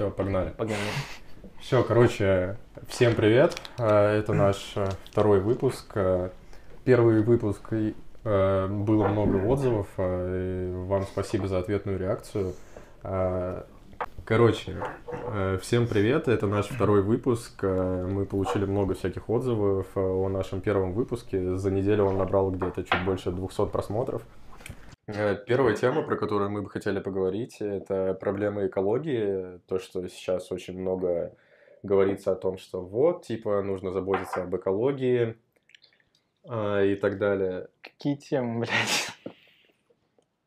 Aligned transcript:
Все, 0.00 0.10
погнали. 0.10 0.48
Погнали. 0.56 0.80
Все, 1.60 1.84
короче, 1.84 2.56
всем 2.88 3.14
привет. 3.14 3.60
Это 3.76 4.32
наш 4.32 4.72
второй 5.04 5.40
выпуск. 5.40 5.94
Первый 6.84 7.22
выпуск 7.22 7.70
было 8.24 9.08
много 9.08 9.36
отзывов. 9.46 9.88
Вам 9.98 11.02
спасибо 11.02 11.48
за 11.48 11.58
ответную 11.58 11.98
реакцию. 11.98 12.54
Короче, 14.24 14.76
всем 15.60 15.86
привет. 15.86 16.28
Это 16.28 16.46
наш 16.46 16.68
второй 16.68 17.02
выпуск. 17.02 17.62
Мы 17.62 18.24
получили 18.24 18.64
много 18.64 18.94
всяких 18.94 19.28
отзывов 19.28 19.86
э, 19.96 20.00
о 20.00 20.28
нашем 20.28 20.62
первом 20.62 20.92
выпуске. 20.92 21.56
За 21.56 21.70
неделю 21.70 22.04
он 22.04 22.16
набрал 22.16 22.50
где-то 22.50 22.84
чуть 22.84 23.04
больше 23.04 23.32
200 23.32 23.66
просмотров. 23.66 24.22
Э, 25.14 25.36
Первая 25.46 25.74
тема, 25.74 26.02
про 26.02 26.16
которую 26.16 26.50
мы 26.50 26.62
бы 26.62 26.70
хотели 26.70 27.00
поговорить, 27.00 27.56
это 27.60 28.14
проблемы 28.14 28.66
экологии. 28.66 29.58
То, 29.66 29.78
что 29.78 30.06
сейчас 30.08 30.52
очень 30.52 30.78
много 30.78 31.32
говорится 31.82 32.32
о 32.32 32.36
том, 32.36 32.58
что 32.58 32.80
вот, 32.80 33.22
типа, 33.26 33.62
нужно 33.62 33.90
заботиться 33.90 34.42
об 34.42 34.54
экологии 34.54 35.36
а, 36.46 36.82
и 36.82 36.94
так 36.94 37.18
далее. 37.18 37.68
Какие 37.82 38.16
темы, 38.16 38.60
блядь? 38.66 39.08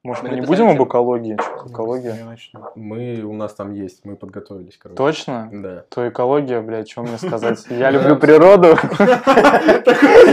Может, 0.03 0.23
Мы 0.23 0.31
мы 0.31 0.35
не 0.35 0.41
будем 0.41 0.67
об 0.67 0.73
тему. 0.73 0.85
экологии? 0.85 1.35
Экология? 1.35 2.37
Мы, 2.75 3.21
у 3.23 3.31
нас 3.31 3.53
там 3.53 3.71
есть, 3.71 4.03
мы 4.03 4.17
подготовились, 4.17 4.77
короче. 4.77 4.97
Точно? 4.97 5.49
Да. 5.53 5.85
То 5.87 6.09
экология, 6.09 6.59
блядь, 6.59 6.89
что 6.89 7.03
мне 7.03 7.17
сказать? 7.17 7.65
Я 7.69 7.89
люблю 7.89 8.17
природу. 8.17 8.75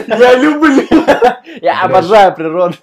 Я 0.09 0.35
люблю. 0.35 0.83
Я 1.63 1.85
обожаю 1.85 2.35
природу. 2.35 2.75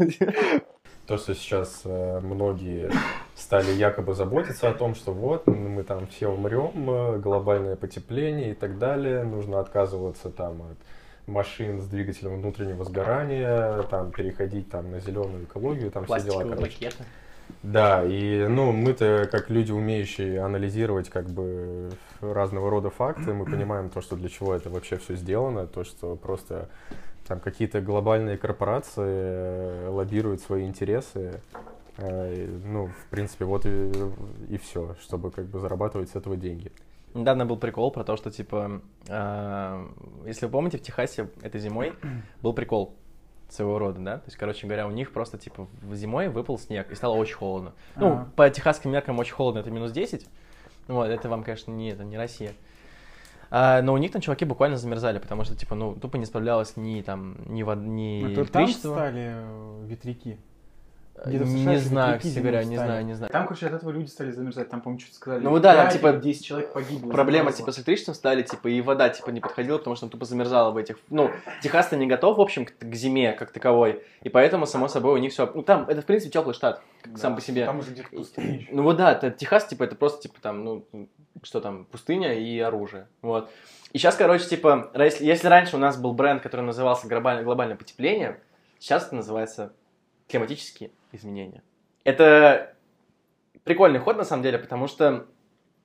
То, 1.08 1.18
что 1.18 1.34
сейчас 1.36 1.84
э, 1.86 2.20
многие 2.20 2.92
стали 3.34 3.72
якобы 3.72 4.14
заботиться 4.14 4.70
о 4.70 4.74
том, 4.74 4.94
что 4.94 5.14
вот, 5.14 5.48
мы 5.48 5.84
там 5.84 6.06
все 6.08 6.28
умрем, 6.28 6.90
э, 6.90 7.18
глобальное 7.20 7.78
потепление 7.78 8.52
и 8.52 8.54
так 8.54 8.78
далее, 8.78 9.24
нужно 9.24 9.62
отказываться 9.62 10.30
там 10.30 10.64
от 10.64 10.78
машин 11.26 11.82
с 11.82 11.88
двигателем 11.88 12.42
внутреннего 12.42 12.84
сгорания, 12.84 13.84
там 13.84 14.12
переходить 14.12 14.70
там 14.70 14.92
на 14.92 15.00
зеленую 15.00 15.46
экологию, 15.46 15.92
там 15.92 16.06
все 16.06 16.20
дела, 16.20 16.42
короче. 16.42 16.62
пакеты. 16.62 17.04
Да, 17.64 18.04
и 18.04 18.46
ну 18.48 18.74
мы-то 18.74 19.30
как 19.32 19.50
люди, 19.50 19.72
умеющие 19.72 20.42
анализировать 20.42 21.10
как 21.10 21.30
бы 21.30 21.90
разного 22.20 22.70
рода 22.70 22.90
факты, 22.90 23.34
мы 23.34 23.46
понимаем 23.46 23.90
то, 23.90 24.02
что 24.02 24.18
для 24.18 24.28
чего 24.28 24.54
это 24.54 24.70
вообще 24.70 24.98
все 24.98 25.16
сделано, 25.16 25.68
то, 25.68 25.86
что 25.86 26.18
просто 26.18 26.68
там 27.28 27.40
какие-то 27.40 27.82
глобальные 27.82 28.38
корпорации 28.38 29.04
э, 29.06 29.90
лоббируют 29.90 30.42
свои 30.42 30.66
интересы. 30.66 31.42
э, 31.98 32.48
Ну, 32.66 32.88
в 32.88 33.06
принципе, 33.10 33.46
вот 33.46 33.66
и, 33.66 33.92
и 34.50 34.58
все, 34.58 34.96
чтобы 35.02 35.32
как 35.32 35.46
бы 35.46 35.60
зарабатывать 35.60 36.10
с 36.10 36.16
этого 36.16 36.38
деньги. 36.38 36.72
Недавно 37.14 37.46
был 37.46 37.58
прикол 37.58 37.92
про 37.92 38.04
то, 38.04 38.16
что, 38.18 38.32
типа, 38.32 38.82
э, 39.08 39.88
если 40.26 40.46
вы 40.46 40.52
помните, 40.52 40.78
в 40.78 40.82
Техасе 40.82 41.30
этой 41.42 41.60
зимой 41.60 41.94
был 42.42 42.54
прикол 42.54 42.96
своего 43.50 43.80
рода, 43.80 44.00
да? 44.00 44.18
То 44.18 44.26
есть, 44.26 44.38
короче 44.38 44.68
говоря, 44.68 44.88
у 44.88 44.92
них 44.92 45.12
просто, 45.12 45.38
типа, 45.38 45.68
в- 45.82 45.96
зимой 45.96 46.30
выпал 46.30 46.60
снег, 46.60 46.92
и 46.92 46.96
стало 46.96 47.16
очень 47.16 47.36
холодно. 47.36 47.74
Ну, 47.96 48.14
Ага. 48.14 48.32
по 48.36 48.50
техасским 48.50 48.92
меркам 48.92 49.20
очень 49.20 49.34
холодно, 49.34 49.60
это 49.60 49.72
минус 49.72 49.92
10. 49.92 50.28
Вот, 50.88 51.06
это 51.10 51.28
вам, 51.30 51.44
конечно, 51.44 51.72
не, 51.72 51.92
это 51.92 52.04
не 52.04 52.18
Россия. 52.18 52.54
А, 53.50 53.82
но 53.82 53.94
у 53.94 53.98
них 53.98 54.12
там 54.12 54.22
чуваки 54.22 54.46
буквально 54.46 54.78
замерзали, 54.78 55.20
потому 55.20 55.44
что, 55.44 55.56
типа, 55.56 55.76
ну, 55.76 55.96
тупо 55.96 56.18
не 56.18 56.26
справлялось 56.26 56.76
ни 56.76 57.02
там, 57.02 57.38
ни, 57.46 57.64
вод... 57.64 57.80
ни 57.80 58.22
то 58.22 58.46
там 58.46 58.64
электричество. 58.64 58.94
стали 58.94 59.34
э, 59.36 59.86
ветряки. 59.86 60.38
Э, 61.18 61.30
Где-то 61.30 61.46
в 61.46 61.48
Не, 61.48 61.62
США 61.62 61.72
не 61.72 61.78
же 61.78 61.84
знаю, 61.84 62.20
кстати 62.20 62.40
говоря, 62.40 62.64
не 62.64 62.78
знаю, 62.78 63.06
не 63.06 63.14
знаю. 63.14 63.32
Там, 63.32 63.48
короче, 63.48 63.68
от 63.68 63.74
этого 63.74 63.90
люди 63.90 64.08
стали 64.08 64.32
замерзать. 64.32 64.70
Там, 64.70 64.82
по-моему, 64.82 65.00
что-то 65.00 65.16
сказали. 65.16 65.44
Ну 65.44 65.60
да, 65.60 65.76
там, 65.76 65.92
типа, 65.92 66.08
или 66.10 66.20
10 66.20 66.46
человек 66.46 66.74
погибло. 66.74 67.12
Проблема, 67.12 67.52
типа, 67.52 67.72
с 67.72 67.78
электричеством 67.78 68.14
стали, 68.14 68.44
типа, 68.44 68.68
и 68.68 68.82
вода, 68.82 69.10
типа, 69.10 69.32
не 69.32 69.42
подходила, 69.42 69.78
потому 69.78 69.96
что 69.96 70.06
он 70.06 70.12
тупо 70.12 70.26
замерзала 70.26 70.72
в 70.72 70.78
этих... 70.78 70.98
Ну, 71.10 71.32
Техас-то 71.62 71.98
не 71.98 72.06
готов, 72.06 72.38
в 72.38 72.42
общем, 72.42 72.66
к, 72.66 72.74
к 72.78 72.94
зиме 72.94 73.34
как 73.34 73.52
таковой, 73.52 74.04
и 74.22 74.30
поэтому, 74.30 74.68
само 74.68 74.88
собой, 74.88 75.14
у 75.14 75.18
них 75.18 75.32
все... 75.32 75.50
Ну, 75.54 75.64
там, 75.64 75.86
это, 75.88 76.02
в 76.02 76.06
принципе, 76.06 76.32
теплый 76.32 76.54
штат, 76.54 76.82
как 77.02 77.14
Да, 77.14 77.20
сам 77.20 77.36
по 77.36 77.42
себе. 77.42 77.66
Там 77.66 77.80
уже 77.80 77.92
где-то 77.92 78.10
пустыня. 78.10 78.68
Ну, 78.72 78.84
вот 78.84 78.98
да, 78.98 79.12
это 79.12 79.32
Техас, 79.32 79.66
типа, 79.66 79.84
это 79.84 79.96
просто, 79.96 80.22
типа, 80.22 80.40
там, 80.40 80.64
ну, 80.64 80.86
что 81.42 81.62
там, 81.62 81.86
пустыня 81.86 82.34
и 82.34 82.60
оружие, 82.60 83.08
вот. 83.22 83.50
И 83.94 83.98
сейчас, 83.98 84.16
короче, 84.16 84.46
типа, 84.46 84.92
если, 84.96 85.26
если 85.26 85.48
раньше 85.48 85.76
у 85.78 85.80
нас 85.80 85.98
был 85.98 86.14
бренд, 86.14 86.44
который 86.44 86.62
назывался 86.62 87.08
глобальное, 87.08 87.44
глобальное 87.44 87.76
потепление, 87.76 88.40
сейчас 88.80 89.08
это 89.08 89.16
называется 89.16 89.74
климатические 90.28 90.92
изменения. 91.18 91.64
Это 92.04 92.76
прикольный 93.64 94.00
ход, 94.00 94.18
на 94.18 94.24
самом 94.24 94.44
деле, 94.44 94.58
потому 94.58 94.88
что 94.88 95.28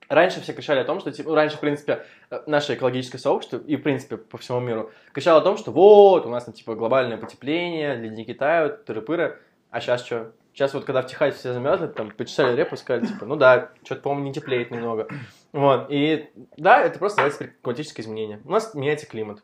раньше 0.09 0.41
все 0.41 0.53
кричали 0.53 0.79
о 0.79 0.85
том, 0.85 0.99
что, 0.99 1.11
типа, 1.11 1.29
ну, 1.29 1.35
раньше, 1.35 1.57
в 1.57 1.59
принципе, 1.59 2.05
э, 2.29 2.41
наше 2.47 2.75
экологическое 2.75 3.19
сообщество 3.19 3.57
и, 3.57 3.75
в 3.75 3.83
принципе, 3.83 4.17
по 4.17 4.37
всему 4.37 4.59
миру 4.59 4.91
кричало 5.11 5.41
о 5.41 5.43
том, 5.43 5.57
что 5.57 5.71
вот, 5.71 6.25
у 6.25 6.29
нас 6.29 6.45
там, 6.45 6.53
типа, 6.53 6.75
глобальное 6.75 7.17
потепление, 7.17 7.95
ледники 7.95 8.33
тают, 8.33 8.87
тыры-пыры, 8.87 9.37
а 9.69 9.81
сейчас 9.81 10.05
что? 10.05 10.33
Сейчас 10.53 10.73
вот, 10.75 10.85
когда 10.85 11.01
в 11.01 11.07
Техасе 11.07 11.35
все 11.35 11.53
замерзли, 11.53 11.87
там, 11.87 12.11
почесали 12.11 12.55
репу 12.55 12.77
сказали, 12.77 13.07
типа, 13.07 13.25
ну 13.25 13.35
да, 13.35 13.71
что-то, 13.83 14.01
по-моему, 14.01 14.25
не 14.25 14.33
теплеет 14.33 14.69
немного. 14.69 15.07
Вот, 15.51 15.87
и 15.89 16.29
да, 16.57 16.81
это 16.81 16.99
просто 16.99 17.21
называется 17.21 17.55
климатическое 17.61 18.05
изменение. 18.05 18.39
У 18.45 18.51
нас 18.51 18.73
меняется 18.75 19.07
климат. 19.07 19.43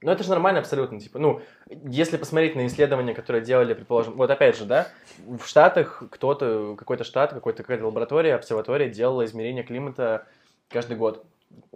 Но 0.00 0.12
это 0.12 0.22
же 0.22 0.30
нормально 0.30 0.60
абсолютно, 0.60 1.00
типа, 1.00 1.18
ну, 1.18 1.40
если 1.68 2.16
посмотреть 2.16 2.54
на 2.54 2.66
исследования, 2.66 3.14
которые 3.14 3.42
делали, 3.42 3.74
предположим, 3.74 4.16
вот 4.16 4.30
опять 4.30 4.56
же, 4.56 4.64
да, 4.64 4.86
в 5.26 5.44
Штатах 5.44 6.04
кто-то, 6.10 6.76
какой-то 6.76 7.02
штат, 7.02 7.32
какой-то 7.32 7.64
какая-то 7.64 7.84
лаборатория, 7.84 8.36
обсерватория 8.36 8.88
делала 8.88 9.24
измерение 9.24 9.64
климата 9.64 10.26
каждый 10.68 10.96
год. 10.96 11.24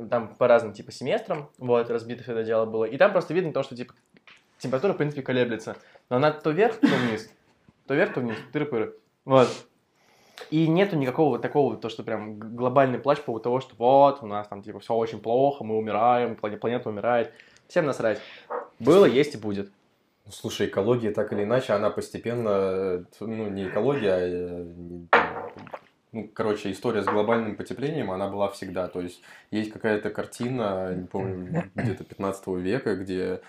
Там 0.09 0.29
по 0.37 0.47
разным, 0.47 0.73
типа, 0.73 0.93
семестрам, 0.93 1.51
вот, 1.59 1.91
разбито 1.91 2.23
все 2.23 2.33
это 2.33 2.45
дело 2.45 2.65
было. 2.65 2.85
И 2.85 2.97
там 2.97 3.11
просто 3.11 3.35
видно 3.35 3.53
то, 3.53 3.65
что, 3.65 3.75
типа, 3.75 3.95
температура, 4.59 4.93
в 4.93 4.99
принципе, 4.99 5.23
колеблется. 5.23 5.77
Но 6.09 6.17
она 6.17 6.31
то 6.31 6.51
вверх, 6.51 6.79
то 6.79 6.87
вниз. 6.87 7.29
То 7.89 7.95
вверх, 7.95 8.15
то 8.15 8.21
вниз. 8.21 8.37
Тыры-пыры. 8.53 8.95
Вот. 9.25 9.49
И 10.51 10.69
нету 10.69 10.97
никакого 10.97 11.39
такого, 11.39 11.77
то, 11.77 11.89
что 11.89 12.03
прям 12.03 12.39
глобальный 12.39 12.99
плач 12.99 13.19
по 13.19 13.25
поводу 13.25 13.45
того, 13.45 13.61
что 13.61 13.75
вот, 13.77 14.23
у 14.23 14.27
нас 14.27 14.47
там, 14.47 14.63
типа, 14.63 14.79
все 14.79 14.95
очень 14.95 15.21
плохо, 15.21 15.65
мы 15.65 15.77
умираем, 15.77 16.37
плане- 16.37 16.59
планета 16.59 16.89
умирает. 16.89 17.33
Всем 17.73 17.87
насрать. 17.87 18.21
Было, 18.81 19.07
есть 19.07 19.35
и 19.35 19.39
будет. 19.39 19.73
Ну, 20.27 20.31
Слушай, 20.31 20.67
экология 20.67 21.11
так 21.11 21.33
или 21.33 21.45
иначе, 21.45 21.73
она 21.73 21.89
постепенно, 21.89 23.07
ну 23.19 23.49
не 23.49 23.67
экология, 23.67 24.13
а 24.13 24.21
э, 24.21 24.67
ну, 26.13 26.29
короче, 26.35 26.71
история 26.71 27.03
с 27.03 27.07
глобальным 27.07 27.57
потеплением, 27.57 28.11
она 28.11 28.29
была 28.29 28.51
всегда. 28.51 28.89
То 28.89 29.01
есть 29.01 29.23
есть 29.51 29.73
какая-то 29.73 30.11
картина, 30.11 30.95
не 30.95 31.07
помню, 31.07 31.71
где-то 31.75 32.05
15 32.05 32.47
века, 32.59 32.95
где 32.95 33.41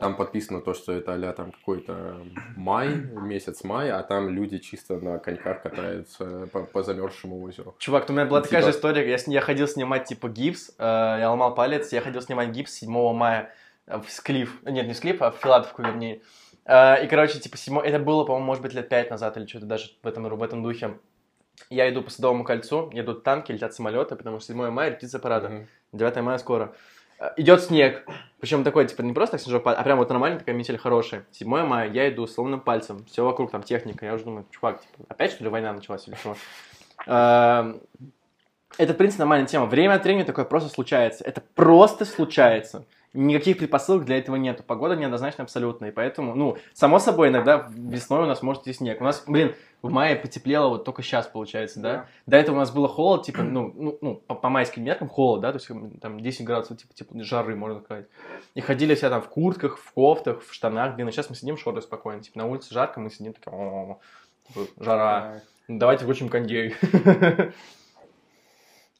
там 0.00 0.16
подписано 0.16 0.60
то, 0.60 0.74
что 0.74 0.92
это 0.92 1.14
а 1.14 1.32
там 1.32 1.52
какой-то 1.52 2.16
май, 2.56 2.88
месяц 2.88 3.62
май, 3.62 3.90
а 3.90 4.02
там 4.02 4.28
люди 4.28 4.58
чисто 4.58 4.98
на 4.98 5.18
коньках 5.18 5.62
катаются 5.62 6.48
по, 6.52 6.64
по 6.64 6.82
замерзшему 6.82 7.40
озеру. 7.42 7.74
Чувак, 7.78 8.10
у 8.10 8.12
меня 8.12 8.24
была 8.24 8.40
такая 8.40 8.62
Типа- 8.62 8.72
же 8.72 8.76
история, 8.78 9.08
я, 9.08 9.16
с- 9.18 9.28
я 9.28 9.40
ходил 9.40 9.68
снимать, 9.68 10.04
типа, 10.06 10.28
гипс, 10.28 10.70
э, 10.78 10.82
я 11.20 11.30
ломал 11.30 11.54
палец, 11.54 11.92
я 11.92 12.00
ходил 12.00 12.20
снимать 12.20 12.48
гипс 12.50 12.72
7 12.72 13.12
мая 13.12 13.54
в 13.86 14.04
Склиф, 14.08 14.60
нет, 14.64 14.86
не 14.86 14.92
в 14.92 14.96
Склиф, 14.96 15.22
а 15.22 15.30
в 15.30 15.36
Филадовку, 15.36 15.82
вернее. 15.82 16.22
Э, 16.64 17.04
и, 17.04 17.08
короче, 17.08 17.38
типа, 17.38 17.56
7... 17.56 17.78
это 17.78 17.98
было, 17.98 18.24
по-моему, 18.24 18.46
может 18.46 18.62
быть, 18.62 18.74
лет 18.74 18.88
5 18.88 19.10
назад 19.10 19.36
или 19.36 19.46
что-то 19.46 19.66
даже 19.66 19.90
в 20.02 20.06
этом, 20.06 20.24
в 20.24 20.42
этом 20.42 20.62
духе. 20.62 20.98
Я 21.68 21.88
иду 21.90 22.02
по 22.02 22.10
Садовому 22.10 22.42
кольцу, 22.44 22.90
едут 22.92 23.22
танки, 23.22 23.52
летят 23.52 23.74
самолеты, 23.74 24.16
потому 24.16 24.40
что 24.40 24.52
7 24.52 24.70
мая 24.70 24.90
птица 24.90 25.18
парада. 25.18 25.48
Мгм. 25.48 25.68
9 25.92 26.22
мая 26.22 26.38
скоро. 26.38 26.64
Э, 26.64 26.76
Идет 27.36 27.62
снег. 27.62 28.06
Причем 28.40 28.64
такой, 28.64 28.86
типа, 28.86 29.02
не 29.02 29.12
просто 29.12 29.32
так 29.36 29.42
снежок 29.42 29.66
а 29.66 29.82
прям 29.82 29.98
вот 29.98 30.08
нормальный 30.08 30.38
такая 30.38 30.54
метель 30.54 30.78
хорошая. 30.78 31.26
7 31.32 31.48
мая, 31.66 31.90
я 31.90 32.08
иду 32.08 32.26
с 32.26 32.34
сломанным 32.34 32.60
пальцем, 32.60 33.04
все 33.04 33.24
вокруг, 33.24 33.50
там 33.50 33.62
техника. 33.62 34.06
Я 34.06 34.14
уже 34.14 34.24
думаю, 34.24 34.46
чувак, 34.50 34.80
типа, 34.80 35.04
опять 35.08 35.32
что 35.32 35.44
ли 35.44 35.50
война 35.50 35.72
началась 35.72 36.08
или 36.08 36.14
что? 36.14 36.36
Эм, 37.06 37.80
Это, 38.78 38.94
в 38.94 38.96
принципе, 38.96 39.20
нормальная 39.20 39.46
тема. 39.46 39.66
Время 39.66 39.94
от 39.94 40.04
времени 40.04 40.22
такое 40.22 40.46
просто 40.46 40.70
случается. 40.70 41.24
Это 41.24 41.42
просто 41.54 42.06
случается. 42.06 42.86
Никаких 43.12 43.58
предпосылок 43.58 44.04
для 44.04 44.18
этого 44.18 44.36
нету. 44.36 44.62
Погода 44.62 44.94
неоднозначна 44.94 45.42
абсолютно. 45.42 45.86
И 45.86 45.90
поэтому, 45.90 46.36
ну, 46.36 46.58
само 46.74 47.00
собой, 47.00 47.30
иногда 47.30 47.68
весной 47.70 48.22
у 48.22 48.26
нас 48.26 48.40
может 48.40 48.62
идти 48.62 48.72
снег. 48.72 49.00
У 49.00 49.04
нас, 49.04 49.24
блин, 49.26 49.54
в 49.82 49.90
мае 49.90 50.14
потеплело 50.14 50.68
вот 50.68 50.84
только 50.84 51.02
сейчас, 51.02 51.26
получается, 51.26 51.80
да? 51.80 51.92
Да. 51.92 52.06
До 52.26 52.36
этого 52.36 52.56
у 52.56 52.58
нас 52.58 52.70
было 52.70 52.86
холод, 52.86 53.24
типа, 53.24 53.42
ну, 53.42 53.72
ну, 53.74 53.98
ну 54.00 54.14
по, 54.14 54.36
по 54.36 54.48
майским 54.48 54.84
меркам 54.84 55.08
холод, 55.08 55.40
да, 55.40 55.52
то 55.52 55.58
есть 55.58 55.68
там 56.00 56.20
10 56.20 56.44
градусов, 56.44 56.78
типа, 56.78 56.94
типа 56.94 57.24
жары, 57.24 57.56
можно 57.56 57.80
сказать. 57.80 58.06
И 58.54 58.60
ходили 58.60 58.94
все 58.94 59.08
там 59.08 59.22
в 59.22 59.28
куртках, 59.28 59.78
в 59.78 59.92
кофтах, 59.92 60.42
в 60.44 60.54
штанах, 60.54 60.94
блин, 60.94 61.08
а 61.08 61.12
сейчас 61.12 61.30
мы 61.30 61.36
сидим 61.36 61.56
в 61.56 61.60
шорты 61.60 61.82
спокойно, 61.82 62.22
типа, 62.22 62.38
на 62.38 62.46
улице 62.46 62.72
жарко, 62.72 63.00
мы 63.00 63.10
сидим 63.10 63.32
такие, 63.32 63.52
«О, 63.52 63.98
типа, 64.48 64.60
жара, 64.78 65.40
давайте 65.66 66.04
включим 66.04 66.28
кондей. 66.28 66.74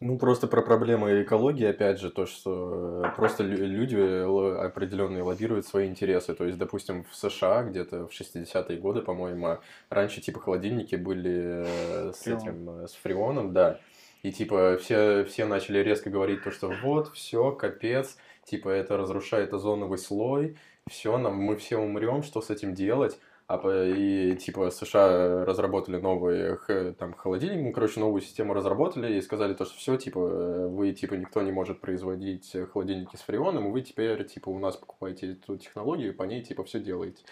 Ну, 0.03 0.17
просто 0.17 0.47
про 0.47 0.63
проблемы 0.63 1.23
экологии, 1.23 1.67
опять 1.67 2.01
же, 2.01 2.11
то, 2.11 2.25
что 2.25 3.03
э, 3.05 3.17
просто 3.17 3.43
лю- 3.43 3.67
люди 3.67 3.97
определенные 3.97 5.23
лоббируют 5.23 5.67
свои 5.67 5.89
интересы. 5.89 6.35
То 6.35 6.47
есть, 6.47 6.57
допустим, 6.57 7.05
в 7.05 7.15
США 7.15 7.65
где-то 7.65 8.07
в 8.07 8.11
60-е 8.11 8.79
годы, 8.79 9.03
по-моему, 9.03 9.59
раньше 9.91 10.23
типа 10.23 10.41
холодильники 10.41 10.95
были 10.95 11.67
э, 11.67 12.13
с 12.15 12.27
этим, 12.27 12.71
э, 12.85 12.89
с 12.89 12.95
фреоном, 12.95 13.53
да. 13.53 13.79
И 14.23 14.33
типа 14.33 14.79
все, 14.81 15.25
все 15.25 15.45
начали 15.45 15.81
резко 15.81 16.09
говорить 16.09 16.45
то, 16.45 16.51
что 16.51 16.73
вот, 16.83 17.13
все, 17.13 17.53
капец, 17.53 18.17
типа 18.45 18.71
это 18.71 18.97
разрушает 18.97 19.53
озоновый 19.53 19.99
слой, 19.99 20.57
все, 20.89 21.19
нам, 21.19 21.37
мы 21.37 21.57
все 21.57 21.77
умрем, 21.77 22.23
что 22.23 22.41
с 22.41 22.49
этим 22.49 22.73
делать? 22.75 23.19
А, 23.53 23.85
и 23.85 24.37
типа 24.37 24.71
США 24.71 25.45
разработали 25.45 25.97
новый 25.97 26.57
х- 26.57 26.93
там 26.93 27.15
холодильник, 27.15 27.75
короче, 27.75 27.99
новую 27.99 28.21
систему 28.21 28.55
разработали 28.55 29.15
и 29.15 29.21
сказали 29.21 29.55
то, 29.55 29.65
что 29.65 29.77
все, 29.77 29.97
типа, 29.97 30.19
э, 30.21 30.67
вы, 30.69 30.93
типа, 30.93 31.15
никто 31.15 31.43
не 31.43 31.51
может 31.51 31.81
производить 31.81 32.55
э, 32.55 32.67
холодильники 32.67 33.17
с 33.17 33.23
фреоном, 33.23 33.73
вы 33.73 33.81
теперь, 33.83 34.25
типа, 34.25 34.51
у 34.51 34.61
нас 34.61 34.77
покупаете 34.77 35.33
эту 35.33 35.57
технологию, 35.57 36.15
по 36.15 36.23
ней, 36.23 36.45
типа, 36.45 36.63
все 36.63 36.79
делаете. 36.79 37.25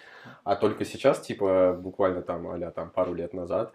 А 0.42 0.56
только 0.56 0.84
сейчас, 0.84 1.20
типа, 1.20 1.78
буквально 1.80 2.22
там, 2.22 2.48
а 2.48 2.70
там, 2.72 2.90
пару 2.90 3.14
лет 3.14 3.32
назад, 3.32 3.72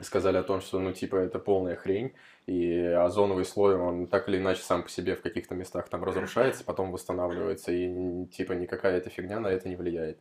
сказали 0.00 0.38
о 0.38 0.42
том, 0.42 0.60
что, 0.60 0.80
ну, 0.80 0.92
типа, 0.92 1.14
это 1.14 1.38
полная 1.38 1.76
хрень, 1.76 2.14
и 2.46 2.80
озоновый 2.80 3.44
слой, 3.44 3.76
он 3.76 4.08
так 4.08 4.28
или 4.28 4.38
иначе 4.38 4.62
сам 4.62 4.82
по 4.82 4.88
себе 4.88 5.14
в 5.14 5.22
каких-то 5.22 5.54
местах 5.54 5.88
там 5.88 6.02
разрушается, 6.02 6.64
потом 6.64 6.90
восстанавливается, 6.90 7.70
и, 7.70 8.26
типа, 8.26 8.54
никакая 8.54 8.96
эта 8.96 9.08
фигня 9.08 9.38
на 9.38 9.46
это 9.46 9.68
не 9.68 9.76
влияет. 9.76 10.18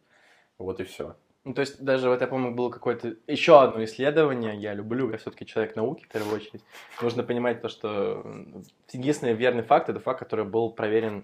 Вот 0.60 0.80
и 0.80 0.84
все. 0.84 1.16
Ну, 1.46 1.54
то 1.54 1.62
есть 1.62 1.82
даже 1.82 2.10
вот 2.10 2.20
я 2.22 2.28
помню, 2.28 2.52
было 2.52 2.70
какое-то 2.70 3.16
еще 3.26 3.62
одно 3.62 3.84
исследование, 3.84 4.56
я 4.58 4.74
люблю, 4.74 5.10
я 5.10 5.18
все-таки 5.18 5.46
человек 5.46 5.76
науки 5.76 6.04
в 6.04 6.10
первую 6.10 6.36
очередь. 6.36 6.64
Нужно 7.02 7.24
понимать 7.24 7.62
то, 7.62 7.70
что 7.70 8.26
единственный 8.92 9.34
верный 9.34 9.64
факт, 9.64 9.90
это 9.90 10.00
факт, 10.00 10.20
который 10.20 10.46
был 10.46 10.70
проверен 10.70 11.24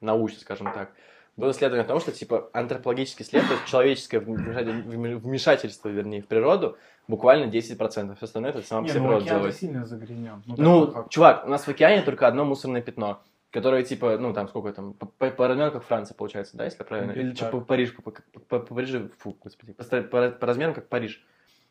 научно, 0.00 0.40
скажем 0.40 0.72
так. 0.72 0.92
Было 1.36 1.52
исследование 1.52 1.84
о 1.84 1.88
том, 1.88 2.00
что 2.00 2.12
типа 2.12 2.50
антропологический 2.52 3.24
след, 3.24 3.46
то 3.46 3.54
есть 3.54 3.66
человеческое 3.66 4.18
вмешатель- 4.18 5.16
вмешательство, 5.16 5.88
вернее, 5.88 6.22
в 6.22 6.26
природу, 6.26 6.76
буквально 7.08 7.50
10%. 7.50 8.16
Все 8.16 8.24
остальное 8.24 8.50
это 8.50 8.62
сама 8.62 8.82
по 8.82 8.88
себе 8.88 9.00
ну 9.00 9.06
природа 9.06 9.24
делает. 9.26 9.56
сильно 9.56 9.86
загрязнен. 9.86 10.42
Ну, 10.46 10.90
факт. 10.90 11.10
чувак, 11.10 11.46
у 11.46 11.48
нас 11.48 11.64
в 11.64 11.68
океане 11.68 12.02
только 12.02 12.26
одно 12.26 12.44
мусорное 12.44 12.82
пятно, 12.82 13.22
которое 13.50 13.82
типа, 13.82 14.16
ну 14.18 14.32
там 14.32 14.48
сколько 14.48 14.72
там, 14.72 14.94
по, 14.94 15.06
по, 15.06 15.30
по 15.30 15.48
размеру 15.48 15.72
как 15.72 15.84
Франция 15.84 16.14
получается, 16.14 16.56
да, 16.56 16.64
если 16.64 16.82
правильно? 16.82 17.12
Или 17.12 17.34
что, 17.34 17.44
так. 17.44 17.50
по 17.52 17.60
Париж, 17.60 17.94
по, 17.94 18.02
по, 18.02 18.12
по- 18.58 18.74
Парижу, 18.74 19.10
фу, 19.18 19.36
господи, 19.42 19.72
по, 19.72 19.84
по- 19.84 20.30
по 20.30 20.46
размерам 20.46 20.74
как 20.74 20.88
Париж. 20.88 21.24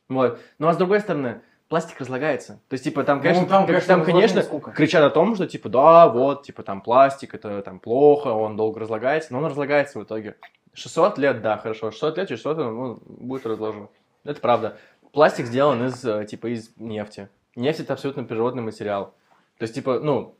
Вот. 0.07 0.39
Ну 0.57 0.67
а 0.67 0.73
с 0.73 0.77
другой 0.77 0.99
стороны, 0.99 1.41
пластик 1.69 1.99
разлагается. 2.01 2.59
То 2.67 2.73
есть, 2.73 2.83
типа, 2.83 3.03
там, 3.03 3.17
Ну, 3.17 3.23
конечно, 3.23 3.47
там, 3.47 3.61
как- 3.61 3.67
конечно, 3.67 3.95
там, 3.95 4.03
конечно, 4.05 4.41
сколько. 4.41 4.71
кричат 4.71 5.03
о 5.03 5.09
том, 5.09 5.35
что, 5.35 5.47
типа, 5.47 5.69
да, 5.69 6.09
вот, 6.09 6.43
типа, 6.43 6.63
там 6.63 6.81
пластик, 6.81 7.35
это 7.35 7.61
там 7.61 7.79
плохо, 7.79 8.29
он 8.29 8.57
долго 8.57 8.79
разлагается, 8.79 9.31
но 9.31 9.39
он 9.39 9.45
разлагается 9.45 9.99
в 9.99 10.03
итоге. 10.03 10.35
600 10.73 11.17
лет, 11.17 11.41
да, 11.41 11.57
хорошо, 11.57 11.91
600 11.91 12.17
лет, 12.17 12.27
через 12.27 12.41
600 12.41 12.57
он 12.59 12.75
ну, 12.75 12.99
будет 13.05 13.45
разложен. 13.45 13.89
Это 14.23 14.41
правда. 14.41 14.77
Пластик 15.11 15.45
сделан 15.45 15.85
из, 15.85 16.03
э, 16.05 16.25
типа, 16.25 16.47
из 16.53 16.71
нефти. 16.77 17.29
Нефть 17.55 17.81
это 17.81 17.93
абсолютно 17.93 18.23
природный 18.23 18.61
материал. 18.63 19.13
То 19.57 19.63
есть, 19.63 19.75
типа, 19.75 19.99
ну, 19.99 20.35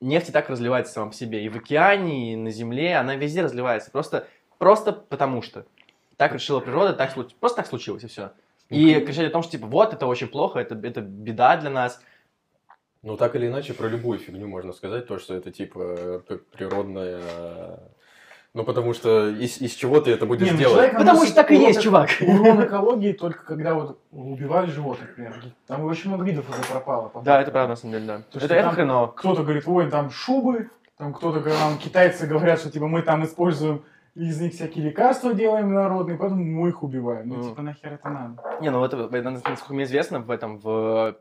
нефть 0.00 0.28
и 0.28 0.32
так 0.32 0.48
разливается 0.50 0.92
сама 0.92 1.08
по 1.10 1.14
себе. 1.14 1.44
И 1.44 1.48
в 1.48 1.56
океане, 1.56 2.32
и 2.32 2.36
на 2.36 2.50
земле, 2.50 2.96
она 2.96 3.16
везде 3.16 3.42
разливается. 3.42 3.90
Просто, 3.90 4.26
просто 4.58 4.92
потому 4.92 5.42
что. 5.42 5.66
Так 6.16 6.32
решила 6.32 6.60
природа, 6.60 6.94
так 6.94 7.12
просто 7.40 7.56
так 7.56 7.66
случилось, 7.66 8.04
и 8.04 8.06
все. 8.06 8.32
И 8.68 8.94
кричать 9.00 9.28
о 9.28 9.30
том, 9.30 9.42
что, 9.42 9.52
типа, 9.52 9.66
вот, 9.66 9.92
это 9.92 10.06
очень 10.06 10.28
плохо, 10.28 10.58
это, 10.58 10.74
это 10.74 11.00
беда 11.00 11.56
для 11.56 11.70
нас. 11.70 12.00
Ну, 13.02 13.16
так 13.16 13.36
или 13.36 13.46
иначе, 13.46 13.74
про 13.74 13.88
любую 13.88 14.18
фигню 14.18 14.48
можно 14.48 14.72
сказать, 14.72 15.06
то, 15.06 15.18
что 15.18 15.34
это, 15.34 15.52
типа, 15.52 16.22
э, 16.28 16.38
природная... 16.50 17.80
э, 18.56 18.58
Ну, 18.58 18.64
потому 18.64 18.94
что 18.94 19.28
из, 19.28 19.60
из 19.60 19.74
чего 19.74 20.00
ты 20.00 20.12
это 20.12 20.26
будешь 20.26 20.46
Не, 20.46 20.52
ну, 20.52 20.58
делать? 20.58 20.74
человек 20.74 20.98
Потому 20.98 21.24
что 21.24 21.34
так 21.34 21.50
и 21.50 21.56
урон 21.56 21.66
есть, 21.68 21.82
чувак. 21.82 22.10
Урон 22.20 22.64
экологии 22.64 23.12
только 23.12 23.44
когда 23.44 23.74
вот 23.74 24.00
убивают 24.10 24.70
животных, 24.70 25.08
например. 25.10 25.34
Там 25.66 25.84
очень 25.84 26.10
много 26.10 26.24
видов 26.24 26.48
уже 26.48 26.58
пропало. 26.70 27.10
Да, 27.22 27.40
это 27.40 27.50
правда, 27.50 27.70
на 27.70 27.76
самом 27.76 27.92
деле, 27.94 28.06
да. 28.06 28.18
То, 28.30 28.38
Это, 28.38 28.54
это 28.54 28.62
там- 28.64 28.74
хреново. 28.74 29.06
Кто-то 29.08 29.42
говорит, 29.42 29.64
ой, 29.66 29.90
там 29.90 30.10
шубы, 30.10 30.70
там 30.98 31.12
кто-то 31.12 31.40
говорит, 31.40 31.58
нам 31.60 31.78
китайцы 31.78 32.26
говорят, 32.26 32.58
что 32.60 32.70
типа 32.70 32.86
мы 32.86 33.02
там 33.02 33.24
используем 33.24 33.84
из 34.16 34.40
них 34.40 34.54
всякие 34.54 34.86
лекарства 34.86 35.34
делаем 35.34 35.72
народные, 35.74 36.16
поэтому 36.16 36.42
мы 36.42 36.70
их 36.70 36.82
убиваем. 36.82 37.28
Ну, 37.28 37.50
типа, 37.50 37.60
нахер 37.60 37.92
это 37.92 38.08
надо? 38.08 38.42
Не, 38.62 38.70
ну 38.70 38.82
это, 38.82 38.96
это, 39.12 39.30
насколько 39.30 39.74
мне 39.74 39.84
известно, 39.84 40.20
в 40.20 40.30
этом, 40.30 40.58
в... 40.58 41.16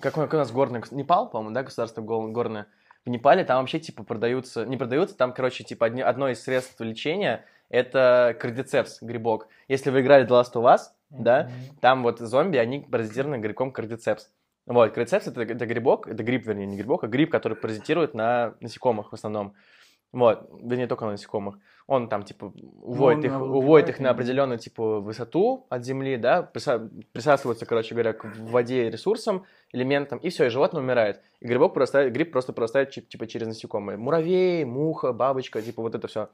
Какое, 0.00 0.24
какое 0.26 0.40
у 0.40 0.44
нас 0.44 0.52
гос- 0.52 0.94
Непал, 0.94 1.28
по-моему, 1.28 1.54
да, 1.54 1.62
государство 1.62 2.00
горное? 2.00 2.66
В 3.08 3.10
Непале 3.10 3.42
там 3.42 3.60
вообще, 3.60 3.80
типа, 3.80 4.04
продаются... 4.04 4.66
Не 4.66 4.76
продаются, 4.76 5.16
там, 5.16 5.32
короче, 5.32 5.64
типа, 5.64 5.86
одни- 5.86 6.02
одно 6.02 6.28
из 6.28 6.42
средств 6.42 6.78
лечения 6.78 7.46
это 7.70 8.36
кардицепс, 8.38 9.00
грибок. 9.00 9.48
Если 9.66 9.88
вы 9.88 10.02
играли 10.02 10.26
The 10.26 10.38
Last 10.38 10.52
of 10.52 10.64
Us, 10.64 10.80
да, 11.08 11.50
там 11.80 12.02
вот 12.02 12.18
зомби, 12.18 12.58
они 12.58 12.80
паразитированы 12.80 13.40
грибком 13.40 13.72
кардицепс. 13.72 14.30
Вот, 14.66 14.92
кардицепс 14.92 15.26
это, 15.26 15.40
это 15.40 15.64
грибок, 15.64 16.06
это 16.06 16.22
гриб, 16.22 16.46
вернее, 16.46 16.66
не 16.66 16.76
грибок, 16.76 17.02
а 17.02 17.06
гриб, 17.06 17.30
который 17.30 17.56
паразитирует 17.56 18.12
на 18.12 18.52
насекомых 18.60 19.10
в 19.10 19.14
основном. 19.14 19.54
Вот, 20.12 20.46
вернее, 20.62 20.86
только 20.86 21.06
на 21.06 21.12
насекомых. 21.12 21.58
Он 21.88 22.10
там, 22.10 22.22
типа, 22.22 22.52
уводит, 22.82 23.24
он, 23.24 23.24
их, 23.24 23.40
уводит 23.40 23.88
их 23.88 23.98
на 23.98 24.10
определенную, 24.10 24.58
типа, 24.58 25.00
высоту 25.00 25.66
от 25.70 25.86
земли, 25.86 26.18
да, 26.18 26.42
приса- 26.42 26.90
присасывается, 27.12 27.64
короче 27.64 27.94
говоря, 27.94 28.12
к 28.12 28.26
воде 28.36 28.90
ресурсам, 28.90 29.46
элементам, 29.72 30.18
и 30.18 30.28
все, 30.28 30.44
и 30.44 30.48
животное 30.50 30.82
умирает. 30.82 31.22
И 31.40 31.46
грибок 31.46 31.72
прорастает, 31.72 32.12
гриб 32.12 32.30
просто 32.30 32.52
прорастает, 32.52 32.90
типа, 32.90 33.26
через 33.26 33.46
насекомые. 33.46 33.96
Муравей, 33.96 34.66
муха, 34.66 35.14
бабочка, 35.14 35.62
типа, 35.62 35.80
вот 35.80 35.94
это 35.94 36.08
все. 36.08 36.28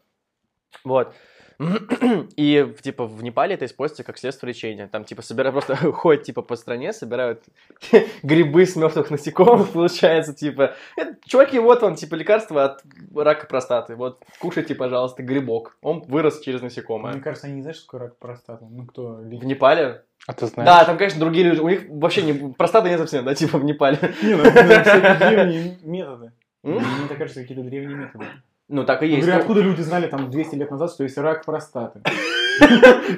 Вот. 0.83 1.15
И, 2.37 2.75
типа, 2.83 3.07
в 3.07 3.23
Непале 3.23 3.55
это 3.55 3.65
используется 3.65 4.05
как 4.05 4.19
средство 4.19 4.47
лечения. 4.47 4.89
Там, 4.89 5.05
типа, 5.05 5.23
собирают, 5.23 5.55
просто 5.55 5.77
ходят, 5.93 6.25
типа, 6.25 6.43
по 6.43 6.57
стране, 6.57 6.93
собирают 6.93 7.43
грибы 8.23 8.67
с 8.67 8.77
мертвых 8.77 9.11
насекомых, 9.11 9.69
получается, 9.73 10.35
типа, 10.35 10.75
«Э, 10.99 11.15
чуваки, 11.27 11.59
вот 11.59 11.83
он, 11.83 11.97
типа, 11.97 12.15
лекарство 12.15 12.65
от 12.65 12.83
рака 13.15 13.47
простаты. 13.47 13.97
Вот, 13.97 14.23
кушайте, 14.39 14.75
пожалуйста, 14.75 15.23
грибок. 15.23 15.77
Он 15.83 16.01
вырос 16.01 16.41
через 16.41 16.63
насекомое. 16.63 17.13
Мне 17.13 17.23
кажется, 17.23 17.47
они 17.47 17.57
не 17.57 17.63
знают, 17.63 17.77
что 17.77 17.87
такое 17.87 18.01
рак 18.01 18.19
простаты. 18.19 18.67
Ну, 18.69 18.87
кто 18.87 19.15
В 19.15 19.27
лечит? 19.27 19.45
Непале? 19.45 20.03
А 20.27 20.33
ты 20.33 20.47
знаешь? 20.47 20.67
Да, 20.67 20.85
там, 20.85 20.97
конечно, 20.97 21.21
другие 21.21 21.45
люди. 21.45 21.61
У 21.61 21.69
них 21.69 21.83
вообще 21.89 22.23
не, 22.23 22.53
простаты 22.55 22.89
нет 22.89 22.99
совсем, 22.99 23.25
да, 23.25 23.35
типа 23.35 23.59
в 23.59 23.65
Непале. 23.65 23.99
Не, 24.23 24.35
ну, 24.35 24.43
это 24.43 24.83
всякие 24.83 25.15
древние 25.15 25.79
методы. 25.83 26.33
Мне 26.63 27.09
так 27.09 27.19
кажется, 27.19 27.43
какие-то 27.43 27.63
древние 27.63 27.97
методы. 27.97 28.27
Ну, 28.69 28.85
так 28.85 29.03
и 29.03 29.07
есть. 29.07 29.23
говорю, 29.23 29.41
откуда 29.41 29.61
люди 29.61 29.83
знали 29.83 30.07
там 30.07 30.31
200 30.31 30.55
лет 30.55 30.71
назад, 30.71 30.91
что 30.93 31.05
есть 31.05 31.19
рак 31.19 31.45
простаты? 31.45 32.01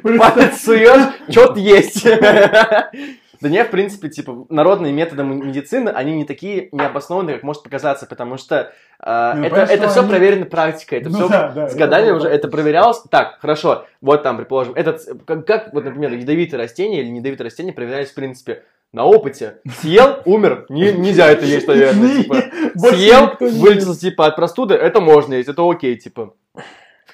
Палец 0.03 0.61
суешь, 0.61 1.15
что-то 1.29 1.61
есть. 1.61 2.05
Да 3.47 3.53
не, 3.53 3.63
в 3.65 3.71
принципе, 3.71 4.09
типа, 4.09 4.45
народные 4.49 4.93
методы 4.93 5.23
медицины, 5.23 5.91
они 5.91 6.15
не 6.17 6.25
такие 6.25 6.69
необоснованные, 6.73 7.37
как 7.37 7.45
может 7.45 7.63
показаться, 7.63 8.07
потому 8.07 8.39
что 8.39 8.73
э, 9.01 9.33
Ну, 9.37 9.45
это, 9.45 9.57
это 9.61 9.89
все 9.89 10.01
они- 10.01 10.09
проверено 10.11 10.47
практикой, 10.47 10.99
это 10.99 11.11
Ну 11.11 11.15
все 11.17 11.29
да, 11.29 11.49
да, 11.55 11.69
с 11.69 11.77
годами 11.77 12.11
уже, 12.11 12.29
это 12.29 12.49
проверялось. 12.49 13.03
Так, 13.09 13.39
хорошо, 13.41 13.87
вот 14.01 14.25
там, 14.25 14.37
предположим, 14.39 14.75
этот, 14.75 15.01
как, 15.25 15.47
как, 15.47 15.73
вот, 15.73 15.85
например, 15.85 16.13
ядовитые 16.13 16.61
растения 16.61 17.03
или 17.03 17.09
недовитые 17.09 17.45
растения 17.45 17.73
проверялись, 17.73 18.11
в 18.11 18.15
принципе, 18.15 18.65
на 18.93 19.05
опыте. 19.05 19.59
Съел, 19.81 20.19
умер, 20.25 20.67
не- 20.69 20.93
нельзя 20.93 21.31
это 21.31 21.45
есть, 21.45 21.69
наверное, 21.69 22.23
типа. 22.23 22.37
Съел, 22.75 23.31
вылетел, 23.39 23.95
типа, 23.95 24.27
от 24.27 24.35
простуды, 24.37 24.75
это 24.75 25.01
можно 25.01 25.35
есть, 25.35 25.49
это 25.49 25.63
окей, 25.71 25.95
типа. 25.97 26.35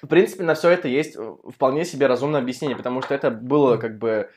В 0.02 0.08
принципе, 0.08 0.42
на 0.42 0.54
все 0.54 0.70
это 0.70 0.88
есть 0.88 1.16
э, 1.16 1.34
вполне 1.48 1.84
себе 1.84 2.08
разумное 2.08 2.40
объяснение, 2.40 2.76
потому 2.76 3.02
что 3.02 3.14
это 3.14 3.30
было, 3.30 3.76
как 3.76 3.98
бы, 3.98 4.28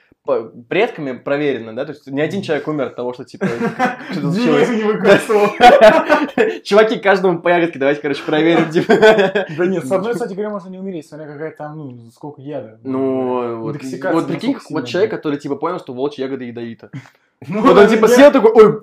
предками 0.70 1.14
проверено, 1.14 1.76
да, 1.76 1.86
то 1.86 1.92
есть 1.92 2.06
ни 2.08 2.22
один 2.22 2.42
человек 2.42 2.68
умер 2.68 2.88
от 2.88 2.96
того, 2.96 3.14
что, 3.14 3.26
типа, 3.26 3.48
что-то 4.12 4.32
случилось. 4.32 4.70
Чуваки, 6.64 7.00
каждому 7.00 7.40
по 7.40 7.50
ягодке 7.50 7.80
давайте, 7.80 8.02
короче, 8.02 8.24
проверим, 8.24 8.70
типа. 8.70 8.94
Да 9.58 9.66
нет, 9.66 9.86
с 9.86 9.92
одной, 9.92 10.14
кстати 10.14 10.34
говоря, 10.34 10.50
можно 10.50 10.70
не 10.70 10.78
умереть, 10.78 11.08
смотря 11.08 11.28
какая 11.28 11.52
там, 11.52 11.78
ну, 11.78 12.12
сколько 12.12 12.42
яда. 12.42 12.80
Ну, 12.84 13.58
вот, 13.58 13.78
прикинь, 14.28 14.58
вот 14.70 14.86
человек, 14.88 15.12
который, 15.12 15.40
типа, 15.40 15.56
понял, 15.56 15.80
что 15.80 15.94
волчья 15.94 16.26
ягода 16.26 16.44
ядовита. 16.44 16.90
Ну, 17.48 17.62
Вот 17.62 17.78
он, 17.78 17.88
типа, 17.90 18.08
съел 18.08 18.32
такой, 18.32 18.52
ой, 18.52 18.82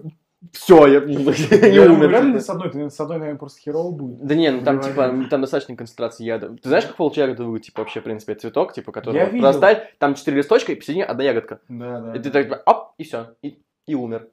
все, 0.51 0.87
я 0.87 1.01
не 1.01 1.17
умер. 1.17 2.41
с 2.41 2.51
одной, 2.51 2.91
с 2.91 3.01
одной, 3.01 3.19
наверное, 3.19 3.39
просто 3.39 3.61
херово 3.61 3.93
будет. 3.93 4.25
Да 4.27 4.35
не, 4.35 4.51
ну 4.51 4.63
там, 4.63 4.81
типа, 4.81 5.27
там 5.31 5.41
достаточно 5.41 5.77
концентрации 5.77 6.25
яда. 6.25 6.49
Ты 6.61 6.69
знаешь, 6.69 6.85
как 6.87 6.99
волчья 6.99 7.25
ягода 7.25 7.45
выглядит, 7.45 7.67
типа, 7.67 7.83
вообще, 7.83 8.01
в 8.01 8.05
принципе, 8.05 8.35
цветок, 8.35 8.73
типа, 8.73 8.91
который 8.93 9.21
прорастает, 9.41 9.99
там 9.99 10.15
четыре 10.15 10.39
листочка, 10.39 10.73
и 10.73 10.75
посередине 10.75 11.05
одна 11.05 11.23
ягодка. 11.25 11.61
Да, 11.69 12.01
да. 12.01 12.15
И 12.17 12.19
ты 12.19 12.31
так, 12.31 12.45
типа, 12.47 12.63
оп, 12.67 12.95
и 12.99 13.05
все, 13.05 13.35
и, 13.43 13.59
и 13.87 13.95
умер. 13.95 14.29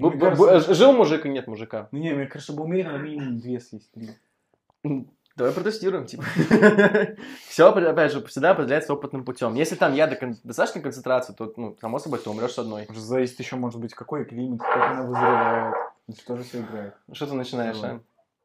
Кажется- 0.00 0.70
бу- 0.70 0.74
Жил 0.74 0.92
мужик 0.92 1.26
и 1.26 1.28
нет 1.28 1.46
мужика. 1.46 1.88
Ну 1.92 1.98
не, 1.98 2.12
мне 2.14 2.24
кажется, 2.26 2.52
чтобы 2.52 2.64
умереть, 2.64 2.86
надо 2.86 2.98
минимум 2.98 3.38
две 3.38 3.60
съесть. 3.60 3.90
Давай 5.36 5.52
протестируем, 5.52 6.06
типа. 6.06 6.24
Все, 7.48 7.68
опять 7.68 8.12
же, 8.12 8.24
всегда 8.26 8.50
определяется 8.50 8.92
опытным 8.92 9.24
путем. 9.24 9.54
Если 9.54 9.74
там 9.74 9.94
яда 9.94 10.18
достаточной 10.44 10.82
концентрации, 10.82 11.32
то, 11.32 11.52
ну, 11.56 11.76
само 11.80 11.98
собой, 11.98 12.18
ты 12.18 12.28
умрешь 12.28 12.52
с 12.52 12.58
одной. 12.58 12.86
Уже 12.88 13.00
зависит 13.00 13.38
еще, 13.38 13.56
может 13.56 13.80
быть, 13.80 13.94
какой 13.94 14.24
климат, 14.24 14.60
как 14.60 14.90
она 14.90 15.02
вызревает. 15.02 15.74
Это 16.08 16.26
тоже 16.26 16.42
все 16.42 16.60
играет. 16.60 16.94
Что 17.12 17.26
ты 17.26 17.34
начинаешь, 17.34 17.76
а? 17.82 18.00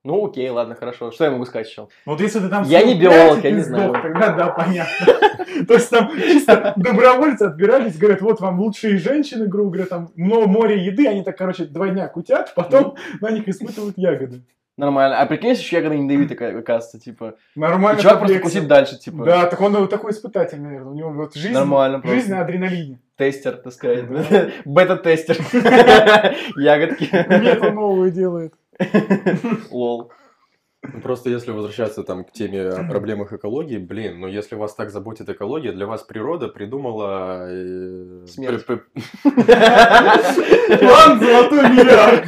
Ну, 0.05 0.23
окей, 0.23 0.47
ладно, 0.49 0.75
хорошо. 0.75 1.11
Что 1.11 1.25
я 1.25 1.31
могу 1.31 1.45
сказать 1.45 1.67
еще? 1.67 1.87
Вот 2.05 2.21
если 2.21 2.39
ты 2.39 2.47
там... 2.47 2.63
Я 2.65 2.83
не 2.83 2.93
биолог, 2.93 3.43
я 3.43 3.49
не 3.49 3.61
знаю. 3.61 3.91
Тогда 3.91 4.33
да, 4.33 4.49
понятно. 4.49 5.07
То 5.67 5.73
есть 5.73 5.89
там 5.89 6.11
чисто 6.15 6.73
добровольцы 6.75 7.43
отбирались, 7.43 7.97
говорят, 7.97 8.21
вот 8.21 8.39
вам 8.39 8.59
лучшие 8.59 8.99
женщины, 8.99 9.47
грубо 9.47 9.71
говоря, 9.71 9.87
там 9.87 10.11
много 10.15 10.47
море 10.47 10.85
еды, 10.85 11.07
они 11.07 11.23
так, 11.23 11.35
короче, 11.35 11.65
два 11.65 11.89
дня 11.89 12.07
кутят, 12.07 12.53
потом 12.55 12.95
на 13.19 13.31
них 13.31 13.47
испытывают 13.47 13.97
ягоды. 13.97 14.43
Нормально. 14.77 15.19
А 15.21 15.25
прикинь, 15.25 15.51
еще 15.51 15.77
ягода 15.77 15.95
ядовитая, 15.95 16.37
как- 16.37 16.55
оказывается, 16.55 16.99
типа. 16.99 17.35
Нормально. 17.55 17.97
И 17.97 18.01
чувак 18.01 18.19
просто 18.19 18.39
кусит 18.39 18.67
дальше, 18.67 18.97
типа. 18.99 19.23
Да, 19.23 19.45
так 19.45 19.61
он 19.61 19.87
такой 19.87 20.11
испытатель, 20.11 20.59
наверное. 20.61 20.91
У 20.91 20.95
него 20.95 21.11
вот 21.11 21.33
жизнь, 21.33 21.53
Нормально 21.53 21.99
просто. 22.01 22.19
жизнь 22.19 22.31
на 22.31 22.41
адреналине. 22.41 22.99
Тестер, 23.15 23.53
так 23.55 23.71
сказать. 23.71 24.03
Бета-тестер. 24.65 25.37
Ягодки. 26.57 27.09
Мету 27.29 27.71
новую 27.71 28.11
делает. 28.11 28.53
Лол. 29.71 30.11
Ну, 30.93 31.01
Просто 31.01 31.29
если 31.29 31.51
возвращаться 31.51 32.03
там 32.03 32.23
к 32.23 32.31
теме 32.31 32.61
о 32.61 32.87
проблемах 32.87 33.33
экологии, 33.33 33.77
блин, 33.77 34.19
ну 34.19 34.27
если 34.27 34.55
вас 34.55 34.73
так 34.75 34.89
заботит 34.91 35.29
экология, 35.29 35.71
для 35.71 35.85
вас 35.85 36.03
природа 36.03 36.47
придумала... 36.47 37.47
э, 37.49 38.25
Смерть. 38.27 38.65
План 38.65 38.79
золотой 41.19 41.69
миллиард. 41.69 42.25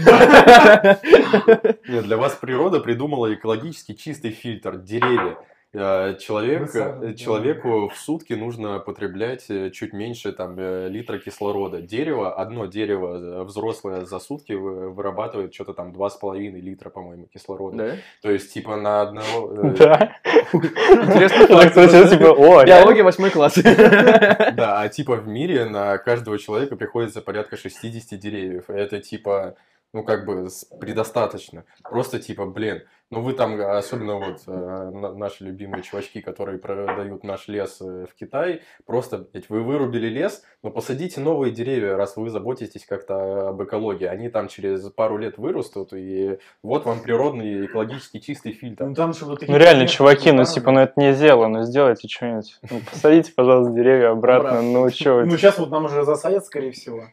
Нет, 1.87 2.05
для 2.05 2.17
вас 2.17 2.35
природа 2.35 2.79
придумала 2.79 3.33
экологически 3.33 3.93
чистый 3.93 4.31
фильтр, 4.31 4.77
деревья. 4.77 5.37
Э, 5.79 6.15
Человек, 6.19 6.73
э, 6.75 7.13
человеку 7.13 7.89
в 7.89 7.95
сутки 7.95 8.33
нужно 8.33 8.79
потреблять 8.79 9.45
э, 9.49 9.69
чуть 9.69 9.93
меньше 9.93 10.31
там, 10.31 10.57
литра 10.89 11.19
кислорода. 11.19 11.81
Дерево, 11.81 12.33
одно 12.33 12.65
дерево 12.65 13.43
взрослое 13.43 14.05
за 14.05 14.19
сутки 14.19 14.53
вы- 14.53 14.89
вырабатывает 14.89 15.53
что-то 15.53 15.73
там 15.73 15.91
2,5 15.91 16.59
литра, 16.59 16.89
по-моему, 16.89 17.27
кислорода. 17.27 17.77
Да? 17.77 17.95
То 18.21 18.31
есть, 18.31 18.51
типа, 18.53 18.75
на 18.77 19.01
одного... 19.01 19.53
Да. 19.77 20.15
Интересный 20.53 21.45
Это, 21.45 21.53
факт. 21.57 21.69
кстати, 21.69 22.09
типа? 22.09 22.63
Биология 22.65 23.03
восьмой 23.03 23.29
класс. 23.29 23.55
Да, 23.55 24.81
а 24.81 24.87
типа 24.89 25.15
в 25.17 25.27
мире 25.27 25.65
на 25.65 25.97
каждого 25.97 26.39
человека 26.39 26.75
приходится 26.75 27.21
порядка 27.21 27.57
60 27.57 28.17
деревьев. 28.19 28.69
Это 28.69 28.99
типа, 28.99 29.55
ну 29.93 30.03
как 30.03 30.25
бы 30.25 30.47
предостаточно. 30.79 31.65
Просто 31.83 32.19
типа, 32.19 32.45
блин, 32.45 32.81
ну 33.09 33.21
вы 33.21 33.33
там, 33.33 33.59
особенно 33.61 34.15
вот 34.15 34.41
э, 34.47 34.51
на- 34.51 35.13
наши 35.13 35.45
любимые 35.45 35.81
чувачки, 35.81 36.19
которые 36.21 36.57
продают 36.57 37.23
наш 37.23 37.47
лес 37.47 37.79
э, 37.81 38.05
в 38.09 38.13
Китай, 38.15 38.61
просто, 38.85 39.19
блядь, 39.31 39.49
вы 39.49 39.63
вырубили 39.63 40.07
лес, 40.07 40.43
но 40.61 40.71
посадите 40.71 41.21
новые 41.21 41.53
деревья, 41.53 41.95
раз 41.95 42.17
вы 42.17 42.29
заботитесь 42.29 42.85
как-то 42.85 43.49
об 43.49 43.63
экологии. 43.63 44.05
Они 44.05 44.27
там 44.29 44.49
через 44.49 44.81
пару 44.91 45.17
лет 45.17 45.37
вырастут, 45.37 45.93
и 45.93 46.39
вот 46.63 46.85
вам 46.85 46.99
природный 46.99 47.65
экологически 47.65 48.19
чистый 48.19 48.51
фильтр. 48.51 48.85
Ну 48.85 48.93
там, 48.93 49.13
чтобы 49.13 49.37
Ну 49.47 49.57
реально, 49.57 49.87
чуваки, 49.87 50.31
ну 50.31 50.43
типа, 50.43 50.71
ну 50.71 50.81
это 50.81 50.93
не 50.97 51.13
дело, 51.13 51.47
ну 51.47 51.63
сделайте 51.63 52.07
что-нибудь. 52.09 52.59
Ну, 52.69 52.79
посадите, 52.91 53.31
пожалуйста, 53.33 53.73
деревья 53.73 54.11
обратно, 54.11 54.49
Обратно. 54.49 54.69
ну 54.71 54.89
что 54.89 55.23
Ну, 55.23 55.37
сейчас 55.37 55.57
вот 55.57 55.69
нам 55.69 55.85
уже 55.85 56.03
засадят, 56.03 56.45
скорее 56.45 56.71
всего. 56.71 57.03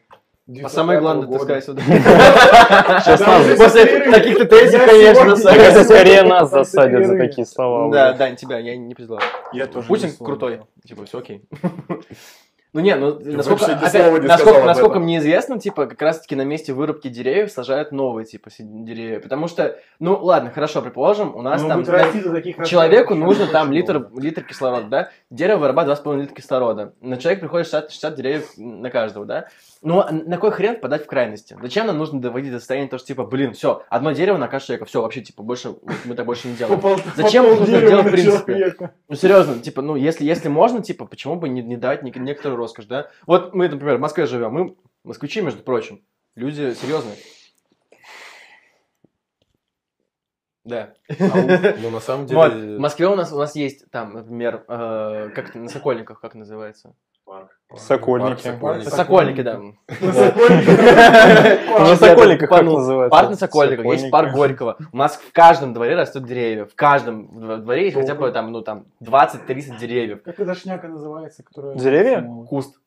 А 0.63 0.69
самое 0.69 0.99
главное, 0.99 1.25
ты 1.25 1.31
905 1.33 1.63
сказать 1.63 1.65
года. 1.65 1.81
сюда. 3.17 3.55
После 3.57 4.11
таких-то 4.11 4.45
тезисов, 4.45 4.81
Я 4.81 4.85
конечно, 4.85 5.35
сегодня 5.37 5.83
скорее 5.83 6.21
нас 6.21 6.51
на 6.51 6.63
засадят 6.63 7.07
за 7.07 7.17
такие 7.17 7.47
слова. 7.47 7.91
Да. 7.91 8.13
Дань, 8.13 8.35
тебя 8.35 8.59
я 8.59 8.77
не 8.77 8.93
признал. 8.93 9.19
Я 9.53 9.65
тоже 9.65 9.87
Путин 9.87 10.11
крутой. 10.15 10.61
Типа, 10.87 11.05
все 11.05 11.17
окей. 11.17 11.41
Ну 12.75 12.81
не, 12.81 12.93
ну 12.95 13.17
насколько, 13.23 13.61
вообще 13.61 13.75
ни 13.81 13.87
опять, 13.87 14.21
не 14.21 14.27
насколько, 14.27 14.65
насколько 14.65 14.99
мне 14.99 15.19
известно, 15.19 15.57
типа, 15.57 15.85
как 15.85 16.01
раз-таки 16.01 16.35
на 16.35 16.41
месте 16.41 16.73
вырубки 16.73 17.07
деревьев 17.07 17.49
сажают 17.49 17.93
новые, 17.93 18.25
типа, 18.25 18.49
деревья. 18.59 19.21
Потому 19.21 19.47
что, 19.47 19.79
ну 19.99 20.17
ладно, 20.21 20.51
хорошо, 20.51 20.81
предположим, 20.81 21.33
у 21.37 21.41
нас 21.41 21.61
Ну, 21.61 21.69
там 21.69 21.85
таких 21.85 22.67
человеку 22.67 23.15
нужно 23.15 23.47
там 23.47 23.67
много. 23.67 23.77
литр, 23.77 24.09
литр 24.17 24.43
кислорода, 24.43 24.87
да? 24.87 25.09
Дерево 25.29 25.59
вырабатывает 25.59 26.01
2,5 26.05 26.19
литра 26.19 26.35
кислорода. 26.35 26.93
На 26.99 27.15
человека 27.15 27.43
приходит 27.43 27.67
60, 27.67 27.91
60 27.91 28.15
деревьев 28.15 28.49
на 28.57 28.89
каждого, 28.89 29.25
да? 29.25 29.47
Ну, 29.81 29.99
а 30.01 30.11
на 30.11 30.37
кой 30.37 30.51
хрен 30.51 30.77
подать 30.79 31.03
в 31.03 31.07
крайности? 31.07 31.55
Зачем 31.61 31.87
нам 31.87 31.97
нужно 31.97 32.19
доводить 32.19 32.51
до 32.51 32.57
состояния 32.59 32.89
того, 32.89 32.97
что, 32.97 33.07
типа, 33.07 33.23
блин, 33.23 33.53
все, 33.53 33.83
одно 33.87 34.11
дерево 34.11 34.35
на 34.37 34.47
каждого 34.47 34.65
человека, 34.67 34.85
все, 34.85 35.01
вообще, 35.01 35.21
типа, 35.21 35.43
больше 35.43 35.75
мы 36.03 36.15
так 36.15 36.25
больше 36.25 36.49
не 36.49 36.55
делаем. 36.57 36.81
Зачем 37.15 37.45
нужно 37.45 37.79
делать 37.79 38.03
в 38.03 38.05
на 38.07 38.11
принципе? 38.11 38.75
Ну, 39.07 39.15
серьезно, 39.15 39.59
типа, 39.59 39.81
ну, 39.81 39.95
если, 39.95 40.25
если 40.25 40.49
можно, 40.49 40.81
типа, 40.81 41.05
почему 41.05 41.35
бы 41.35 41.47
не, 41.47 41.61
не 41.61 41.77
давать 41.77 42.01
нек- 42.03 42.19
некоторую 42.19 42.64
роскошь, 42.65 42.85
да? 42.85 43.09
Вот 43.27 43.53
мы, 43.53 43.69
например, 43.69 43.97
в 43.97 44.01
Москве 44.01 44.25
живем, 44.25 44.51
мы 44.51 44.75
москвичи, 45.03 45.41
между 45.41 45.63
прочим, 45.63 46.03
люди 46.35 46.73
серьезные. 46.73 47.15
Да. 50.63 50.95
Ну, 51.19 51.91
на 51.91 51.99
самом 51.99 52.25
Вот, 52.27 52.53
деле... 52.53 52.77
в 52.77 52.79
Москве 52.79 53.07
у 53.07 53.15
нас, 53.15 53.31
у 53.31 53.37
нас 53.37 53.55
есть 53.55 53.89
там, 53.91 54.13
например, 54.13 54.65
э, 54.67 55.29
как 55.35 55.49
это, 55.49 55.59
на 55.59 55.69
Сокольниках, 55.69 56.19
как 56.19 56.33
называется? 56.33 56.95
Сокольники. 57.75 58.51
Парк 58.59 58.83
Сокольников. 58.83 58.93
Сокольники, 58.93 59.41
да. 59.41 59.59
На 59.59 60.13
Сокольниках. 60.13 61.79
На 61.79 61.95
Сокольниках 61.95 62.49
как 62.49 62.63
называется? 62.63 63.09
Парк 63.09 63.29
на 63.29 63.35
Сокольниках, 63.35 63.85
есть 63.85 64.11
парк 64.11 64.27
Сокольники. 64.29 64.57
Горького. 64.57 64.77
У 64.93 64.97
нас 64.97 65.15
в 65.17 65.31
каждом 65.33 65.73
дворе 65.73 65.95
растут 65.95 66.25
деревья. 66.25 66.65
В 66.65 66.75
каждом 66.75 67.25
дв- 67.25 67.57
дворе 67.57 67.85
есть 67.85 67.95
хотя 67.97 68.15
бы 68.15 68.31
там, 68.31 68.51
ну, 68.51 68.61
там, 68.61 68.85
20-30 69.03 69.77
деревьев. 69.79 70.21
Как 70.23 70.39
эта 70.39 70.53
шняка 70.55 70.87
называется, 70.87 71.43
которая... 71.43 71.75
Деревья? 71.75 72.21
Куст. 72.47 72.79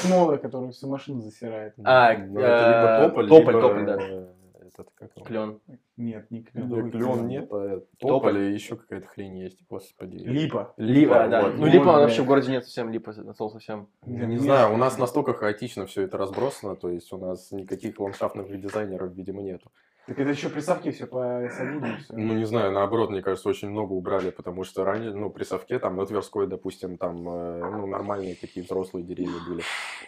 Смола, 0.00 0.36
которая 0.38 0.72
всю 0.72 0.88
машину 0.88 1.20
засирает. 1.20 1.74
А, 1.84 2.14
Ну, 2.14 2.40
это 2.40 2.68
либо 2.68 3.08
тополь, 3.08 3.28
тополь, 3.60 3.84
да. 3.86 3.96
э, 4.00 4.26
этот, 4.66 4.88
как 4.98 5.10
его? 5.14 5.24
Клен. 5.24 5.60
Нет, 5.96 6.30
не 6.30 6.42
клен. 6.42 6.68
Нет, 6.68 6.92
клен 6.92 7.26
нет, 7.26 7.48
а 7.50 7.80
Тополь. 7.98 8.10
тополь 8.10 8.38
и 8.38 8.52
еще 8.52 8.76
какая-то 8.76 9.06
хрень 9.06 9.38
есть, 9.38 9.66
господи. 9.68 10.18
Липа. 10.18 10.74
Липа, 10.76 11.26
да. 11.28 11.42
вот. 11.42 11.56
Ну, 11.56 11.66
липа, 11.66 11.84
вообще 11.84 12.22
в 12.22 12.26
городе 12.26 12.50
нет 12.50 12.64
совсем 12.64 12.90
липа, 12.90 13.12
отцол 13.12 13.50
совсем. 13.50 13.88
Я 14.04 14.26
не 14.26 14.36
знаю, 14.36 14.74
у 14.74 14.76
нас 14.76 14.98
настолько 14.98 15.32
хаотично 15.32 15.86
все 15.86 16.02
это 16.02 16.18
разбросано, 16.18 16.76
то 16.76 16.90
есть 16.90 17.10
у 17.12 17.16
нас 17.16 17.50
никаких 17.50 17.98
ландшафтных 17.98 18.60
дизайнеров, 18.60 19.14
видимо, 19.14 19.40
нету. 19.40 19.70
Так 20.06 20.20
это 20.20 20.30
еще 20.30 20.50
при 20.50 20.60
совке 20.60 20.92
все 20.92 21.06
посадили 21.06 21.96
все. 21.96 22.12
Ну, 22.12 22.34
не 22.34 22.44
знаю, 22.44 22.70
наоборот, 22.70 23.10
мне 23.10 23.22
кажется, 23.22 23.48
очень 23.48 23.70
много 23.70 23.92
убрали, 23.92 24.30
потому 24.30 24.62
что 24.62 24.84
ранее, 24.84 25.12
ну, 25.12 25.30
при 25.30 25.42
совке, 25.42 25.80
там, 25.80 25.96
на 25.96 26.06
Тверской, 26.06 26.46
допустим, 26.46 26.96
там, 26.96 27.28
э, 27.28 27.70
ну, 27.72 27.86
нормальные 27.86 28.36
такие 28.36 28.64
взрослые 28.64 29.04
деревья 29.04 29.40
были. 29.48 29.62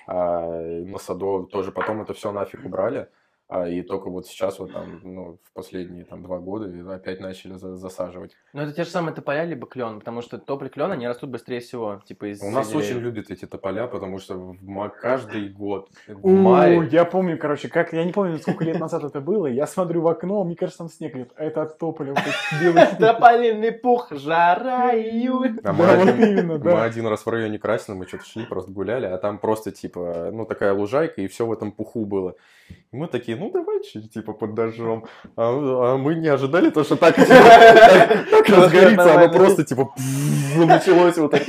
А 0.06 0.46
на 0.84 0.98
Садо 0.98 1.44
тоже 1.44 1.72
потом 1.72 2.02
это 2.02 2.14
все 2.14 2.30
нафиг 2.30 2.64
убрали. 2.64 3.08
А, 3.50 3.66
и 3.66 3.80
только 3.80 4.10
вот 4.10 4.26
сейчас, 4.26 4.58
вот 4.58 4.74
там, 4.74 5.00
ну, 5.02 5.38
в 5.42 5.52
последние 5.54 6.04
там 6.04 6.22
два 6.22 6.38
года 6.38 6.66
опять 6.94 7.18
начали 7.18 7.54
за- 7.54 7.76
засаживать. 7.76 8.36
Ну, 8.52 8.60
это 8.60 8.72
те 8.74 8.84
же 8.84 8.90
самые 8.90 9.14
тополя, 9.14 9.44
либо 9.44 9.66
клен, 9.66 10.00
потому 10.00 10.20
что 10.20 10.36
тополь 10.38 10.68
клен, 10.68 10.90
они 10.90 11.08
растут 11.08 11.30
быстрее 11.30 11.60
всего, 11.60 12.02
типа 12.04 12.30
из 12.30 12.42
У 12.42 12.50
нас 12.50 12.68
деревьев. 12.68 12.90
очень 12.90 13.00
любят 13.02 13.30
эти 13.30 13.46
тополя, 13.46 13.86
потому 13.86 14.18
что 14.18 14.54
каждый 15.00 15.48
год 15.48 15.88
в 16.06 16.28
мае 16.30 16.86
я 16.92 17.06
помню, 17.06 17.38
короче, 17.38 17.68
как 17.68 17.94
я 17.94 18.04
не 18.04 18.12
помню, 18.12 18.38
сколько 18.38 18.64
лет 18.64 18.78
назад 18.78 19.02
это 19.04 19.20
было. 19.22 19.46
Я 19.46 19.66
смотрю 19.66 20.02
в 20.02 20.08
окно, 20.08 20.44
мне 20.44 20.54
кажется, 20.54 20.78
там 20.78 20.90
снег 20.90 21.16
идет. 21.16 21.32
А 21.36 21.44
это 21.44 21.62
от 21.62 21.78
тополя. 21.78 22.14
Тополиный 22.98 23.72
пух, 23.72 24.08
жара, 24.10 24.94
июль. 24.94 25.58
Мы, 25.62 26.82
один 26.82 27.06
раз 27.06 27.24
в 27.24 27.28
районе 27.30 27.58
Красина, 27.58 27.96
мы 27.96 28.06
что-то 28.06 28.24
шли, 28.24 28.44
просто 28.44 28.70
гуляли, 28.72 29.06
а 29.06 29.16
там 29.18 29.38
просто, 29.38 29.72
типа, 29.72 30.30
ну, 30.32 30.44
такая 30.44 30.72
лужайка, 30.74 31.22
и 31.22 31.28
все 31.28 31.46
в 31.46 31.52
этом 31.52 31.72
пуху 31.72 32.04
было. 32.04 32.34
И 32.92 32.96
мы 32.96 33.06
такие, 33.06 33.36
ну, 33.38 33.50
давайте, 33.50 34.00
типа, 34.02 34.32
под 34.32 34.54
дождем. 34.54 35.04
А, 35.36 35.94
а 35.94 35.96
мы 35.96 36.14
не 36.14 36.28
ожидали 36.28 36.70
то, 36.70 36.84
что 36.84 36.96
так, 36.96 37.16
типа, 37.16 37.28
так, 37.28 38.30
так 38.30 38.48
разгорится, 38.48 39.14
оно 39.14 39.32
просто, 39.32 39.64
типа, 39.64 39.94
началось 40.56 41.16
вот 41.18 41.30
так. 41.30 41.42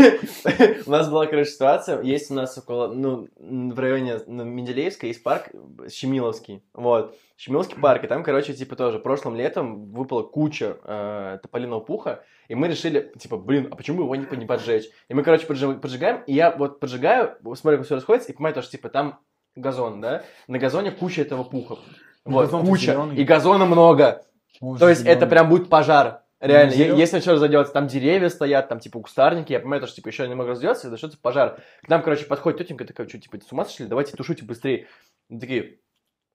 У 0.86 0.92
нас 0.92 1.10
была, 1.10 1.26
короче, 1.26 1.52
ситуация. 1.52 2.02
Есть 2.02 2.32
у 2.32 2.34
нас 2.34 2.58
около, 2.58 2.88
ну, 2.88 3.28
в 3.38 3.80
районе 3.80 4.20
ну, 4.28 4.44
Менделеевска 4.44 5.08
есть 5.08 5.24
парк 5.24 5.50
э, 5.54 5.90
Щемиловский. 5.90 6.64
Вот. 6.74 7.16
Щемиловский 7.38 7.78
парк. 7.80 8.04
И 8.04 8.08
там, 8.08 8.24
короче, 8.24 8.54
типа 8.54 8.76
тоже 8.76 9.00
прошлым 9.00 9.36
летом 9.36 9.92
выпала 9.92 10.24
куча 10.24 10.78
э, 10.84 11.40
тополиного 11.42 11.80
пуха. 11.80 12.24
И 12.48 12.56
мы 12.56 12.68
решили, 12.68 13.12
типа, 13.20 13.38
блин, 13.38 13.68
а 13.72 13.76
почему 13.76 14.04
его 14.04 14.16
не, 14.16 14.26
не 14.36 14.46
поджечь? 14.46 14.90
И 15.08 15.14
мы, 15.14 15.24
короче, 15.24 15.46
поджи- 15.46 15.80
поджигаем. 15.80 16.24
И 16.26 16.34
я 16.34 16.52
вот 16.52 16.80
поджигаю, 16.80 17.38
смотрю, 17.56 17.78
как 17.78 17.86
все 17.86 17.96
расходится, 17.96 18.32
и 18.32 18.36
понимаю, 18.36 18.56
то, 18.56 18.62
что, 18.62 18.72
типа, 18.72 18.90
там 18.90 19.20
газон, 19.60 20.02
да? 20.02 20.24
На 20.48 20.60
газоне 20.60 20.92
куча 20.92 21.22
этого 21.22 21.44
пуха. 21.44 21.78
Вот, 22.26 22.46
газон-то 22.46 22.68
куча. 22.68 23.10
И 23.16 23.24
газона 23.24 23.66
много. 23.66 24.24
Он 24.62 24.78
То 24.78 24.90
есть 24.90 25.02
это 25.02 25.12
зелёный. 25.22 25.30
прям 25.30 25.50
будет 25.50 25.70
пожар. 25.70 26.24
Реально, 26.40 26.72
если 26.72 27.20
что 27.20 27.34
разойдется, 27.34 27.74
там 27.74 27.88
деревья 27.88 28.30
стоят, 28.30 28.70
там 28.70 28.80
типа 28.80 29.02
кустарники, 29.02 29.52
я 29.52 29.60
понимаю, 29.60 29.82
то, 29.82 29.88
что 29.88 29.98
типа 29.98 30.08
еще 30.08 30.26
немного 30.28 30.52
разойдется, 30.52 30.88
и 30.88 30.92
начнется 30.92 31.18
пожар. 31.22 31.62
К 31.84 31.90
нам, 31.90 32.02
короче, 32.02 32.26
подходит 32.26 32.60
тетенька 32.60 32.86
такая, 32.86 33.10
что, 33.10 33.20
типа, 33.20 33.40
с 33.46 33.52
ума 33.52 33.66
сошли, 33.66 33.88
давайте 33.88 34.16
тушите 34.16 34.46
быстрее. 34.46 34.88
Мы 35.28 35.42
такие, 35.42 35.80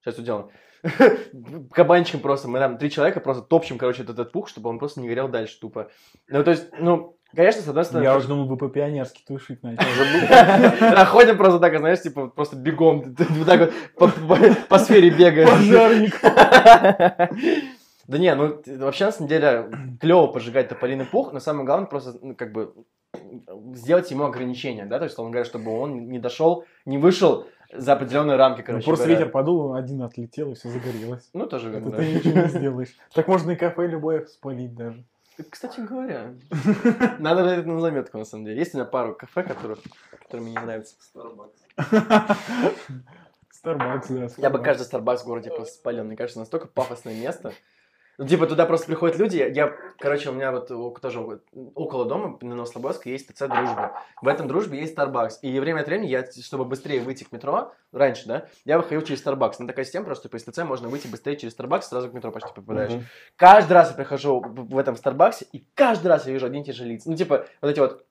сейчас 0.02 0.16
сделаем. 0.18 0.50
Кабанчиком 1.72 2.20
просто, 2.20 2.48
мы 2.48 2.58
там 2.58 2.78
три 2.78 2.90
человека 2.90 3.20
просто 3.20 3.42
топчем, 3.42 3.78
короче, 3.78 4.02
этот, 4.02 4.18
этот 4.18 4.32
пух, 4.32 4.48
чтобы 4.48 4.70
он 4.70 4.78
просто 4.78 5.00
не 5.00 5.08
горел 5.08 5.28
дальше 5.28 5.58
тупо. 5.58 5.90
Ну, 6.28 6.44
то 6.44 6.50
есть, 6.50 6.66
ну, 6.78 7.16
конечно, 7.34 7.62
с 7.62 7.68
одной 7.68 7.84
стороны... 7.84 8.04
Я 8.04 8.16
уже 8.16 8.28
думал, 8.28 8.46
вы 8.46 8.56
по-пионерски 8.56 9.22
тушить 9.26 9.62
начали. 9.62 10.80
Находим 10.80 11.36
просто 11.36 11.58
так, 11.58 11.76
знаешь, 11.78 12.02
типа, 12.02 12.28
просто 12.28 12.56
бегом, 12.56 13.16
вот 13.16 13.46
так 13.46 13.72
вот 13.98 14.12
по, 14.68 14.78
сфере 14.78 15.10
бегаем. 15.10 15.48
Пожарник. 15.48 16.20
Да 18.06 18.18
не, 18.18 18.34
ну 18.34 18.60
вообще 18.66 19.06
на 19.06 19.12
самом 19.12 19.28
деле 19.28 19.70
клево 19.98 20.26
поджигать 20.26 20.68
тополиный 20.68 21.06
пух, 21.06 21.32
но 21.32 21.40
самое 21.40 21.64
главное 21.64 21.86
просто, 21.86 22.18
ну, 22.20 22.34
как 22.34 22.52
бы, 22.52 22.74
сделать 23.72 24.10
ему 24.10 24.24
ограничения, 24.24 24.84
да, 24.84 24.98
то 24.98 25.04
есть, 25.04 25.18
он 25.18 25.30
говорит, 25.30 25.46
чтобы 25.46 25.70
он 25.78 26.08
не 26.10 26.18
дошел, 26.18 26.64
не 26.84 26.98
вышел 26.98 27.46
за 27.72 27.92
определенные 27.94 28.36
рамки, 28.36 28.60
Ну, 28.60 28.66
короче 28.66 28.84
Просто 28.86 29.04
говоря. 29.06 29.18
ветер 29.20 29.32
подул, 29.32 29.60
он 29.70 29.76
один 29.76 30.02
отлетел, 30.02 30.52
и 30.52 30.54
все 30.54 30.68
загорелось. 30.70 31.28
Ну, 31.32 31.46
тоже 31.46 31.68
Это 31.70 31.78
верно, 31.78 31.90
да. 31.92 31.96
ты 31.98 32.12
ничего 32.14 32.40
не 32.42 32.48
сделаешь. 32.48 32.96
Так 33.14 33.28
можно 33.28 33.50
и 33.52 33.56
кафе 33.56 33.86
любое 33.86 34.26
спалить 34.26 34.74
даже. 34.74 35.04
Кстати 35.50 35.80
говоря, 35.88 36.34
надо 37.18 37.42
взять 37.42 37.58
это 37.60 37.68
на 37.68 37.80
заметку, 37.80 38.18
на 38.18 38.24
самом 38.24 38.44
деле. 38.44 38.58
Есть 38.58 38.74
у 38.74 38.78
меня 38.78 38.84
пару 38.86 39.14
кафе, 39.14 39.42
которые, 39.42 39.78
которые 40.22 40.46
мне 40.46 40.52
не 40.56 40.60
нравятся. 40.64 40.94
Starbucks, 43.64 44.06
да. 44.08 44.28
Я 44.36 44.50
бы 44.50 44.58
Starbucks. 44.58 44.62
каждый 44.62 44.82
Starbucks 44.86 45.18
в 45.18 45.24
городе 45.24 45.50
просто 45.50 45.74
спалил. 45.74 46.04
Мне 46.04 46.16
кажется, 46.16 46.38
настолько 46.38 46.66
пафосное 46.68 47.14
место. 47.14 47.52
Ну, 48.16 48.26
типа, 48.26 48.46
туда 48.46 48.66
просто 48.66 48.86
приходят 48.86 49.18
люди. 49.18 49.36
Я, 49.36 49.48
я- 49.48 49.74
короче, 49.98 50.30
у 50.30 50.32
меня 50.32 50.52
вот 50.52 50.68
тоже 51.00 51.40
около 51.74 52.04
дома, 52.04 52.38
на 52.40 52.54
Новослободске, 52.54 53.10
есть 53.10 53.26
ТЦ 53.28 53.48
«Дружба». 53.48 54.00
В 54.22 54.28
этом 54.28 54.46
«Дружбе» 54.46 54.80
есть 54.80 54.96
Starbucks. 54.96 55.40
И 55.42 55.58
время 55.58 55.80
от 55.80 55.86
времени 55.86 56.06
я, 56.08 56.24
чтобы 56.30 56.64
быстрее 56.64 57.00
выйти 57.00 57.24
к 57.24 57.32
метро, 57.32 57.72
раньше, 57.92 58.26
да, 58.26 58.46
я 58.64 58.78
выходил 58.78 59.02
через 59.02 59.24
Starbucks. 59.24 59.56
Ну, 59.58 59.66
такая 59.66 59.84
система, 59.84 60.06
просто, 60.06 60.28
типа, 60.28 60.36
из 60.36 60.44
ТЦ 60.44 60.58
можно 60.58 60.88
выйти 60.88 61.08
быстрее 61.08 61.36
через 61.36 61.56
Starbucks, 61.58 61.82
сразу 61.82 62.08
к 62.10 62.12
метро 62.12 62.30
почти 62.30 62.52
попадаешь. 62.54 62.92
Мгм. 62.92 63.04
Каждый 63.36 63.72
раз 63.72 63.90
я 63.90 63.96
прихожу 63.96 64.40
в 64.40 64.78
этом 64.78 64.96
Старбаксе, 64.96 65.46
и 65.52 65.66
каждый 65.74 66.06
раз 66.08 66.26
я 66.26 66.32
вижу 66.32 66.46
одни 66.46 66.60
и 66.60 66.64
те 66.64 66.72
же 66.72 66.84
лица. 66.84 67.10
Ну, 67.10 67.16
типа, 67.16 67.46
вот 67.60 67.70
эти 67.70 67.80
вот 67.80 68.06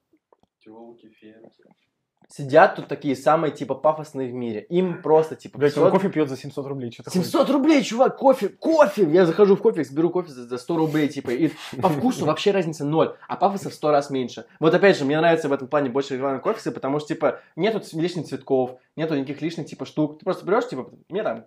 сидят 2.36 2.76
тут 2.76 2.88
такие 2.88 3.16
самые, 3.16 3.52
типа, 3.52 3.76
пафосные 3.76 4.32
в 4.32 4.34
мире. 4.34 4.66
Им 4.70 5.04
просто, 5.04 5.36
типа, 5.36 5.60
Блять, 5.60 5.78
он 5.78 5.84
500 5.84 5.92
кофе 5.92 6.10
пьет 6.10 6.30
за 6.30 6.38
700 6.38 6.66
рублей. 6.66 6.92
Что 6.92 7.04
такое? 7.04 7.22
700 7.22 7.50
рублей, 7.52 7.84
чувак, 7.84 8.18
кофе, 8.18 8.50
кофе! 8.50 9.04
Я 9.04 9.28
захожу 9.28 9.56
в 9.56 9.62
кофе, 9.62 9.86
беру 9.92 10.10
кофе 10.10 10.32
за, 10.32 10.48
за 10.48 10.58
100 10.58 10.78
рублей, 10.78 11.10
типа, 11.10 11.30
и 11.30 11.52
по 11.80 11.90
вкусу 11.90 12.26
вообще 12.26 12.50
разница 12.50 12.86
ноль, 12.86 13.16
а 13.28 13.36
пафоса 13.36 13.70
в 13.70 13.74
100 13.76 13.92
раз 13.92 14.10
меньше. 14.10 14.46
Вот 14.60 14.74
опять 14.74 14.98
же, 14.98 15.06
мне 15.06 15.18
нравится 15.18 15.48
в 15.48 15.54
этом 15.54 15.68
плане 15.68 15.92
больше 15.92 16.16
рекламы 16.16 16.40
кофеса, 16.40 16.72
потому 16.72 16.98
что, 16.98 17.10
типа, 17.10 17.40
нету 17.56 17.82
лишних 17.94 18.26
цветков, 18.26 18.80
нету 18.96 19.16
никаких 19.16 19.42
лишних, 19.44 19.68
типа, 19.68 19.86
штук. 19.86 20.18
Ты 20.18 20.26
просто 20.26 20.44
берешь, 20.44 20.68
типа, 20.68 20.90
мне 21.10 21.22
там, 21.22 21.46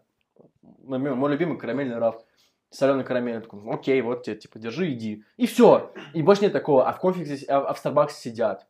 мой, 0.84 1.32
любимый 1.32 1.58
карамельный 1.58 1.98
раф, 1.98 2.14
соленый 2.70 3.02
карамель, 3.02 3.40
такой, 3.40 3.60
окей, 3.74 4.00
вот 4.02 4.22
тебе, 4.22 4.36
типа, 4.36 4.60
держи, 4.60 4.92
иди. 4.92 5.24
И 5.36 5.46
все. 5.46 5.92
И 6.14 6.22
больше 6.22 6.42
нет 6.42 6.52
такого. 6.52 6.88
А 6.88 6.92
в 6.92 7.00
кофе 7.00 7.24
здесь, 7.24 7.44
а, 7.48 7.58
а 7.58 7.74
в 7.74 7.78
Старбаксе 7.78 8.20
сидят. 8.20 8.68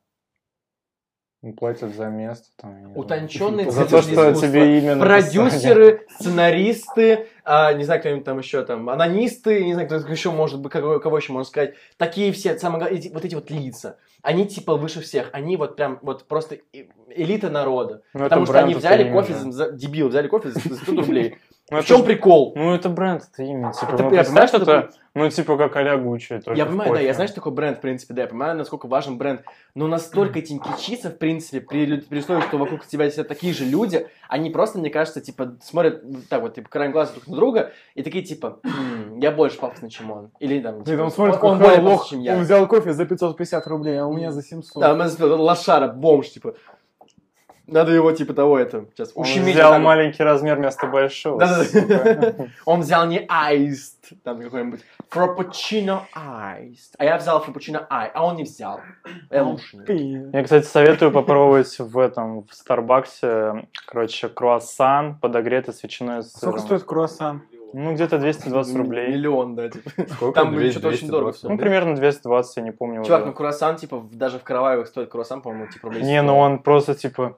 Ну, 1.43 1.53
Платят 1.53 1.95
за 1.95 2.07
место. 2.07 2.49
Там. 2.57 2.97
Утонченные 2.97 3.71
За 3.71 3.87
то, 3.87 4.03
что 4.03 4.35
тебе 4.35 4.79
именно... 4.79 5.05
продюсеры, 5.05 6.07
сценаристы, 6.19 7.27
а, 7.49 7.73
не 7.73 7.85
знаю, 7.85 8.01
кто-нибудь 8.01 8.25
там 8.25 8.39
еще 8.39 8.63
там, 8.65 8.91
анонисты, 8.91 9.65
не 9.65 9.73
знаю, 9.73 9.87
кто 9.87 9.97
еще 9.97 10.33
может 10.33 10.61
быть, 10.61 10.73
кого, 10.73 10.99
кого 10.99 11.17
еще 11.19 11.33
можно 11.33 11.49
сказать. 11.49 11.75
Такие 11.97 12.33
все, 12.33 12.59
самые, 12.59 12.91
эти- 12.91 13.09
вот 13.09 13.25
эти 13.25 13.37
вот 13.37 13.51
лица. 13.51 13.99
Они 14.23 14.47
типа 14.49 14.75
выше 14.75 15.01
всех. 15.01 15.31
Они 15.33 15.57
вот 15.57 15.77
прям, 15.77 16.01
вот 16.03 16.27
просто 16.27 16.59
элита 17.09 17.49
народа. 17.49 18.03
Ну, 18.15 18.25
Потому 18.25 18.47
что 18.47 18.59
они 18.59 18.75
взяли 18.75 19.13
кофе, 19.13 19.35
за, 19.35 19.71
дебил, 19.71 20.09
взяли 20.09 20.27
кофе 20.27 20.51
за 20.51 20.59
100 20.59 20.93
рублей. 20.93 21.39
Ну, 21.69 21.83
В 21.83 21.85
чем 21.85 21.99
ж- 21.99 22.05
прикол? 22.05 22.53
Ну, 22.55 22.75
это 22.75 22.89
бренд, 22.89 23.25
это 23.33 23.43
имя. 23.43 23.73
Типа, 23.73 23.95
Это 23.95 24.03
ну, 24.05 24.11
я 24.13 24.23
представь, 24.23 24.49
что 24.51 24.59
это, 24.59 24.91
ну, 25.15 25.29
типа, 25.29 25.57
как 25.57 25.75
а-ля 25.75 25.97
Гуччи, 25.97 26.41
Я 26.55 26.65
понимаю, 26.65 26.95
да, 26.95 27.01
я 27.01 27.13
знаю, 27.13 27.27
что 27.27 27.37
такое 27.37 27.53
бренд, 27.53 27.79
в 27.79 27.81
принципе, 27.81 28.15
да, 28.15 28.23
я 28.23 28.29
понимаю, 28.29 28.57
насколько 28.57 28.87
важен 28.87 29.19
бренд, 29.19 29.43
но 29.75 29.89
настолько 29.89 30.39
этим 30.39 30.61
кичиться, 30.61 31.11
в 31.11 31.19
принципе, 31.19 31.61
при, 31.61 31.97
при 32.03 32.21
условии, 32.21 32.43
что 32.43 32.59
вокруг 32.59 32.87
тебя 32.87 33.11
сидят 33.11 33.27
такие 33.27 33.53
же 33.53 33.65
люди, 33.65 34.07
они 34.29 34.51
просто, 34.51 34.79
мне 34.79 34.91
кажется, 34.91 35.21
типа, 35.21 35.57
смотрят 35.61 36.05
вот 36.05 36.29
так 36.29 36.41
вот, 36.43 36.55
типа, 36.55 36.69
краем 36.69 36.93
глаза 36.93 37.15
друг 37.15 37.27
на 37.27 37.35
друга, 37.37 37.73
и 37.95 38.03
такие, 38.03 38.25
типа, 38.25 38.59
«М, 38.65 39.21
я 39.21 39.31
больше 39.31 39.59
пафосный, 39.59 39.91
чем 39.91 40.11
он. 40.11 40.31
Или 40.41 40.61
там, 40.61 40.83
типа, 40.85 41.03
он 41.03 41.11
смотрит, 41.11 41.37
он, 41.43 41.51
он 41.53 41.59
какой 41.59 41.71
более 41.71 41.83
лох, 41.83 41.99
пафосный, 42.01 42.17
чем 42.19 42.25
я. 42.25 42.37
он 42.37 42.43
взял 42.43 42.67
кофе 42.67 42.93
за 42.93 43.07
550 43.07 43.67
рублей, 43.69 44.01
а 44.01 44.07
у 44.07 44.13
меня 44.13 44.33
за 44.33 44.43
700. 44.43 44.81
Да, 44.81 44.95
нас 44.97 45.19
лошара, 45.19 45.89
бомж, 45.89 46.31
типа. 46.31 46.55
Надо 47.67 47.93
его, 47.93 48.13
типа, 48.13 48.33
того, 48.33 48.59
это, 48.59 48.87
сейчас, 48.95 49.13
Он 49.15 49.23
ущемить. 49.23 49.55
взял 49.55 49.79
маленький 49.81 50.23
размер 50.23 50.57
вместо 50.57 50.87
большого. 50.87 51.41
Да-да-да. 51.41 51.65
сука. 51.65 52.51
Он 52.65 52.81
взял 52.81 53.07
не 53.07 53.27
iced, 53.27 54.17
там 54.23 54.41
какой-нибудь 54.41 54.81
frappuccino 55.11 56.03
iced. 56.15 56.95
А 56.99 57.05
я 57.05 57.17
взял 57.17 57.43
frappuccino 57.43 57.87
iced, 57.91 58.11
а 58.15 58.25
он 58.25 58.37
не 58.37 58.45
взял. 58.45 58.81
Я 59.31 59.43
лучше. 59.45 59.79
не. 59.89 60.31
Я, 60.33 60.43
кстати, 60.43 60.65
советую 60.67 61.11
попробовать 61.11 61.77
в 61.79 61.99
этом, 61.99 62.45
в 62.45 62.55
Старбаксе, 62.55 63.67
короче, 63.87 64.29
круассан, 64.29 65.19
подогретый 65.19 65.75
с 65.75 65.83
ветчиной 65.83 66.23
с 66.23 66.33
Сколько 66.33 66.61
стоит 66.61 66.85
круассан? 66.85 67.43
Ну, 67.73 67.95
где-то 67.95 68.19
220 68.19 68.77
рублей. 68.77 69.09
Миллион, 69.09 69.55
да, 69.55 69.69
типа. 69.69 69.91
Сколько? 70.09 70.41
Там 70.41 70.55
200, 70.55 70.73
что-то 70.73 70.89
очень 70.89 71.09
дорого 71.09 71.33
220. 71.33 71.39
всё. 71.39 71.49
Ну, 71.49 71.59
примерно 71.59 71.97
220, 71.97 72.57
я 72.57 72.63
не 72.63 72.71
помню. 72.71 73.05
Чувак, 73.05 73.21
уже. 73.21 73.31
ну 73.31 73.35
круассан, 73.35 73.77
типа, 73.77 74.09
даже 74.13 74.39
в 74.39 74.45
Караваевых 74.45 74.87
стоит 74.87 75.11
круассан, 75.11 75.43
по-моему, 75.43 75.71
типа 75.71 75.89
рублей 75.89 76.03
Не, 76.03 76.19
100. 76.19 76.27
ну 76.27 76.39
он 76.39 76.59
просто, 76.61 76.95
типа, 76.95 77.37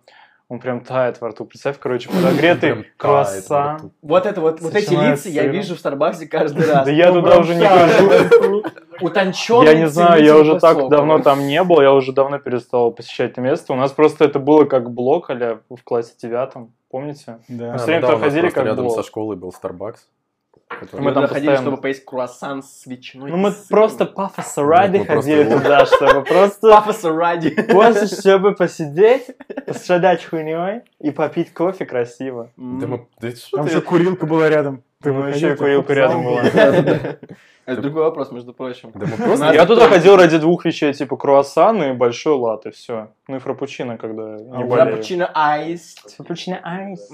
он 0.48 0.60
прям 0.60 0.80
тает 0.80 1.20
во 1.20 1.28
рту. 1.28 1.44
Представь, 1.44 1.78
короче, 1.78 2.08
подогретый 2.08 2.86
круассан. 2.96 3.92
Вот 4.00 4.24
это 4.24 4.40
вот, 4.40 4.60
вот 4.60 4.74
эти 4.74 4.94
лица 4.94 5.28
я 5.28 5.46
вижу 5.46 5.74
в 5.76 5.78
Старбаксе 5.78 6.26
каждый 6.26 6.66
раз. 6.66 6.86
Да 6.86 6.90
я 6.90 7.12
туда 7.12 7.38
уже 7.38 7.54
не 7.54 7.66
хожу. 7.66 8.64
Утонченный 9.00 9.66
Я 9.66 9.74
не 9.74 9.88
знаю, 9.88 10.24
я 10.24 10.36
уже 10.36 10.58
так 10.58 10.88
давно 10.88 11.20
там 11.20 11.46
не 11.46 11.62
был, 11.62 11.80
я 11.80 11.92
уже 11.92 12.12
давно 12.12 12.38
перестал 12.38 12.90
посещать 12.90 13.32
это 13.32 13.40
место. 13.40 13.72
У 13.72 13.76
нас 13.76 13.92
просто 13.92 14.24
это 14.24 14.38
было 14.38 14.64
как 14.64 14.90
блок, 14.90 15.30
а 15.30 15.60
в 15.68 15.84
классе 15.84 16.14
девятом, 16.20 16.72
помните? 16.90 17.38
Да. 17.48 17.72
Мы 17.72 17.78
все 17.78 17.86
время 17.86 18.00
ну 18.00 18.06
туда 18.08 18.24
ходили 18.24 18.48
как 18.48 18.64
рядом 18.64 18.86
блок. 18.86 18.96
со 18.96 19.02
школой 19.04 19.36
был 19.36 19.50
Starbucks. 19.50 19.98
Который- 20.68 21.00
Мы 21.00 21.04
Мы 21.08 21.12
там 21.12 21.22
туда 21.24 21.26
ходили, 21.28 21.46
постоянно- 21.50 21.62
чтобы 21.62 21.76
поесть 21.82 22.04
круассан 22.04 22.62
с 22.62 22.86
ветчиной. 22.86 23.30
Ну 23.30 23.36
и 23.36 23.40
мы 23.40 23.50
сыром. 23.50 23.66
просто 23.68 24.04
пафоса 24.06 24.62
ради 24.62 24.98
мы 24.98 25.04
просто 25.04 25.30
ходили 25.30 25.48
вот. 25.48 25.62
туда, 25.62 25.86
чтобы 25.86 26.22
просто, 26.24 26.70
Пафоса 26.70 27.12
ради. 27.12 27.50
просто 27.50 28.06
чтобы 28.20 28.54
посидеть, 28.54 29.26
пострадать 29.66 30.24
хуйней 30.24 30.82
и 31.00 31.10
попить 31.10 31.52
кофе 31.52 31.84
красиво. 31.86 32.50
Да 32.56 32.86
мы- 32.86 33.06
Там 33.52 33.66
еще 33.66 33.80
курилка 33.80 34.26
была 34.26 34.48
рядом. 34.48 34.82
Ты 35.02 35.12
Ну, 35.12 35.26
еще 35.28 35.52
и 35.52 35.56
курилка 35.56 35.94
рядом 35.94 36.24
была. 36.24 36.42
Это 37.66 37.82
другой 37.82 38.04
вопрос, 38.04 38.32
между 38.32 38.54
прочим. 38.54 38.92
Просто... 38.92 39.52
Я 39.52 39.66
туда 39.66 39.88
ходил 39.88 40.16
ради 40.16 40.38
двух 40.38 40.64
вещей, 40.64 40.92
типа 40.94 41.16
круассан 41.18 41.82
и 41.82 41.92
большой 41.92 42.32
латте, 42.34 42.70
все. 42.70 43.08
Ну 43.28 43.36
и 43.36 43.38
фраппучино, 43.40 43.98
когда 43.98 44.22
не 44.38 44.50
А, 44.50 44.66
болею. 44.66 44.68
Фраппучино 44.88 45.30
айс. 45.34 45.94
Фраппучино 46.16 46.60
айс. 46.64 47.10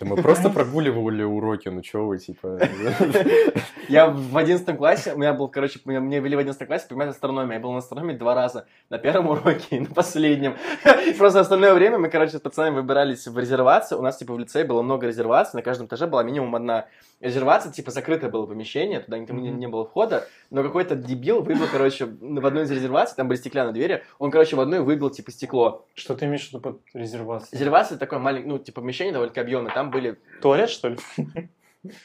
Да 0.00 0.06
мы 0.06 0.16
просто 0.16 0.48
прогуливали 0.48 1.22
уроки, 1.22 1.68
ну 1.68 1.82
чё 1.82 2.06
вы, 2.06 2.18
типа... 2.18 2.58
Я 3.90 4.06
в 4.06 4.36
одиннадцатом 4.36 4.76
классе, 4.78 5.12
у 5.12 5.18
меня 5.18 5.34
был, 5.34 5.48
короче, 5.48 5.80
меня, 5.84 6.00
мне 6.00 6.20
вели 6.20 6.36
в 6.36 6.38
одиннадцатом 6.38 6.68
классе 6.68 6.86
предмет 6.88 7.08
астрономия. 7.08 7.54
Я 7.54 7.60
был 7.60 7.72
на 7.72 7.78
астрономии 7.78 8.14
два 8.14 8.34
раза. 8.34 8.66
На 8.88 8.98
первом 8.98 9.28
уроке 9.30 9.76
и 9.76 9.80
на 9.80 9.92
последнем. 9.92 10.56
Просто 11.18 11.40
остальное 11.40 11.74
время 11.74 11.98
мы, 11.98 12.08
короче, 12.08 12.38
с 12.38 12.40
пацанами 12.40 12.76
выбирались 12.76 13.26
в 13.26 13.38
резервацию. 13.38 13.98
У 13.98 14.02
нас, 14.02 14.16
типа, 14.16 14.32
в 14.32 14.38
лицее 14.38 14.64
было 14.64 14.80
много 14.82 15.06
резерваций. 15.06 15.58
На 15.58 15.62
каждом 15.62 15.86
этаже 15.86 16.06
была 16.06 16.22
минимум 16.22 16.54
одна 16.54 16.86
резервация. 17.20 17.72
Типа, 17.72 17.90
закрытое 17.90 18.30
было 18.30 18.46
помещение, 18.46 19.00
туда 19.00 19.18
никому 19.18 19.40
не, 19.40 19.50
не 19.50 19.66
было 19.66 19.84
входа. 19.84 20.26
Но 20.50 20.62
какой-то 20.62 20.94
дебил 20.94 21.42
выбил, 21.42 21.66
короче, 21.70 22.06
в 22.06 22.46
одной 22.46 22.64
из 22.64 22.70
резерваций, 22.70 23.16
там 23.16 23.28
были 23.28 23.38
стеклянные 23.38 23.74
двери. 23.74 24.04
Он, 24.18 24.30
короче, 24.30 24.56
в 24.56 24.60
одной 24.60 24.80
выбил, 24.80 25.10
типа, 25.10 25.30
стекло. 25.30 25.84
Что 25.94 26.14
ты 26.14 26.26
имеешь 26.26 26.46
в 26.46 26.48
виду 26.50 26.60
под 26.60 26.80
резервацией? 26.94 27.58
Резервация 27.58 27.98
такое 27.98 28.18
маленькое, 28.18 28.52
ну, 28.52 28.58
типа, 28.58 28.80
помещение 28.80 29.12
довольно 29.12 29.32
объемное. 29.34 29.74
Там 29.74 29.89
были, 29.90 30.18
Туалет, 30.40 30.70
что 30.70 30.88
ли? 30.88 30.96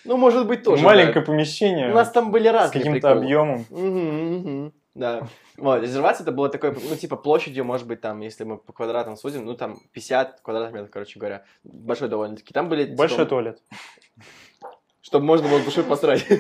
ну, 0.05 0.17
может 0.17 0.47
быть, 0.47 0.63
тоже. 0.63 0.83
Маленькое 0.83 1.23
да. 1.25 1.31
помещение. 1.31 1.91
У 1.91 1.95
нас 1.95 2.11
там 2.11 2.31
были 2.31 2.49
с 2.49 2.51
разные 2.51 2.71
каким-то 2.71 2.99
приколы. 2.99 3.25
объемом. 3.25 3.65
Мгм, 3.69 4.37
мгм. 4.37 4.73
Да. 4.95 5.27
Вот, 5.57 5.81
резервация 5.81 6.23
это 6.23 6.31
было 6.31 6.49
такое, 6.49 6.71
ну, 6.71 6.95
типа, 6.95 7.17
площадью, 7.17 7.65
может 7.65 7.85
быть, 7.85 8.01
там, 8.01 8.21
если 8.21 8.45
мы 8.45 8.57
по 8.57 8.73
квадратам 8.73 9.17
судим, 9.17 9.45
ну, 9.45 9.53
там, 9.55 9.77
50 9.91 10.41
квадратных 10.41 10.73
метров, 10.73 10.91
короче 10.91 11.19
говоря. 11.19 11.43
Большой 11.63 12.07
довольно-таки. 12.07 12.53
Там 12.53 12.69
были... 12.69 12.85
типа, 12.85 12.97
Большой 12.97 13.25
туалет. 13.25 13.59
Чтобы 15.01 15.25
можно 15.25 15.47
было 15.47 15.59
душой 15.59 15.83
посрать. 15.83 16.25
После! 16.27 16.39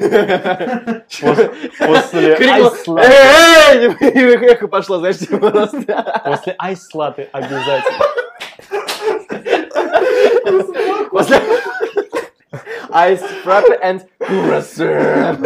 И 3.99 4.45
эхо 4.45 4.67
пошло, 4.67 4.97
знаешь, 4.99 5.19
типа, 5.19 5.37
просто. 5.37 6.21
После 6.25 6.55
айс-латте 6.57 7.29
обязательно. 7.31 8.05
После... 11.15 11.37
Ice 12.89 13.23
frappe 13.43 13.79
and 13.81 14.01
croissant. 14.19 15.37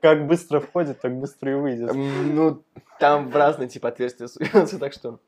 Как 0.00 0.26
быстро 0.26 0.60
входит, 0.60 1.00
так 1.00 1.14
быстро 1.18 1.52
и 1.52 1.54
выйдет. 1.54 1.92
Ну, 1.94 2.62
там 2.98 3.28
в 3.28 3.36
разные, 3.36 3.68
типа, 3.68 3.88
отверстия 3.88 4.26
суются, 4.26 4.78
так 4.78 4.94
что... 4.94 5.18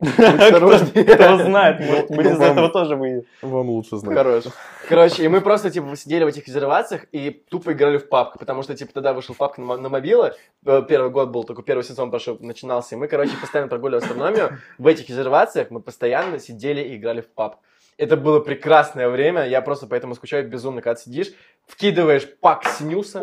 Кто 0.00 0.68
кто 0.68 1.38
знает, 1.38 1.80
может 1.80 2.10
быть, 2.10 2.26
из 2.26 2.38
Ну, 2.38 2.44
этого 2.44 2.68
тоже 2.68 2.94
выйдет. 2.94 3.26
Вам 3.42 3.70
лучше 3.70 3.96
знать. 3.96 4.16
Хорош. 4.16 4.44
Короче, 4.88 5.24
и 5.24 5.28
мы 5.28 5.40
просто, 5.40 5.70
типа, 5.70 5.96
сидели 5.96 6.24
в 6.24 6.28
этих 6.28 6.46
резервациях 6.46 7.06
и 7.10 7.30
тупо 7.30 7.72
играли 7.72 7.96
в 7.98 8.08
папку, 8.08 8.38
потому 8.38 8.62
что, 8.62 8.76
типа, 8.76 8.92
тогда 8.92 9.12
вышел 9.12 9.34
папка 9.34 9.60
на, 9.60 9.66
мо- 9.66 9.76
на 9.76 9.88
мобилы, 9.88 10.34
э, 10.64 10.82
первый 10.88 11.10
год 11.10 11.30
был, 11.30 11.42
только 11.44 11.62
первый 11.62 11.82
сезон 11.82 12.10
прошел, 12.10 12.36
начинался, 12.40 12.94
и 12.94 12.98
мы, 12.98 13.08
короче, 13.08 13.32
постоянно 13.40 13.68
прогуливали 13.68 14.02
астрономию, 14.02 14.58
в 14.78 14.86
этих 14.86 15.08
резервациях 15.08 15.70
мы 15.70 15.80
постоянно 15.80 16.38
сидели 16.38 16.80
и 16.80 16.96
играли 16.96 17.22
в 17.22 17.28
пап. 17.28 17.56
Это 17.98 18.16
было 18.16 18.38
прекрасное 18.38 19.08
время, 19.08 19.44
я 19.44 19.60
просто 19.60 19.88
поэтому 19.88 20.14
скучаю 20.14 20.48
безумно, 20.48 20.80
когда 20.82 21.00
сидишь, 21.00 21.32
вкидываешь 21.66 22.28
пак 22.40 22.64
снюса, 22.64 23.18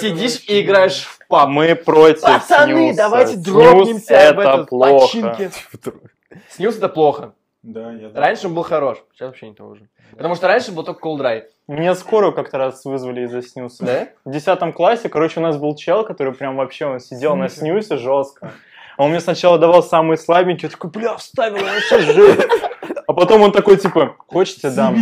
сидишь 0.00 0.42
и 0.48 0.62
играешь 0.62 1.02
в 1.02 1.18
пап. 1.28 1.50
Мы 1.50 1.74
против 1.74 2.22
Пацаны, 2.22 2.94
давайте 2.96 3.36
дропнемся 3.36 4.32
в 4.32 4.38
это 4.38 4.40
этот 4.40 4.68
плохо. 4.70 5.06
починки. 5.06 5.50
Снюс 6.48 6.78
это 6.78 6.88
плохо. 6.88 7.34
Да, 7.62 7.92
я 7.92 8.10
Раньше 8.14 8.48
он 8.48 8.54
был 8.54 8.62
хорош, 8.62 8.98
сейчас 9.12 9.28
вообще 9.28 9.50
не 9.50 9.54
то 9.54 9.64
уже. 9.64 9.86
Потому 10.16 10.34
что 10.34 10.48
раньше 10.48 10.72
был 10.72 10.82
только 10.82 11.00
колдрай. 11.00 11.44
Меня 11.68 11.94
скорую 11.94 12.32
как-то 12.32 12.56
раз 12.56 12.84
вызвали 12.86 13.24
из-за 13.24 13.42
снюса. 13.42 13.84
Да? 13.84 14.08
В 14.24 14.32
десятом 14.32 14.72
классе, 14.72 15.10
короче, 15.10 15.40
у 15.40 15.42
нас 15.42 15.58
был 15.58 15.76
чел, 15.76 16.04
который 16.04 16.32
прям 16.32 16.56
вообще, 16.56 16.86
он 16.86 17.00
сидел 17.00 17.36
на 17.36 17.50
снюсе 17.50 17.98
жестко. 17.98 18.52
А 18.96 19.04
он 19.04 19.10
мне 19.10 19.20
сначала 19.20 19.58
давал 19.58 19.82
самые 19.82 20.16
слабенькие, 20.16 20.68
я 20.68 20.70
такой, 20.70 20.90
бля, 20.90 21.16
вставил, 21.16 21.62
он 21.62 21.68
вообще 21.68 22.00
жив. 22.00 22.71
А 23.06 23.12
потом 23.12 23.42
он 23.42 23.52
такой, 23.52 23.76
типа, 23.76 24.14
хочешь 24.26 24.56
тебе 24.56 24.70
дам? 24.72 24.94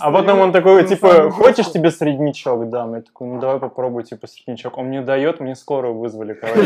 А 0.00 0.10
потом 0.10 0.40
он 0.40 0.52
такой, 0.52 0.84
типа, 0.84 1.30
хочешь 1.30 1.70
тебе 1.70 1.90
среднячок 1.90 2.68
дам? 2.70 2.94
Я 2.94 3.02
такой, 3.02 3.28
ну 3.28 3.40
давай 3.40 3.58
попробуй, 3.58 4.04
типа, 4.04 4.26
среднячок. 4.26 4.78
Он 4.78 4.86
мне 4.86 5.00
дает, 5.02 5.40
мне 5.40 5.54
скорую 5.54 5.94
вызвали, 5.94 6.32
короче. 6.34 6.62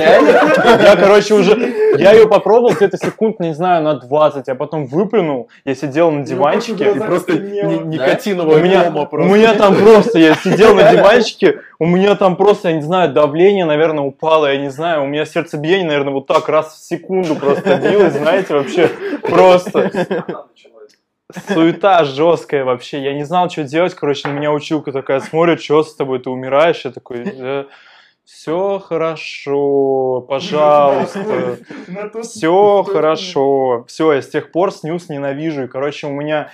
Я, 0.82 0.96
короче, 0.96 1.34
уже, 1.34 1.52
я 1.98 2.12
ее 2.12 2.28
попробовал 2.28 2.74
где-то 2.74 2.96
секунд, 2.96 3.40
не 3.40 3.54
знаю, 3.54 3.82
на 3.82 3.94
20, 3.94 4.48
а 4.48 4.54
потом 4.54 4.86
выплюнул. 4.86 5.48
Я 5.64 5.74
сидел 5.74 6.10
на 6.10 6.24
диванчике. 6.24 6.84
И 6.92 6.98
просто 7.06 7.32
ни- 7.32 7.96
У 8.44 8.58
меня, 8.64 8.90
у 9.30 9.34
меня 9.34 9.54
там 9.54 9.74
просто, 9.76 10.18
я 10.18 10.34
сидел 10.34 10.74
на 10.74 10.82
диванчике, 10.92 11.60
у 11.82 11.86
меня 11.86 12.14
там 12.14 12.36
просто, 12.36 12.68
я 12.68 12.76
не 12.76 12.82
знаю, 12.82 13.12
давление, 13.12 13.64
наверное, 13.64 14.04
упало, 14.04 14.46
я 14.46 14.56
не 14.56 14.70
знаю, 14.70 15.02
у 15.02 15.06
меня 15.06 15.24
сердцебиение, 15.24 15.88
наверное, 15.88 16.12
вот 16.12 16.28
так 16.28 16.48
раз 16.48 16.74
в 16.74 16.78
секунду 16.78 17.34
просто 17.34 17.76
билось, 17.76 18.12
знаете, 18.12 18.54
вообще 18.54 18.88
просто. 19.20 19.90
Суета 21.48 22.04
жесткая 22.04 22.62
вообще, 22.64 23.02
я 23.02 23.14
не 23.14 23.24
знал, 23.24 23.50
что 23.50 23.64
делать, 23.64 23.94
короче, 23.94 24.28
на 24.28 24.32
меня 24.32 24.52
училка 24.52 24.92
такая 24.92 25.18
смотрит, 25.18 25.60
что 25.60 25.82
с 25.82 25.96
тобой, 25.96 26.20
ты 26.20 26.30
умираешь, 26.30 26.84
я 26.84 26.92
такой, 26.92 27.66
все 28.24 28.78
хорошо, 28.78 30.20
пожалуйста. 30.28 31.56
Все 32.22 32.82
хорошо. 32.84 33.84
Все, 33.88 34.12
я 34.12 34.22
с 34.22 34.28
тех 34.28 34.52
пор 34.52 34.72
снюс 34.72 35.08
ненавижу. 35.08 35.64
И, 35.64 35.66
короче, 35.68 36.06
у 36.06 36.10
меня 36.10 36.50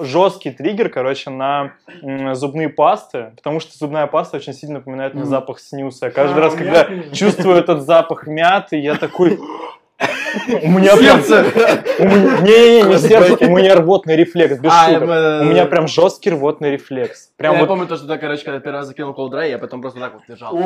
жесткий 0.00 0.50
триггер, 0.50 0.88
короче, 0.88 1.30
на 1.30 1.72
м, 2.02 2.34
зубные 2.34 2.68
пасты, 2.68 3.32
потому 3.36 3.60
что 3.60 3.76
зубная 3.76 4.06
паста 4.06 4.36
очень 4.36 4.54
сильно 4.54 4.78
напоминает 4.78 5.14
мне 5.14 5.24
запах 5.24 5.60
снюса. 5.60 6.10
Каждый 6.10 6.38
А, 6.38 6.40
раз, 6.40 6.54
когда 6.54 6.88
чувствую 7.12 7.56
этот 7.56 7.82
запах 7.82 8.26
мяты, 8.26 8.76
я 8.78 8.94
такой... 8.96 9.38
У 10.62 10.68
меня 10.70 10.94
меня- 10.96 11.18
Не-не-не, 12.42 12.82
не 12.88 12.98
сердце, 12.98 13.46
у 13.46 13.50
меня 13.56 13.74
рвотный 13.76 14.16
рефлекс, 14.16 14.58
без 14.58 14.70
А, 14.72 14.86
шуток. 14.88 15.08
э, 15.08 15.40
У 15.42 15.44
меня 15.44 15.66
прям 15.66 15.88
жесткий 15.88 16.30
рвотный 16.30 16.70
рефлекс. 16.70 17.30
Прям 17.36 17.56
я 17.58 17.66
помню 17.66 17.86
то, 17.86 17.96
что, 17.96 18.16
короче, 18.18 18.44
когда 18.44 18.60
первый 18.60 18.78
раз 18.78 18.86
закинул 18.86 19.14
колдрай, 19.14 19.50
я 19.50 19.58
потом 19.58 19.80
просто 19.80 20.00
так 20.00 20.14
вот 20.14 20.22
лежал. 20.28 20.56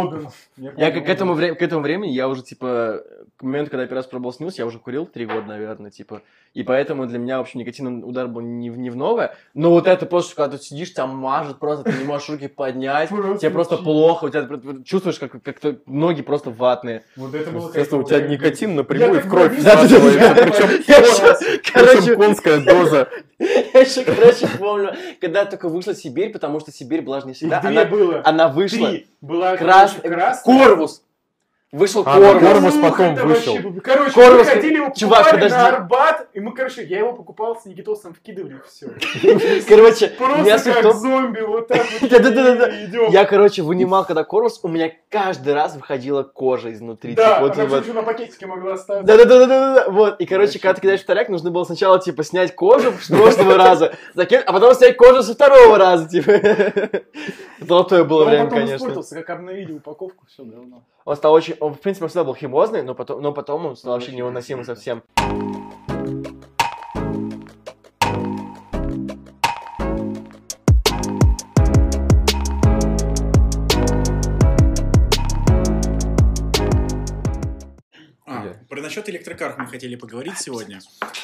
Я 0.77 0.91
к, 0.91 1.09
этому 1.09 1.35
вре- 1.35 1.55
к 1.55 1.63
этому 1.63 1.83
времени, 1.83 2.11
я 2.11 2.29
уже, 2.29 2.43
типа, 2.43 3.03
к 3.37 3.43
моменту, 3.43 3.71
когда 3.71 3.83
я 3.83 3.89
первый 3.89 3.99
раз 3.99 4.07
пробовал 4.07 4.33
снюс, 4.33 4.59
я 4.59 4.67
уже 4.67 4.79
курил 4.79 5.07
три 5.07 5.27
года, 5.27 5.47
наверное, 5.47 5.91
типа. 5.91 6.23
И 6.55 6.63
поэтому 6.63 7.07
для 7.07 7.19
меня, 7.19 7.39
в 7.39 7.43
общем, 7.43 7.61
никотиновый 7.61 8.09
удар 8.09 8.29
был 8.29 8.41
не, 8.41 8.71
в- 8.71 8.79
не 8.79 8.89
в 8.91 8.97
новое. 8.97 9.35
Но 9.53 9.71
вот 9.71 9.87
это 9.87 10.07
просто, 10.07 10.35
когда 10.37 10.57
ты 10.57 10.63
сидишь, 10.63 10.93
тебя 10.93 11.07
мажет 11.07 11.59
просто, 11.59 11.85
ты 11.91 11.99
не 11.99 12.05
можешь 12.05 12.29
руки 12.31 12.49
поднять, 12.49 13.09
Просто 13.11 13.39
тебе 13.39 13.51
просто 13.51 13.77
плохо, 13.79 14.25
у 14.25 14.29
тебя 14.31 14.49
чувствуешь, 14.85 15.19
как, 15.19 15.33
как 15.43 15.57
ноги 15.87 16.23
просто 16.23 16.51
ватные. 16.51 17.03
Вот 17.17 17.35
это 17.35 17.51
было 17.51 17.67
у 17.69 18.03
тебя 18.05 18.21
никотин 18.21 18.75
напрямую 18.75 19.15
Я 19.17 19.21
в 19.21 19.29
кровь 19.29 19.56
причем 21.75 22.19
конская 22.21 22.61
доза. 22.64 23.09
я 23.38 23.81
еще, 23.81 24.05
короче, 24.05 24.49
помню, 24.59 24.95
когда 25.21 25.45
только 25.45 25.69
вышла 25.69 25.95
Сибирь, 25.95 26.31
потому 26.31 26.61
что 26.61 26.73
Сибирь 26.73 27.03
была 27.03 27.21
же 27.21 27.27
не 27.29 27.33
всегда, 27.33 27.61
она, 27.62 27.85
было. 27.85 28.23
она 28.25 28.49
вышла. 28.49 28.90
Три. 28.90 29.07
Была 29.21 29.57
красная. 29.57 30.37
Корвус. 30.45 31.03
Вышел 31.77 32.03
А, 32.07 32.15
Корвус. 32.15 32.43
Кормус 32.43 32.75
Ух, 32.75 32.81
потом 32.81 33.12
это 33.12 33.27
вышел. 33.27 33.55
вообще 33.55 33.81
Короче, 33.81 34.11
Корвус- 34.12 34.39
мы 34.39 34.45
ходили 34.45 34.77
его 34.77 34.93
Чувак, 34.97 35.31
подожди. 35.31 35.57
на 35.57 35.69
Арбат, 35.69 36.29
и 36.33 36.41
мы, 36.41 36.55
короче, 36.55 36.83
я 36.85 37.01
его 37.01 37.12
покупал 37.12 37.61
с 37.61 37.67
Никитосом, 37.67 38.15
вкидывали, 38.15 38.62
все. 38.67 38.87
Короче, 39.69 40.09
Просто 40.19 40.73
как 40.73 40.95
зомби, 40.95 41.41
вот 41.41 41.69
так 41.69 41.85
вот. 42.01 42.11
Да-да-да-да. 42.11 42.85
идем. 42.87 43.11
Я, 43.11 43.27
короче, 43.27 43.62
вынимал, 43.62 44.07
когда 44.07 44.25
корпус, 44.25 44.59
у 44.62 44.69
меня 44.69 44.91
каждый 45.11 45.53
раз 45.53 45.77
выходила 45.77 46.23
кожа 46.23 46.73
изнутри. 46.73 47.15
Да, 47.15 47.43
типа, 47.47 47.53
она 47.53 47.65
вот. 47.67 47.95
на 47.95 48.03
пакетике 48.03 48.47
могла 48.47 48.73
остаться. 48.73 49.05
Да-да-да-да-да, 49.05 49.91
вот. 49.91 50.19
И, 50.19 50.25
короче, 50.25 50.59
когда 50.59 50.75
ты 50.75 50.81
кидаешь 50.81 51.03
вторяк, 51.03 51.29
нужно 51.29 51.51
было 51.51 51.65
сначала, 51.65 52.01
типа, 52.01 52.25
снять 52.25 52.55
кожу 52.55 52.95
с 53.03 53.09
прошлого 53.09 53.59
раза, 53.59 53.93
а 54.15 54.53
потом 54.53 54.75
снять 54.75 54.97
кожу 54.97 55.23
со 55.23 55.35
второго 55.35 55.77
раза, 55.77 56.09
типа. 56.09 56.33
Золотое 57.61 58.05
было 58.05 58.21
Но 58.21 58.25
он 58.25 58.31
время, 58.31 58.45
потом 58.45 58.59
конечно. 58.61 58.77
испортился, 58.77 59.15
как 59.17 59.29
обновили 59.31 59.73
упаковку, 59.73 60.25
все 60.27 60.43
давно. 60.43 60.83
Он 61.07 61.14
стал 61.14 61.35
очень, 61.35 61.55
он, 61.61 61.73
в 61.73 61.81
принципе, 61.81 62.07
он 62.07 62.09
всегда 62.09 62.25
был 62.25 62.35
химозный, 62.35 62.83
но 62.83 62.92
потом, 62.92 63.23
но 63.23 63.33
потом 63.33 63.64
он 63.64 63.77
стал 63.77 63.92
вообще 63.92 64.11
невыносимый 64.11 64.64
совсем. 64.64 65.05
А, 78.27 78.55
про 78.69 78.81
насчет 78.81 79.09
электрокаров 79.09 79.59
мы 79.59 79.66
хотели 79.69 79.95
поговорить 79.95 80.37
сегодня. 80.38 80.81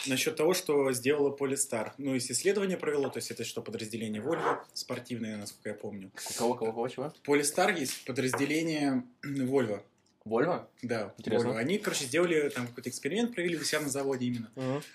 Насчет 0.07 0.37
того, 0.37 0.55
что 0.55 0.93
сделала 0.93 1.35
Polestar. 1.35 1.93
Ну, 1.99 2.15
из 2.15 2.31
исследования 2.31 2.77
провело, 2.77 3.09
то 3.09 3.19
есть 3.19 3.31
это 3.31 3.45
что, 3.45 3.63
подразделение 3.63 4.23
Volvo, 4.23 4.59
спортивное, 4.73 5.37
насколько 5.37 5.69
я 5.71 5.75
помню. 5.75 6.11
Кого, 6.37 6.55
кого, 6.55 6.73
кого, 6.73 6.89
чего? 6.89 7.15
Polestar 7.25 7.79
есть 7.79 8.05
подразделение 8.05 9.05
Volvo. 9.23 9.83
Вольво? 10.25 10.69
Да, 10.83 11.15
Интересно. 11.19 11.49
Volvo. 11.49 11.57
Они, 11.57 11.79
короче, 11.79 12.05
сделали 12.05 12.49
там 12.49 12.69
какой-то 12.69 12.91
эксперимент, 12.91 13.35
провели 13.35 13.57
у 13.57 13.63
себя 13.65 13.81
на 13.81 13.89
заводе 13.89 14.27
именно, 14.27 14.51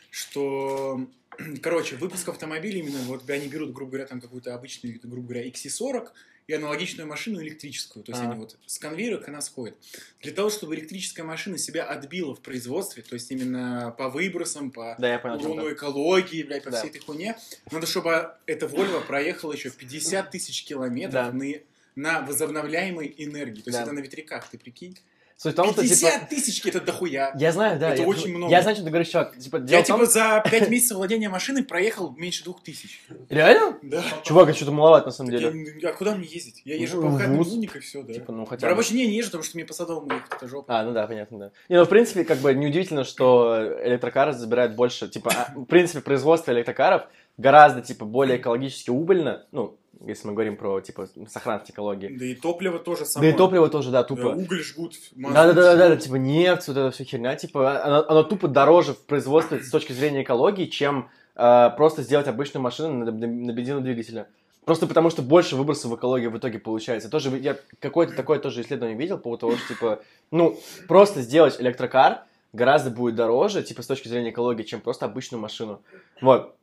что, 0.09 1.05
короче, 1.61 1.95
выпуск 1.97 2.29
автомобиля 2.29 2.79
именно, 2.79 2.99
вот 2.99 3.29
они 3.29 3.47
берут, 3.47 3.73
грубо 3.73 3.91
говоря, 3.91 4.07
там 4.07 4.21
какую-то 4.21 4.55
обычную, 4.55 4.99
грубо 5.03 5.27
говоря, 5.27 5.47
XC40 5.47 6.09
и 6.47 6.53
аналогичную 6.53 7.07
машину 7.07 7.41
электрическую. 7.41 8.03
То 8.05 8.13
есть 8.13 8.23
А. 8.23 8.31
они 8.31 8.39
вот 8.39 8.57
с 8.65 8.79
конвейера 8.79 9.21
она 9.27 9.41
сходит. 9.41 9.75
Для 10.21 10.31
того, 10.31 10.49
чтобы 10.49 10.75
электрическая 10.75 11.25
машина 11.25 11.57
себя 11.57 11.83
отбила 11.83 12.33
в 12.33 12.39
производстве, 12.41 13.03
то 13.03 13.15
есть 13.15 13.29
именно 13.31 13.93
по 13.97 14.07
выбросам, 14.09 14.71
по 14.71 14.95
Да, 14.97 15.19
понял, 15.19 15.35
урону 15.51 15.73
экологии, 15.73 16.43
блядь, 16.43 16.63
по 16.63 16.71
Да. 16.71 16.79
всей 16.79 16.89
этой 16.89 16.99
хуйне, 17.01 17.37
надо, 17.69 17.85
чтобы 17.85 18.31
эта 18.45 18.65
Volvo 18.65 19.05
проехала 19.05 19.51
еще 19.51 19.69
50 19.69 20.31
тысяч 20.31 20.63
Да. 20.63 20.69
километров 20.69 21.33
на, 21.33 21.53
на 21.95 22.21
возобновляемой 22.21 23.13
энергии. 23.17 23.61
То 23.61 23.69
есть 23.69 23.79
Да. 23.79 23.83
это 23.83 23.91
на 23.91 23.99
ветряках, 23.99 24.49
ты 24.49 24.57
прикинь? 24.57 24.97
Суть 25.37 25.53
в 25.53 25.55
том, 25.55 25.71
что, 25.71 25.83
50 25.83 26.13
типа... 26.13 26.25
тысяч, 26.31 26.65
это 26.65 26.81
дохуя. 26.81 27.31
Я 27.37 27.51
знаю, 27.51 27.79
да. 27.79 27.91
Это 27.93 28.01
я, 28.01 28.07
очень 28.07 28.35
много. 28.35 28.51
Я 28.51 28.63
знаю, 28.63 28.75
что 28.75 28.83
ты 28.83 28.89
говоришь, 28.89 29.09
чувак. 29.09 29.37
Типа, 29.37 29.57
Я 29.67 29.83
в 29.83 29.87
том- 29.87 29.99
типа 29.99 30.11
за 30.11 30.43
5 30.49 30.69
месяцев 30.69 30.97
владения 30.97 31.29
машиной 31.29 31.63
проехал 31.63 32.11
меньше 32.17 32.43
двух 32.43 32.63
тысяч. 32.63 33.03
Реально? 33.29 33.77
Да. 33.83 34.03
Чувак, 34.23 34.49
это 34.49 34.55
что-то 34.57 34.71
маловато, 34.71 35.05
на 35.05 35.11
самом 35.11 35.29
деле. 35.29 35.79
а 35.87 35.93
куда 35.93 36.15
мне 36.15 36.27
ездить? 36.27 36.63
Я 36.65 36.75
езжу 36.75 36.99
В 36.99 37.03
по 37.03 37.09
выходным 37.09 37.41
уник 37.41 37.75
и 37.75 37.79
все, 37.79 38.01
да. 38.01 38.13
Типа, 38.13 38.31
ну, 38.31 38.45
хотя 38.45 38.65
бы. 38.65 38.71
рабочий 38.71 38.93
день 38.95 39.11
не 39.11 39.17
езжу, 39.17 39.27
потому 39.27 39.43
что 39.43 39.57
мне 39.57 39.65
по 39.65 39.73
садовому 39.73 40.11
ехать, 40.11 40.31
это 40.35 40.47
жопа. 40.47 40.79
А, 40.79 40.83
ну 40.83 40.91
да, 40.91 41.05
понятно, 41.05 41.37
да. 41.37 41.51
Не, 41.69 41.77
ну, 41.77 41.85
в 41.85 41.89
принципе, 41.89 42.23
как 42.25 42.39
бы 42.39 42.55
неудивительно, 42.55 43.03
что 43.03 43.77
электрокары 43.83 44.33
забирают 44.33 44.73
больше, 44.73 45.07
типа, 45.07 45.31
а, 45.35 45.53
в 45.55 45.65
принципе, 45.65 46.01
производство 46.01 46.51
электрокаров 46.51 47.03
гораздо, 47.37 47.81
типа, 47.83 48.05
более 48.05 48.37
экологически 48.39 48.89
убыльно, 48.89 49.45
ну, 49.51 49.77
если 50.05 50.27
мы 50.27 50.33
говорим 50.33 50.57
про, 50.57 50.79
типа, 50.81 51.07
сохранность 51.29 51.69
экологии. 51.71 52.07
Да 52.17 52.25
и 52.25 52.35
топливо 52.35 52.79
тоже 52.79 53.01
Да 53.01 53.05
самое. 53.05 53.33
и 53.33 53.35
топливо 53.37 53.69
тоже, 53.69 53.91
да, 53.91 54.01
Да, 54.01 54.03
тупо. 54.03 54.27
уголь 54.27 54.61
жгут. 54.61 54.93
Да-да-да, 55.15 55.95
типа 55.95 56.15
нефть, 56.15 56.67
вот 56.67 56.77
эта 56.77 56.91
вся 56.91 57.03
херня, 57.03 57.35
типа, 57.35 57.83
оно, 57.83 58.05
оно 58.09 58.23
тупо 58.23 58.47
дороже 58.47 58.93
в 58.93 59.05
производстве 59.05 59.61
с 59.63 59.69
точки 59.69 59.93
зрения 59.93 60.23
экологии, 60.23 60.65
чем 60.65 61.09
э, 61.35 61.69
просто 61.77 62.01
сделать 62.03 62.27
обычную 62.27 62.61
машину 62.63 63.05
на, 63.05 63.11
на, 63.11 63.27
на 63.27 63.51
бензиновом 63.53 63.83
двигателе. 63.83 64.27
Просто 64.65 64.85
потому, 64.85 65.09
что 65.09 65.21
больше 65.21 65.55
выбросов 65.55 65.91
в 65.91 65.95
экологии 65.95 66.27
в 66.27 66.37
итоге 66.37 66.59
получается. 66.59 67.09
Тоже 67.09 67.29
я 67.37 67.57
какое-то 67.79 68.13
такое 68.15 68.37
тоже 68.39 68.61
исследование 68.61 68.97
видел 68.97 69.15
по 69.17 69.23
поводу 69.23 69.39
того, 69.39 69.55
что, 69.55 69.67
типа, 69.73 70.01
ну, 70.29 70.59
просто 70.89 71.21
сделать 71.21 71.55
электрокар 71.61 72.23
гораздо 72.51 72.89
будет 72.89 73.15
дороже, 73.15 73.63
типа, 73.63 73.81
с 73.81 73.87
точки 73.87 74.09
зрения 74.09 74.31
экологии, 74.31 74.63
чем 74.63 74.81
просто 74.81 75.05
обычную 75.05 75.39
машину. 75.41 75.81
Вот. 76.21 76.53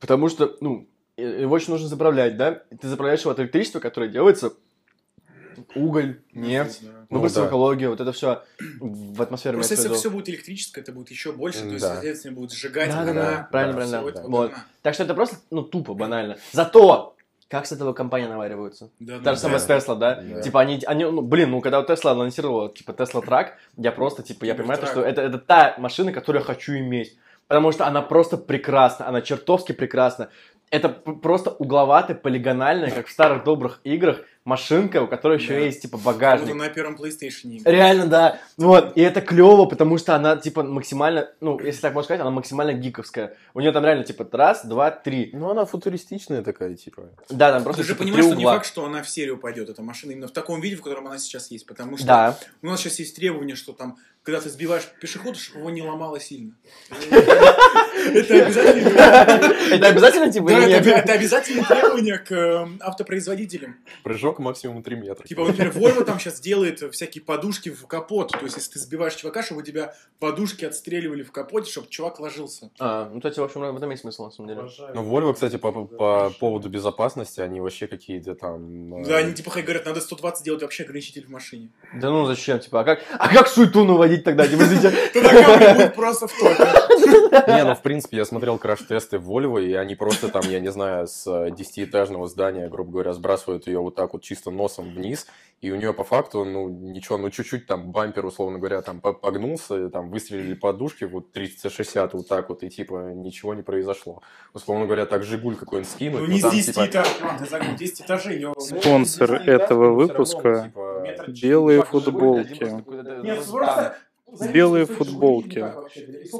Потому 0.00 0.28
что, 0.28 0.54
ну, 0.60 0.82
э, 0.82 0.95
его 1.16 1.56
еще 1.56 1.70
нужно 1.70 1.88
заправлять, 1.88 2.36
да? 2.36 2.62
Ты 2.80 2.88
заправляешь 2.88 3.20
его 3.20 3.30
от 3.30 3.40
электричества, 3.40 3.80
которое 3.80 4.08
делается 4.08 4.52
уголь, 5.74 6.20
нефть, 6.32 6.80
Да. 6.82 6.90
Ну 7.08 7.16
выбросы 7.16 7.36
да. 7.36 7.44
в 7.44 7.48
экологию, 7.48 7.90
вот 7.90 8.00
это 8.00 8.12
все 8.12 8.42
в 8.80 9.22
атмосферу 9.22 9.58
Просто 9.58 9.74
если 9.74 9.92
все 9.94 10.10
будет 10.10 10.28
электрическое, 10.28 10.82
это 10.82 10.92
будет 10.92 11.10
еще 11.10 11.32
больше, 11.32 11.60
то 11.60 11.68
есть, 11.68 11.80
Да. 11.80 11.94
соответственно, 11.94 12.34
будет 12.34 12.52
сжигать 12.52 12.90
Да, 12.90 13.04
да, 13.04 13.12
да, 13.14 13.48
правильно, 13.50 13.80
всё 13.80 13.90
правильно, 13.90 14.10
это 14.10 14.28
вот. 14.28 14.52
Так 14.82 14.94
что 14.94 15.04
это 15.04 15.14
просто, 15.14 15.36
ну, 15.50 15.62
тупо, 15.62 15.94
банально. 15.94 16.36
Зато, 16.52 17.16
как 17.48 17.66
с 17.66 17.72
этого 17.72 17.92
компания 17.92 18.28
навариваются? 18.28 18.90
Да, 18.98 19.14
Та 19.14 19.18
же 19.18 19.22
да, 19.22 19.36
самая 19.36 19.58
да. 19.58 19.64
с 19.64 19.70
Tesla, 19.70 19.96
да? 19.96 20.20
Да. 20.20 20.42
Типа 20.42 20.60
они, 20.60 20.82
они, 20.86 21.04
ну, 21.04 21.22
блин, 21.22 21.50
ну, 21.50 21.60
когда 21.60 21.82
Tesla 21.82 22.10
анонсировала, 22.10 22.72
типа, 22.72 22.90
Tesla 22.90 23.24
Track, 23.24 23.50
я 23.76 23.92
просто, 23.92 24.22
типа, 24.22 24.44
я 24.44 24.54
понимаю, 24.54 24.80
то, 24.80 24.86
что 24.86 25.02
это, 25.02 25.22
это 25.22 25.38
та 25.38 25.76
машина, 25.78 26.12
которую 26.12 26.40
я 26.40 26.46
хочу 26.46 26.76
иметь. 26.76 27.16
Потому 27.46 27.70
что 27.70 27.86
она 27.86 28.02
просто 28.02 28.36
прекрасна, 28.36 29.06
она 29.06 29.22
чертовски 29.22 29.72
прекрасна. 29.72 30.30
Это 30.70 30.88
просто 30.88 31.50
угловатая, 31.50 32.16
полигональная, 32.16 32.90
как 32.90 33.06
в 33.06 33.10
старых 33.12 33.44
добрых 33.44 33.80
играх, 33.84 34.20
машинка, 34.44 35.02
у 35.02 35.06
которой 35.06 35.38
еще 35.38 35.54
Да. 35.54 35.60
есть, 35.60 35.82
типа, 35.82 35.96
Как 35.96 36.04
багажник. 36.06 36.48
будто 36.48 36.58
на 36.58 36.68
первом 36.68 36.96
PlayStation 36.96 37.50
игры. 37.52 37.70
Реально, 37.72 38.06
да. 38.06 38.38
Вот. 38.56 38.96
И 38.96 39.00
это 39.00 39.20
клево, 39.20 39.66
потому 39.66 39.96
что 39.98 40.14
она, 40.16 40.36
типа, 40.36 40.64
максимально, 40.64 41.30
ну, 41.40 41.58
если 41.60 41.80
так 41.80 41.94
можно 41.94 42.04
сказать, 42.06 42.20
она 42.20 42.30
максимально 42.30 42.72
гиковская. 42.72 43.36
У 43.54 43.60
нее 43.60 43.70
там 43.72 43.84
реально, 43.84 44.04
типа, 44.04 44.26
раз, 44.32 44.64
два, 44.64 44.90
три. 44.90 45.30
Ну, 45.32 45.50
она 45.50 45.64
футуристичная 45.66 46.42
такая, 46.42 46.74
типа. 46.74 47.10
Да, 47.30 47.52
там 47.52 47.62
просто 47.62 47.82
Ты 47.82 47.88
же 47.88 47.94
типа, 47.94 48.04
понимаешь, 48.04 48.24
что 48.26 48.34
не 48.34 48.44
факт, 48.44 48.66
что 48.66 48.84
она 48.84 49.02
в 49.02 49.08
серию 49.08 49.38
пойдет, 49.38 49.68
эта 49.68 49.82
машина, 49.82 50.12
именно 50.12 50.28
в 50.28 50.32
таком 50.32 50.60
виде, 50.60 50.76
в 50.76 50.82
котором 50.82 51.06
она 51.06 51.18
сейчас 51.18 51.50
есть. 51.52 51.66
Потому 51.66 51.96
что 51.96 52.06
Да. 52.06 52.38
у 52.62 52.66
нас 52.66 52.80
сейчас 52.80 52.98
есть 52.98 53.14
требование, 53.16 53.54
что 53.56 53.72
там, 53.72 53.98
когда 54.26 54.40
ты 54.40 54.50
сбиваешь 54.50 54.82
пешехода, 55.00 55.38
чтобы 55.38 55.60
его 55.60 55.70
не 55.70 55.82
ломало 55.82 56.18
сильно. 56.18 56.52
Это 57.10 58.44
обязательно. 58.44 58.88
Это 59.74 59.86
обязательно, 59.86 60.32
типа, 60.32 60.48
Да, 60.48 60.58
или 60.64 60.72
это 60.74 60.88
нет? 60.88 60.98
это 61.04 61.12
обязательное 61.12 61.64
требование 61.64 62.18
к 62.18 62.32
эм, 62.32 62.78
автопроизводителям. 62.82 63.76
Прыжок 64.02 64.38
максимум 64.40 64.82
3 64.82 64.96
метра. 64.96 65.26
Типа, 65.26 65.44
например, 65.46 65.72
Volvo 65.72 66.04
там 66.04 66.18
сейчас 66.18 66.40
делает 66.40 66.82
всякие 66.92 67.22
подушки 67.22 67.68
в 67.70 67.86
капот. 67.86 68.32
То 68.32 68.40
есть, 68.42 68.56
если 68.56 68.72
ты 68.72 68.78
сбиваешь 68.80 69.14
чувака, 69.14 69.42
чтобы 69.44 69.60
у 69.60 69.64
тебя 69.64 69.94
подушки 70.18 70.64
отстреливали 70.64 71.22
в 71.22 71.30
капоте, 71.30 71.70
чтобы 71.70 71.88
чувак 71.88 72.18
ложился. 72.20 72.70
А, 72.80 73.08
ну, 73.08 73.20
кстати, 73.20 73.38
в 73.38 73.44
общем, 73.44 73.60
в 73.60 73.76
этом 73.76 73.90
есть 73.90 74.02
смысл, 74.02 74.24
на 74.24 74.30
самом 74.32 74.48
деле. 74.48 74.62
Ну, 74.94 75.02
Volvo, 75.04 75.34
кстати, 75.34 75.56
по, 75.56 75.70
по 75.72 76.30
поводу 76.40 76.68
безопасности, 76.68 77.40
они 77.40 77.60
вообще 77.60 77.86
какие-то 77.86 78.34
там... 78.34 78.94
э, 78.96 79.06
Да, 79.06 79.18
они 79.18 79.34
типа 79.34 79.50
говорят, 79.50 79.86
надо 79.86 80.00
120 80.00 80.44
делать 80.44 80.62
вообще 80.62 80.82
ограничитель 80.82 81.26
в 81.26 81.30
машине. 81.30 81.70
Да 81.94 82.10
ну 82.10 82.26
зачем, 82.26 82.58
типа, 82.58 82.80
а 82.80 82.84
как, 82.84 83.00
а 83.18 83.28
как 83.32 83.46
суету 83.48 83.84
наводить 83.84 84.15
тогда, 84.24 84.46
типа, 84.46 84.62
извините? 84.62 84.92
Тогда 85.12 85.28
камера 85.30 85.74
будет 85.74 85.94
просто 85.94 86.26
в 86.26 86.32
топе. 86.32 86.64
Не, 87.52 87.64
ну, 87.64 87.74
в 87.74 87.82
принципе, 87.82 88.16
я 88.18 88.24
смотрел 88.24 88.58
краш-тесты 88.58 89.16
Volvo, 89.16 89.62
и 89.62 89.74
они 89.74 89.94
просто 89.94 90.28
там, 90.28 90.42
я 90.48 90.60
не 90.60 90.70
знаю, 90.70 91.06
с 91.06 91.26
э, 91.26 91.50
десятиэтажного 91.50 92.26
здания, 92.28 92.68
грубо 92.68 92.92
говоря, 92.92 93.12
сбрасывают 93.12 93.66
ее 93.66 93.80
вот 93.80 93.94
так 93.94 94.12
вот 94.12 94.22
чисто 94.22 94.50
носом 94.50 94.90
вниз, 94.92 95.26
и 95.62 95.70
у 95.70 95.76
нее 95.76 95.92
по 95.94 96.04
факту, 96.04 96.44
ну, 96.44 96.68
ничего, 96.68 97.16
ну, 97.16 97.30
чуть-чуть 97.30 97.66
там 97.66 97.90
бампер, 97.90 98.26
условно 98.26 98.58
говоря, 98.58 98.82
там 98.82 99.00
по- 99.00 99.12
погнулся, 99.14 99.88
там 99.88 100.10
выстрелили 100.10 100.54
подушки, 100.54 101.04
вот 101.04 101.34
30-60 101.34 102.10
вот 102.12 102.28
так 102.28 102.48
вот, 102.50 102.62
и 102.62 102.68
типа 102.68 103.12
ничего 103.14 103.54
не 103.54 103.62
произошло. 103.62 104.22
Условно 104.52 104.84
говоря, 104.84 105.06
так 105.06 105.22
Жигуль 105.24 105.56
какой-нибудь 105.56 105.90
скинуть, 105.90 106.20
Ну 106.20 106.26
ну, 106.26 106.32
не 106.32 106.40
с 106.40 106.42
там, 106.42 106.50
10 106.52 106.66
типа, 106.74 106.86
этажей, 106.86 107.12
ладно, 107.22 107.38
ты 107.38 107.50
загнул, 107.50 107.74
10 107.76 108.00
этажей. 108.02 108.46
Спонсор 108.58 109.32
этого 109.34 109.92
выпуска 109.94 110.64
типа, 110.66 111.06
белые 111.28 111.82
футболки. 111.82 112.64
Нет, 113.22 113.38
ну, 113.46 113.52
просто... 113.52 113.96
Белые 114.52 114.86
футболки. 114.86 115.64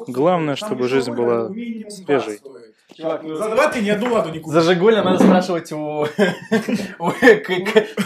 Главное, 0.07 0.57
чтобы 0.57 0.89
жизнь 0.89 1.13
была 1.13 1.49
свежей. 1.89 2.41
Чувак, 2.97 3.23
ну, 3.25 3.37
За 3.37 3.51
два 3.51 3.69
ты 3.69 3.83
ни 3.83 3.91
одну 3.91 4.13
ладу 4.13 4.31
не 4.31 4.39
За 4.39 4.45
купишь. 4.45 4.63
Жигуля 4.63 5.03
надо 5.03 5.23
спрашивать 5.23 5.71
у, 5.73 6.07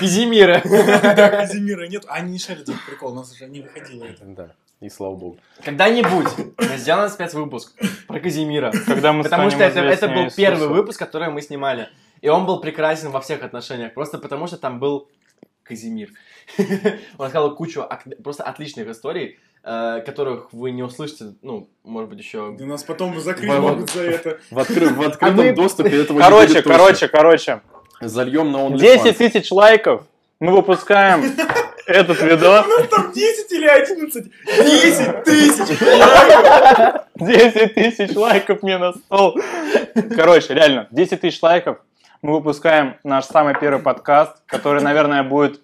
Казимира. 0.00 0.60
Да, 0.64 1.28
Казимира 1.28 1.86
нет. 1.86 2.04
А 2.08 2.14
они 2.14 2.32
не 2.32 2.38
шарят 2.38 2.62
этот 2.62 2.84
прикол, 2.86 3.12
у 3.12 3.14
нас 3.14 3.30
уже 3.32 3.46
не 3.46 3.60
выходило 3.60 4.04
это. 4.04 4.24
Да, 4.24 4.54
и 4.80 4.88
слава 4.88 5.14
богу. 5.14 5.38
Когда-нибудь 5.64 6.26
мы 6.58 6.76
сделаем 6.76 7.08
спецвыпуск 7.08 7.72
про 8.08 8.18
Казимира. 8.20 8.72
Когда 8.86 9.12
мы 9.12 9.22
Потому 9.22 9.50
что 9.50 9.62
это, 9.62 9.80
это 9.80 10.08
был 10.08 10.28
первый 10.36 10.68
выпуск, 10.68 10.98
который 10.98 11.30
мы 11.30 11.40
снимали. 11.40 11.88
И 12.20 12.28
он 12.28 12.44
был 12.44 12.60
прекрасен 12.60 13.10
во 13.10 13.20
всех 13.20 13.44
отношениях. 13.44 13.94
Просто 13.94 14.18
потому, 14.18 14.48
что 14.48 14.56
там 14.56 14.80
был 14.80 15.08
Казимир. 15.62 16.10
Он 17.16 17.26
рассказал 17.26 17.54
кучу 17.54 17.86
просто 18.24 18.42
отличных 18.42 18.88
историй, 18.88 19.38
которых 19.62 20.52
вы 20.52 20.70
не 20.70 20.82
услышите, 20.82 21.34
ну, 21.42 21.68
может 21.84 22.08
быть, 22.10 22.18
еще... 22.18 22.54
Да 22.58 22.64
нас 22.64 22.82
потом 22.82 23.18
закрыть 23.20 23.48
Вот. 23.50 23.60
могут 23.60 23.90
за 23.90 24.02
это. 24.02 24.38
В, 24.50 24.58
откры- 24.58 24.92
в 24.92 25.02
открытом 25.02 25.36
мы- 25.36 25.52
доступе 25.52 26.02
этого 26.02 26.16
не 26.18 26.22
Короче, 26.24 26.46
будет 26.48 26.64
точно. 26.64 26.78
короче, 26.78 27.08
короче. 27.08 27.60
Зальем 28.00 28.52
на 28.52 28.56
OnlyFans. 28.66 28.78
10 28.78 29.18
тысяч 29.18 29.50
лайков. 29.52 30.04
Мы 30.40 30.52
выпускаем 30.56 31.22
этот 31.86 32.22
видос. 32.22 32.64
У 32.66 32.68
нас 32.70 32.88
там 32.88 33.12
10 33.12 33.52
или 33.52 33.66
11? 33.66 34.32
10 34.46 35.24
тысяч! 35.24 35.78
10 37.16 37.74
тысяч 37.74 38.16
лайков 38.16 38.62
мне 38.62 38.78
на 38.78 38.92
стол. 38.94 39.38
Короче, 40.16 40.54
реально, 40.54 40.88
10 40.90 41.20
тысяч 41.20 41.42
лайков. 41.42 41.78
Мы 42.22 42.34
выпускаем 42.34 42.96
наш 43.04 43.24
самый 43.26 43.54
первый 43.58 43.82
подкаст, 43.82 44.36
который, 44.46 44.82
наверное, 44.82 45.22
будет 45.22 45.60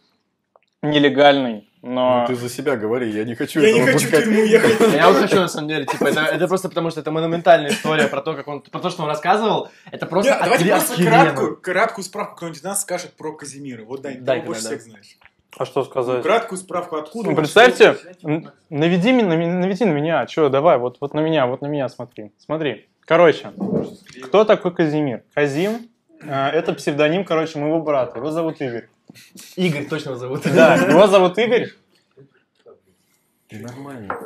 нелегальный, 0.82 1.68
но... 1.86 2.20
Ну, 2.20 2.26
ты 2.26 2.34
за 2.34 2.48
себя 2.48 2.76
говори, 2.76 3.10
я 3.10 3.24
не 3.24 3.34
хочу 3.34 3.60
Я 3.60 3.72
не 3.72 3.80
хочу 3.80 3.98
в 3.98 4.02
пускать. 4.02 4.24
тюрьму 4.24 4.42
ехать. 4.42 4.92
Я 4.92 5.08
вот 5.08 5.18
хочу, 5.18 5.36
на 5.36 5.48
самом 5.48 5.68
деле, 5.68 5.86
типа, 5.86 6.04
это, 6.06 6.20
это 6.22 6.48
просто 6.48 6.68
потому, 6.68 6.90
что 6.90 7.00
это 7.00 7.10
монументальная 7.12 7.70
история 7.70 8.08
про 8.08 8.22
то, 8.22 8.34
как 8.34 8.48
он, 8.48 8.60
про 8.60 8.80
то, 8.80 8.90
что 8.90 9.04
он 9.04 9.08
рассказывал. 9.08 9.68
Это 9.90 10.06
просто 10.06 10.32
Нет, 10.32 10.40
Давайте 10.42 10.64
просто 10.66 11.04
краткую, 11.04 11.56
краткую 11.58 12.04
справку 12.04 12.36
кто-нибудь 12.36 12.58
из 12.58 12.62
нас 12.64 12.82
скажет 12.82 13.12
про 13.12 13.32
Казимира. 13.32 13.84
Вот 13.84 14.02
дай, 14.02 14.16
ты 14.16 14.32
его 14.32 14.46
больше 14.46 14.62
да, 14.62 14.68
всех 14.68 14.78
да. 14.80 14.90
знаешь. 14.90 15.16
А 15.56 15.64
что 15.64 15.84
сказать? 15.84 16.22
Краткую 16.22 16.58
справку 16.58 16.96
откуда. 16.96 17.30
Ну, 17.30 17.36
представьте, 17.36 17.94
что- 17.94 18.52
наведи, 18.68 19.12
наведи 19.12 19.84
на 19.84 19.92
меня. 19.92 20.26
Че, 20.26 20.48
давай, 20.48 20.78
вот, 20.78 20.98
вот 21.00 21.14
на 21.14 21.20
меня, 21.20 21.46
вот 21.46 21.62
на 21.62 21.66
меня 21.66 21.88
смотри. 21.88 22.32
Смотри. 22.44 22.88
Короче, 23.04 23.52
кто 24.24 24.44
такой 24.44 24.74
Казимир? 24.74 25.22
Казим 25.32 25.88
э, 26.20 26.48
это 26.48 26.72
псевдоним, 26.72 27.24
короче, 27.24 27.60
моего 27.60 27.80
брата. 27.80 28.18
Его 28.18 28.32
зовут 28.32 28.60
Игорь. 28.60 28.88
Игорь 29.56 29.86
точно 29.86 30.10
его 30.10 30.18
зовут. 30.18 30.42
Да, 30.44 30.74
его 30.74 31.06
зовут 31.06 31.38
Игорь. 31.38 31.70
Нормально. 33.50 34.18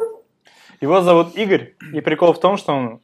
Его 0.81 1.01
зовут 1.03 1.37
Игорь. 1.37 1.75
И 1.93 2.01
прикол 2.01 2.33
в 2.33 2.41
том, 2.41 2.57
что 2.57 2.73
он 2.73 3.01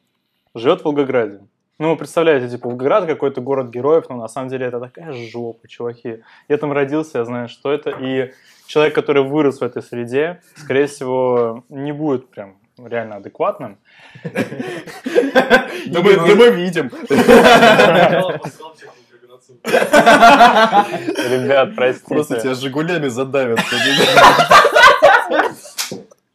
живет 0.55 0.81
в 0.81 0.85
Волгограде. 0.85 1.41
Ну, 1.79 1.91
вы 1.91 1.95
представляете, 1.95 2.49
типа, 2.49 2.69
Волгоград 2.69 3.05
какой-то 3.05 3.39
город 3.39 3.69
героев, 3.69 4.05
но 4.09 4.15
на 4.15 4.27
самом 4.27 4.49
деле 4.49 4.65
это 4.65 4.79
такая 4.79 5.13
жопа, 5.13 5.67
чуваки. 5.67 6.23
Я 6.47 6.57
там 6.57 6.71
родился, 6.71 7.19
я 7.19 7.25
знаю, 7.25 7.49
что 7.49 7.71
это. 7.71 7.91
И 7.91 8.33
человек, 8.65 8.95
который 8.95 9.21
вырос 9.23 9.59
в 9.59 9.63
этой 9.63 9.83
среде, 9.83 10.41
скорее 10.55 10.87
всего, 10.87 11.63
не 11.69 11.91
будет 11.91 12.29
прям 12.29 12.57
реально 12.83 13.17
адекватным. 13.17 13.77
Да 14.23 16.01
мы 16.01 16.49
видим. 16.49 16.91
Ребят, 21.27 21.75
Просто 21.75 22.01
простите. 22.07 22.41
тебя 22.41 22.53
Жигулями 22.53 23.07
задавят. 23.07 23.59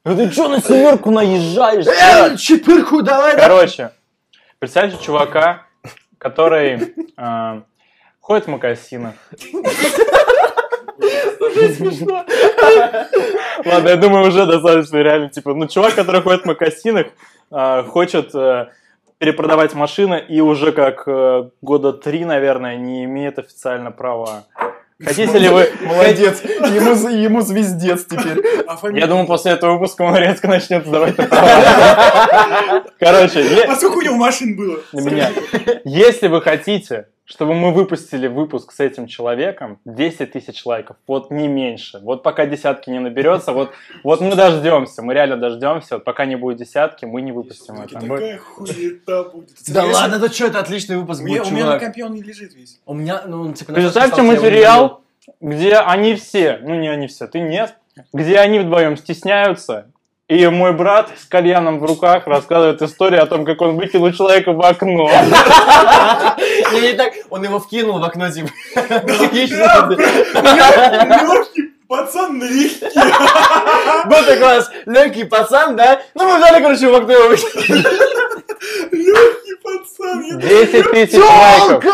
Ну 0.04 0.16
ты 0.16 0.32
что 0.32 0.48
на 0.48 0.60
семерку 0.60 1.12
наезжаешь? 1.12 1.86
Э, 1.86 2.36
Чипырку 2.36 3.02
давай! 3.02 3.36
Короче, 3.36 3.92
представьте 4.58 4.98
чувака, 5.00 5.62
который 6.18 6.92
э, 7.16 7.60
ходит 8.20 8.46
в 8.46 8.48
магазинах. 8.48 9.14
Ладно, 13.64 13.88
я 13.88 13.96
думаю, 13.96 14.26
уже 14.26 14.44
достаточно 14.44 14.96
реально. 14.96 15.28
Типа, 15.28 15.54
ну, 15.54 15.68
чувак, 15.68 15.94
который 15.94 16.20
ходит 16.20 16.42
в 16.42 16.46
магазинах, 16.46 17.06
э, 17.52 17.82
хочет 17.84 18.34
э, 18.34 18.66
перепродавать 19.22 19.74
машины 19.74 20.20
и 20.28 20.40
уже 20.40 20.72
как 20.72 21.04
э, 21.06 21.48
года 21.60 21.92
три, 21.92 22.24
наверное, 22.24 22.74
не 22.76 23.04
имеет 23.04 23.38
официально 23.38 23.92
права. 23.92 24.46
Хотите 25.00 25.38
ли 25.38 25.48
вы... 25.48 25.70
Молодец. 25.82 26.42
Ему, 26.42 27.08
ему 27.08 27.40
звездец 27.40 28.04
теперь. 28.04 28.44
А 28.66 28.76
фамилия? 28.76 29.02
Я 29.02 29.06
думаю, 29.06 29.28
после 29.28 29.52
этого 29.52 29.74
выпуска 29.74 30.02
он 30.02 30.16
резко 30.16 30.48
начнет 30.48 30.84
сдавать 30.84 31.16
на 31.18 31.26
права. 31.28 32.84
Короче, 32.98 33.64
А 33.68 33.76
сколько 33.76 33.98
у 33.98 34.02
него 34.02 34.16
машин 34.16 34.56
было? 34.56 34.80
на 34.92 35.00
меня. 35.00 35.30
Если 35.84 36.26
вы 36.26 36.42
хотите, 36.42 37.06
чтобы 37.24 37.54
мы 37.54 37.72
выпустили 37.72 38.26
выпуск 38.26 38.72
с 38.72 38.80
этим 38.80 39.06
человеком, 39.06 39.78
10 39.84 40.32
тысяч 40.32 40.66
лайков, 40.66 40.96
вот 41.06 41.30
не 41.30 41.48
меньше. 41.48 42.00
Вот 42.02 42.22
пока 42.22 42.46
десятки 42.46 42.90
не 42.90 42.98
наберется, 42.98 43.52
вот, 43.52 43.70
вот 44.02 44.20
мы 44.20 44.34
дождемся, 44.34 45.02
мы 45.02 45.14
реально 45.14 45.36
дождемся, 45.36 45.96
вот 45.96 46.04
пока 46.04 46.26
не 46.26 46.36
будет 46.36 46.58
десятки, 46.58 47.04
мы 47.04 47.22
не 47.22 47.32
выпустим 47.32 47.80
это. 47.80 48.00
Такая 48.00 48.38
хуета 48.38 49.24
будет. 49.24 49.50
Да 49.68 49.84
ладно, 49.84 50.18
да 50.18 50.28
что, 50.28 50.46
это 50.46 50.58
отличный 50.58 50.96
выпуск 50.96 51.22
У 51.22 51.24
меня, 51.24 51.42
будет, 51.42 51.52
у 51.52 51.54
меня 51.54 51.66
на 51.66 51.78
компе 51.78 52.04
он 52.04 52.14
не 52.14 52.22
лежит 52.22 52.54
весь. 52.54 52.80
У 52.86 52.94
меня, 52.94 53.22
ну, 53.26 53.52
типа... 53.52 53.72
Представьте 53.72 54.22
материал, 54.22 55.02
где 55.40 55.76
они 55.76 56.16
все, 56.16 56.58
ну 56.62 56.74
не 56.74 56.88
они 56.88 57.06
все, 57.06 57.28
ты 57.28 57.40
нет, 57.40 57.76
где 58.12 58.38
они 58.38 58.58
вдвоем 58.58 58.96
стесняются, 58.96 59.90
и 60.28 60.46
мой 60.46 60.72
брат 60.72 61.10
с 61.20 61.24
кальяном 61.26 61.78
в 61.78 61.84
руках 61.84 62.26
рассказывает 62.26 62.80
историю 62.80 63.22
о 63.22 63.26
том, 63.26 63.44
как 63.44 63.60
он 63.60 63.76
выкинул 63.76 64.10
человека 64.12 64.52
в 64.52 64.62
окно. 64.64 65.10
так, 66.96 67.12
он 67.30 67.44
его 67.44 67.58
вкинул 67.60 67.98
в 67.98 68.04
окно, 68.04 68.30
типа. 68.30 68.48
Легкий 70.34 71.72
пацан 71.88 72.38
налегке. 72.38 72.88
Был 74.06 74.24
такой 74.24 74.36
у 74.36 74.56
нас 74.56 74.70
легкий 74.86 75.24
пацан, 75.24 75.76
да? 75.76 76.00
Ну, 76.14 76.24
мы 76.28 76.38
взяли, 76.38 76.62
короче, 76.62 76.88
в 76.88 76.94
окно 76.94 77.12
его 77.12 77.28
выкинули. 77.28 77.84
Легкий 78.92 79.54
пацан. 79.62 80.22
я- 80.22 80.36
10 80.36 80.90
тысяч 80.92 81.18
лайков. 81.18 81.84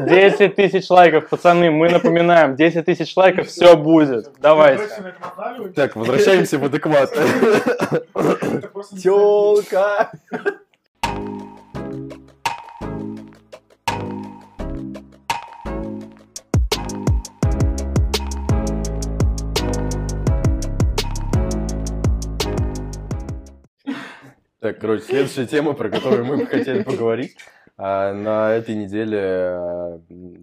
10 0.00 0.54
тысяч 0.54 0.88
лайков, 0.90 1.28
пацаны, 1.28 1.70
мы 1.70 1.88
напоминаем, 1.88 2.56
10 2.56 2.84
тысяч 2.84 3.16
лайков, 3.16 3.48
все 3.48 3.76
будет. 3.76 4.30
Давайте. 4.40 4.84
Так, 5.74 5.96
возвращаемся 5.96 6.58
в 6.58 6.64
адекват. 6.64 7.12
Телка. 9.02 10.10
Так, 24.60 24.80
короче, 24.80 25.04
следующая 25.04 25.46
тема, 25.46 25.72
про 25.72 25.88
которую 25.88 26.24
мы 26.24 26.36
бы 26.38 26.46
хотели 26.46 26.82
поговорить. 26.82 27.36
А, 27.80 28.12
На 28.12 28.54
этой 28.54 28.74
неделе 28.74 29.20
а, 29.22 30.00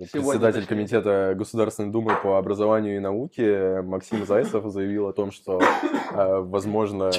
председатель 0.09 0.61
точнее. 0.61 0.67
комитета 0.67 1.33
Государственной 1.35 1.91
Думы 1.91 2.15
по 2.23 2.37
образованию 2.37 2.95
и 2.95 2.99
науке 2.99 3.81
Максим 3.81 4.25
Зайцев 4.25 4.63
заявил 4.67 5.09
о 5.09 5.13
том, 5.13 5.33
что, 5.33 5.59
а, 6.13 6.39
возможно, 6.39 7.11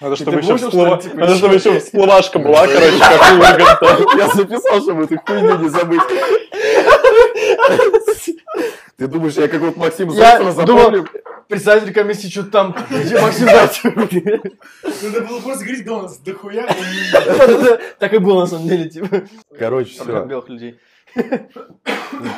Надо, 0.00 0.16
чтобы 0.16 0.38
еще 0.38 0.54
всплыва- 0.54 1.02
типа, 1.02 1.16
Надо, 1.16 1.34
чтобы 1.34 1.54
еще 1.56 1.78
всплывашка 1.80 2.38
была, 2.38 2.66
короче, 2.66 2.98
как 2.98 3.32
у 3.32 3.34
Урганта. 3.36 4.04
я 4.16 4.28
записал, 4.28 4.80
чтобы 4.80 5.04
эту 5.04 5.18
хуйню 5.18 5.58
не 5.58 5.68
забыть. 5.68 6.00
Ты 8.96 9.06
думаешь, 9.08 9.34
я 9.34 9.48
как 9.48 9.60
вот 9.60 9.76
Максим 9.76 10.08
думал- 10.08 10.52
запомню? 10.52 11.04
Председатель 11.48 11.92
комиссии 11.92 12.28
что-то 12.28 12.50
там, 12.50 12.76
где 12.90 13.20
Максим 13.20 13.46
Зайцев? 13.46 13.94
Надо 13.94 15.20
было 15.22 15.40
просто 15.40 15.64
говорить 15.64 15.86
голос, 15.86 16.18
дохуя. 16.18 16.66
Так 17.98 18.12
и 18.14 18.18
было 18.18 18.40
на 18.40 18.46
самом 18.46 18.68
деле, 18.68 18.88
типа. 18.88 19.22
Короче, 19.56 19.90
все. 19.90 20.24
белых 20.24 20.48
людей. 20.48 20.78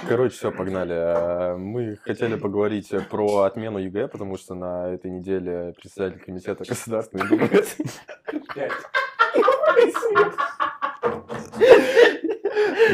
Короче, 0.08 0.36
все, 0.36 0.52
погнали. 0.52 0.94
А, 0.94 1.56
Мы 1.56 1.96
хотели 2.04 2.36
поговорить 2.36 2.92
про 3.10 3.42
отмену 3.42 3.78
ЕГЭ, 3.78 4.08
потому 4.08 4.36
что 4.36 4.54
на 4.54 4.88
этой 4.92 5.10
неделе 5.10 5.74
председатель 5.76 6.20
комитета 6.20 6.64
Государственной 6.64 7.28
Думы 7.28 7.48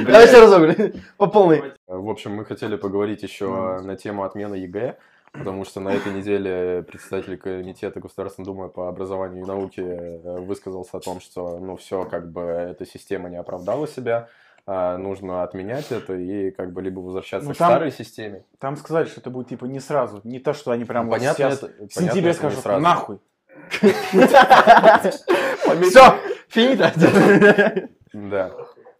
Давай 0.06 0.26
еще 0.26 0.40
разок, 0.40 0.62
блин, 0.62 1.02
по 1.16 1.26
полной. 1.26 1.74
В 1.86 2.08
общем, 2.08 2.32
мы 2.32 2.44
хотели 2.44 2.76
поговорить 2.76 3.22
еще 3.22 3.80
на 3.80 3.96
тему 3.96 4.24
отмены 4.24 4.56
ЕГЭ, 4.56 4.96
потому 5.34 5.64
что 5.64 5.80
на 5.80 5.90
этой 5.90 6.12
неделе 6.12 6.82
председатель 6.82 7.36
комитета 7.36 8.00
Государственной 8.00 8.46
Думы 8.46 8.68
по 8.70 8.88
образованию 8.88 9.42
и 9.44 9.46
науке 9.46 9.82
э, 9.82 10.38
высказался 10.40 10.96
о 10.96 11.00
том, 11.00 11.20
что, 11.20 11.58
ну, 11.58 11.76
все, 11.76 12.04
как 12.04 12.30
бы, 12.30 12.40
эта 12.40 12.86
система 12.86 13.28
не 13.28 13.36
оправдала 13.36 13.86
себя, 13.86 14.28
а, 14.66 14.96
нужно 14.96 15.42
отменять 15.42 15.92
это 15.92 16.14
и, 16.14 16.50
как 16.50 16.72
бы, 16.72 16.80
либо 16.80 17.00
возвращаться 17.00 17.46
Ну, 17.48 17.54
к 17.54 17.58
там- 17.58 17.70
старой 17.70 17.90
системе. 17.92 18.44
Там 18.58 18.76
сказали, 18.76 19.04
что 19.06 19.20
это 19.20 19.28
будет 19.28 19.48
типа 19.48 19.66
не 19.66 19.80
сразу. 19.80 20.20
Не 20.24 20.38
то, 20.38 20.54
что 20.54 20.70
они 20.70 20.84
прям 20.86 21.04
Ну, 21.04 21.10
вот 21.10 21.18
понятно, 21.18 21.50
сейчас 21.50 21.62
это- 21.62 21.86
в 21.86 21.92
сентябре 21.92 22.32
скажут, 22.32 22.60
сразу. 22.60 22.80
нахуй. 22.82 23.18
Все, 25.90 26.14
финита. 26.48 26.92
Да. 28.12 28.52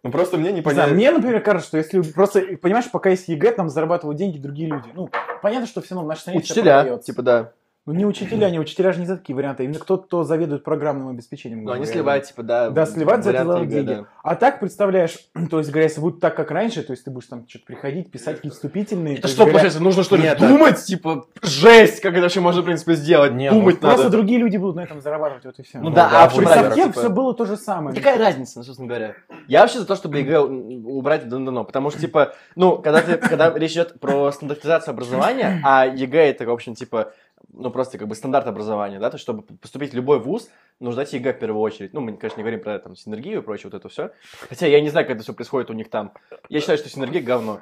Ну, 0.05 0.11
просто 0.11 0.37
мне 0.37 0.51
Не 0.51 0.59
непонятно. 0.59 0.93
мне, 0.93 1.09
например, 1.09 1.41
кажется, 1.41 1.67
что 1.67 1.77
если 1.77 1.99
просто, 2.11 2.39
понимаешь, 2.61 2.85
пока 2.91 3.09
есть 3.09 3.27
ЕГЭ, 3.27 3.53
там 3.53 3.69
зарабатывают 3.69 4.19
деньги 4.19 4.37
другие 4.37 4.69
люди. 4.69 4.87
Ну, 4.93 5.09
понятно, 5.41 5.65
что 5.65 5.81
все 5.81 5.95
равно 5.95 6.05
в 6.05 6.09
нашей 6.09 6.19
стране 6.21 6.37
Учителя, 6.37 6.97
типа, 6.99 7.23
да. 7.23 7.51
Ну, 7.87 7.93
не 7.93 8.03
учителя, 8.03 8.49
не 8.49 8.59
учителя 8.59 8.93
же 8.93 8.99
не 8.99 9.05
за 9.05 9.17
такие 9.17 9.35
варианты. 9.35 9.63
Именно 9.63 9.77
кто-то, 9.77 10.05
кто 10.07 10.23
заведует 10.23 10.63
программным 10.63 11.09
обеспечением. 11.09 11.59
Грубо 11.65 11.75
они 11.75 11.85
сливают, 11.85 12.25
типа, 12.25 12.41
да. 12.41 12.71
Да, 12.71 12.87
сливать 12.87 13.23
за 13.23 13.29
ЕГЭ, 13.31 13.65
деньги. 13.67 13.85
да. 13.93 14.05
А 14.23 14.35
так, 14.35 14.59
представляешь, 14.59 15.17
то 15.51 15.59
есть, 15.59 15.69
говоря, 15.69 15.83
если 15.83 16.01
будет 16.01 16.19
так, 16.19 16.35
как 16.35 16.49
раньше, 16.49 16.81
то 16.81 16.93
есть 16.93 17.05
ты 17.05 17.11
будешь 17.11 17.27
там 17.27 17.45
что-то 17.47 17.65
приходить, 17.67 18.09
писать 18.09 18.37
какие-то 18.37 18.55
вступительные. 18.55 19.17
то 19.17 19.19
Это 19.19 19.27
что, 19.27 19.37
говоря, 19.41 19.51
получается, 19.53 19.83
нужно 19.83 20.01
что 20.01 20.15
ли 20.15 20.23
Нет, 20.23 20.39
да. 20.39 20.47
думать? 20.47 20.83
Типа, 20.83 21.27
жесть, 21.43 22.01
как 22.01 22.13
это 22.13 22.23
вообще 22.23 22.39
можно, 22.39 22.63
в 22.63 22.65
принципе, 22.65 22.95
сделать? 22.95 23.33
Не, 23.33 23.51
Думать 23.51 23.79
Просто 23.79 24.05
надо. 24.05 24.09
другие 24.17 24.39
люди 24.39 24.57
будут 24.57 24.77
на 24.77 24.81
этом 24.81 24.99
зарабатывать, 24.99 25.45
вот 25.45 25.59
и 25.59 25.61
все. 25.61 25.77
Ну 25.77 25.91
да, 25.91 26.09
да, 26.09 26.23
а 26.23 26.29
в 26.29 26.33
чем 26.33 26.43
будет 26.43 26.53
При 26.53 26.55
разница? 26.55 26.75
совке 26.75 26.89
типа- 26.89 26.99
все 27.01 27.09
было 27.11 27.33
то 27.35 27.45
же 27.45 27.55
самое. 27.55 27.95
Какая 27.95 28.17
разница, 28.17 28.57
ну, 28.57 28.63
собственно 28.63 28.87
говоря? 28.87 29.13
Я 29.47 29.61
вообще 29.61 29.77
за 29.77 29.85
то, 29.85 29.95
чтобы 29.95 30.17
ЕГЭ 30.17 30.39
убрать 30.39 31.29
давно, 31.29 31.63
потому 31.63 31.91
что, 31.91 31.99
типа, 31.99 32.33
ну, 32.55 32.77
когда, 32.77 33.01
ты, 33.01 33.17
когда 33.17 33.53
речь 33.55 33.73
идет 33.73 33.99
про 33.99 34.31
стандартизацию 34.31 34.91
образования, 34.91 35.61
а 35.63 35.85
ЕГЭ 35.85 36.31
это, 36.31 36.45
в 36.47 36.49
общем, 36.49 36.73
типа, 36.73 37.13
ну, 37.53 37.69
просто 37.71 37.97
как 37.97 38.07
бы 38.07 38.15
стандарт 38.15 38.47
образования, 38.47 38.99
да, 38.99 39.09
то 39.09 39.15
есть, 39.15 39.23
чтобы 39.23 39.43
поступить 39.43 39.91
в 39.91 39.95
любой 39.95 40.19
вуз, 40.19 40.49
нужно 40.79 41.01
дать 41.03 41.13
ЕГЭ 41.13 41.33
в 41.33 41.39
первую 41.39 41.61
очередь. 41.61 41.93
Ну, 41.93 42.01
мы, 42.01 42.13
конечно, 42.17 42.37
не 42.37 42.43
говорим 42.43 42.61
про 42.61 42.79
там 42.79 42.95
синергию 42.95 43.39
и 43.39 43.43
прочее, 43.43 43.69
вот 43.71 43.77
это 43.77 43.89
все. 43.89 44.11
Хотя 44.49 44.67
я 44.67 44.81
не 44.81 44.89
знаю, 44.89 45.05
как 45.07 45.15
это 45.15 45.23
все 45.23 45.33
происходит 45.33 45.69
у 45.69 45.73
них 45.73 45.89
там. 45.89 46.11
Я 46.49 46.59
считаю, 46.59 46.77
что 46.77 46.89
синергия 46.89 47.21
говно. 47.21 47.59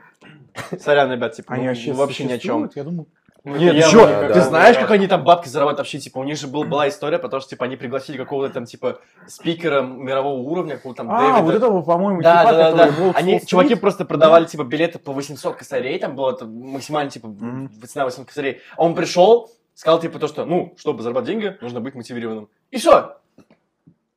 Сорян, 0.80 1.12
ребят, 1.12 1.34
типа, 1.34 1.54
Они 1.54 1.64
ну, 1.64 1.70
вообще, 1.70 1.94
вообще 1.94 2.24
ни 2.26 2.32
о 2.34 2.40
чем. 2.40 2.70
Я 2.76 2.84
думаю, 2.84 3.08
Нет, 3.46 3.74
Я 3.76 3.84
ты 3.86 3.92
чё? 3.92 4.08
бы 4.08 4.28
Ты 4.34 4.40
не 4.40 4.46
знаешь, 4.46 4.76
брал. 4.78 4.88
как 4.88 4.96
они 4.96 5.08
там 5.08 5.24
бабки 5.26 5.50
зарабатывают 5.50 5.80
вообще? 5.80 6.00
Типа, 6.00 6.20
у 6.20 6.24
них 6.24 6.38
же 6.38 6.48
был, 6.48 6.64
была 6.64 6.88
история 6.88 7.20
про 7.20 7.28
то, 7.28 7.40
что, 7.42 7.50
типа, 7.50 7.66
они 7.66 7.76
пригласили 7.76 8.16
какого-то 8.18 8.54
там, 8.54 8.66
типа, 8.66 9.00
спикера 9.28 9.82
мирового 9.82 10.40
уровня, 10.40 10.78
какого-то 10.78 11.04
там 11.04 11.12
а, 11.12 11.20
Дэвида. 11.20 11.42
вот 11.44 11.56
этого, 11.56 11.82
по-моему, 11.82 12.22
Да, 12.22 12.44
типа, 12.46 12.54
да, 12.54 12.72
да, 12.72 12.88
да. 12.92 13.12
Они, 13.16 13.42
чуваки 13.46 13.76
просто 13.76 14.06
продавали, 14.06 14.46
типа, 14.46 14.64
билеты 14.64 14.98
по 14.98 15.12
800 15.12 15.56
косарей, 15.58 16.00
там 16.00 16.16
было 16.16 16.32
это 16.32 16.46
максимально, 16.46 17.12
типа, 17.12 17.28
Мгм. 17.28 17.70
цена 17.86 18.06
800 18.06 18.28
косарей. 18.28 18.62
А 18.78 18.84
он 18.86 18.96
пришел, 18.96 19.52
сказал, 19.74 20.00
типа, 20.00 20.20
то, 20.20 20.28
что, 20.28 20.46
ну, 20.46 20.74
чтобы 20.78 21.02
зарабатывать 21.04 21.40
деньги, 21.40 21.58
нужно 21.62 21.82
быть 21.82 21.96
мотивированным. 21.96 22.50
И 22.72 22.78
все. 22.78 23.18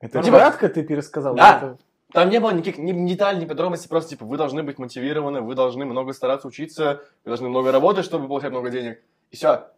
Это 0.01 0.23
типа- 0.23 0.37
кратко 0.39 0.69
ты 0.69 0.83
пересказал? 0.83 1.35
Да. 1.35 1.57
Это- 1.59 1.79
Там 2.13 2.31
не 2.31 2.39
было 2.41 2.51
никаких 2.53 2.79
ни 2.79 3.09
деталей, 3.09 3.41
ни 3.41 3.47
подробностей, 3.47 3.89
просто, 3.89 4.11
типа, 4.11 4.25
вы 4.25 4.37
должны 4.37 4.63
быть 4.63 4.79
мотивированы, 4.79 5.41
вы 5.41 5.55
должны 5.55 5.85
много 5.85 6.13
стараться 6.13 6.47
учиться, 6.49 7.03
вы 7.25 7.31
должны 7.31 7.49
много 7.49 7.73
работать, 7.73 8.05
чтобы 8.05 8.29
получать 8.29 8.53
много 8.53 8.71
денег. 8.71 9.01
И 9.33 9.37
все. 9.37 9.69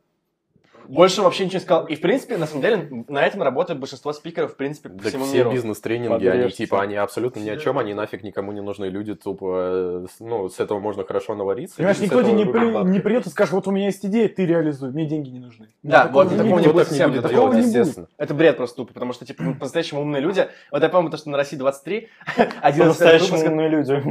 Больше 0.88 1.20
вообще 1.22 1.44
ничего 1.44 1.59
не 1.59 1.64
сказал. 1.64 1.87
И, 1.87 1.94
в 1.96 2.01
принципе, 2.01 2.37
на 2.38 2.46
самом 2.46 2.62
деле, 2.62 3.05
на 3.09 3.24
этом 3.27 3.42
работает 3.42 3.79
большинство 3.79 4.12
спикеров, 4.12 4.55
в 4.55 4.57
принципе, 4.57 4.88
по 4.88 5.03
Да 5.03 5.09
всему 5.11 5.24
все 5.27 5.37
миру. 5.38 5.53
бизнес-тренинги, 5.53 6.27
они 6.27 6.51
типа, 6.51 6.81
они 6.83 6.96
абсолютно 6.96 7.40
ни 7.40 7.51
о 7.51 7.57
чем, 7.59 7.79
они 7.79 7.92
нафиг 7.94 8.22
никому 8.22 8.53
не 8.53 8.62
нужны. 8.62 8.87
Люди 8.87 9.14
тупо, 9.14 10.05
э, 10.05 10.07
ну, 10.20 10.48
с 10.48 10.59
этого 10.61 10.79
можно 10.81 11.05
хорошо 11.05 11.35
навариться. 11.35 11.77
Понимаешь, 11.77 11.98
никто 11.98 12.22
тебе 12.22 12.33
не, 12.33 12.46
при- 12.46 12.85
не 12.90 13.01
придет 13.01 13.27
и 13.27 13.29
скажет, 13.31 13.53
вот 13.53 13.68
у 13.68 13.70
меня 13.70 13.87
есть 13.87 14.05
идея, 14.07 14.29
ты 14.29 14.46
реализуй, 14.46 14.90
мне 14.90 15.05
деньги 15.07 15.29
не 15.29 15.40
нужны. 15.40 15.68
Да, 15.83 16.05
Такого 16.07 16.24
вот 16.24 16.37
такого 16.37 16.59
не 16.59 16.66
будет 16.68 16.74
так 16.74 16.74
не 16.74 16.85
совсем, 16.85 17.11
будет 17.11 17.22
да, 17.22 17.29
такого 17.29 17.51
делать, 17.55 17.66
не 17.74 17.83
будет. 17.83 18.09
Это 18.16 18.35
бред 18.35 18.57
просто 18.57 18.77
тупо, 18.77 18.94
потому 18.94 19.12
что, 19.12 19.27
типа, 19.27 19.44
по-настоящему 19.59 20.01
умные 20.01 20.22
люди, 20.22 20.48
вот 20.72 20.83
я 20.83 20.88
помню 20.88 21.11
то, 21.11 21.18
что 21.18 21.29
на 21.29 21.37
России 21.37 21.57
23, 21.57 22.09
один 22.62 22.88
из 22.88 22.96
первых 22.96 23.22
выпусков, 23.22 23.51
умные 23.51 23.68
люди. 23.68 24.03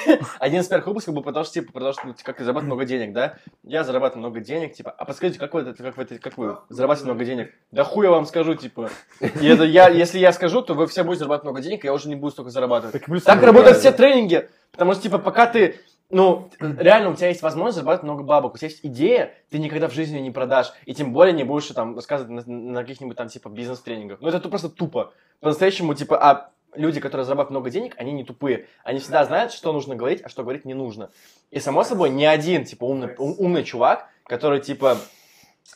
один 0.38 0.60
из 0.60 0.68
первых 0.68 0.86
выпусков 0.86 1.14
был 1.14 1.22
потому 1.22 1.44
что, 1.44 1.54
типа, 1.54 1.72
потому 1.72 1.92
что, 1.92 2.06
ну, 2.06 2.14
как 2.22 2.38
зарабатывать 2.38 2.66
много 2.66 2.84
денег, 2.84 3.12
да? 3.12 3.34
Я 3.64 3.82
зарабатываю 3.82 4.20
много 4.20 4.40
денег, 4.40 4.74
типа, 4.74 4.90
а 4.96 5.04
подскажите, 5.04 5.40
как 5.40 5.52
вы, 5.54 5.62
это, 5.62 5.74
как 5.74 5.96
вы, 5.96 6.04
это- 6.04 6.19
как 6.20 6.38
вы 6.38 6.58
зарабатываете 6.68 7.12
много 7.12 7.24
денег? 7.24 7.54
Да 7.70 7.84
хуй 7.84 8.04
я 8.06 8.10
вам 8.12 8.26
скажу, 8.26 8.54
типа. 8.54 8.90
И 9.20 9.46
это 9.46 9.64
я, 9.64 9.88
если 9.88 10.18
я 10.18 10.32
скажу, 10.32 10.62
то 10.62 10.74
вы 10.74 10.86
все 10.86 11.02
будете 11.04 11.20
зарабатывать 11.20 11.44
много 11.52 11.62
денег, 11.62 11.84
и 11.84 11.86
я 11.88 11.92
уже 11.94 12.08
не 12.08 12.16
буду 12.16 12.32
столько 12.32 12.50
зарабатывать. 12.50 12.92
Так, 12.92 13.04
плюс- 13.04 13.22
Так 13.24 13.42
работают 13.42 13.78
все 13.78 13.92
тренинги, 13.92 14.48
потому 14.72 14.92
что, 14.94 15.02
типа, 15.02 15.18
пока 15.18 15.46
ты, 15.46 15.80
ну, 16.10 16.50
реально 16.60 17.10
у 17.10 17.14
тебя 17.14 17.28
есть 17.28 17.42
возможность 17.42 17.76
зарабатывать 17.76 18.04
много 18.04 18.22
бабок, 18.22 18.54
у 18.54 18.58
тебя 18.58 18.68
есть 18.68 18.80
идея, 18.84 19.34
ты 19.50 19.58
никогда 19.58 19.88
в 19.88 19.92
жизни 19.92 20.18
не 20.18 20.30
продашь, 20.30 20.72
и 20.86 20.94
тем 20.94 21.12
более 21.12 21.32
не 21.32 21.44
будешь 21.44 21.66
там 21.68 21.94
рассказывать 21.96 22.46
на, 22.46 22.52
на 22.54 22.80
каких-нибудь 22.82 23.16
там, 23.16 23.28
типа, 23.28 23.48
бизнес-тренингах. 23.48 24.18
Ну, 24.20 24.28
это 24.28 24.40
ту- 24.40 24.48
просто 24.48 24.68
тупо. 24.68 25.12
По-настоящему, 25.40 25.94
типа, 25.94 26.16
а 26.22 26.50
люди, 26.74 27.00
которые 27.00 27.24
зарабатывают 27.24 27.50
много 27.50 27.70
денег, 27.70 27.94
они 27.96 28.12
не 28.12 28.24
тупые. 28.24 28.66
Они 28.84 28.98
всегда 29.00 29.24
знают, 29.24 29.52
что 29.52 29.72
нужно 29.72 29.96
говорить, 29.96 30.20
а 30.22 30.28
что 30.28 30.42
говорить 30.42 30.64
не 30.64 30.74
нужно. 30.74 31.10
И, 31.50 31.58
само 31.58 31.82
собой, 31.82 32.10
ни 32.10 32.24
один, 32.24 32.64
типа, 32.64 32.84
умный, 32.84 33.14
ум- 33.18 33.34
умный 33.38 33.64
чувак, 33.64 34.08
который, 34.24 34.60
типа, 34.60 34.96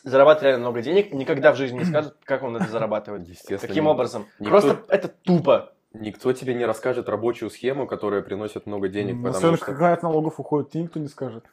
зарабатывает 0.03 0.43
реально 0.43 0.61
много 0.69 0.81
денег, 0.81 1.13
никогда 1.13 1.51
в 1.51 1.55
жизни 1.57 1.79
не 1.79 1.85
скажет, 1.85 2.15
как 2.23 2.43
он 2.43 2.55
это 2.57 2.67
зарабатывает. 2.69 3.27
Естественно. 3.27 3.59
Каким 3.67 3.87
образом. 3.87 4.25
никто- 4.39 4.49
Просто 4.51 4.81
это 4.89 5.07
тупо. 5.07 5.71
Никто 5.93 6.33
тебе 6.33 6.53
не 6.55 6.65
расскажет 6.65 7.07
рабочую 7.07 7.49
схему, 7.49 7.87
которая 7.87 8.21
приносит 8.21 8.65
много 8.65 8.89
денег, 8.89 9.15
Ну, 9.15 9.31
потому 9.31 9.55
что... 9.55 9.65
когда 9.65 9.93
от 9.93 10.03
налогов 10.03 10.39
уходит, 10.41 10.71
тебе 10.71 10.83
никто 10.83 10.99
не 10.99 11.07
скажет. 11.07 11.45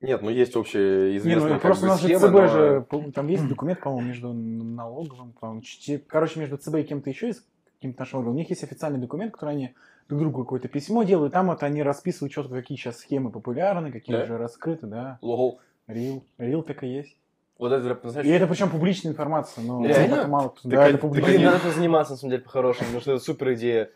Нет, 0.00 0.20
ну 0.20 0.30
есть 0.30 0.56
общая 0.56 1.10
Не, 1.12 1.16
известная 1.18 1.48
ну 1.48 1.54
как 1.54 1.62
просто 1.62 1.84
у 1.86 1.88
нас 1.90 2.00
же 2.00 2.06
схема, 2.08 2.20
ЦБ 2.26 2.32
но- 2.32 2.46
же, 2.48 2.86
там 3.14 3.28
есть 3.28 3.46
документ, 3.48 3.80
по-моему, 3.80 4.08
между 4.08 4.32
налоговым, 4.32 5.32
по-моему, 5.32 5.62
ч- 5.62 5.98
короче, 5.98 6.40
между 6.40 6.56
ЦБ 6.58 6.76
и 6.76 6.82
кем-то 6.82 7.08
еще 7.08 7.28
из 7.28 7.44
каким-то 7.76 8.00
нашим 8.00 8.18
органом. 8.18 8.34
У 8.36 8.38
них 8.38 8.50
есть 8.50 8.64
официальный 8.64 8.98
документ, 8.98 9.32
который 9.32 9.50
они 9.50 9.74
друг 10.08 10.20
другу 10.20 10.44
какое-то 10.44 10.68
письмо 10.68 11.02
делают, 11.02 11.32
там 11.32 11.46
вот 11.48 11.62
они 11.62 11.82
расписывают 11.82 12.32
четко, 12.32 12.54
какие 12.54 12.76
сейчас 12.76 12.98
схемы 12.98 13.30
популярны, 13.30 13.90
какие 13.92 14.16
Да? 14.16 14.24
уже 14.24 14.38
раскрыты, 14.38 14.86
да. 14.86 15.18
Лол. 15.22 15.60
Рил, 15.86 16.24
рил 16.38 16.62
так 16.62 16.82
и 16.84 16.88
есть. 16.88 17.16
Вот 17.58 17.70
это, 17.70 18.08
знаешь, 18.08 18.26
И 18.26 18.30
это 18.30 18.46
причем 18.46 18.70
публичная 18.70 19.12
информация, 19.12 19.62
но 19.64 19.86
Реально? 19.86 20.14
это 20.14 20.28
мало 20.28 20.48
кто. 20.48 20.62
Так 20.62 20.70
Да, 20.70 20.88
это 20.88 20.98
так 20.98 21.10
Блин, 21.10 21.42
надо 21.42 21.58
этим 21.58 21.70
заниматься, 21.72 22.12
на 22.14 22.18
самом 22.18 22.30
деле, 22.32 22.42
по-хорошему, 22.42 22.86
потому 22.86 23.00
что 23.00 23.12
это 23.12 23.24
супер 23.24 23.54
идея. 23.54 23.90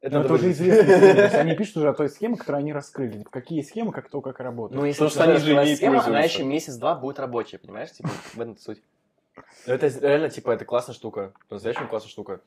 Это 0.00 0.18
это 0.20 0.34
уже 0.34 0.50
известно. 0.50 0.84
То 0.84 1.22
есть 1.22 1.34
Они 1.34 1.54
пишут 1.56 1.76
уже 1.78 1.88
о 1.88 1.92
той 1.92 2.08
схеме, 2.08 2.36
которую 2.36 2.60
они 2.60 2.72
раскрыли. 2.72 3.24
Какие 3.30 3.62
схемы, 3.62 3.92
как 3.92 4.08
то, 4.08 4.20
как 4.20 4.40
работает. 4.40 4.80
Ну, 4.80 4.86
если 4.86 5.08
что 5.08 5.24
они 5.24 5.38
же 5.38 5.52
ей 5.52 5.76
схема, 5.76 6.04
она 6.04 6.20
еще 6.20 6.44
месяц-два 6.44 6.94
будет 6.94 7.18
рабочая, 7.18 7.58
понимаешь? 7.58 7.92
Типа, 7.92 8.08
в 8.08 8.40
этом 8.40 8.56
суть. 8.58 8.82
Но 9.66 9.74
это 9.74 9.86
реально, 9.86 10.30
типа, 10.30 10.50
это 10.50 10.64
классная 10.64 10.94
штука. 10.94 11.32
По-настоящему 11.48 11.88
классная 11.88 12.10
штука. 12.10 12.40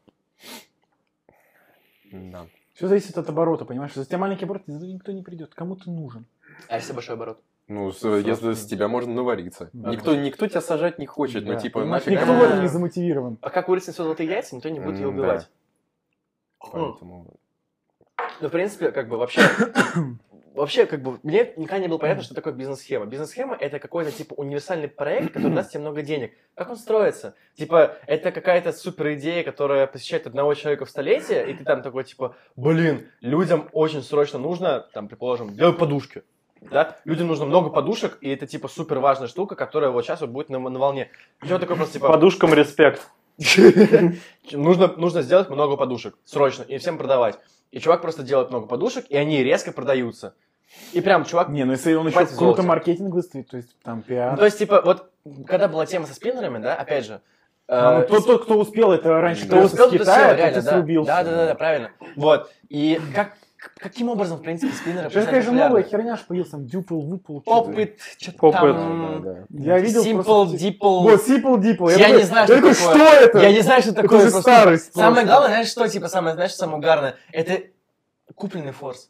Да. 2.11 2.47
Все 2.79 2.87
зависит 2.87 3.17
от 3.17 3.27
оборота, 3.27 3.65
понимаешь? 3.65 3.93
За 3.93 4.05
тебя 4.05 4.19
маленький 4.19 4.45
оборот, 4.45 4.61
никто 4.67 5.11
не 5.11 5.21
придет. 5.21 5.53
Кому 5.53 5.75
ты 5.75 5.89
нужен? 5.91 6.25
А 6.69 6.77
если 6.77 6.93
большой 6.93 7.15
оборот? 7.15 7.41
Ну, 7.67 7.91
с- 7.91 8.05
если 8.07 8.53
с 8.53 8.65
тебя 8.65 8.87
можно 8.87 9.13
навариться. 9.13 9.69
Да. 9.73 9.89
Никто, 9.89 10.15
никто 10.15 10.47
тебя 10.47 10.61
сажать 10.61 10.97
не 10.97 11.05
хочет, 11.05 11.43
Да. 11.43 11.55
ну, 11.55 11.59
типа, 11.59 11.81
Понимаешь, 11.81 12.05
нафиг. 12.05 12.21
Никто 12.21 12.31
А. 12.57 12.61
не 12.61 12.69
замотивирован. 12.69 13.37
А 13.41 13.49
как 13.49 13.67
несет 13.89 14.03
золотые 14.03 14.29
яйца, 14.29 14.55
никто 14.55 14.69
не 14.69 14.79
будет 14.79 14.95
ее 14.95 15.09
М, 15.09 15.17
да. 15.17 15.21
убивать. 15.23 15.49
Поэтому... 16.71 17.33
Ну, 18.39 18.47
в 18.47 18.51
принципе, 18.51 18.91
как 18.93 19.09
бы 19.09 19.17
вообще... 19.17 19.41
вообще, 20.53 20.85
как 20.85 21.01
бы, 21.01 21.19
мне 21.23 21.53
никогда 21.55 21.79
не 21.79 21.87
было 21.87 21.97
понятно, 21.97 22.23
что 22.23 22.35
такое 22.35 22.53
бизнес-схема. 22.53 23.05
Бизнес-схема— 23.05 23.55
это 23.59 23.79
какой-то, 23.79 24.11
типа, 24.11 24.33
универсальный 24.33 24.87
проект, 24.87 25.33
который 25.33 25.53
даст 25.53 25.71
тебе 25.71 25.81
много 25.81 26.01
денег. 26.01 26.33
Как 26.55 26.69
он 26.69 26.75
строится? 26.75 27.35
Типа, 27.55 27.97
это 28.07 28.31
какая-то 28.31 28.71
супер 28.73 29.13
идея, 29.13 29.43
которая 29.43 29.87
посещает 29.87 30.27
одного 30.27 30.53
человека 30.53 30.85
в 30.85 30.89
столетие, 30.89 31.49
и 31.49 31.53
ты 31.53 31.63
там 31.63 31.81
такой, 31.81 32.03
типа, 32.03 32.35
блин, 32.55 33.07
людям 33.21 33.69
очень 33.71 34.01
срочно 34.01 34.39
нужно, 34.39 34.87
там, 34.93 35.07
предположим, 35.07 35.53
делать 35.53 35.77
подушки. 35.77 36.23
Да? 36.61 36.97
Людям 37.05 37.27
нужно 37.27 37.45
много 37.45 37.69
подушек, 37.69 38.17
и 38.21 38.29
это, 38.29 38.45
типа, 38.45 38.67
супер 38.67 38.99
важная 38.99 39.27
штука, 39.27 39.55
которая 39.55 39.91
вот 39.91 40.03
сейчас 40.03 40.21
вот 40.21 40.29
будет 40.29 40.49
на, 40.49 40.59
на 40.59 40.79
волне. 40.79 41.09
Вот 41.41 41.61
такой 41.61 41.75
просто, 41.75 41.93
типа, 41.93 42.07
Подушкам 42.07 42.53
респект. 42.53 43.09
нужно, 44.51 44.87
нужно 44.97 45.21
сделать 45.21 45.49
много 45.49 45.77
подушек, 45.77 46.17
срочно, 46.25 46.63
и 46.63 46.77
всем 46.77 46.97
продавать. 46.97 47.39
И 47.71 47.79
чувак 47.79 48.01
просто 48.01 48.23
делает 48.23 48.49
много 48.49 48.67
подушек, 48.67 49.05
и 49.09 49.17
они 49.17 49.43
резко 49.43 49.71
продаются. 49.71 50.33
И 50.93 51.01
прям 51.01 51.25
чувак... 51.25 51.49
Не, 51.49 51.65
ну 51.65 51.73
если 51.73 51.93
он 51.93 52.07
еще 52.07 52.25
круто 52.25 52.63
маркетинг 52.63 53.13
выставит, 53.13 53.49
то 53.49 53.57
есть 53.57 53.75
там 53.83 53.97
Ну, 53.97 54.03
пиар. 54.03 54.37
то 54.37 54.45
есть, 54.45 54.57
типа, 54.57 54.81
вот, 54.83 55.11
когда 55.45 55.67
была 55.67 55.85
тема 55.85 56.05
со 56.05 56.13
спиннерами, 56.13 56.59
да, 56.59 56.75
опять 56.75 57.05
же... 57.05 57.21
А, 57.67 57.99
э, 57.99 58.01
ну, 58.01 58.07
тот, 58.07 58.25
тот, 58.25 58.43
кто 58.43 58.57
успел 58.57 58.91
это 58.91 59.21
раньше, 59.21 59.45
кто 59.45 59.59
успел, 59.59 59.89
с 59.89 59.91
Китая, 59.91 60.29
тот 60.29 60.57
и 60.57 60.65
да. 60.65 60.71
срубился. 60.71 61.07
Да, 61.07 61.23
да, 61.23 61.31
да, 61.31 61.45
да, 61.47 61.55
правильно. 61.55 61.91
Вот. 62.15 62.51
И 62.67 62.99
как, 63.13 63.37
каким 63.79 64.09
образом, 64.09 64.37
в 64.37 64.41
принципе, 64.41 64.73
спиннеры 64.73 65.09
Сейчас, 65.09 65.23
стали 65.23 65.41
конечно, 65.41 65.67
новая 65.67 65.83
херня 65.83 66.15
ж 66.15 66.19
появилась, 66.27 66.51
там, 66.51 66.65
дюпл, 66.65 66.99
выпл. 66.99 67.41
что-то. 67.41 67.57
Опыт, 67.71 67.97
что-то 68.17 68.51
там... 68.51 69.45
Я 69.49 69.79
видел 69.79 70.03
Simple. 70.03 70.45
Dipple. 70.53 71.01
Вот, 71.03 71.23
Сипл, 71.23 71.57
Дипл. 71.57 71.89
Я 71.89 71.97
такой- 71.97 72.17
не 72.17 72.23
знаю, 72.23 72.45
что 72.45 72.53
я 72.55 72.61
такое. 72.61 72.73
что 72.73 72.97
это? 72.97 73.39
Я 73.39 73.51
не 73.51 73.61
знаю, 73.61 73.81
что 73.81 73.91
Это 73.91 74.01
такое. 74.01 74.19
же 74.25 74.31
просто. 74.31 74.51
старость 74.51 74.93
Самое 74.93 75.25
главное, 75.25 75.49
знаешь, 75.49 75.67
что, 75.67 75.87
типа, 75.87 76.07
самое, 76.07 76.35
знаешь, 76.35 76.51
что 76.51 76.59
самое 76.59 76.79
угарное? 76.79 77.15
Это 77.31 77.63
купленный 78.35 78.71
форс. 78.71 79.09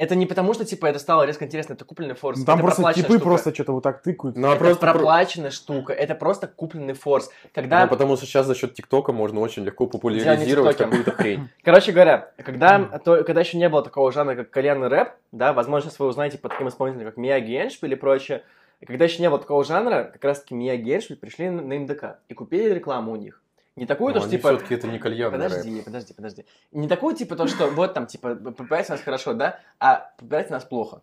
Это 0.00 0.14
не 0.14 0.24
потому, 0.24 0.54
что, 0.54 0.64
типа, 0.64 0.86
это 0.86 0.98
стало 0.98 1.24
резко 1.24 1.44
интересно, 1.44 1.74
это 1.74 1.84
купленный 1.84 2.14
форс. 2.14 2.38
Ну, 2.38 2.46
там 2.46 2.58
это 2.58 2.64
просто 2.64 2.92
типы 2.94 3.08
штука. 3.12 3.24
просто 3.24 3.54
что-то 3.54 3.72
вот 3.72 3.82
так 3.82 4.00
тыкают. 4.02 4.34
Ну, 4.34 4.48
а 4.48 4.52
Это 4.52 4.58
просто... 4.58 4.80
про- 4.80 4.92
проплаченная 4.94 5.50
штука, 5.50 5.92
это 5.92 6.14
просто 6.14 6.46
купленный 6.46 6.94
форс. 6.94 7.30
Когда, 7.54 7.82
Ну, 7.84 7.88
потому 7.90 8.16
что 8.16 8.24
сейчас 8.24 8.46
за 8.46 8.54
счет 8.54 8.72
ТикТока 8.72 9.12
можно 9.12 9.40
очень 9.40 9.62
легко 9.62 9.86
популяризировать 9.86 10.78
какую-то 10.78 11.10
хрень. 11.12 11.48
короче 11.64 11.92
говоря, 11.92 12.32
когда, 12.42 12.78
то- 13.04 13.22
когда 13.24 13.40
еще 13.42 13.58
не 13.58 13.68
было 13.68 13.82
такого 13.82 14.10
жанра, 14.10 14.36
как 14.36 14.48
кальянный 14.48 14.88
рэп, 14.88 15.10
да, 15.32 15.52
возможно, 15.52 15.90
сейчас 15.90 15.98
вы 15.98 16.06
узнаете 16.06 16.38
по 16.38 16.48
таким 16.48 16.68
исполнителям, 16.68 17.04
как 17.06 17.18
Мияги 17.18 17.60
Эншпиль 17.62 17.92
и 17.92 17.96
прочее, 17.96 18.42
когда 18.86 19.04
еще 19.04 19.20
не 19.20 19.28
было 19.28 19.38
такого 19.38 19.62
жанра, 19.64 20.04
как 20.10 20.24
раз-таки 20.24 20.54
Мияги 20.54 20.88
и 20.88 20.96
Эншпиль 20.96 21.16
пришли 21.16 21.50
на 21.50 21.60
на 21.60 21.78
МДК 21.78 22.20
и 22.30 22.32
купили 22.32 22.72
рекламу 22.72 23.12
у 23.12 23.16
них. 23.16 23.39
Не 23.76 23.86
такую, 23.86 24.12
то, 24.12 24.20
что, 24.20 24.30
типа, 24.30 24.50
все-таки 24.50 24.74
это 24.74 24.88
не 24.88 24.98
кальянный 24.98 25.38
рэп. 25.38 25.48
Подожди, 25.48 25.82
подожди, 25.82 26.14
подожди. 26.14 26.46
Не 26.72 26.88
такую, 26.88 27.16
типа, 27.16 27.36
то, 27.36 27.46
что 27.46 27.68
вот 27.68 27.94
там, 27.94 28.06
типа, 28.06 28.34
попирайте 28.34 28.92
нас 28.92 29.00
хорошо, 29.00 29.32
да, 29.32 29.60
а 29.78 30.12
попирайте 30.18 30.52
нас 30.52 30.64
плохо. 30.64 31.02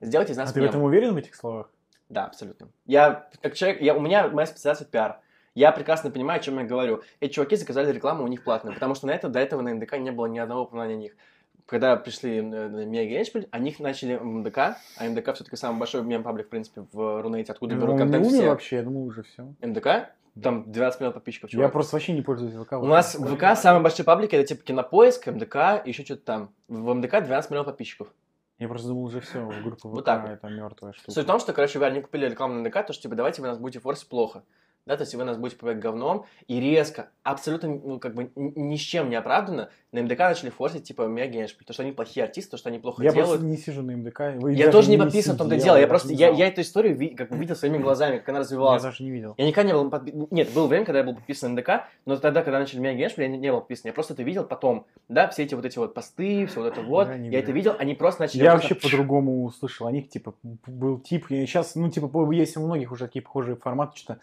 Сделайте 0.00 0.32
из 0.32 0.36
нас 0.36 0.50
А 0.50 0.52
ты 0.52 0.60
в 0.60 0.62
мем. 0.62 0.70
этом 0.70 0.82
уверен 0.82 1.14
в 1.14 1.16
этих 1.16 1.34
словах? 1.34 1.70
Да, 2.08 2.26
абсолютно. 2.26 2.68
Я, 2.86 3.28
как 3.42 3.54
человек, 3.54 3.80
я, 3.80 3.94
у 3.94 4.00
меня 4.00 4.28
моя 4.28 4.46
специализация 4.46 4.86
пиар. 4.86 5.20
Я 5.54 5.72
прекрасно 5.72 6.10
понимаю, 6.10 6.40
о 6.40 6.42
чем 6.42 6.58
я 6.58 6.64
говорю. 6.64 7.02
Эти 7.20 7.32
чуваки 7.32 7.56
заказали 7.56 7.92
рекламу 7.92 8.24
у 8.24 8.28
них 8.28 8.44
платную, 8.44 8.74
потому 8.74 8.94
что 8.94 9.06
на 9.06 9.12
это, 9.12 9.28
до 9.28 9.38
этого 9.38 9.62
на 9.62 9.72
НДК 9.74 9.98
не 9.98 10.10
было 10.10 10.26
ни 10.26 10.38
одного 10.38 10.62
упоминания 10.62 10.94
о 10.94 10.98
них. 10.98 11.12
Когда 11.66 11.96
пришли 11.96 12.40
Мега 12.42 13.14
и 13.14 13.18
Эншпиль, 13.20 13.48
о 13.50 13.58
них 13.58 13.80
начали 13.80 14.16
МДК, 14.16 14.58
а 14.98 15.08
МДК 15.08 15.32
все-таки 15.34 15.56
самый 15.56 15.78
большой 15.78 16.02
мем-паблик, 16.02 16.46
в 16.46 16.50
принципе, 16.50 16.84
в 16.92 17.22
Рунете, 17.22 17.52
откуда 17.52 17.74
Ну, 17.74 17.80
берут 17.80 17.94
не 17.94 17.98
контент 18.00 18.26
все. 18.26 18.48
вообще, 18.48 18.76
я 18.76 18.82
думал 18.82 19.04
уже 19.04 19.22
все. 19.22 19.54
МДК? 19.62 20.10
Там 20.42 20.70
12 20.70 21.00
миллионов 21.00 21.14
подписчиков, 21.14 21.50
Я 21.50 21.56
чувак. 21.58 21.72
просто 21.72 21.94
вообще 21.96 22.12
не 22.12 22.20
пользуюсь 22.22 22.54
ВК. 22.54 22.72
У 22.74 22.86
нас 22.86 23.14
в 23.14 23.34
ВК 23.36 23.56
самые 23.56 23.82
большие 23.82 24.04
паблики, 24.04 24.34
это 24.34 24.48
типа 24.48 24.64
Кинопоиск, 24.64 25.26
МДК 25.28 25.56
еще 25.86 26.04
что-то 26.04 26.22
там. 26.22 26.50
В 26.68 26.92
МДК 26.92 27.22
12 27.22 27.50
миллионов 27.50 27.66
подписчиков. 27.66 28.08
Я 28.58 28.68
просто 28.68 28.88
думал 28.88 29.04
уже 29.04 29.20
все, 29.20 29.48
группа 29.62 29.88
Вот 29.88 30.00
ВК 30.00 30.04
так 30.06 30.22
вот. 30.22 30.30
это 30.32 30.48
мертвая 30.48 30.92
штука. 30.92 31.10
Суть 31.12 31.24
в 31.24 31.26
том, 31.26 31.38
что, 31.40 31.52
короче, 31.52 31.78
вы 31.78 31.86
они 31.86 32.00
купили 32.02 32.26
рекламу 32.28 32.54
на 32.54 32.60
НДК, 32.68 32.84
то 32.86 32.92
что, 32.92 33.02
типа, 33.04 33.14
давайте 33.14 33.42
вы 33.42 33.48
нас 33.48 33.58
будете 33.58 33.80
форсить 33.80 34.08
плохо. 34.08 34.42
Да, 34.86 34.96
то 34.98 35.02
есть 35.04 35.14
вы 35.14 35.24
нас 35.24 35.38
будете 35.38 35.56
попадать 35.58 35.82
говном, 35.82 36.26
и 36.46 36.60
резко, 36.60 37.08
абсолютно, 37.22 37.70
ну, 37.70 37.98
как 37.98 38.14
бы, 38.14 38.30
ни 38.36 38.76
с 38.76 38.80
чем 38.80 39.08
не 39.08 39.16
оправданно, 39.16 39.70
на 39.92 40.02
МДК 40.02 40.18
начали 40.18 40.50
форсить, 40.50 40.84
типа, 40.84 41.02
Эншпиль, 41.04 41.64
то, 41.64 41.72
что 41.72 41.82
они 41.82 41.92
плохие 41.92 42.24
артисты, 42.24 42.50
то, 42.50 42.56
что 42.58 42.68
они 42.68 42.78
плохо 42.78 43.02
Я 43.02 43.12
делают. 43.12 43.28
просто 43.30 43.46
не 43.46 43.56
сижу 43.56 43.80
на 43.82 43.92
МДК. 43.96 44.20
Я 44.50 44.70
тоже 44.70 44.90
не 44.90 44.98
подписан 44.98 45.36
в 45.36 45.38
том-то 45.38 45.56
дело, 45.56 45.76
я 45.78 45.86
просто, 45.86 46.12
я, 46.12 46.28
я 46.28 46.48
эту 46.48 46.60
историю 46.60 46.96
ви- 46.96 47.14
как 47.14 47.30
бы 47.30 47.38
видел 47.38 47.56
своими 47.56 47.78
глазами, 47.82 48.18
как 48.18 48.28
она 48.28 48.38
Я 48.38 48.42
развивалась. 48.42 48.82
даже 48.82 49.02
не 49.02 49.10
видел. 49.10 49.34
Я 49.38 49.46
никогда 49.46 49.68
не 49.68 49.72
был 49.72 49.88
подписан. 49.90 50.28
Нет, 50.30 50.52
было 50.52 50.66
время, 50.66 50.84
когда 50.84 50.98
я 50.98 51.04
был 51.04 51.14
подписан 51.14 51.54
на 51.54 51.60
НДК, 51.60 51.70
но 52.04 52.16
тогда, 52.18 52.42
когда 52.42 52.58
начали 52.58 52.80
меня 52.80 52.92
я 52.92 53.28
не, 53.28 53.38
не 53.38 53.50
был 53.52 53.60
подписан. 53.60 53.88
Я 53.88 53.92
просто 53.94 54.12
это 54.12 54.22
видел 54.22 54.44
потом. 54.44 54.86
Да, 55.08 55.28
все 55.28 55.44
эти 55.44 55.54
вот 55.54 55.64
эти 55.64 55.78
вот 55.78 55.94
посты, 55.94 56.44
все 56.46 56.60
вот 56.60 56.66
это 56.72 56.82
вот. 56.82 57.08
Я 57.08 57.14
Я 57.16 57.38
это 57.38 57.52
видел. 57.52 57.74
они 57.78 57.94
просто 57.94 58.22
начали... 58.22 58.42
Я 58.42 58.52
просто- 58.52 58.74
вообще 58.74 58.88
по-другому 58.88 59.44
услышал 59.44 59.86
о 59.86 59.92
них, 59.92 60.10
типа, 60.10 60.34
был 60.66 60.98
тип, 60.98 61.26
сейчас, 61.28 61.74
ну, 61.74 61.88
типа, 61.88 62.30
есть 62.32 62.56
у 62.58 62.60
многих 62.60 62.92
уже 62.92 63.06
такие 63.06 63.22
похожие 63.22 63.56
форматы, 63.56 63.96
что 63.96 64.18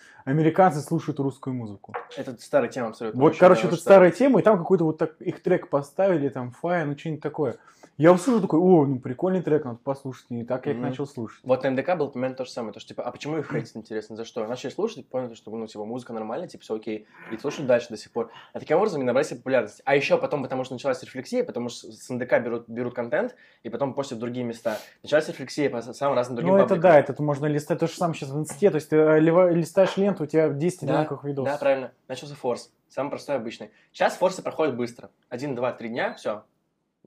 американцы 0.51 0.81
слушают 0.81 1.19
русскую 1.19 1.53
музыку. 1.53 1.93
Это 2.15 2.35
старая 2.39 2.69
тема 2.69 2.89
абсолютно. 2.89 3.21
Вот, 3.21 3.37
короче, 3.37 3.67
очень 3.67 3.77
старая 3.77 4.11
тема, 4.11 4.39
и 4.39 4.43
там 4.43 4.57
какой-то 4.57 4.83
вот 4.83 4.97
так, 4.97 5.13
их 5.21 5.41
трек 5.41 5.69
поставили, 5.69 6.29
там, 6.29 6.51
фая, 6.51 6.85
ну, 6.85 6.97
что-нибудь 6.97 7.23
такое. 7.23 7.55
Я 8.01 8.13
услышал 8.13 8.41
такой, 8.41 8.59
о, 8.59 8.83
ну, 8.87 8.97
прикольный 8.97 9.43
трек, 9.43 9.63
надо 9.63 9.77
послушать, 9.77 10.25
и 10.29 10.43
так 10.43 10.65
я 10.65 10.71
их 10.71 10.79
начал 10.79 11.05
слушать. 11.05 11.39
Вот 11.43 11.61
на 11.61 11.69
МДК 11.69 11.95
был 11.95 12.09
примерно 12.09 12.35
то 12.35 12.45
же 12.45 12.49
самое, 12.49 12.73
то 12.73 12.79
что 12.79 12.89
типа, 12.89 13.03
а 13.03 13.11
почему 13.11 13.37
их 13.37 13.51
хейтить 13.51 13.77
интересно, 13.77 14.15
за 14.15 14.25
что? 14.25 14.47
Начали 14.47 14.71
слушать, 14.71 15.05
поняли, 15.07 15.35
что 15.35 15.51
ну 15.51 15.67
типа 15.67 15.85
музыка 15.85 16.11
нормальная, 16.11 16.47
типа 16.47 16.63
все 16.63 16.75
окей, 16.77 17.05
и 17.31 17.37
слушают 17.37 17.67
дальше 17.67 17.89
до 17.89 17.97
сих 17.97 18.11
пор. 18.11 18.31
А 18.53 18.59
таким 18.59 18.77
образом 18.77 19.01
они 19.01 19.05
набрали 19.05 19.23
себе 19.23 19.37
популярность. 19.37 19.83
А 19.85 19.95
еще 19.95 20.17
потом, 20.17 20.41
потому 20.41 20.63
что 20.63 20.73
началась 20.73 21.03
рефлексия, 21.03 21.43
потому 21.43 21.69
что 21.69 21.91
с 21.91 22.09
НДК 22.09 22.39
берут, 22.39 22.67
берут 22.67 22.95
контент, 22.95 23.35
и 23.61 23.69
потом 23.69 23.93
постят 23.93 24.17
в 24.17 24.21
другие 24.21 24.47
места. 24.47 24.79
Началась 25.03 25.27
рефлексия 25.27 25.69
по 25.69 25.83
самым 25.83 26.15
разным 26.15 26.37
другим 26.37 26.53
Ну, 26.53 26.57
это 26.57 26.69
пабликам. 26.69 26.91
да, 26.91 26.99
это 26.99 27.21
можно 27.21 27.45
листать 27.45 27.77
то 27.77 27.85
же 27.85 27.93
самое 27.93 28.17
сейчас 28.17 28.31
в 28.31 28.39
инсте, 28.39 28.71
то 28.71 28.77
есть 28.77 28.89
ты 28.89 28.95
э, 28.95 29.19
лива- 29.19 29.51
листаешь 29.51 29.95
ленту, 29.97 30.23
у 30.23 30.25
тебя 30.25 30.49
10 30.49 30.87
Да, 30.87 30.93
одинаковых 30.95 31.23
видосов. 31.23 31.53
Да, 31.53 31.59
правильно. 31.59 31.91
Начался 32.07 32.33
форс. 32.33 32.71
Самый 32.89 33.09
простой, 33.11 33.35
обычный. 33.35 33.69
Сейчас 33.93 34.15
форсы 34.15 34.41
проходят 34.41 34.75
быстро. 34.75 35.11
Один, 35.29 35.53
два, 35.53 35.71
три 35.71 35.89
дня, 35.89 36.15
все, 36.15 36.43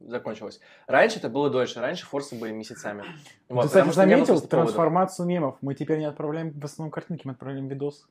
закончилось. 0.01 0.61
Раньше 0.87 1.19
это 1.19 1.29
было 1.29 1.51
дольше. 1.51 1.81
Раньше 1.81 2.07
форсы 2.07 2.35
были 2.35 2.53
месяцами. 2.53 3.03
Ты, 3.49 3.55
Вот, 3.55 3.67
кстати, 3.67 3.85
не 3.85 3.85
было 3.85 3.95
заметил 3.95 4.41
трансформацию 4.41 5.27
мемов? 5.27 5.57
Мы 5.61 5.75
теперь 5.75 5.99
не 5.99 6.07
отправляем 6.07 6.53
в 6.53 6.65
основном 6.65 6.91
картинки, 6.91 7.23
мы 7.25 7.33
отправляем 7.33 7.69
видос. 7.69 8.07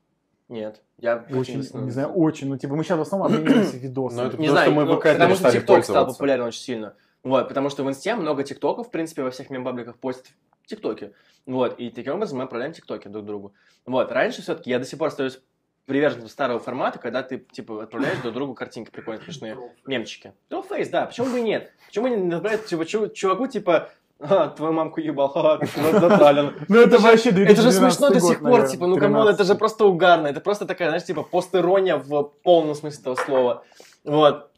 Нет. 0.49 0.81
Я 0.97 1.25
Очень, 1.31 1.57
не 1.57 1.91
знаю, 1.91 2.09
очень. 2.09 2.49
Ну, 2.49 2.57
типа, 2.57 2.75
мы 2.75 2.83
сейчас 2.83 2.99
в 2.99 3.01
основном 3.01 3.27
обмениваемся 3.33 3.77
видосами. 3.77 4.21
Ну, 4.21 4.27
это 4.27 4.37
Не 4.37 4.47
Потому 4.47 4.51
знаю, 4.51 4.71
что 4.71 4.75
мы 4.75 4.85
ну, 4.85 4.97
потому 4.97 5.35
что 5.35 5.51
ТикТок 5.51 5.83
стал 5.83 6.07
популярен 6.07 6.43
очень 6.43 6.61
сильно. 6.61 6.95
Вот, 7.23 7.47
потому 7.47 7.69
что 7.69 7.83
в 7.83 7.89
инсте 7.89 8.15
много 8.15 8.43
тиктоков, 8.43 8.87
в 8.87 8.91
принципе, 8.91 9.23
во 9.23 9.31
всех 9.31 9.49
мембабликах 9.49 9.97
постят 9.97 10.27
тиктоки. 10.65 11.13
Вот, 11.45 11.79
и 11.79 11.89
таким 11.89 12.15
образом 12.15 12.37
мы 12.37 12.43
отправляем 12.43 12.73
тиктоки 12.73 13.07
друг 13.07 13.25
другу. 13.25 13.53
Вот, 13.85 14.11
раньше 14.11 14.41
все-таки 14.41 14.69
я 14.69 14.79
до 14.79 14.85
сих 14.85 14.99
пор 14.99 15.07
остаюсь 15.07 15.41
привержен 15.85 16.27
старого 16.29 16.59
формата, 16.59 16.99
когда 16.99 17.23
ты, 17.23 17.39
типа, 17.39 17.83
отправляешь 17.83 18.19
друг 18.19 18.33
другу 18.33 18.53
картинки 18.53 18.89
прикольные, 18.89 19.23
смешные, 19.23 19.57
мемчики. 19.85 20.33
Trollface, 20.49 20.89
да, 20.89 21.05
почему 21.05 21.27
бы 21.27 21.39
и 21.39 21.41
нет? 21.41 21.71
Почему 21.87 22.07
бы 22.07 22.15
не 22.15 22.33
отправить, 22.33 22.65
типа, 22.65 22.85
чу- 22.85 23.09
чуваку, 23.09 23.47
типа, 23.47 23.89
«А, 24.19 24.47
твою 24.49 24.71
мамку 24.71 25.01
ебал, 25.01 25.27
ха, 25.27 25.57
ты 25.57 25.99
затроллен. 25.99 26.53
Ну, 26.69 26.79
это 26.79 26.97
вообще 26.97 27.29
Это 27.31 27.61
же 27.61 27.71
2012 27.71 27.77
смешно 27.77 28.09
до 28.09 28.19
сих 28.21 28.39
пор, 28.39 28.67
типа, 28.67 28.87
ну 28.87 28.97
come 28.97 29.14
on, 29.14 29.27
это 29.27 29.43
же 29.43 29.49
13. 29.55 29.59
просто 29.59 29.85
угарно, 29.85 30.27
это 30.27 30.39
просто 30.39 30.65
такая, 30.65 30.89
знаешь, 30.89 31.03
типа, 31.03 31.23
постирония 31.23 31.97
в 31.97 32.23
полном 32.43 32.73
смысле 32.75 33.01
этого 33.01 33.15
слова. 33.15 33.63
Вот. 34.05 34.49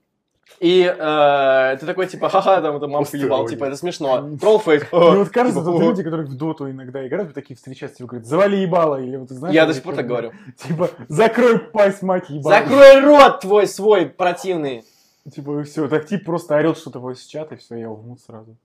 И 0.59 0.83
э, 0.83 1.77
ты 1.79 1.85
такой, 1.85 2.07
типа, 2.07 2.29
ха-ха, 2.29 2.61
там, 2.61 2.77
это 2.77 2.87
мамку 2.87 3.17
ебал, 3.17 3.47
типа, 3.47 3.65
это 3.65 3.75
смешно. 3.75 4.37
Trollface. 4.39 4.83
Ну, 4.91 5.19
вот 5.19 5.29
кажется, 5.29 5.59
Типа, 5.59 5.71
тут 5.71 5.81
люди, 5.81 6.03
которые 6.03 6.27
в 6.27 6.35
доту 6.35 6.69
иногда 6.69 7.05
играют, 7.05 7.33
такие 7.33 7.55
встречаются, 7.55 7.97
типа, 7.97 8.09
говорят, 8.09 8.27
завали 8.27 8.57
ебало, 8.57 9.01
или 9.01 9.17
вот, 9.17 9.29
знаешь... 9.29 9.53
Я 9.53 9.65
до 9.65 9.73
сих 9.73 9.83
пор 9.83 9.95
так 9.95 10.07
говорю. 10.07 10.31
Типа, 10.57 10.89
закрой 11.09 11.59
пасть, 11.59 12.01
мать 12.01 12.29
ебало. 12.29 12.55
Закрой 12.55 13.01
рот 13.01 13.41
твой 13.41 13.67
свой 13.67 14.05
противный. 14.05 14.83
Типа, 15.33 15.59
и 15.59 15.63
все, 15.63 15.87
так 15.87 16.05
тип 16.05 16.23
просто 16.23 16.55
орет 16.55 16.77
что-то 16.77 16.99
в 16.99 17.15
чат, 17.15 17.51
и 17.51 17.55
все, 17.55 17.75
я 17.75 17.89
в 17.89 18.05
мут 18.05 18.21
сразу. 18.21 18.55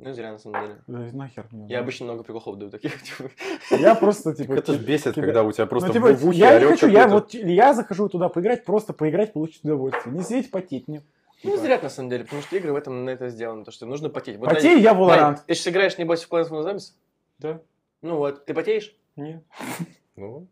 Ну, 0.00 0.14
зря, 0.14 0.32
на 0.32 0.38
самом 0.38 0.62
деле. 0.62 0.78
Да 0.86 0.98
нахер 1.12 1.46
мне. 1.50 1.66
Я 1.68 1.80
обычно 1.80 2.06
много 2.06 2.22
приколов 2.22 2.56
даю 2.58 2.70
таких, 2.70 3.02
типа. 3.02 3.30
Я 3.70 3.94
просто, 3.94 4.32
типа... 4.32 4.52
Это 4.54 4.72
ж 4.72 4.78
ки- 4.78 4.84
бесит, 4.84 5.14
кида- 5.16 5.22
когда 5.22 5.42
у 5.42 5.52
тебя 5.52 5.66
просто 5.66 5.88
ну, 5.88 5.94
типа, 5.94 6.12
в 6.14 6.26
ухе 6.26 6.38
я 6.38 6.58
не 6.60 6.66
хочу, 6.66 6.86
я 6.86 7.08
вот, 7.08 7.34
я 7.34 7.74
захожу 7.74 8.08
туда 8.08 8.28
поиграть, 8.28 8.64
просто 8.64 8.92
поиграть, 8.92 9.32
получить 9.32 9.64
удовольствие. 9.64 10.14
Не 10.14 10.22
сидеть, 10.22 10.50
потеть 10.50 10.88
Ну, 11.44 11.52
Типа, 11.52 11.62
зря, 11.62 11.80
на 11.80 11.88
самом 11.88 12.10
деле, 12.10 12.24
потому 12.24 12.42
что 12.42 12.56
игры 12.56 12.72
в 12.72 12.76
этом 12.76 13.04
на 13.04 13.10
это 13.10 13.28
сделаны, 13.28 13.64
то, 13.64 13.70
что 13.70 13.86
нужно 13.86 14.10
потеть. 14.10 14.38
Вот, 14.38 14.48
Потею 14.48 14.80
я 14.80 14.92
в 14.92 14.98
Вань, 14.98 15.20
Valorant. 15.20 15.38
Ты 15.46 15.54
сейчас 15.54 15.68
играешь, 15.68 15.96
небось, 15.98 16.24
в 16.24 16.32
Vs. 16.32 16.50
Zombies? 16.50 16.92
Да. 17.38 17.60
Ну 18.02 18.16
вот, 18.16 18.44
ты 18.44 18.54
потеешь? 18.54 18.94
Нет. 19.16 19.42
Ну, 20.16 20.48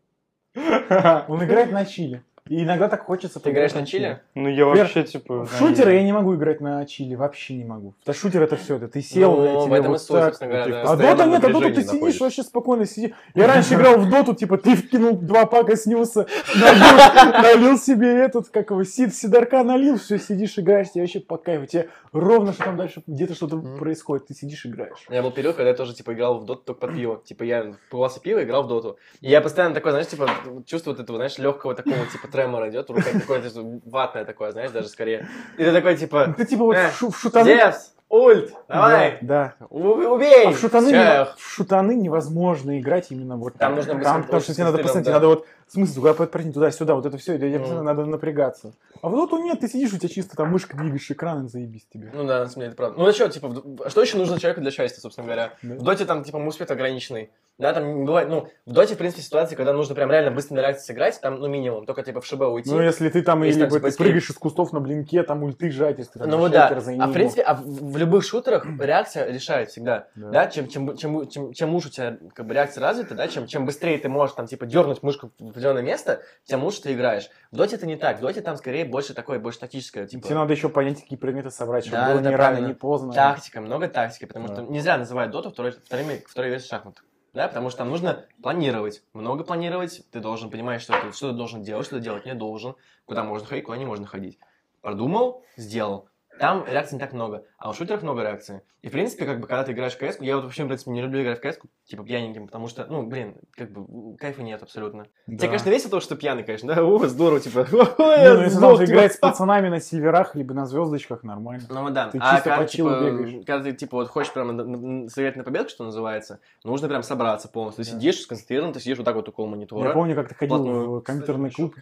Он 0.55 1.43
играет 1.43 1.73
на 1.73 1.85
чили. 1.85 2.23
И 2.49 2.63
иногда 2.63 2.87
так 2.87 3.05
хочется 3.05 3.39
Ты 3.39 3.51
играешь 3.51 3.73
на 3.73 3.85
чили? 3.85 4.21
Ну, 4.35 4.49
я 4.49 4.65
вообще, 4.65 5.03
типа... 5.03 5.45
В 5.45 5.57
шутеры 5.57 5.93
я 5.93 6.03
не 6.03 6.11
могу 6.11 6.35
играть 6.35 6.61
на 6.61 6.85
чили, 6.85 7.15
вообще 7.15 7.55
не 7.55 7.65
могу. 7.65 7.93
Да 8.05 8.13
шутер 8.13 8.43
это 8.43 8.55
все, 8.55 8.77
это 8.77 8.87
ты 8.87 9.01
сел, 9.01 9.35
Ну, 9.35 9.67
в 9.67 9.73
этом 9.73 9.85
и 9.85 9.89
вот 9.89 10.01
суть, 10.01 10.39
так. 10.39 10.39
говоря, 10.39 10.83
А 10.83 10.95
дота 10.95 11.25
нет, 11.25 11.43
а 11.43 11.49
дота 11.49 11.71
ты 11.71 11.83
сидишь, 11.83 12.19
вообще 12.19 12.43
спокойно 12.43 12.85
сидишь. 12.85 13.11
Я 13.35 13.47
раньше 13.47 13.75
играл 13.75 13.97
в 13.97 14.09
доту, 14.09 14.33
типа 14.33 14.57
ты 14.57 14.75
вкинул 14.75 15.17
два 15.17 15.45
пака 15.45 15.75
снился, 15.75 16.27
налил, 16.55 17.41
налил 17.41 17.77
себе 17.77 18.07
этот, 18.19 18.49
как 18.49 18.71
его, 18.71 18.83
сид, 18.83 19.13
сидарка 19.15 19.63
налил, 19.63 19.97
все, 19.97 20.17
сидишь, 20.19 20.57
играешь, 20.57 20.91
тебе 20.91 21.01
вообще 21.03 21.19
по 21.19 21.37
кайфу. 21.37 21.65
Тебе 21.65 21.89
ровно, 22.11 22.53
что 22.53 22.63
там 22.63 22.77
дальше 22.77 23.03
где-то 23.07 23.33
что-то 23.33 23.57
происходит, 23.57 24.27
ты 24.27 24.33
сидишь, 24.33 24.65
играешь. 24.65 25.05
У 25.07 25.11
меня 25.11 25.21
был 25.21 25.31
период, 25.31 25.55
когда 25.55 25.69
я 25.69 25.75
тоже, 25.75 25.93
типа, 25.93 26.13
играл 26.13 26.39
в 26.39 26.45
доту 26.45 26.63
только 26.65 26.81
под 26.81 26.95
пиво. 26.95 27.21
Типа, 27.23 27.43
я 27.43 27.73
покупался 27.89 28.19
пиво, 28.19 28.43
играл 28.43 28.63
в 28.63 28.67
доту. 28.67 28.97
И 29.21 29.29
я 29.29 29.41
постоянно 29.41 29.75
такой, 29.75 29.91
знаешь, 29.91 30.07
типа, 30.07 30.29
чувство 30.65 30.91
вот 30.91 30.99
этого, 30.99 31.17
знаешь, 31.17 31.37
легкого 31.37 31.75
такого, 31.75 31.97
типа, 32.11 32.27
тремора 32.37 32.69
идет, 32.69 32.89
рука 32.89 33.09
какое-то 33.11 33.49
ватное 33.85 34.25
такое, 34.25 34.51
знаешь, 34.51 34.71
даже 34.71 34.87
скорее. 34.87 35.27
И 35.57 35.63
ты 35.63 35.71
такой, 35.71 35.97
типа, 35.97 36.33
Ты 36.37 36.45
типа 36.45 36.63
вот 36.65 36.75
Э, 36.75 36.89
в, 36.89 36.95
шу- 36.95 37.09
в 37.11 37.17
шутаны... 37.19 37.73
Ульт, 38.09 38.53
давай, 38.69 39.17
Да, 39.21 39.55
убей! 39.69 40.45
А 40.47 40.51
в 40.51 40.57
шутаны, 40.59 40.87
Всех. 40.87 40.97
не- 40.97 41.25
в 41.41 41.49
шутаны 41.55 41.93
невозможно 41.93 42.79
играть 42.79 43.07
именно 43.09 43.35
вот 43.35 43.55
Там 43.55 43.71
так. 43.71 43.75
нужно 43.75 43.95
быть 43.95 44.03
Там, 44.05 44.23
потому 44.23 44.41
что 44.41 44.53
тебе 44.53 44.63
надо 44.63 44.77
постоянно, 44.77 45.05
да. 45.05 45.11
надо 45.11 45.27
вот, 45.27 45.45
в 45.67 45.71
смысле, 45.73 45.95
туда 45.95 46.13
подпрыгнуть, 46.13 46.53
туда-сюда, 46.53 46.95
вот 46.95 47.05
это 47.05 47.17
все, 47.17 47.37
тебе 47.37 47.49
Мгм. 47.49 47.59
постоянно 47.59 47.83
надо 47.83 48.05
напрягаться. 48.05 48.73
А 49.01 49.09
в 49.09 49.11
доту 49.11 49.37
нет, 49.37 49.59
ты 49.59 49.67
сидишь, 49.67 49.93
у 49.93 49.97
тебя 49.97 50.09
чисто 50.09 50.35
там 50.35 50.49
мышка 50.49 50.75
двигаешь 50.77 51.09
экран, 51.11 51.49
заебись 51.49 51.85
тебе. 51.93 52.09
Ну 52.13 52.25
да, 52.25 52.39
на 52.39 52.45
самом 52.47 52.55
деле, 52.55 52.67
это 52.67 52.75
правда. 52.77 52.97
Ну 52.99 53.07
а 53.07 53.13
что, 53.13 53.29
типа, 53.29 53.47
в- 53.49 53.89
что 53.89 54.01
еще 54.01 54.17
нужно 54.17 54.39
человеку 54.39 54.61
для 54.61 54.71
счастья, 54.71 54.99
собственно 55.01 55.25
говоря? 55.25 55.53
Да. 55.61 55.75
В 55.75 55.83
доте 55.83 56.05
там, 56.05 56.23
типа, 56.23 56.37
успех 56.37 56.71
ограниченный. 56.71 57.29
Да, 57.59 57.73
там 57.73 58.05
бывает, 58.05 58.29
ну, 58.29 58.47
в 58.67 58.71
доте, 58.71 58.93
в 58.93 58.99
принципе, 58.99 59.23
ситуации, 59.23 59.55
когда 59.55 59.73
нужно 59.73 59.95
прям 59.95 60.11
реально 60.11 60.29
быстро 60.29 60.53
на 60.55 60.59
реакции 60.59 60.85
сыграть, 60.85 61.19
там, 61.19 61.39
ну, 61.39 61.47
минимум, 61.47 61.87
только, 61.87 62.03
типа, 62.03 62.21
в 62.21 62.25
ШБ 62.25 62.41
уйти. 62.41 62.69
Ну, 62.69 62.79
если 62.79 63.09
ты 63.09 63.23
там, 63.23 63.41
Если 63.41 63.61
или 63.61 63.67
там, 63.67 63.77
типа, 63.79 63.89
ты 63.91 63.97
прыгаешь 63.97 64.29
из 64.29 64.35
кустов 64.35 64.73
на 64.73 64.79
блинке, 64.79 65.23
там 65.23 65.41
ульты 65.41 65.71
жать, 65.71 65.97
если 65.97 66.11
ты 66.13 66.19
там 66.19 66.29
Ну 66.29 66.37
вот 66.37 66.51
да, 66.51 66.67
а 66.67 67.07
в 67.07 67.13
принципе, 67.13 67.41
а 67.41 67.55
в, 67.55 67.63
в 67.65 67.97
любых 67.97 68.23
шутерах 68.23 68.63
реакция 68.79 69.27
решает 69.31 69.71
всегда, 69.71 70.07
Да. 70.15 70.29
да, 70.29 70.47
чем, 70.47 70.67
чем, 70.67 70.95
чем, 70.97 71.27
чем, 71.27 71.51
чем 71.53 71.73
лучше 71.73 71.87
у 71.87 71.91
тебя 71.91 72.17
как 72.35 72.45
бы, 72.45 72.53
реакция 72.53 72.81
развита, 72.83 73.15
да, 73.15 73.27
чем, 73.27 73.47
чем 73.47 73.65
быстрее 73.65 73.97
ты 73.97 74.07
можешь 74.07 74.35
там 74.35 74.45
типа 74.45 74.67
дернуть 74.67 75.01
мышку 75.01 75.31
в 75.39 75.56
определенное 75.57 75.81
место, 75.81 76.21
тем 76.43 76.63
лучше 76.63 76.83
ты 76.83 76.93
играешь. 76.93 77.29
В 77.51 77.55
доте 77.55 77.75
это 77.77 77.87
не 77.87 77.95
так, 77.95 78.19
в 78.19 78.21
доте 78.21 78.41
там 78.41 78.55
скорее 78.57 78.85
больше 78.85 79.15
такое, 79.15 79.39
больше 79.39 79.59
тактическое, 79.59 80.05
типа, 80.05 80.27
Тебе 80.27 80.35
надо 80.35 80.53
еще 80.53 80.69
понять, 80.69 81.01
какие 81.01 81.17
предметы 81.17 81.49
собрать, 81.49 81.83
чтобы 81.85 81.97
Да, 82.03 82.11
было 82.13 82.21
да, 82.21 82.29
не 82.29 82.35
рано, 82.35 82.67
не 82.67 82.73
поздно. 82.73 83.11
тактика, 83.13 83.59
много 83.59 83.87
тактики, 83.87 84.25
потому 84.25 84.47
Да. 84.47 84.53
что 84.53 84.61
нельзя 84.63 84.97
называть 84.97 85.31
доту 85.31 85.49
второй, 85.49 85.71
второй, 85.71 86.23
второй 86.27 86.51
версией 86.51 86.69
шахмат. 86.69 87.03
Да, 87.33 87.47
потому 87.47 87.69
что 87.69 87.79
там 87.79 87.89
нужно 87.89 88.25
планировать, 88.41 89.03
много 89.13 89.43
планировать, 89.43 90.03
ты 90.11 90.19
должен 90.19 90.49
понимать, 90.49 90.81
что 90.81 90.93
ты, 90.99 91.11
что 91.11 91.31
ты 91.31 91.37
должен 91.37 91.61
делать, 91.63 91.85
что 91.85 91.97
ты 91.97 92.01
делать 92.03 92.25
не 92.25 92.33
должен, 92.35 92.75
куда 93.05 93.23
можно 93.23 93.47
ходить, 93.47 93.65
куда 93.65 93.77
не 93.77 93.85
можно 93.85 94.05
ходить. 94.05 94.39
Продумал, 94.81 95.43
сделал. 95.55 96.09
Там 96.39 96.65
реакций 96.67 96.95
не 96.95 96.99
так 96.99 97.13
много, 97.13 97.43
а 97.57 97.69
у 97.69 97.73
шутеров 97.73 98.03
много 98.03 98.21
реакций. 98.21 98.61
И, 98.83 98.89
в 98.89 98.91
принципе, 98.91 99.25
как 99.25 99.39
бы, 99.39 99.47
когда 99.47 99.63
ты 99.63 99.71
играешь 99.71 99.95
в 99.95 100.01
CS, 100.01 100.17
я 100.19 100.35
вот 100.35 100.45
вообще, 100.45 100.63
в 100.63 100.67
принципе, 100.67 100.91
не 100.91 101.01
люблю 101.01 101.21
играть 101.23 101.41
в 101.41 101.43
CS, 101.43 101.57
типа, 101.85 102.03
пьяненьким, 102.03 102.45
потому 102.45 102.67
что, 102.67 102.85
ну, 102.87 103.03
блин, 103.03 103.35
как 103.55 103.71
бы, 103.71 104.15
кайфа 104.17 104.43
нет 104.43 104.61
абсолютно. 104.61 105.07
Да. 105.25 105.37
Тебе, 105.37 105.47
конечно, 105.47 105.69
весело 105.69 105.91
то, 105.91 105.99
что 105.99 106.15
ты 106.15 106.21
пьяный, 106.21 106.43
конечно, 106.43 106.73
да, 106.73 106.83
о, 106.85 107.05
здорово, 107.07 107.39
типа, 107.39 107.67
Не, 107.71 108.33
ну, 108.33 108.41
если 108.43 108.59
там 108.59 108.77
типа. 108.77 108.85
играть 108.85 109.13
с 109.13 109.17
пацанами 109.17 109.69
на 109.69 109.81
сильверах, 109.81 110.35
либо 110.35 110.53
на 110.53 110.65
звездочках, 110.67 111.23
нормально. 111.23 111.63
Ну 111.69 111.89
да. 111.89 112.09
Ты 112.09 112.19
а 112.21 112.35
чисто 112.35 112.49
когда, 112.49 112.63
по 112.63 112.69
чилу 112.69 112.89
типа, 112.89 113.01
бегаешь. 113.01 113.45
когда 113.45 113.63
ты 113.63 113.73
типа 113.73 113.97
вот 113.97 114.07
хочешь 114.09 114.31
прям 114.31 115.09
сыграть 115.09 115.35
на 115.35 115.43
победу, 115.43 115.69
что 115.69 115.83
называется, 115.83 116.39
нужно 116.63 116.87
прям 116.87 117.03
собраться 117.03 117.49
полностью. 117.49 117.83
Ты 117.83 117.91
Да. 117.91 117.97
сидишь 117.97 118.21
сконцентрирован, 118.21 118.73
ты 118.73 118.79
сидишь 118.79 118.97
вот 118.97 119.05
так 119.05 119.15
вот 119.15 119.27
около 119.27 119.47
монитора. 119.47 119.89
Я 119.89 119.93
помню, 119.93 120.15
как 120.15 120.29
ты 120.29 120.35
ходил 120.35 120.99
в 120.99 121.01
компьютерный 121.01 121.51
клуб, 121.51 121.75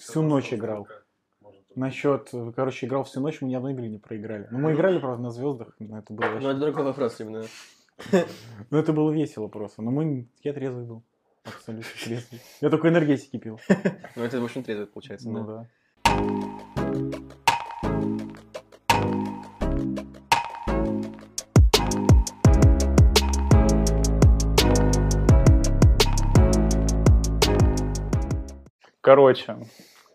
всю 0.00 0.22
ночь 0.22 0.52
играл. 0.52 0.88
Насчет, 1.76 2.30
короче, 2.56 2.86
играл 2.86 3.04
всю 3.04 3.20
ночь, 3.20 3.40
мы 3.40 3.48
ни 3.48 3.54
одной 3.54 3.74
игры 3.74 3.86
не 3.86 3.98
проиграли. 3.98 4.48
Ну, 4.50 4.58
мы 4.58 4.72
играли, 4.72 4.98
правда, 4.98 5.22
на 5.22 5.30
звездах, 5.30 5.76
но 5.78 5.98
это 5.98 6.12
было 6.12 6.26
вообще... 6.26 6.50
это 6.50 6.58
другой 6.58 6.84
вопрос 6.84 7.20
именно. 7.20 7.44
Ну, 8.70 8.78
это 8.78 8.92
было 8.92 9.12
весело 9.12 9.46
просто. 9.46 9.80
Но 9.82 9.92
мы... 9.92 10.26
Я 10.42 10.52
трезвый 10.52 10.84
был. 10.84 11.04
Абсолютно 11.44 11.88
трезвый. 12.02 12.40
Я 12.60 12.70
только 12.70 12.88
энергетики 12.88 13.38
пил. 13.38 13.60
Ну 14.16 14.22
это, 14.24 14.40
в 14.40 14.44
общем, 14.44 14.64
трезвый 14.64 14.88
получается. 14.88 15.30
Ну 15.30 15.44
да. 15.46 15.66
Короче, 29.00 29.56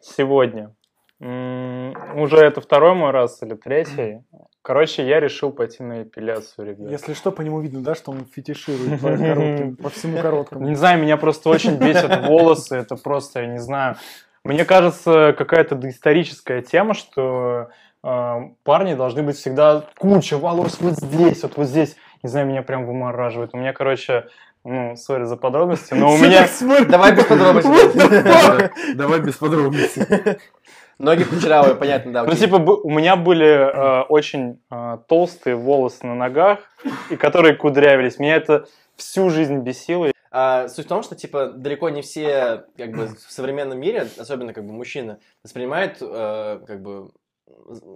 сегодня 0.01 0.75
уже 1.19 2.37
это 2.37 2.61
второй 2.61 2.93
мой 2.93 3.11
раз 3.11 3.41
или 3.41 3.55
третий. 3.55 4.21
Короче, 4.61 5.07
я 5.07 5.19
решил 5.19 5.51
пойти 5.51 5.83
на 5.83 6.03
эпиляцию, 6.03 6.67
ребят. 6.67 6.91
Если 6.91 7.13
что, 7.13 7.31
по 7.31 7.41
нему 7.41 7.59
видно, 7.61 7.81
да, 7.83 7.93
что 7.93 8.11
он 8.11 8.25
фетиширует 8.25 8.99
по, 8.99 9.09
коротким- 9.09 9.75
по 9.75 9.89
всему 9.89 10.17
короткому. 10.17 10.67
Не 10.67 10.75
знаю, 10.75 10.99
меня 11.01 11.17
просто 11.17 11.49
очень 11.49 11.75
бесят 11.77 12.27
волосы. 12.27 12.75
Это 12.75 12.95
просто, 12.95 13.41
я 13.41 13.47
не 13.47 13.59
знаю. 13.59 13.95
Мне 14.43 14.65
кажется, 14.65 15.35
какая-то 15.37 15.75
доисторическая 15.75 16.61
тема, 16.61 16.93
что 16.93 17.69
э, 18.03 18.33
парни 18.63 18.95
должны 18.95 19.23
быть 19.23 19.37
всегда 19.37 19.85
куча 19.97 20.37
волос 20.37 20.77
вот 20.79 20.93
здесь, 20.93 21.43
вот 21.43 21.57
вот 21.57 21.67
здесь. 21.67 21.95
Не 22.23 22.29
знаю, 22.29 22.47
меня 22.47 22.61
прям 22.63 22.85
вымораживает. 22.85 23.51
У 23.53 23.57
меня, 23.57 23.71
короче, 23.71 24.27
ну, 24.63 24.95
сори 24.95 25.25
за 25.25 25.37
подробности, 25.37 25.93
но 25.93 26.11
у 26.11 26.17
меня... 26.19 26.47
Давай 26.85 27.15
без 27.15 27.25
подробностей. 27.25 28.95
Давай 28.95 29.19
без 29.21 29.35
подробностей. 29.35 30.03
Ноги 30.97 31.23
кучерявые, 31.23 31.75
понятно, 31.75 32.13
да. 32.13 32.23
Ну, 32.23 32.31
окей. 32.31 32.45
типа, 32.45 32.55
у 32.55 32.89
меня 32.89 33.15
были 33.15 33.47
э, 33.47 34.01
очень 34.03 34.61
э, 34.71 34.97
толстые 35.07 35.55
волосы 35.55 36.05
на 36.05 36.15
ногах, 36.15 36.59
и 37.09 37.17
которые 37.17 37.55
кудрявились. 37.55 38.17
Меня 38.17 38.37
это 38.37 38.65
всю 38.95 39.29
жизнь 39.29 39.59
бесило. 39.59 40.11
А, 40.31 40.67
суть 40.67 40.85
в 40.85 40.89
том, 40.89 41.03
что 41.03 41.15
типа 41.15 41.47
далеко 41.47 41.89
не 41.89 42.01
все 42.01 42.65
как 42.77 42.91
бы 42.91 43.07
в 43.07 43.31
современном 43.31 43.79
мире, 43.79 44.07
особенно 44.17 44.53
как 44.53 44.65
бы 44.65 44.73
мужчины, 44.73 45.17
воспринимают 45.43 45.97
э, 46.01 46.59
как 46.65 46.81
бы 46.81 47.11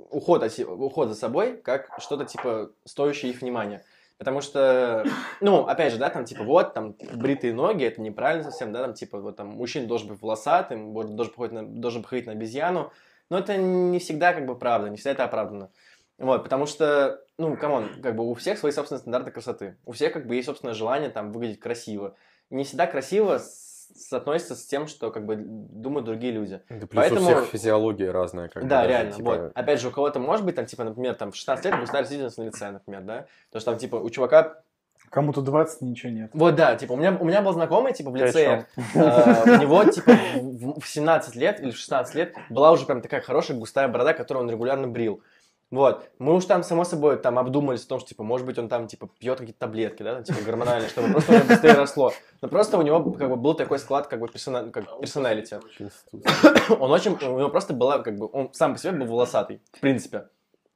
уход, 0.09 0.43
уход 0.67 1.09
за 1.09 1.15
собой 1.15 1.57
как 1.57 1.89
что-то 1.99 2.25
типа 2.25 2.71
стоящее 2.85 3.31
их 3.31 3.41
внимания. 3.41 3.83
Потому 4.19 4.41
что, 4.41 5.05
ну, 5.39 5.65
опять 5.65 5.93
же, 5.93 5.97
да, 5.97 6.09
там, 6.09 6.25
типа, 6.25 6.43
вот, 6.43 6.73
там, 6.73 6.93
бритые 7.13 7.53
ноги, 7.53 7.85
это 7.85 8.01
неправильно 8.01 8.43
совсем, 8.43 8.73
да, 8.73 8.81
там, 8.81 8.93
типа, 8.93 9.17
вот, 9.19 9.37
там, 9.37 9.47
мужчина 9.47 9.87
должен 9.87 10.09
быть 10.09 10.21
волосатым, 10.21 10.93
должен 10.93 11.33
походить 11.33 11.53
на, 11.53 11.63
должен 11.65 12.03
походить 12.03 12.25
на 12.25 12.33
обезьяну, 12.33 12.91
но 13.29 13.39
это 13.39 13.55
не 13.55 13.97
всегда, 13.99 14.33
как 14.33 14.45
бы, 14.45 14.59
правда, 14.59 14.89
не 14.89 14.97
всегда 14.97 15.11
это 15.11 15.23
оправдано. 15.23 15.71
Вот, 16.17 16.43
потому 16.43 16.65
что, 16.65 17.21
ну, 17.37 17.55
come 17.55 17.81
on, 17.81 18.01
как 18.03 18.17
бы 18.17 18.29
у 18.29 18.33
всех 18.33 18.59
свои 18.59 18.73
собственные 18.73 18.99
стандарты 18.99 19.31
красоты. 19.31 19.77
У 19.85 19.93
всех, 19.93 20.11
как 20.11 20.27
бы, 20.27 20.35
есть 20.35 20.47
собственное 20.47 20.73
желание, 20.73 21.09
там, 21.09 21.31
выглядеть 21.31 21.61
красиво. 21.61 22.15
Не 22.49 22.65
всегда 22.65 22.87
красиво 22.87 23.37
с- 23.37 23.68
соотносится 23.95 24.55
с 24.55 24.65
тем, 24.65 24.87
что, 24.87 25.11
как 25.11 25.25
бы, 25.25 25.35
думают 25.37 26.05
другие 26.05 26.31
люди. 26.33 26.61
Да 26.69 26.87
плюс 26.87 26.89
Поэтому- 26.95 27.21
у 27.21 27.23
всех 27.23 27.45
физиология 27.45 28.11
разная. 28.11 28.47
Как 28.49 28.63
бы, 28.63 28.69
Да, 28.69 28.77
даже, 28.77 28.89
реально. 28.89 29.11
типа, 29.13 29.29
Вот. 29.35 29.51
Опять 29.55 29.81
же, 29.81 29.87
у 29.89 29.91
кого-то 29.91 30.19
может 30.19 30.45
быть, 30.45 30.55
там, 30.55 30.65
типа, 30.65 30.83
например, 30.83 31.15
там, 31.15 31.31
в 31.31 31.35
16 31.35 31.65
лет 31.65 31.79
густая 31.79 32.01
растительность 32.01 32.37
на 32.37 32.43
лице, 32.43 32.71
например, 32.71 33.01
да? 33.01 33.25
Потому 33.49 33.61
что 33.61 33.71
там, 33.71 33.79
типа, 33.79 33.95
у 33.97 34.09
чувака... 34.09 34.61
Кому-то 35.09 35.41
20, 35.41 35.81
ничего 35.81 36.11
нет. 36.11 36.29
Вот, 36.33 36.55
да, 36.55 36.75
типа, 36.75 36.91
у 36.93 36.95
меня, 36.95 37.17
у 37.19 37.25
меня 37.25 37.41
был 37.41 37.51
знакомый, 37.53 37.93
типа, 37.93 38.11
в 38.11 38.15
лицее, 38.15 38.67
э, 38.75 39.57
у 39.57 39.61
него, 39.61 39.83
типа, 39.85 40.11
в 40.35 40.79
в 40.79 40.87
17 40.87 41.35
лет 41.35 41.59
или 41.59 41.71
в 41.71 41.77
16 41.77 42.13
лет 42.15 42.35
была 42.49 42.71
уже 42.71 42.85
прям 42.85 43.01
такая 43.01 43.21
хорошая 43.21 43.57
густая 43.57 43.87
борода, 43.87 44.13
которую 44.13 44.43
он 44.45 44.51
регулярно 44.51 44.87
брил. 44.87 45.23
Вот. 45.71 46.09
Мы 46.17 46.33
уж 46.35 46.45
там, 46.45 46.63
само 46.63 46.83
собой, 46.83 47.17
там 47.17 47.37
обдумались 47.37 47.85
о 47.85 47.89
том, 47.89 47.99
что, 47.99 48.09
типа, 48.09 48.23
может 48.23 48.45
быть, 48.47 48.57
он 48.57 48.69
там, 48.69 48.87
типа, 48.87 49.07
пьет 49.19 49.37
какие-то 49.37 49.59
таблетки, 49.59 50.01
да, 50.01 50.15
там, 50.15 50.23
типа, 50.23 50.39
гормональные, 50.43 50.89
чтобы 50.89 51.11
просто 51.11 51.31
у 51.31 51.35
него 51.35 51.45
быстрее 51.47 51.73
росло. 51.73 52.11
Но 52.41 52.47
просто 52.47 52.77
у 52.77 52.81
него, 52.81 53.11
как 53.11 53.29
бы, 53.29 53.35
был 53.35 53.53
такой 53.53 53.77
склад, 53.77 54.07
как 54.07 54.19
бы, 54.19 54.27
персона- 54.27 54.71
как 54.71 54.99
персоналити. 54.99 55.55
очень 55.55 55.89
студ- 55.91 56.77
он 56.79 56.91
очень, 56.91 57.11
у 57.13 57.39
него 57.39 57.49
просто 57.49 57.73
была, 57.73 57.99
как 57.99 58.17
бы, 58.17 58.27
он 58.31 58.51
сам 58.53 58.73
по 58.73 58.79
себе 58.79 58.93
был 58.93 59.05
волосатый, 59.05 59.61
в 59.73 59.79
принципе. 59.79 60.29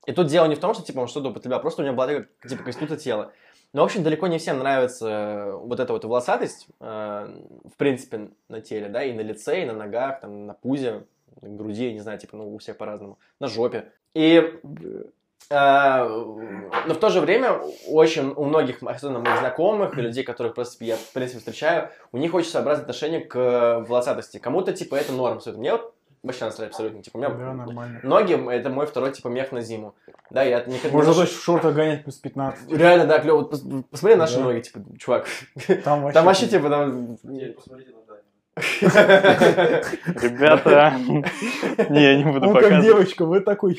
И 0.05 0.11
тут 0.11 0.27
дело 0.27 0.45
не 0.45 0.55
в 0.55 0.59
том, 0.59 0.73
что, 0.75 0.83
типа, 0.83 0.99
он 0.99 1.07
что-то 1.07 1.29
употреблял, 1.29 1.61
просто 1.61 1.81
у 1.81 1.85
него 1.85 1.95
была 1.95 2.07
такая, 2.07 2.27
типа, 2.47 2.63
конституция 2.63 2.97
тела. 2.97 3.31
Но, 3.71 3.81
в 3.81 3.85
общем, 3.85 4.03
далеко 4.03 4.27
не 4.27 4.37
всем 4.37 4.59
нравится 4.59 5.07
э, 5.09 5.51
вот 5.53 5.79
эта 5.79 5.91
вот 5.93 6.05
волосатость, 6.05 6.67
э, 6.79 7.41
в 7.65 7.75
принципе, 7.77 8.29
на 8.47 8.61
теле, 8.61 8.89
да, 8.89 9.03
и 9.03 9.13
на 9.13 9.21
лице, 9.21 9.63
и 9.63 9.65
на 9.65 9.73
ногах, 9.73 10.19
там, 10.21 10.45
на 10.45 10.53
пузе, 10.53 11.07
на 11.41 11.49
груди, 11.49 11.91
не 11.91 11.99
знаю, 11.99 12.19
типа, 12.19 12.37
ну, 12.37 12.53
у 12.53 12.59
всех 12.59 12.77
по-разному, 12.77 13.17
на 13.39 13.47
жопе. 13.47 13.91
И 14.13 14.53
э, 15.49 16.07
но 16.87 16.93
в 16.93 16.97
то 16.99 17.09
же 17.09 17.21
время 17.21 17.59
очень 17.87 18.33
у 18.35 18.45
многих, 18.45 18.81
особенно 18.83 19.19
моих 19.19 19.39
знакомых 19.39 19.97
и 19.97 20.01
людей, 20.01 20.23
которых 20.23 20.55
просто 20.55 20.83
я, 20.85 20.95
в 20.97 21.11
принципе, 21.13 21.39
встречаю, 21.39 21.89
у 22.11 22.17
них 22.17 22.33
очень 22.33 22.49
своеобразное 22.49 22.83
отношение 22.83 23.21
к 23.21 23.85
волосатости. 23.87 24.37
Кому-то, 24.37 24.73
типа, 24.73 24.95
это 24.95 25.13
норм. 25.13 25.39
Мне 25.45 25.73
вот 25.73 25.93
вообще 26.23 26.45
насрать 26.45 26.69
абсолютно. 26.69 27.01
Типа, 27.03 27.17
у 27.17 27.19
меня 27.19 27.29
Да, 27.29 27.53
нормально. 27.53 27.99
ноги— 28.03 28.49
это 28.51 28.69
мой 28.69 28.85
второй, 28.85 29.11
типа, 29.11 29.27
мех 29.27 29.51
на 29.51 29.61
зиму. 29.61 29.93
Да, 30.29 30.41
я 30.43 30.63
никогда... 30.63 30.95
Можно 30.95 31.09
не 31.11 31.15
ношу- 31.17 31.21
точно 31.21 31.37
в 31.37 31.43
шортах 31.43 31.75
гонять 31.75 32.03
плюс 32.03 32.15
15. 32.15 32.71
Реально, 32.71 33.05
да, 33.05 33.19
клево. 33.19 33.43
Посмотри 33.43 34.15
на 34.15 34.21
наши 34.21 34.37
Да. 34.37 34.43
ноги, 34.43 34.61
типа, 34.61 34.79
чувак. 34.97 35.27
Там 35.83 36.01
вообще... 36.03 36.13
Там 36.13 36.25
вообще, 36.25 36.47
типа, 36.47 36.69
там... 36.69 37.17
Ребята, 40.05 40.93
не, 41.89 42.03
я 42.03 42.15
не 42.17 42.23
буду 42.23 42.39
Ну, 42.41 42.53
как 42.53 42.63
показывать. 42.63 42.83
девочка, 42.83 43.25
вы 43.25 43.39
такой... 43.39 43.77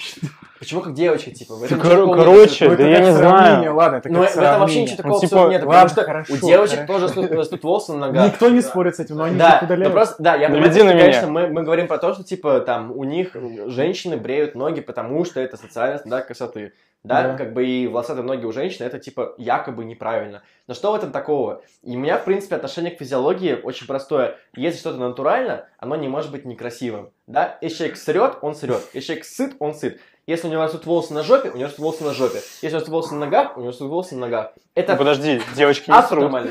Почему 0.58 0.80
как 0.80 0.94
девочка, 0.94 1.30
типа? 1.30 1.54
Короче, 1.68 2.74
да 2.74 2.88
я 2.88 3.00
не 3.00 3.12
знаю. 3.12 3.74
Ладно, 3.74 3.96
это 3.96 4.08
Ну, 4.08 4.22
как 4.22 4.34
в 4.34 4.38
этом 4.38 4.60
вообще 4.60 4.82
ничего 4.82 4.96
такого 4.96 5.20
типа, 5.20 5.36
абсолютно 5.36 5.52
нет, 5.52 5.60
потому 5.64 6.24
что 6.24 6.34
у 6.34 6.36
девочек 6.48 6.86
тоже 6.86 7.06
растут, 7.36 7.62
волосы 7.62 7.92
на 7.92 7.98
ногах. 8.06 8.26
Никто 8.26 8.48
не 8.48 8.60
спорит 8.62 8.96
с 8.96 9.00
этим, 9.00 9.16
но 9.16 9.24
они 9.24 9.36
Да, 9.38 9.58
ну 9.60 9.66
удаляют. 9.66 9.92
просто, 9.94 10.16
да, 10.22 10.34
я 10.34 10.48
понимаю, 10.48 10.72
на 10.72 10.78
меня. 10.82 10.98
конечно, 10.98 11.26
мы, 11.28 11.46
мы 11.48 11.62
говорим 11.62 11.86
про 11.86 11.98
то, 11.98 12.12
что, 12.14 12.24
типа, 12.24 12.60
там, 12.60 12.90
у 12.92 13.04
них 13.04 13.36
женщины 13.66 14.16
бреют 14.16 14.54
ноги, 14.54 14.80
потому 14.80 15.24
что 15.24 15.40
это 15.40 15.56
социальный 15.56 15.98
стандарт 15.98 16.26
красоты. 16.26 16.72
Да? 17.04 17.22
Да. 17.22 17.36
как 17.36 17.52
бы 17.52 17.66
и 17.66 17.86
волосатые 17.86 18.24
ноги 18.24 18.46
у 18.46 18.52
женщин, 18.52 18.84
это, 18.86 18.98
типа, 18.98 19.34
якобы 19.36 19.84
неправильно. 19.84 20.42
Но 20.66 20.72
что 20.72 20.90
в 20.90 20.94
этом 20.94 21.12
такого? 21.12 21.62
И 21.82 21.94
у 21.96 21.98
меня, 22.00 22.16
в 22.16 22.24
принципе, 22.24 22.56
отношение 22.56 22.90
к 22.92 22.98
физиологии 22.98 23.60
очень 23.62 23.86
простое. 23.86 24.38
Если 24.56 24.78
что-то 24.78 24.96
натурально, 24.98 25.66
оно 25.78 25.96
не 25.96 26.08
может 26.08 26.30
быть 26.30 26.46
некрасивым. 26.46 27.10
Да? 27.26 27.58
Если 27.60 27.76
человек 27.76 27.96
срет, 27.98 28.38
он 28.40 28.54
срет. 28.54 28.80
Если 28.94 29.08
человек 29.08 29.24
сыт, 29.26 29.56
он 29.58 29.74
сыт. 29.74 30.00
Если 30.26 30.48
у 30.48 30.50
него 30.50 30.62
растут 30.62 30.86
волосы 30.86 31.12
на 31.12 31.22
жопе, 31.22 31.50
у 31.50 31.56
него 31.56 31.64
растут 31.66 31.80
волосы 31.80 32.04
на 32.04 32.14
жопе. 32.14 32.38
Если 32.62 32.74
растут 32.74 32.88
волосы 32.88 33.12
на 33.14 33.20
ногах, 33.26 33.56
у 33.58 33.60
него 33.60 33.68
растут 33.70 33.90
волосы 33.90 34.14
на 34.14 34.22
ногах. 34.22 34.54
Это 34.74 34.92
Ну, 34.92 34.98
Подожди, 34.98 35.42
девочки 35.54 35.90
не 35.90 36.02
срут. 36.02 36.22
нормально. 36.22 36.50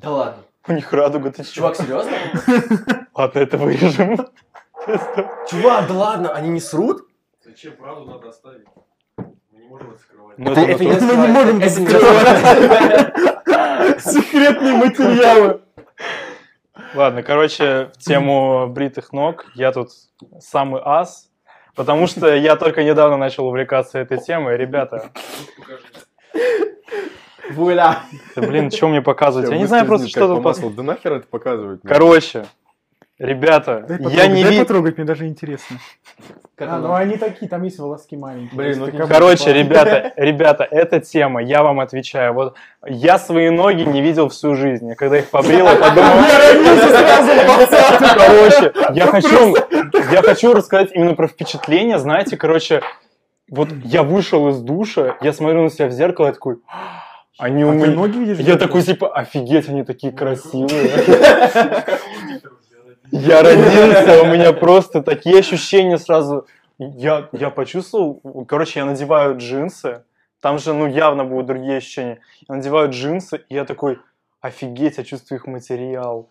Да 0.00 0.10
ладно. 0.10 0.42
У 0.66 0.72
них 0.72 0.90
радуга, 0.92 1.30
ты? 1.30 1.44
Чувак, 1.44 1.76
серьезно? 1.76 2.12
Ладно, 3.14 3.38
это 3.38 3.58
вырежем. 3.58 4.16
Чувак, 5.50 5.88
да 5.88 5.94
ладно, 5.94 6.32
они 6.32 6.48
не 6.48 6.60
срут? 6.60 7.06
Зачем 7.44 7.72
правду 7.76 8.10
надо 8.10 8.30
оставить? 8.30 8.66
Мы 9.68 9.70
не 9.70 9.72
можем 9.72 9.90
это 9.90 9.98
скрывать. 10.00 10.38
Ну, 10.38 10.50
Это, 10.52 10.60
это 10.60 10.70
это 10.72 10.84
не 10.84 10.90
натурально. 10.92 11.16
Мы 11.16 11.26
не 11.26 11.32
можем 11.32 11.60
это 11.60 11.70
скрывать. 11.70 13.12
Секретные 14.02 14.76
материалы. 14.76 15.60
Ладно, 16.94 17.22
короче, 17.22 17.90
в 17.94 17.98
тему 17.98 18.66
бритых 18.68 19.12
ног 19.12 19.46
я 19.54 19.72
тут 19.72 19.90
самый 20.40 20.80
ас, 20.84 21.28
потому 21.74 22.06
что 22.06 22.34
я 22.34 22.56
только 22.56 22.84
недавно 22.84 23.16
начал 23.16 23.46
увлекаться 23.46 23.98
этой 23.98 24.18
темой. 24.18 24.56
Ребята, 24.56 25.10
Вуля. 27.50 27.98
да, 28.34 28.42
блин, 28.42 28.70
что 28.70 28.88
мне 28.88 29.02
показывать? 29.02 29.50
Я 29.50 29.58
не 29.58 29.66
знаю 29.66 29.86
просто, 29.86 30.08
что 30.08 30.26
тут... 30.26 30.44
пос- 30.44 30.74
Да 30.74 30.82
нахер 30.82 31.12
это 31.14 31.26
показывать? 31.28 31.80
Короче, 31.84 32.46
ребята, 33.18 33.84
Дай 33.88 34.14
я 34.14 34.26
не 34.26 34.44
дай 34.44 34.58
потрогать, 34.58 34.96
мне 34.96 35.06
даже 35.06 35.26
интересно. 35.26 35.78
Как 36.54 36.68
А, 36.68 36.76
оно? 36.76 36.88
ну 36.88 36.94
они 36.94 37.16
такие, 37.16 37.48
там 37.48 37.62
есть 37.62 37.78
волоски 37.78 38.16
маленькие. 38.16 38.56
Блин, 38.56 38.78
ну 38.78 38.86
будто 38.86 39.06
Короче, 39.06 39.52
ребята, 39.52 40.12
ребята, 40.16 40.64
эта 40.64 41.00
тема, 41.00 41.42
я 41.42 41.62
вам 41.62 41.80
отвечаю. 41.80 42.32
Вот 42.32 42.56
я 42.86 43.18
свои 43.18 43.50
ноги 43.50 43.82
не 43.82 44.00
видел 44.00 44.28
всю 44.28 44.54
жизнь. 44.54 44.88
Я 44.88 44.94
когда 44.94 45.18
их 45.18 45.30
побрил, 45.30 45.66
я 45.66 45.76
подумал... 45.76 46.12
Короче, 48.16 48.72
я 48.94 49.06
хочу, 49.06 49.54
я 50.10 50.22
хочу 50.22 50.54
рассказать 50.54 50.90
именно 50.92 51.14
про 51.14 51.28
впечатление. 51.28 51.98
Знаете, 51.98 52.36
короче, 52.36 52.82
вот 53.50 53.68
я 53.84 54.02
вышел 54.02 54.48
из 54.48 54.60
душа, 54.60 55.16
я 55.20 55.32
смотрю 55.32 55.62
на 55.62 55.70
себя 55.70 55.88
в 55.88 55.92
зеркало, 55.92 56.26
я 56.26 56.32
такой, 56.32 56.56
они 57.38 57.64
у 57.64 57.68
А 57.68 57.72
ты 57.72 57.78
меня... 57.78 57.86
ноги 57.88 58.18
видишь? 58.18 58.38
Я 58.38 58.56
такой, 58.56 58.82
типа, 58.82 59.14
офигеть, 59.14 59.68
они 59.68 59.84
такие 59.84 60.10
красивые. 60.10 60.90
Я 63.10 63.42
родился, 63.42 64.22
у 64.22 64.26
меня 64.26 64.52
просто 64.52 65.02
такие 65.02 65.38
ощущения 65.38 65.98
сразу. 65.98 66.46
Я, 66.78 67.28
я 67.32 67.50
почувствовал, 67.50 68.20
короче, 68.46 68.80
я 68.80 68.86
надеваю 68.86 69.38
джинсы, 69.38 70.04
там 70.40 70.58
же, 70.58 70.74
ну, 70.74 70.86
явно 70.86 71.24
будут 71.24 71.46
другие 71.46 71.78
ощущения. 71.78 72.20
Я 72.48 72.56
надеваю 72.56 72.90
джинсы, 72.90 73.44
и 73.48 73.54
я 73.54 73.64
такой, 73.64 73.98
офигеть, 74.40 74.98
я 74.98 75.04
чувствую 75.04 75.38
их 75.38 75.46
материал. 75.46 76.28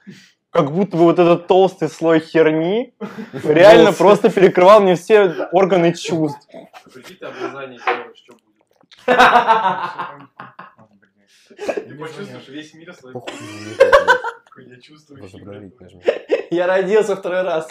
Как 0.52 0.72
будто 0.72 0.96
бы 0.98 1.04
вот 1.04 1.20
этот 1.20 1.48
толстый 1.48 1.90
слой 1.90 2.20
херни 2.20 2.94
реально 3.44 3.92
просто 3.92 4.30
перекрывал 4.30 4.82
мне 4.82 4.96
все 4.96 5.50
органы 5.52 5.94
чувств. 5.94 6.48
Прикинь, 6.94 7.18
ты 7.18 7.26
обрезание 7.26 7.80
делаешь, 7.80 8.18
что 8.24 8.34
будет? 8.34 8.46
Ты 11.58 11.96
почувствуешь 11.96 12.48
весь 12.50 12.74
мир 12.74 12.94
свой. 12.94 13.14
Я 14.58 14.80
чувствую. 14.82 15.22
Я 16.50 16.68
родился 16.68 17.16
второй 17.16 17.42
раз. 17.44 17.68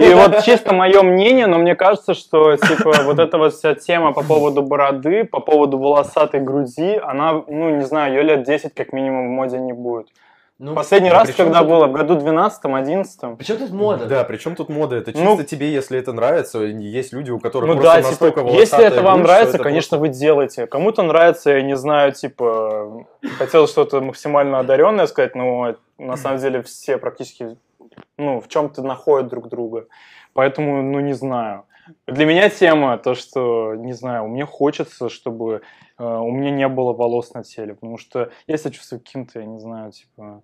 И 0.00 0.14
вот 0.14 0.42
чисто 0.44 0.74
мое 0.74 1.02
мнение, 1.02 1.46
но 1.46 1.58
мне 1.58 1.74
кажется, 1.74 2.14
что 2.14 2.56
типа 2.56 2.92
вот 3.04 3.18
эта 3.18 3.38
вот 3.38 3.54
вся 3.54 3.74
тема 3.74 4.12
по 4.12 4.22
поводу 4.22 4.62
бороды, 4.62 5.24
по 5.24 5.40
поводу 5.40 5.78
волосатой 5.78 6.40
груди, 6.40 6.96
она, 7.02 7.42
ну 7.46 7.76
не 7.76 7.84
знаю, 7.84 8.14
ее 8.14 8.22
лет 8.22 8.44
10 8.44 8.74
как 8.74 8.92
минимум 8.92 9.28
в 9.28 9.30
моде 9.30 9.58
не 9.58 9.72
будет. 9.72 10.08
Ну, 10.60 10.72
Последний 10.74 11.08
а 11.08 11.14
раз, 11.14 11.34
когда 11.34 11.60
тут- 11.60 11.68
было, 11.68 11.86
в 11.88 11.92
году 11.92 12.14
12-11. 12.16 13.36
Причем 13.36 13.56
тут 13.56 13.70
мода? 13.70 14.06
Да, 14.06 14.22
причем 14.22 14.54
тут 14.54 14.68
мода? 14.68 14.96
Это 14.96 15.12
чисто 15.12 15.24
Ну- 15.24 15.42
тебе, 15.42 15.72
если 15.72 15.98
это 15.98 16.12
нравится. 16.12 16.60
Есть 16.60 17.12
люди, 17.12 17.32
у 17.32 17.40
которых 17.40 17.68
Ну 17.68 17.74
просто 17.74 17.90
да, 17.90 17.96
типа, 17.98 18.08
настолько 18.10 18.40
если 18.40 18.54
волосатая 18.54 18.86
это 18.86 19.02
вам 19.02 19.14
грудь, 19.16 19.26
нравится, 19.26 19.54
это 19.56 19.64
конечно, 19.64 19.98
вы 19.98 20.08
делаете. 20.08 20.66
Кому-то 20.68 21.02
нравится, 21.02 21.50
я 21.50 21.62
не 21.62 21.76
знаю, 21.76 22.12
типа, 22.12 23.04
хотел 23.36 23.66
что-то 23.66 24.00
максимально 24.00 24.60
одаренное 24.60 25.08
сказать, 25.08 25.34
но 25.34 25.74
на 25.98 26.16
самом 26.16 26.38
деле 26.38 26.62
все 26.62 26.98
практически, 26.98 27.56
ну, 28.18 28.40
в 28.40 28.48
чем-то 28.48 28.82
находят 28.82 29.28
друг 29.28 29.48
друга. 29.48 29.86
Поэтому, 30.32 30.82
ну, 30.82 31.00
не 31.00 31.12
знаю. 31.12 31.64
Для 32.06 32.24
меня 32.24 32.48
тема 32.48 32.96
то, 32.98 33.14
что, 33.14 33.74
не 33.74 33.92
знаю, 33.92 34.26
мне 34.28 34.46
хочется, 34.46 35.08
чтобы 35.08 35.60
э, 35.98 36.04
у 36.04 36.30
меня 36.30 36.50
не 36.50 36.68
было 36.68 36.92
волос 36.92 37.34
на 37.34 37.42
теле, 37.44 37.74
потому 37.74 37.98
что 37.98 38.30
я 38.46 38.56
себя 38.56 38.70
чувствую 38.70 39.00
каким-то, 39.00 39.40
я 39.40 39.46
не 39.46 39.60
знаю, 39.60 39.92
типа... 39.92 40.42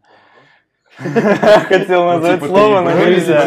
Хотел 0.96 2.04
Ну, 2.04 2.12
назвать 2.12 2.40
типа, 2.40 2.46
слово, 2.46 2.80
но 2.80 2.90
нельзя. 2.92 3.44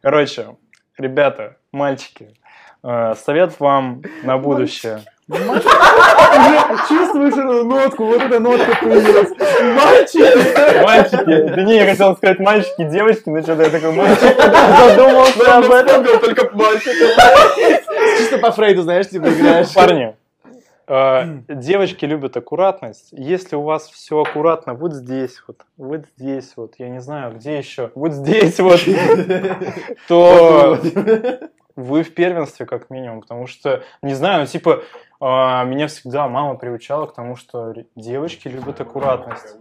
Короче, 0.00 0.56
ребята, 0.96 1.56
мальчики, 1.72 2.34
э, 2.82 3.14
совет 3.16 3.60
вам 3.60 4.02
на 4.22 4.38
будущее. 4.38 5.02
Чувствуешь 6.88 7.34
эту 7.34 7.64
нотку, 7.64 8.04
вот 8.06 8.20
эта 8.20 8.40
нотка 8.40 8.76
появилась. 8.80 9.30
Мальчик! 9.76 10.82
Мальчики, 10.82 11.54
да 11.54 11.62
не, 11.62 11.76
я 11.76 11.86
хотел 11.86 12.16
сказать 12.16 12.40
мальчики, 12.40 12.84
девочки, 12.84 13.28
но 13.28 13.40
что-то 13.42 13.62
я 13.62 13.70
такой 13.70 13.92
мальчик 13.92 14.20
задумался 14.20 15.56
об 15.58 15.70
этом. 15.70 16.04
только 16.18 16.50
мальчик. 16.56 16.92
Чисто 18.18 18.38
по 18.38 18.50
Фрейду, 18.50 18.82
знаешь, 18.82 19.08
типа 19.08 19.28
играешь. 19.28 19.72
Парни, 19.72 20.16
э, 20.88 21.22
девочки 21.48 22.04
любят 22.06 22.36
аккуратность. 22.36 23.08
Если 23.12 23.54
у 23.54 23.62
вас 23.62 23.88
все 23.88 24.20
аккуратно, 24.20 24.74
вот 24.74 24.94
здесь 24.94 25.42
вот, 25.46 25.60
вот 25.76 26.06
здесь 26.16 26.52
вот, 26.56 26.74
я 26.78 26.88
не 26.88 27.00
знаю, 27.00 27.34
где 27.34 27.56
еще, 27.56 27.92
вот 27.94 28.12
здесь 28.12 28.58
вот, 28.58 28.80
то 30.08 30.78
вы 31.76 32.02
в 32.02 32.12
первенстве 32.14 32.66
как 32.66 32.90
минимум, 32.90 33.20
потому 33.20 33.46
что, 33.46 33.82
не 34.02 34.14
знаю, 34.14 34.40
ну 34.40 34.46
типа, 34.46 34.82
меня 35.24 35.86
всегда 35.88 36.28
мама 36.28 36.54
приучала 36.56 37.06
к 37.06 37.14
тому, 37.14 37.36
что 37.36 37.74
девочки 37.94 38.48
любят 38.48 38.80
аккуратность. 38.80 39.56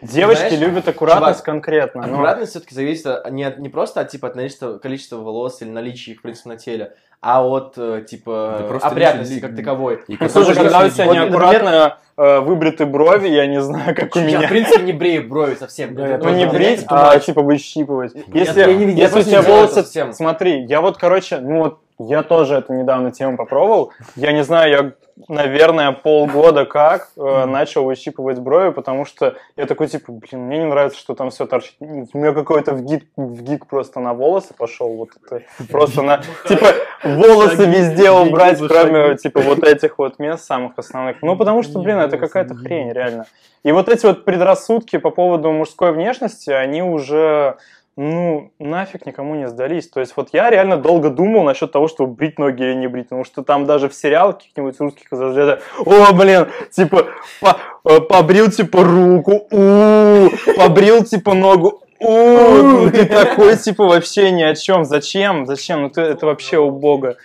Девочки 0.00 0.48
Знаешь, 0.50 0.60
любят 0.60 0.86
аккуратность 0.86 1.38
чувак, 1.40 1.44
конкретно. 1.44 2.06
но- 2.06 2.14
Аккуратность 2.14 2.50
все-таки 2.52 2.72
зависит 2.74 3.06
от- 3.06 3.30
не, 3.32 3.42
от- 3.42 3.58
не 3.58 3.68
просто 3.68 4.00
от, 4.00 4.08
типа, 4.08 4.28
от 4.28 4.34
количества, 4.34 4.78
количества 4.78 5.16
волос 5.16 5.60
или 5.60 5.70
наличия 5.70 6.12
их, 6.12 6.20
в 6.20 6.22
принципе, 6.22 6.50
на 6.50 6.56
теле, 6.56 6.94
а 7.20 7.44
от, 7.44 7.74
э, 7.76 8.04
типа, 8.08 8.78
опрятности 8.80 9.40
как 9.40 9.56
таковой. 9.56 10.04
И 10.06 10.16
Ну, 10.20 10.28
слушай, 10.28 10.54
когда 10.54 10.84
у 10.84 10.88
тебя 10.88 11.04
вот, 11.04 11.14
неаккуратно 11.14 11.98
э, 12.16 12.38
выбриты 12.40 12.86
брови, 12.86 13.26
я 13.28 13.46
не 13.48 13.60
знаю, 13.60 13.96
как 13.96 14.14
у 14.14 14.20
Я, 14.20 14.24
в 14.24 14.28
меня. 14.28 14.48
принципе, 14.48 14.82
не 14.84 14.92
брею 14.92 15.28
брови 15.28 15.56
совсем. 15.56 15.96
Да, 15.96 16.06
я 16.06 16.18
Ну, 16.18 16.28
не 16.30 16.44
меня 16.44 16.48
брить, 16.52 16.84
а 16.86 17.18
типа 17.18 17.42
выщипывать. 17.42 18.12
Я- 18.14 18.22
Если, 18.40 18.60
я 18.60 18.66
не 18.74 18.84
видел, 18.84 18.98
я 18.98 19.04
если 19.06 19.20
у 19.20 19.22
тебя 19.24 19.42
волосы... 19.42 19.74
совсем. 19.74 20.12
Смотри, 20.12 20.64
я 20.66 20.80
вот, 20.80 20.96
короче, 20.96 21.38
ну 21.40 21.58
вот, 21.58 21.80
я 21.98 22.22
тоже 22.22 22.56
это 22.56 22.72
недавно 22.72 23.10
тему 23.10 23.36
попробовал. 23.36 23.92
Я 24.14 24.32
не 24.32 24.44
знаю, 24.44 24.70
я, 24.70 24.92
наверное, 25.28 25.92
полгода 25.92 26.64
как 26.64 27.08
э, 27.16 27.44
начал 27.46 27.84
выщипывать 27.84 28.38
брови, 28.38 28.70
потому 28.70 29.04
что 29.04 29.36
я 29.56 29.66
такой, 29.66 29.88
типа, 29.88 30.12
блин, 30.12 30.42
мне 30.46 30.58
не 30.58 30.66
нравится, 30.66 30.98
что 30.98 31.14
там 31.14 31.30
все 31.30 31.46
торчит. 31.46 31.74
У 31.80 32.18
меня 32.18 32.32
какой-то 32.32 32.74
вгик, 32.74 33.04
вгик 33.16 33.66
просто 33.66 34.00
на 34.00 34.14
волосы 34.14 34.54
пошел. 34.56 34.94
Вот 34.94 35.10
это 35.20 35.42
просто 35.70 36.02
на... 36.02 36.22
Типа, 36.46 36.66
волосы 37.02 37.66
везде 37.66 38.10
убрать, 38.10 38.58
кроме, 38.58 39.16
типа, 39.16 39.40
вот 39.40 39.64
этих 39.64 39.98
вот 39.98 40.18
мест 40.18 40.44
самых 40.44 40.72
основных. 40.76 41.20
Ну, 41.22 41.36
потому 41.36 41.62
что, 41.62 41.80
блин, 41.80 41.98
это 41.98 42.16
какая-то 42.16 42.54
хрень, 42.54 42.92
реально. 42.92 43.26
И 43.64 43.72
вот 43.72 43.88
эти 43.88 44.06
вот 44.06 44.24
предрассудки 44.24 44.98
по 44.98 45.10
поводу 45.10 45.50
мужской 45.50 45.92
внешности, 45.92 46.50
они 46.50 46.82
уже, 46.82 47.56
ну, 47.98 48.52
нафиг 48.60 49.06
никому 49.06 49.34
не 49.34 49.48
сдались. 49.48 49.88
То 49.88 49.98
есть 49.98 50.12
вот 50.16 50.28
я 50.32 50.50
реально 50.50 50.76
долго 50.76 51.10
думал 51.10 51.42
насчет 51.42 51.72
того, 51.72 51.88
чтобы 51.88 52.14
брить 52.14 52.38
ноги 52.38 52.62
или 52.62 52.74
не 52.74 52.86
брить, 52.86 53.08
потому 53.08 53.24
что 53.24 53.42
там 53.42 53.66
даже 53.66 53.88
в 53.88 53.94
сериалах 53.94 54.38
каких-нибудь 54.38 54.78
русских 54.78 55.10
разряда, 55.10 55.60
о, 55.84 56.12
блин, 56.12 56.46
типа, 56.70 57.06
по- 57.40 57.56
э, 57.84 58.00
побрил, 58.00 58.52
типа, 58.52 58.84
руку, 58.84 59.48
у 59.50 60.28
побрил, 60.56 61.02
типа, 61.02 61.34
ногу, 61.34 61.82
у 61.98 62.12
ну 62.12 62.88
ты 62.88 63.04
такой, 63.04 63.56
типа, 63.56 63.84
вообще 63.84 64.30
ни 64.30 64.44
о 64.44 64.54
чем. 64.54 64.84
Зачем? 64.84 65.44
Зачем? 65.44 65.82
Ну, 65.82 65.90
ты, 65.90 66.02
это 66.02 66.26
вообще 66.26 66.58
убого. 66.58 67.16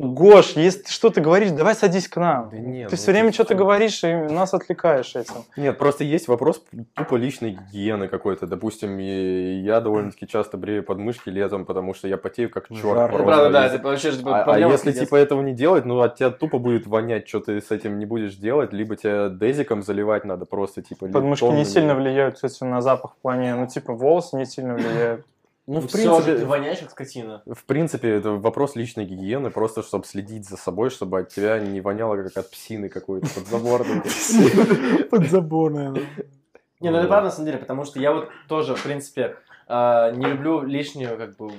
Гош, 0.00 0.52
если 0.56 0.80
ты 0.80 0.90
что-то 0.90 1.20
говоришь, 1.20 1.50
давай 1.50 1.74
садись 1.74 2.08
к 2.08 2.16
нам. 2.16 2.48
Да 2.50 2.56
нет, 2.56 2.88
ты 2.88 2.96
ну 2.96 2.96
все 2.96 3.12
время 3.12 3.28
ты 3.28 3.34
что-то 3.34 3.52
что? 3.52 3.58
говоришь 3.58 4.02
и 4.02 4.14
нас 4.14 4.54
отвлекаешь 4.54 5.14
этим. 5.14 5.44
Нет, 5.58 5.76
просто 5.76 6.04
есть 6.04 6.26
вопрос 6.26 6.64
тупо 6.94 7.16
личной 7.16 7.50
гигиены 7.50 8.08
какой-то. 8.08 8.46
Допустим, 8.46 8.96
я 8.96 9.80
довольно-таки 9.80 10.26
часто 10.26 10.56
брею 10.56 10.84
подмышки 10.84 11.28
летом, 11.28 11.66
потому 11.66 11.92
что 11.92 12.08
я 12.08 12.16
потею 12.16 12.48
как 12.48 12.68
черт. 12.68 12.82
Ну, 13.12 13.24
правда, 13.24 13.50
да, 13.50 13.66
это 13.66 13.86
вообще 13.86 14.12
же 14.12 14.22
А, 14.24 14.44
а 14.44 14.58
если 14.58 14.92
типа 14.92 15.16
этого 15.16 15.42
не 15.42 15.52
делать, 15.52 15.84
ну 15.84 16.00
от 16.00 16.16
тебя 16.16 16.30
тупо 16.30 16.58
будет 16.58 16.86
вонять, 16.86 17.28
что 17.28 17.40
ты 17.40 17.60
с 17.60 17.70
этим 17.70 17.98
не 17.98 18.06
будешь 18.06 18.36
делать, 18.36 18.72
либо 18.72 18.96
тебя 18.96 19.28
дезиком 19.28 19.82
заливать 19.82 20.24
надо 20.24 20.46
просто 20.46 20.80
типа. 20.80 21.08
Подмышки 21.08 21.44
не 21.44 21.66
сильно 21.66 21.94
влияют, 21.94 22.36
кстати, 22.36 22.64
на 22.64 22.80
запах 22.80 23.16
в 23.18 23.22
плане, 23.22 23.54
ну, 23.54 23.66
типа, 23.66 23.92
волосы 23.92 24.36
не 24.36 24.46
сильно 24.46 24.74
влияют. 24.74 25.26
Ну, 25.70 25.78
в 25.80 25.86
Всё 25.86 26.16
же 26.16 26.22
ты 26.22 26.24
принципе, 26.24 26.46
воняешь 26.46 26.78
как 26.80 26.90
скотина. 26.90 27.42
в 27.46 27.64
принципе, 27.64 28.08
это 28.08 28.32
вопрос 28.32 28.74
личной 28.74 29.04
гигиены, 29.04 29.52
просто 29.52 29.84
чтобы 29.84 30.04
следить 30.04 30.48
за 30.48 30.56
собой, 30.56 30.90
чтобы 30.90 31.20
от 31.20 31.28
тебя 31.28 31.60
не 31.60 31.80
воняло 31.80 32.16
как 32.16 32.36
от 32.38 32.50
псины 32.50 32.88
какой-то 32.88 33.28
подзаборной. 33.28 34.02
Подзаборная. 35.10 35.94
Не, 36.80 36.90
ну 36.90 36.98
это 36.98 37.06
правда 37.06 37.26
на 37.26 37.30
самом 37.30 37.46
деле, 37.46 37.58
потому 37.58 37.84
что 37.84 38.00
я 38.00 38.12
вот 38.12 38.30
тоже, 38.48 38.74
в 38.74 38.82
принципе, 38.82 39.36
э, 39.68 40.12
не 40.16 40.26
люблю 40.26 40.62
лишнюю, 40.62 41.16
как 41.16 41.36
бы, 41.36 41.52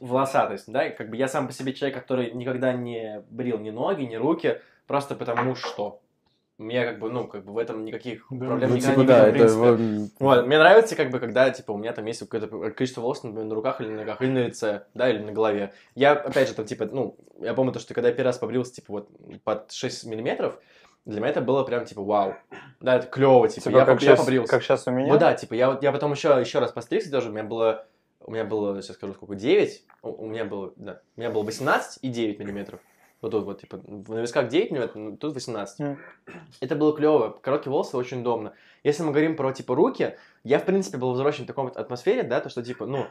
волосатость, 0.00 0.72
да, 0.72 0.88
как 0.88 1.10
бы 1.10 1.16
я 1.18 1.28
сам 1.28 1.46
по 1.46 1.52
себе 1.52 1.74
человек, 1.74 1.98
который 1.98 2.30
никогда 2.32 2.72
не 2.72 3.22
брил 3.28 3.58
ни 3.58 3.68
ноги, 3.68 4.04
ни 4.04 4.16
руки, 4.16 4.62
просто 4.86 5.14
потому 5.14 5.56
что. 5.56 6.00
Меня 6.60 6.84
как 6.84 6.98
бы, 6.98 7.10
ну, 7.10 7.26
как 7.26 7.42
бы 7.44 7.54
в 7.54 7.58
этом 7.58 7.86
никаких 7.86 8.26
Да. 8.28 8.46
проблем 8.48 8.70
Ну, 8.70 8.76
никогда 8.76 8.90
типа, 8.92 9.00
не 9.00 9.06
да, 9.06 9.30
видел, 9.30 9.64
это... 9.64 10.10
вот, 10.18 10.46
мне 10.46 10.58
нравится, 10.58 10.94
как 10.94 11.10
бы, 11.10 11.18
когда, 11.18 11.48
типа, 11.48 11.72
у 11.72 11.78
меня 11.78 11.92
там 11.92 12.04
есть 12.04 12.20
какое-то 12.20 12.48
количество 12.72 13.00
волос, 13.00 13.22
например, 13.22 13.46
на 13.46 13.54
руках 13.54 13.80
или 13.80 13.88
на 13.88 13.96
ногах, 13.96 14.20
или 14.20 14.30
на 14.30 14.46
лице, 14.46 14.82
да, 14.92 15.08
или 15.08 15.20
на 15.20 15.32
голове. 15.32 15.72
Я, 15.94 16.12
опять 16.12 16.48
же, 16.48 16.54
там, 16.54 16.66
типа, 16.66 16.84
ну, 16.84 17.16
я 17.40 17.54
помню 17.54 17.72
то, 17.72 17.78
что 17.78 17.94
когда 17.94 18.10
я 18.10 18.14
первый 18.14 18.26
раз 18.28 18.36
побрился, 18.36 18.74
типа, 18.74 18.92
вот, 18.92 19.08
под 19.42 19.72
6 19.72 20.04
миллиметров, 20.04 20.58
для 21.06 21.20
меня 21.20 21.30
это 21.30 21.40
было 21.40 21.64
прям, 21.64 21.86
типа, 21.86 22.02
вау. 22.02 22.34
Да, 22.80 22.96
это 22.96 23.06
клево, 23.06 23.48
типа, 23.48 23.64
Типа, 23.64 23.78
я, 23.78 23.84
как, 23.86 24.02
я 24.02 24.08
сейчас, 24.10 24.20
побрился. 24.20 24.52
как 24.52 24.62
сейчас 24.62 24.86
у 24.86 24.90
меня. 24.90 25.12
Ну 25.14 25.18
да, 25.18 25.32
типа, 25.32 25.54
я 25.54 25.70
вот, 25.70 25.82
я 25.82 25.92
потом 25.92 26.12
еще, 26.12 26.28
еще 26.38 26.58
раз 26.58 26.72
постригся 26.72 27.10
тоже, 27.10 27.30
у 27.30 27.32
меня 27.32 27.44
было, 27.44 27.86
у 28.20 28.30
меня 28.30 28.44
было, 28.44 28.82
сейчас 28.82 28.96
скажу, 28.96 29.14
сколько, 29.14 29.34
9, 29.34 29.82
у, 30.02 30.24
у 30.24 30.26
меня 30.26 30.44
было, 30.44 30.74
да, 30.76 31.00
у 31.16 31.20
меня 31.20 31.30
было 31.30 31.42
18 31.42 32.00
и 32.02 32.08
9 32.10 32.38
миллиметров. 32.38 32.80
Вот 33.20 33.32
тут 33.32 33.44
вот, 33.44 33.60
типа, 33.60 33.80
на 33.86 34.20
висках 34.20 34.48
9 34.48 34.70
миллиметров, 34.70 35.18
тут 35.18 35.34
18. 35.34 35.80
Мгм. 35.80 35.98
Это 36.60 36.74
было 36.74 36.96
клево. 36.96 37.38
Короткие 37.42 37.70
волосы 37.70 37.96
очень 37.96 38.20
удобно. 38.20 38.54
Если 38.82 39.02
мы 39.02 39.10
говорим 39.10 39.36
про, 39.36 39.52
типа, 39.52 39.74
руки, 39.74 40.16
я, 40.42 40.58
в 40.58 40.64
принципе, 40.64 40.96
был 40.96 41.12
взросшен 41.12 41.44
в 41.44 41.46
такой 41.46 41.64
вот 41.64 41.76
атмосфере, 41.76 42.22
да, 42.22 42.40
то, 42.40 42.48
что, 42.48 42.62
типа, 42.62 42.86
ну, 42.86 43.06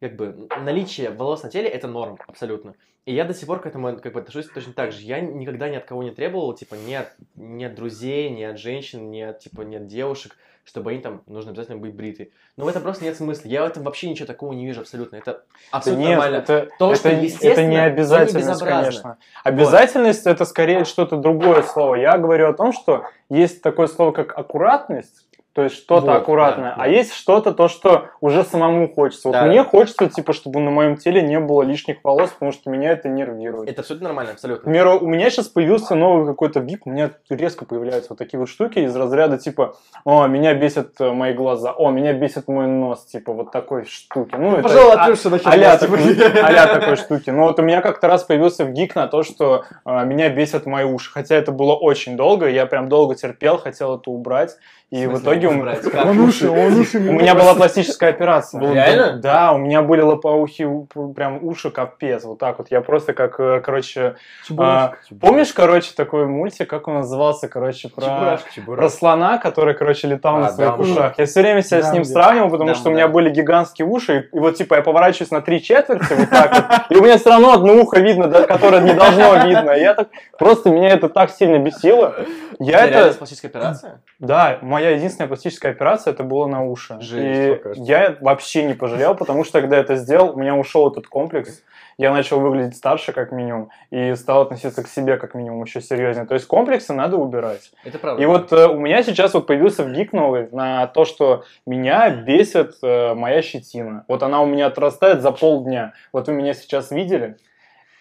как 0.00 0.16
бы, 0.16 0.48
наличие 0.60 1.10
волос 1.10 1.42
на 1.42 1.50
теле– 1.50 1.68
это 1.70 1.88
норм, 1.88 2.18
абсолютно. 2.26 2.74
И 3.06 3.14
я 3.14 3.24
до 3.24 3.34
сих 3.34 3.46
пор 3.46 3.60
к 3.60 3.66
этому, 3.66 3.98
как 3.98 4.12
бы, 4.14 4.20
отношусь 4.20 4.48
точно 4.48 4.72
так 4.72 4.92
же. 4.92 5.02
Я 5.02 5.20
никогда 5.20 5.68
ни 5.68 5.76
от 5.76 5.84
кого 5.84 6.02
не 6.02 6.10
требовал, 6.10 6.54
типа, 6.54 6.74
ни 6.74 6.94
от, 6.94 7.12
ни 7.36 7.64
от 7.64 7.74
друзей, 7.74 8.30
ни 8.30 8.42
от 8.42 8.58
женщин, 8.58 9.10
ни 9.10 9.20
от, 9.20 9.40
типа, 9.40 9.60
ни 9.62 9.76
от 9.76 9.86
девушек, 9.86 10.36
чтобы 10.64 10.92
они 10.92 11.00
там, 11.00 11.22
нужно 11.26 11.50
обязательно 11.50 11.76
быть 11.76 11.94
бриты. 11.94 12.32
Но 12.56 12.64
в 12.64 12.68
этом 12.68 12.82
просто 12.82 13.04
нет 13.04 13.14
смысла. 13.16 13.46
Я 13.48 13.64
в 13.64 13.66
этом 13.66 13.82
вообще 13.82 14.08
ничего 14.08 14.26
такого 14.26 14.54
не 14.54 14.64
вижу 14.64 14.80
абсолютно. 14.80 15.16
Это 15.16 15.44
абсолютно 15.70 16.02
нет, 16.02 16.10
нормально. 16.12 16.36
это, 16.36 16.68
То, 16.78 16.92
это, 16.92 16.96
что 17.00 17.08
это 17.10 17.20
естественно, 17.20 17.66
не 17.68 17.76
но 17.76 17.82
не 17.82 17.86
обязательность, 17.86 18.48
безобразно. 18.48 18.82
конечно. 18.82 19.18
Обязательность 19.44 20.26
это 20.26 20.46
скорее 20.46 20.84
что-то 20.86 21.18
другое 21.18 21.62
слово. 21.62 21.96
Я 21.96 22.16
говорю 22.16 22.48
о 22.48 22.54
том, 22.54 22.72
что 22.72 23.04
есть 23.28 23.60
такое 23.60 23.86
слово, 23.86 24.12
как 24.12 24.38
аккуратность, 24.38 25.23
то 25.54 25.62
есть 25.62 25.76
что-то 25.76 26.06
Вот, 26.06 26.16
аккуратное, 26.16 26.70
да, 26.70 26.82
а 26.82 26.84
да. 26.84 26.86
есть 26.86 27.14
что-то 27.14 27.52
то, 27.52 27.68
что 27.68 28.08
уже 28.20 28.42
самому 28.42 28.92
хочется. 28.92 29.28
Вот 29.28 29.34
Да, 29.34 29.46
мне 29.46 29.62
хочется, 29.62 30.08
типа, 30.08 30.32
чтобы 30.32 30.58
на 30.58 30.72
моем 30.72 30.96
теле 30.96 31.22
не 31.22 31.38
было 31.38 31.62
лишних 31.62 31.98
волос, 32.02 32.30
потому 32.30 32.50
что 32.50 32.70
меня 32.70 32.90
это 32.90 33.08
нервирует. 33.08 33.70
Это 33.70 33.82
абсолютно 33.82 34.08
нормально, 34.08 34.32
абсолютно. 34.32 34.64
примеру, 34.64 34.98
у 34.98 35.06
меня 35.06 35.30
сейчас 35.30 35.46
появился 35.46 35.94
новый 35.94 36.26
какой-то 36.26 36.58
вип, 36.58 36.82
у 36.86 36.90
меня 36.90 37.12
резко 37.30 37.64
появляются 37.64 38.08
вот 38.10 38.18
такие 38.18 38.40
вот 38.40 38.48
штуки 38.48 38.80
из 38.80 38.96
разряда 38.96 39.38
типа, 39.38 39.76
о, 40.04 40.26
меня 40.26 40.54
бесят 40.54 41.00
э, 41.00 41.12
мои 41.12 41.32
глаза, 41.32 41.70
о, 41.70 41.90
меня 41.92 42.12
бесит 42.14 42.48
мой 42.48 42.66
нос, 42.66 43.04
типа 43.04 43.32
вот 43.32 43.52
такой 43.52 43.84
штуки. 43.84 44.34
Ну, 44.36 44.54
это 44.54 44.62
Пожалуй, 44.64 44.92
а- 44.94 45.02
отрежься 45.02 45.30
на 45.30 45.38
а-ля 45.44 45.78
такой, 45.78 46.00
а-ля 46.42 46.66
такой 46.66 46.96
штуки. 46.96 47.30
Но 47.30 47.44
вот 47.44 47.60
у 47.60 47.62
меня 47.62 47.80
как-то 47.80 48.08
раз 48.08 48.24
появился 48.24 48.64
в 48.64 48.72
гик 48.72 48.96
на 48.96 49.06
то, 49.06 49.22
что 49.22 49.66
э, 49.86 50.04
меня 50.04 50.30
бесят 50.30 50.66
мои 50.66 50.84
уши. 50.84 51.12
Хотя 51.12 51.36
это 51.36 51.52
было 51.52 51.74
очень 51.74 52.16
долго, 52.16 52.48
я 52.48 52.66
прям 52.66 52.88
долго 52.88 53.14
терпел, 53.14 53.58
хотел 53.58 53.96
это 53.96 54.10
убрать. 54.10 54.56
И 54.90 55.06
в 55.06 55.18
итоге? 55.18 55.48
Он 56.04 56.20
уши, 56.20 56.48
он 56.48 56.78
уши. 56.78 56.98
у 56.98 57.12
меня 57.12 57.34
была 57.34 57.54
пластическая 57.54 58.10
операция. 58.10 58.60
Реально? 58.60 59.18
Да, 59.18 59.52
у 59.52 59.58
меня 59.58 59.82
были 59.82 60.02
лопоухи, 60.02 60.68
прям 61.16 61.44
уши 61.44 61.70
капец, 61.70 62.24
вот 62.24 62.38
так 62.38 62.58
вот. 62.58 62.70
Я 62.70 62.80
просто 62.80 63.12
как, 63.12 63.40
э, 63.40 63.60
короче... 63.60 64.16
а, 64.56 64.92
помнишь, 65.20 65.52
короче, 65.52 65.92
такой 65.96 66.26
мультик, 66.26 66.68
как 66.68 66.86
он 66.86 66.94
назывался, 66.94 67.48
короче, 67.48 67.88
про... 67.88 68.38
Про 68.66 68.88
слона, 68.88 69.38
который, 69.38 69.74
короче, 69.74 70.06
летал 70.06 70.36
А, 70.36 70.40
на 70.40 70.48
своих 70.50 70.78
ушах. 70.78 71.18
Я 71.18 71.26
все 71.26 71.40
время 71.40 71.62
себя 71.62 71.82
с 71.82 71.92
ним 71.92 72.04
сравнивал, 72.04 72.50
потому 72.50 72.74
что 72.74 72.90
у 72.90 72.92
меня 72.92 73.08
были 73.08 73.30
гигантские 73.30 73.86
уши, 73.86 74.28
и, 74.32 74.38
вот, 74.38 74.56
типа, 74.56 74.74
я 74.74 74.82
поворачиваюсь 74.82 75.30
на 75.30 75.40
три 75.40 75.62
четверти, 75.62 76.12
вот 76.12 76.30
так 76.30 76.54
вот, 76.54 76.90
и 76.96 77.00
у 77.00 77.02
меня 77.02 77.18
все 77.18 77.30
равно 77.30 77.52
одно 77.52 77.74
ухо 77.74 77.98
видно, 78.00 78.28
которое 78.44 78.82
не 78.82 78.92
должно 78.92 79.44
видно. 79.46 79.70
И 79.70 79.80
Я 79.80 79.94
так, 79.94 80.08
просто 80.38 80.70
меня 80.70 80.90
это 80.90 81.08
так 81.08 81.30
сильно 81.30 81.58
бесило. 81.58 82.14
Я 82.58 82.86
это, 82.86 83.16
пластическая 83.18 83.50
операция? 83.50 84.00
да, 84.18 84.58
моя 84.62 84.83
единственная 84.90 85.28
пластическая 85.28 85.72
операция, 85.72 86.12
это 86.12 86.22
было 86.22 86.46
на 86.46 86.64
уши. 86.64 86.98
Жесть, 87.00 87.76
и 87.76 87.80
я 87.80 88.16
вообще 88.20 88.64
не 88.64 88.74
пожалел, 88.74 89.14
потому 89.14 89.44
что, 89.44 89.60
когда 89.60 89.76
это 89.78 89.96
сделал, 89.96 90.34
у 90.34 90.38
меня 90.38 90.54
ушел 90.54 90.90
этот 90.90 91.06
комплекс, 91.06 91.62
я 91.96 92.12
начал 92.12 92.40
выглядеть 92.40 92.76
старше, 92.76 93.12
как 93.12 93.32
минимум, 93.32 93.70
и 93.90 94.14
стал 94.14 94.42
относиться 94.42 94.82
к 94.82 94.88
себе, 94.88 95.16
как 95.16 95.34
минимум, 95.34 95.62
еще 95.64 95.80
серьезнее. 95.80 96.26
То 96.26 96.34
есть 96.34 96.46
комплексы 96.46 96.92
надо 96.92 97.16
убирать. 97.16 97.70
Это 97.84 97.98
правда. 97.98 98.22
И 98.22 98.26
вот 98.26 98.52
э, 98.52 98.66
у 98.66 98.80
меня 98.80 99.02
сейчас 99.02 99.34
вот 99.34 99.46
появился 99.46 99.84
вгик 99.84 100.12
новый 100.12 100.48
на 100.50 100.86
то, 100.88 101.04
что 101.04 101.44
меня 101.66 102.10
бесит 102.10 102.76
э, 102.82 103.14
моя 103.14 103.42
щетина. 103.42 104.04
Вот 104.08 104.22
она 104.22 104.42
у 104.42 104.46
меня 104.46 104.66
отрастает 104.66 105.22
за 105.22 105.30
полдня. 105.30 105.92
Вот 106.12 106.26
вы 106.26 106.34
меня 106.34 106.54
сейчас 106.54 106.90
видели? 106.90 107.36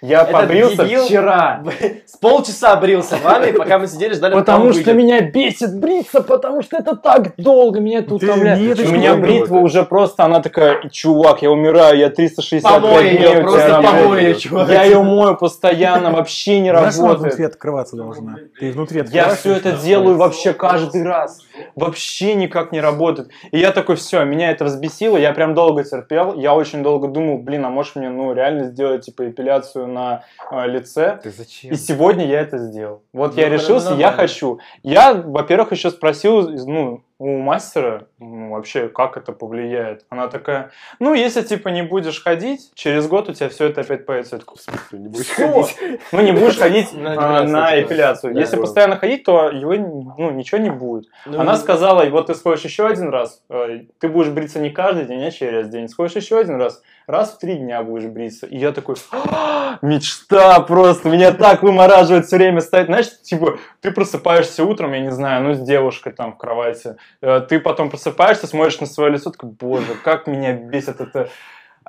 Я 0.03 0.23
Этот 0.23 0.33
побрился 0.33 0.83
дебил 0.83 1.05
вчера. 1.05 1.63
С 2.05 2.17
полчаса 2.17 2.75
брился 2.75 3.15
в 3.15 3.23
ванной, 3.23 3.53
пока 3.53 3.79
мы 3.79 3.87
сидели, 3.87 4.13
ждали, 4.13 4.33
Потому 4.33 4.73
что 4.73 4.91
выйдет. 4.91 4.95
меня 4.95 5.21
бесит 5.21 5.79
бриться, 5.79 6.21
потому 6.21 6.61
что 6.61 6.75
это 6.75 6.97
так 6.97 7.37
долго, 7.37 7.79
меня 7.79 7.99
это 7.99 8.15
утомляет. 8.15 8.79
У 8.81 8.91
меня 8.91 9.15
бритва 9.15 9.59
уже 9.59 9.83
просто, 9.83 10.25
она 10.25 10.41
такая, 10.41 10.89
чувак, 10.89 11.41
я 11.41 11.49
умираю, 11.49 11.97
я 11.97 12.09
365 12.09 12.81
Помой 12.81 13.11
дней 13.11 13.29
ее, 13.29 13.41
просто 13.43 13.67
работаю». 13.69 14.03
помой 14.03 14.23
ее, 14.23 14.35
чувак. 14.35 14.69
Я 14.69 14.83
ее 14.83 15.01
мою 15.01 15.37
постоянно, 15.37 16.11
вообще 16.11 16.59
не 16.59 16.71
работает. 16.71 17.19
внутри 17.19 17.45
открываться 17.45 17.95
должна. 17.95 18.35
Ты 18.59 18.73
внутри 18.73 19.05
Я 19.09 19.29
все 19.29 19.53
это 19.53 19.71
делаю 19.71 20.17
вообще 20.17 20.51
каждый 20.51 21.03
раз. 21.03 21.39
Вообще 21.77 22.35
никак 22.35 22.73
не 22.73 22.81
работает. 22.81 23.29
И 23.51 23.57
я 23.57 23.71
такой, 23.71 23.95
все, 23.95 24.25
меня 24.25 24.51
это 24.51 24.65
взбесило, 24.65 25.15
я 25.15 25.31
прям 25.31 25.53
долго 25.53 25.85
терпел. 25.85 26.33
Я 26.35 26.53
очень 26.53 26.83
долго 26.83 27.07
думал, 27.07 27.37
блин, 27.37 27.63
а 27.63 27.69
может 27.69 27.95
мне 27.95 28.09
ну 28.09 28.33
реально 28.33 28.65
сделать 28.65 29.05
типа 29.05 29.29
эпиляцию 29.29 29.92
на 29.93 30.23
э, 30.51 30.67
лице. 30.67 31.19
Ты 31.23 31.31
зачем? 31.31 31.71
И 31.71 31.75
сегодня 31.75 32.25
я 32.27 32.41
это 32.41 32.57
сделал. 32.57 33.03
Вот 33.13 33.35
Ну, 33.35 33.41
я 33.41 33.47
это 33.47 33.55
решился, 33.55 33.93
я 33.93 34.11
хочу. 34.11 34.59
Я, 34.81 35.13
во-первых, 35.13 35.71
еще 35.71 35.91
спросил, 35.91 36.49
ну, 36.49 37.03
у 37.23 37.37
мастера, 37.37 38.07
ну, 38.19 38.51
вообще, 38.51 38.89
как 38.89 39.15
это 39.15 39.31
повлияет. 39.31 40.05
Она 40.09 40.27
такая, 40.27 40.71
ну, 40.99 41.13
если, 41.13 41.41
типа, 41.41 41.69
не 41.69 41.81
будешь 41.81 42.21
ходить, 42.21 42.71
через 42.75 43.07
год 43.07 43.29
у 43.29 43.33
тебя 43.33 43.47
все 43.47 43.67
это 43.67 43.79
опять 43.79 44.05
появится. 44.05 44.35
Я 44.35 44.39
такой, 44.41 44.57
не 44.91 45.07
будешь 45.07 45.27
«Всё?» 45.27 45.63
ходить. 45.63 46.01
Ну, 46.11 46.21
не 46.21 46.33
будешь 46.33 46.57
ходить 46.57 46.93
На 46.93 47.15
эпиляцию, 47.15 47.47
на 47.49 47.81
эпиляцию. 47.81 48.35
Если 48.35 48.57
постоянно 48.57 48.97
ходить, 48.97 49.23
то 49.23 49.49
его, 49.49 49.73
ну, 49.73 50.31
ничего 50.31 50.59
не 50.59 50.69
будет. 50.69 51.05
Ну, 51.25 51.39
Она 51.39 51.53
ну, 51.53 51.57
сказала, 51.57 52.03
вот 52.09 52.27
ты 52.27 52.35
сходишь 52.35 52.65
еще 52.65 52.85
один 52.87 53.07
раз, 53.07 53.41
э, 53.49 53.83
ты 53.99 54.09
будешь 54.09 54.29
бриться 54.29 54.59
не 54.59 54.69
каждый 54.69 55.05
день, 55.05 55.23
а 55.23 55.31
через 55.31 55.69
день. 55.69 55.87
Сходишь 55.87 56.17
еще 56.17 56.37
один 56.39 56.59
раз, 56.59 56.81
раз 57.07 57.31
в 57.31 57.39
три 57.39 57.55
дня 57.55 57.83
будешь 57.83 58.09
бриться. 58.09 58.47
И 58.47 58.57
я 58.57 58.73
такой, 58.73 58.95
«А, 59.11 59.77
мечта 59.81 60.59
просто, 60.59 61.07
меня 61.07 61.31
так 61.31 61.63
вымораживает 61.63 62.25
все 62.25 62.35
время 62.35 62.59
стоять. 62.59 62.87
Знаешь, 62.87 63.21
типа, 63.21 63.59
ты 63.79 63.91
просыпаешься 63.91 64.65
утром, 64.65 64.91
я 64.91 64.99
не 64.99 65.11
знаю, 65.11 65.43
ну, 65.43 65.53
с 65.53 65.59
девушкой 65.59 66.11
там 66.11 66.33
в 66.33 66.37
кровати. 66.37 66.97
Э, 67.21 67.41
Ты 67.47 67.59
потом 67.59 67.89
просыпаешься, 67.89 68.47
смотришь 68.47 68.79
на 68.79 68.85
свое 68.85 69.11
лицо, 69.11 69.31
такой, 69.31 69.49
боже, 69.49 69.95
как 70.03 70.27
меня 70.27 70.53
бесит 70.53 71.01
это 71.01 71.29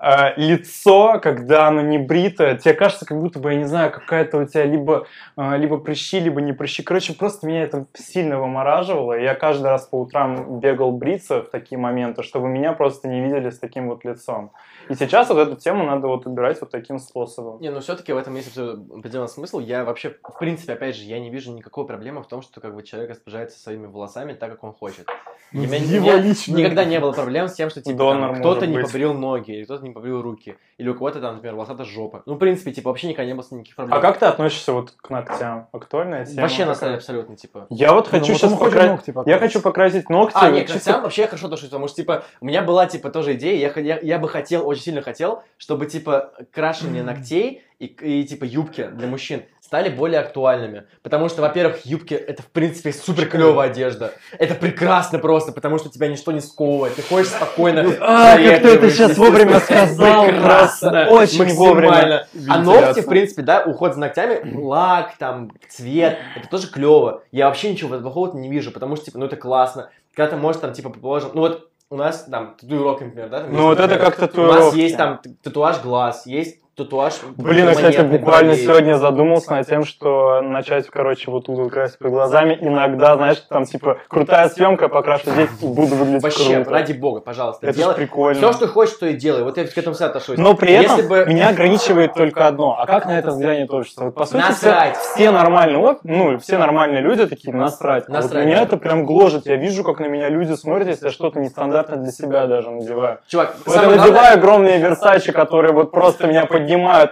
э, 0.00 0.32
лицо, 0.36 1.20
когда 1.22 1.68
оно 1.68 1.80
не 1.80 1.98
брито, 1.98 2.56
тебе 2.56 2.74
кажется, 2.74 3.06
как 3.06 3.18
будто 3.18 3.38
бы, 3.38 3.52
я 3.52 3.58
не 3.58 3.64
знаю, 3.64 3.90
какая-то 3.90 4.38
у 4.38 4.44
тебя 4.44 4.64
либо, 4.64 5.06
э, 5.36 5.56
либо 5.56 5.78
прыщи, 5.78 6.20
либо 6.20 6.40
не 6.40 6.52
прыщи. 6.52 6.82
Короче, 6.82 7.14
просто 7.14 7.46
меня 7.46 7.62
это 7.62 7.86
сильно 7.94 8.38
вымораживало. 8.38 9.18
Я 9.18 9.34
каждый 9.34 9.66
раз 9.66 9.86
по 9.86 10.00
утрам 10.00 10.60
бегал 10.60 10.92
бриться 10.92 11.42
в 11.42 11.50
такие 11.50 11.78
моменты, 11.78 12.22
чтобы 12.22 12.48
меня 12.48 12.72
просто 12.72 13.08
не 13.08 13.20
видели 13.20 13.50
с 13.50 13.58
таким 13.58 13.88
вот 13.88 14.04
лицом. 14.04 14.52
И 14.88 14.94
сейчас 14.94 15.28
вот 15.30 15.38
эту 15.38 15.56
тему 15.56 15.84
надо 15.84 16.06
вот 16.08 16.26
убирать 16.26 16.60
вот 16.60 16.70
таким 16.70 16.98
способом. 16.98 17.60
Не, 17.60 17.70
ну 17.70 17.80
все-таки 17.80 18.12
в 18.12 18.16
этом 18.16 18.34
есть 18.36 18.56
определенный 18.56 19.28
смысл. 19.28 19.58
Я 19.58 19.84
вообще, 19.84 20.14
в 20.22 20.38
принципе, 20.38 20.74
опять 20.74 20.96
же, 20.96 21.04
я 21.04 21.18
не 21.20 21.30
вижу 21.30 21.52
никакой 21.52 21.86
проблемы 21.86 22.22
в 22.22 22.26
том, 22.26 22.42
что 22.42 22.60
как 22.60 22.74
бы 22.74 22.82
человек 22.82 23.10
распоряжается 23.10 23.58
своими 23.58 23.86
волосами 23.86 24.32
так, 24.34 24.50
как 24.50 24.64
он 24.64 24.72
хочет. 24.72 25.06
Ну, 25.52 25.62
У 25.62 25.66
меня, 25.66 25.76
его 25.76 26.06
меня 26.06 26.16
лично. 26.16 26.56
никогда 26.56 26.84
не 26.84 26.98
было 26.98 27.12
проблем 27.12 27.46
с 27.48 27.52
тем, 27.54 27.70
что 27.70 27.80
типа, 27.80 27.98
там, 28.12 28.34
кто-то 28.36 28.66
не 28.66 28.74
быть. 28.76 28.86
побрил 28.86 29.14
ноги, 29.14 29.52
или 29.52 29.64
кто-то 29.64 29.84
не 29.84 29.90
побрил 29.90 30.20
руки. 30.20 30.56
Или 30.78 30.88
у 30.88 30.94
кого-то 30.94 31.20
там, 31.20 31.34
например, 31.34 31.54
волосатая 31.54 31.86
жопа. 31.86 32.22
Ну, 32.26 32.34
в 32.34 32.38
принципе, 32.38 32.72
типа, 32.72 32.88
вообще 32.90 33.06
никогда 33.08 33.26
не 33.26 33.34
было 33.34 33.44
никаких 33.52 33.76
проблем. 33.76 33.96
А 33.96 34.00
как 34.00 34.18
ты 34.18 34.26
относишься 34.26 34.72
вот 34.72 34.90
к 34.90 35.10
ногтям? 35.10 35.68
Актуальная 35.70 36.24
тема? 36.26 36.42
Вообще 36.42 36.64
на 36.64 36.74
самом 36.74 36.96
абсолютно, 36.96 37.36
типа. 37.36 37.66
Я 37.70 37.92
вот 37.92 38.06
Ну, 38.10 38.18
хочу 38.18 38.32
вот 38.32 38.40
сейчас 38.40 38.52
хочет 38.52 38.64
покрасить... 38.74 38.90
ногти 38.90 39.08
Я 39.10 39.12
покрасить. 39.14 39.40
хочу 39.40 39.60
покрасить 39.62 40.10
ногти. 40.10 40.36
А, 40.40 40.50
нет, 40.50 40.64
к 40.68 40.72
чисто- 40.72 40.88
ногтям 40.90 41.02
вообще 41.04 41.22
я 41.22 41.28
хорошо 41.28 41.46
отношусь, 41.46 41.68
потому 41.68 41.86
что, 41.86 41.96
типа, 41.96 42.24
у 42.40 42.46
меня 42.46 42.62
была, 42.62 42.86
типа, 42.86 43.10
тоже 43.10 43.34
идея, 43.34 43.72
я, 43.76 43.80
я, 43.80 43.98
я 44.00 44.18
бы 44.18 44.28
хотел, 44.28 44.66
очень 44.74 44.84
сильно 44.84 45.02
хотел, 45.02 45.42
чтобы, 45.56 45.86
типа, 45.86 46.32
крашение 46.52 47.02
ногтей 47.02 47.62
и, 47.78 47.86
и, 47.86 48.24
типа, 48.24 48.44
юбки 48.44 48.86
для 48.92 49.06
мужчин 49.08 49.42
стали 49.60 49.88
более 49.88 50.20
актуальными. 50.20 50.84
Потому 51.02 51.28
что, 51.28 51.42
во-первых, 51.42 51.84
юбки 51.86 52.14
это, 52.14 52.42
в 52.42 52.46
принципе, 52.46 52.92
супер 52.92 53.26
клевая 53.26 53.70
одежда. 53.70 54.12
Это 54.38 54.54
прекрасно 54.54 55.18
просто, 55.18 55.52
потому 55.52 55.78
что 55.78 55.88
тебя 55.88 56.08
ничто 56.08 56.32
не 56.32 56.40
сковывает. 56.40 56.94
Ты 56.94 57.02
ходишь 57.02 57.28
спокойно. 57.28 57.80
А, 58.00 58.36
как 58.36 58.62
ты 58.62 58.68
это 58.68 58.90
сейчас 58.90 59.16
вовремя 59.16 59.58
сказал, 59.60 60.26
Прекрасно. 60.26 61.08
очень 61.08 61.54
вовремя. 61.54 62.26
А 62.48 62.62
ногти, 62.62 63.00
в 63.00 63.06
принципе, 63.06 63.42
да, 63.42 63.64
уход 63.64 63.94
за 63.94 64.00
ногтями, 64.00 64.54
лак, 64.54 65.16
там, 65.18 65.50
цвет, 65.68 66.18
это 66.36 66.48
тоже 66.48 66.68
клево. 66.68 67.22
Я 67.32 67.46
вообще 67.46 67.70
ничего 67.72 67.98
плохого 67.98 68.36
не 68.36 68.50
вижу, 68.50 68.70
потому 68.70 68.96
что, 68.96 69.06
типа, 69.06 69.18
ну 69.18 69.26
это 69.26 69.36
классно. 69.36 69.90
Когда 70.14 70.30
ты 70.30 70.36
можешь 70.36 70.60
там, 70.60 70.72
типа, 70.72 70.90
предположим, 70.90 71.30
ну 71.34 71.40
вот 71.40 71.70
у 71.90 71.96
нас 71.96 72.24
там 72.24 72.56
татуировка, 72.56 73.04
например, 73.04 73.28
да? 73.28 73.40
там 73.40 73.52
Ну 73.52 73.64
вот 73.64 73.78
это 73.78 73.98
как 73.98 74.36
У 74.36 74.42
нас 74.42 74.74
есть 74.74 74.96
там 74.96 75.20
татуаж 75.42 75.80
глаз, 75.82 76.26
есть 76.26 76.60
татуаж 76.76 77.14
Блин, 77.36 77.66
я, 77.68 77.74
кстати, 77.74 78.00
буквально 78.00 78.50
бровей. 78.52 78.64
сегодня 78.66 78.94
задумался 78.96 79.52
над 79.52 79.66
тем, 79.68 79.84
что 79.84 80.40
начать, 80.42 80.86
короче, 80.88 81.30
вот 81.30 81.48
вот 81.48 81.70
красить 81.72 81.98
под 81.98 82.10
глазами. 82.10 82.58
Иногда, 82.60 83.16
знаешь, 83.16 83.38
там, 83.48 83.64
типа, 83.64 83.98
крутая 84.08 84.48
съемка, 84.48 84.88
покрашу 84.88 85.30
здесь, 85.30 85.48
и 85.62 85.66
буду 85.66 85.94
выглядеть 85.94 86.22
Вообще, 86.22 86.56
круто. 86.56 86.70
ради 86.70 86.92
бога, 86.92 87.20
пожалуйста, 87.20 87.66
Это 87.66 87.76
делай. 87.78 87.94
прикольно. 87.94 88.38
Все, 88.40 88.52
что 88.52 88.66
хочешь, 88.68 88.94
то 88.96 89.06
и 89.06 89.14
делай. 89.14 89.44
Вот 89.44 89.56
я 89.56 89.64
к 89.64 89.76
этому 89.78 89.94
всегда 89.94 90.06
отношусь. 90.10 90.36
Но 90.38 90.54
при 90.54 90.72
этом 90.72 90.96
Если 90.96 91.08
бы- 91.08 91.24
меня 91.26 91.48
ограничивает 91.50 92.14
только 92.14 92.46
одно. 92.46 92.76
А 92.78 92.86
как 92.86 93.06
на 93.06 93.18
это 93.18 93.30
взглянет 93.30 93.70
общество? 93.72 94.06
Вот, 94.06 94.14
по 94.14 94.26
сути, 94.26 94.42
все, 94.42 94.48
Насрать. 94.48 94.96
все 94.96 95.30
нормальные, 95.30 95.78
оп- 95.78 96.00
ну, 96.02 96.38
все 96.38 96.58
нормальные 96.58 97.02
люди 97.02 97.26
такие, 97.26 97.54
насрать. 97.54 98.04
А 98.08 98.12
вот 98.12 98.22
Насрать, 98.22 98.46
меня 98.46 98.62
это 98.62 98.76
прям 98.76 99.04
гложет. 99.06 99.46
Я 99.46 99.56
вижу, 99.56 99.84
как 99.84 100.00
на 100.00 100.06
меня 100.06 100.28
люди 100.28 100.52
смотрят, 100.54 100.88
если 100.88 101.06
я 101.06 101.12
что-то 101.12 101.38
нестандартное 101.38 101.98
для 101.98 102.10
себя 102.10 102.46
даже 102.46 102.70
надеваю. 102.70 103.18
Чувак, 103.28 103.54
Вот 103.64 103.74
я 103.76 103.82
надеваю 103.82 104.34
огромные 104.38 104.78
версачи, 104.78 105.30
которые 105.30 105.72
вот 105.72 105.92
просто 105.92 106.26
меня 106.26 106.40
поднимают 106.46 106.63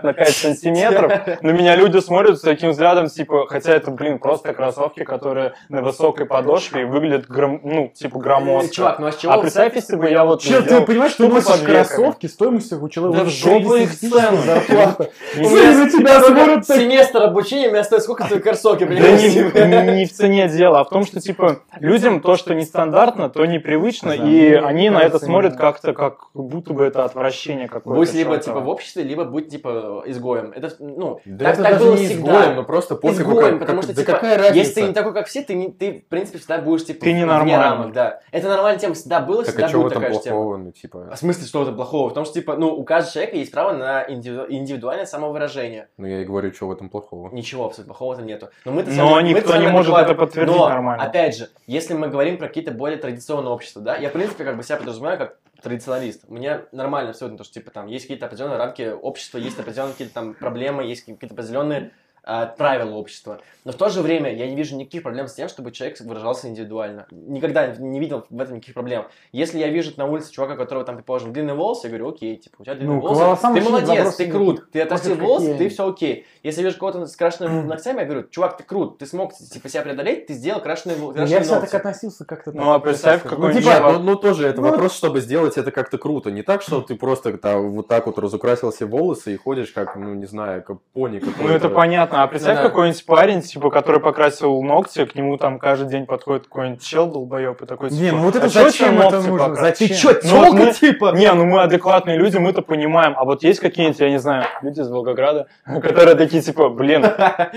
на 0.02 0.12
5 0.12 0.28
сантиметров. 0.28 1.12
На 1.42 1.50
меня 1.50 1.76
люди 1.76 1.98
смотрят 1.98 2.38
с 2.38 2.42
таким 2.42 2.70
взглядом, 2.70 3.08
типа, 3.08 3.46
хотя 3.48 3.72
это, 3.72 3.90
блин, 3.90 4.18
просто 4.18 4.52
кроссовки, 4.52 5.04
которые 5.04 5.54
на 5.68 5.82
высокой 5.82 6.26
подошве 6.26 6.82
и 6.82 6.84
выглядят, 6.84 7.26
гром- 7.28 7.60
ну, 7.62 7.92
типа, 7.94 8.18
громоздко. 8.18 8.74
Чувак, 8.74 8.98
ну 8.98 9.06
а 9.06 9.12
с 9.12 9.16
чего? 9.16 9.32
А 9.32 9.38
представь, 9.38 9.74
если 9.74 9.96
бы 9.96 10.08
я 10.08 10.24
вот 10.24 10.40
Че, 10.42 10.60
сделал 10.62 10.80
ты 10.80 10.86
понимаешь, 10.86 11.12
что 11.12 11.28
носишь 11.28 11.60
кроссовки 11.60 12.26
стоимостью 12.26 12.82
у 12.82 12.88
человека 12.88 13.24
Да 13.24 13.30
в 13.30 13.32
жопу 13.32 13.74
их 13.74 13.94
цену. 13.98 14.38
зарплата. 14.38 15.10
Семестр 15.34 17.22
обучения 17.22 17.68
меня 17.68 17.84
стоит 17.84 18.02
сколько 18.02 18.24
твои 18.24 18.40
кроссовки, 18.40 18.84
Да 18.84 18.90
понимаешь? 18.90 19.22
не, 19.98 20.06
в 20.06 20.12
цене 20.12 20.48
дело, 20.48 20.80
а 20.80 20.84
в 20.84 20.88
том, 20.88 21.04
что, 21.04 21.20
типа, 21.20 21.60
людям 21.80 22.20
то, 22.20 22.36
что 22.36 22.54
нестандартно, 22.54 23.28
то 23.30 23.44
непривычно, 23.44 24.12
и 24.12 24.52
они 24.52 24.90
на 24.90 25.02
это 25.02 25.18
смотрят 25.18 25.56
как-то, 25.56 25.92
как 25.92 26.26
будто 26.34 26.72
бы 26.72 26.84
это 26.84 27.04
отвращение 27.04 27.68
какое-то. 27.68 27.98
Будь 27.98 28.14
либо 28.14 28.38
типа 28.38 28.60
в 28.60 28.68
обществе, 28.68 29.02
либо 29.02 29.24
будь 29.24 29.41
типа 29.44 30.02
изгоем. 30.06 30.52
Это, 30.54 30.72
ну, 30.78 31.20
Да 31.24 31.44
так, 31.46 31.54
это 31.54 31.62
так 31.62 31.72
даже 31.72 31.84
было 31.84 31.96
не 31.96 32.06
всегда. 32.06 32.32
изгоем, 32.40 32.56
но 32.56 32.64
просто 32.64 32.96
пофигу, 32.96 33.30
Изгоем, 33.32 33.50
как- 33.52 33.60
потому 33.60 33.80
как- 33.80 33.84
что, 33.84 33.94
да 33.96 34.02
типа, 34.02 34.12
какая 34.14 34.38
разница? 34.38 34.58
если 34.58 34.74
ты 34.74 34.82
не 34.88 34.92
такой, 34.94 35.12
как 35.14 35.26
все, 35.26 35.42
ты, 35.42 35.54
не, 35.54 35.70
ты 35.70 36.00
в 36.00 36.08
принципе, 36.08 36.38
всегда 36.38 36.58
будешь, 36.58 36.84
типа, 36.84 37.00
Ты 37.00 37.10
вне 37.10 37.20
ненормальный. 37.20 37.56
рамок, 37.56 37.92
да. 37.92 38.20
Это 38.30 38.48
нормальная 38.48 38.78
тема, 38.78 38.94
всегда 38.94 39.20
было, 39.20 39.44
Так 39.44 39.48
всегда 39.54 39.66
а 39.66 39.68
в 39.70 39.72
будет 39.72 39.94
такая 39.94 40.12
же 40.12 40.20
тема. 40.20 40.36
плохого? 40.36 40.56
Ну, 40.58 40.72
типа, 40.72 41.08
А 41.10 41.14
в 41.14 41.18
смысле, 41.18 41.46
что 41.46 41.58
в 41.60 41.62
этом 41.62 41.76
плохого? 41.76 42.08
Потому 42.08 42.24
что, 42.26 42.34
типа, 42.34 42.56
ну, 42.56 42.68
у 42.74 42.84
каждого 42.84 43.12
человека 43.14 43.36
есть 43.36 43.50
право 43.52 43.72
на 43.72 44.04
индивиду- 44.08 44.46
индивидуальное 44.48 45.06
самовыражение. 45.06 45.88
ну 45.96 46.06
я 46.06 46.22
и 46.22 46.24
говорю, 46.24 46.52
что 46.52 46.68
в 46.68 46.72
этом 46.72 46.88
плохого. 46.88 47.30
Ничего 47.32 47.66
абсолютно 47.66 47.94
плохого 47.94 48.16
там 48.16 48.26
нету. 48.26 48.48
Но, 48.64 48.72
мы-то 48.72 48.90
с 48.90 48.96
Но 48.96 49.10
мы-то 49.16 49.26
никто 49.26 49.56
не 49.56 49.68
может 49.68 49.94
это 49.96 50.14
подтвердить 50.14 50.54
Но, 50.56 50.68
нормально. 50.68 51.02
опять 51.04 51.36
же, 51.36 51.48
если 51.66 51.94
мы 51.94 52.08
говорим 52.08 52.38
про 52.38 52.48
какие-то 52.48 52.72
более 52.72 52.98
традиционные 52.98 53.52
общества, 53.52 53.82
да, 53.82 53.96
я, 53.96 54.08
в 54.08 54.12
принципе, 54.12 54.44
как 54.44 54.56
бы 54.56 54.62
себя 54.62 54.76
подразумеваю 54.76 55.18
как 55.18 55.36
традиционалист. 55.62 56.24
У 56.28 56.34
меня 56.34 56.66
нормально 56.72 57.10
абсолютно 57.10 57.38
то, 57.38 57.44
что, 57.44 57.54
типа, 57.54 57.70
там, 57.70 57.86
есть 57.86 58.04
какие-то 58.04 58.26
определенные 58.26 58.58
рамки 58.58 58.90
общества, 58.90 59.38
есть 59.38 59.58
определенные 59.58 59.92
какие-то 59.92 60.14
там 60.14 60.34
проблемы, 60.34 60.84
есть 60.84 61.04
какие-то 61.04 61.34
определенные 61.34 61.92
правила 62.24 62.94
общества. 62.94 63.40
Но 63.64 63.72
в 63.72 63.76
то 63.76 63.88
же 63.88 64.00
время 64.02 64.32
я 64.34 64.48
не 64.48 64.56
вижу 64.56 64.76
никаких 64.76 65.02
проблем 65.02 65.28
с 65.28 65.34
тем, 65.34 65.48
чтобы 65.48 65.70
человек 65.72 66.00
выражался 66.00 66.48
индивидуально. 66.48 67.06
Никогда 67.10 67.68
не 67.68 68.00
видел 68.00 68.24
в 68.28 68.40
этом 68.40 68.56
никаких 68.56 68.74
проблем. 68.74 69.06
Если 69.32 69.58
я 69.58 69.68
вижу 69.68 69.92
на 69.96 70.06
улице 70.06 70.32
чувака, 70.32 70.54
у 70.54 70.56
которого 70.56 70.84
там, 70.84 70.96
предположим, 70.96 71.32
длинные 71.32 71.54
волосы, 71.54 71.86
я 71.86 71.90
говорю, 71.90 72.08
окей, 72.10 72.36
типа, 72.36 72.56
у 72.58 72.64
тебя 72.64 72.74
длинные 72.74 72.96
Ну, 72.96 73.00
волосы, 73.00 73.42
ты 73.42 73.60
молодец, 73.60 74.16
ты 74.16 74.24
никаких. 74.24 74.32
крут, 74.34 74.70
ты 74.72 74.80
отрастил 74.80 75.14
волосы, 75.16 75.54
ты 75.56 75.68
все 75.68 75.88
окей. 75.88 76.26
Если 76.42 76.60
я 76.60 76.66
вижу 76.68 76.78
кого-то 76.78 77.06
с 77.06 77.14
крашенными 77.16 77.62
ногтями, 77.66 78.00
я 78.00 78.04
говорю, 78.04 78.28
чувак, 78.30 78.56
ты 78.56 78.64
крут, 78.64 78.98
ты 78.98 79.06
смог 79.06 79.32
типа 79.34 79.68
себя 79.68 79.82
преодолеть, 79.82 80.26
ты 80.26 80.34
сделал 80.34 80.60
крашеные, 80.60 80.96
Ну, 80.98 81.12
крашеные 81.12 81.42
Я 81.44 81.54
ногти. 81.54 81.70
так 81.70 81.74
относился 81.74 82.24
как-то. 82.24 82.52
Ну, 82.52 82.72
а 82.72 82.78
представь, 82.80 83.22
Ну, 83.24 83.30
какой-нибудь 83.30 83.62
типа, 83.64 83.92
ну, 83.92 83.98
ну, 84.00 84.16
тоже 84.16 84.46
это 84.48 84.60
Ну, 84.60 84.70
вопрос, 84.70 84.92
чтобы 84.94 85.20
сделать 85.20 85.56
это 85.56 85.70
как-то 85.70 85.98
круто. 85.98 86.30
Не 86.30 86.42
так, 86.42 86.62
что 86.62 86.80
ты 86.82 86.94
просто 86.96 87.36
там 87.38 87.72
вот 87.72 87.86
так 87.88 88.06
вот 88.06 88.18
разукрасил 88.18 88.72
себе 88.72 88.86
волосы 88.86 89.34
и 89.34 89.36
ходишь 89.36 89.70
как, 89.70 89.96
ну, 89.96 90.14
не 90.14 90.26
знаю, 90.26 90.62
как 90.62 90.80
пони 90.92 91.18
какой-то. 91.20 91.42
Ну, 91.42 91.48
это 91.48 91.68
понятно. 91.68 92.11
А 92.12 92.26
представь, 92.26 92.56
Ну 92.58 92.62
да. 92.62 92.68
какой-нибудь 92.68 93.06
парень, 93.06 93.40
типа, 93.42 93.70
который 93.70 94.00
покрасил 94.00 94.62
ногти, 94.62 95.04
к 95.04 95.14
нему 95.14 95.36
там 95.38 95.58
каждый 95.58 95.88
день 95.88 96.06
подходит 96.06 96.44
какой-нибудь 96.44 96.82
чел 96.84 97.06
долбоеб 97.06 97.62
и 97.62 97.66
такой, 97.66 97.90
типа, 97.90 98.00
Не, 98.02 98.10
ну 98.12 98.18
вот 98.18 98.36
это 98.36 98.46
«А 98.46 98.48
чё 98.50 98.64
зачем 98.64 99.00
это 99.00 99.16
нужно? 99.20 99.48
покрасить?» 99.48 99.78
Зачем? 99.88 99.88
Ты 99.88 99.94
чё, 100.22 100.28
Ну, 100.30 100.36
вот 100.38 100.46
тёлка, 100.48 100.62
мы- 100.64 100.72
типа? 100.72 101.12
Не, 101.14 101.32
ну 101.32 101.44
мы 101.46 101.62
адекватные 101.62 102.18
люди, 102.18 102.36
мы-то 102.36 102.62
понимаем. 102.62 103.14
А 103.16 103.24
вот 103.24 103.42
есть 103.42 103.60
какие-нибудь, 103.60 104.00
я 104.00 104.10
не 104.10 104.18
знаю, 104.18 104.44
люди 104.62 104.80
из 104.80 104.88
Волгограда, 104.90 105.46
которые 105.64 106.14
такие, 106.16 106.42
типа, 106.42 106.68
блин, 106.68 107.02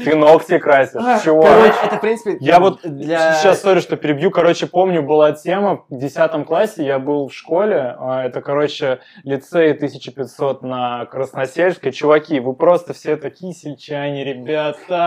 ты 0.03 0.15
ногти 0.15 0.57
красишь, 0.57 1.01
А, 1.03 1.19
чувак. 1.19 1.47
Короче, 1.49 1.75
это, 1.83 1.95
в 1.97 2.01
принципе, 2.01 2.37
Я 2.39 2.59
вот 2.59 2.79
сейчас, 2.83 3.61
сори, 3.61 3.79
что 3.79 3.97
перебью, 3.97 4.31
короче, 4.31 4.67
помню, 4.67 5.01
была 5.03 5.31
тема 5.33 5.83
в 5.89 5.97
10 5.97 6.45
классе, 6.45 6.85
я 6.85 6.99
был 6.99 7.27
в 7.27 7.33
школе, 7.33 7.95
а, 7.99 8.23
это, 8.25 8.41
короче, 8.41 8.99
лицей 9.23 9.73
1500 9.73 10.61
на 10.61 11.05
Красносельской. 11.05 11.91
Чуваки, 11.91 12.39
вы 12.39 12.53
просто 12.53 12.93
все 12.93 13.15
такие 13.17 13.53
сельчане, 13.53 14.23
ребята, 14.23 14.44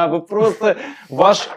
вы 0.08 0.20
просто... 0.22 0.76
Ваш... 1.08 1.48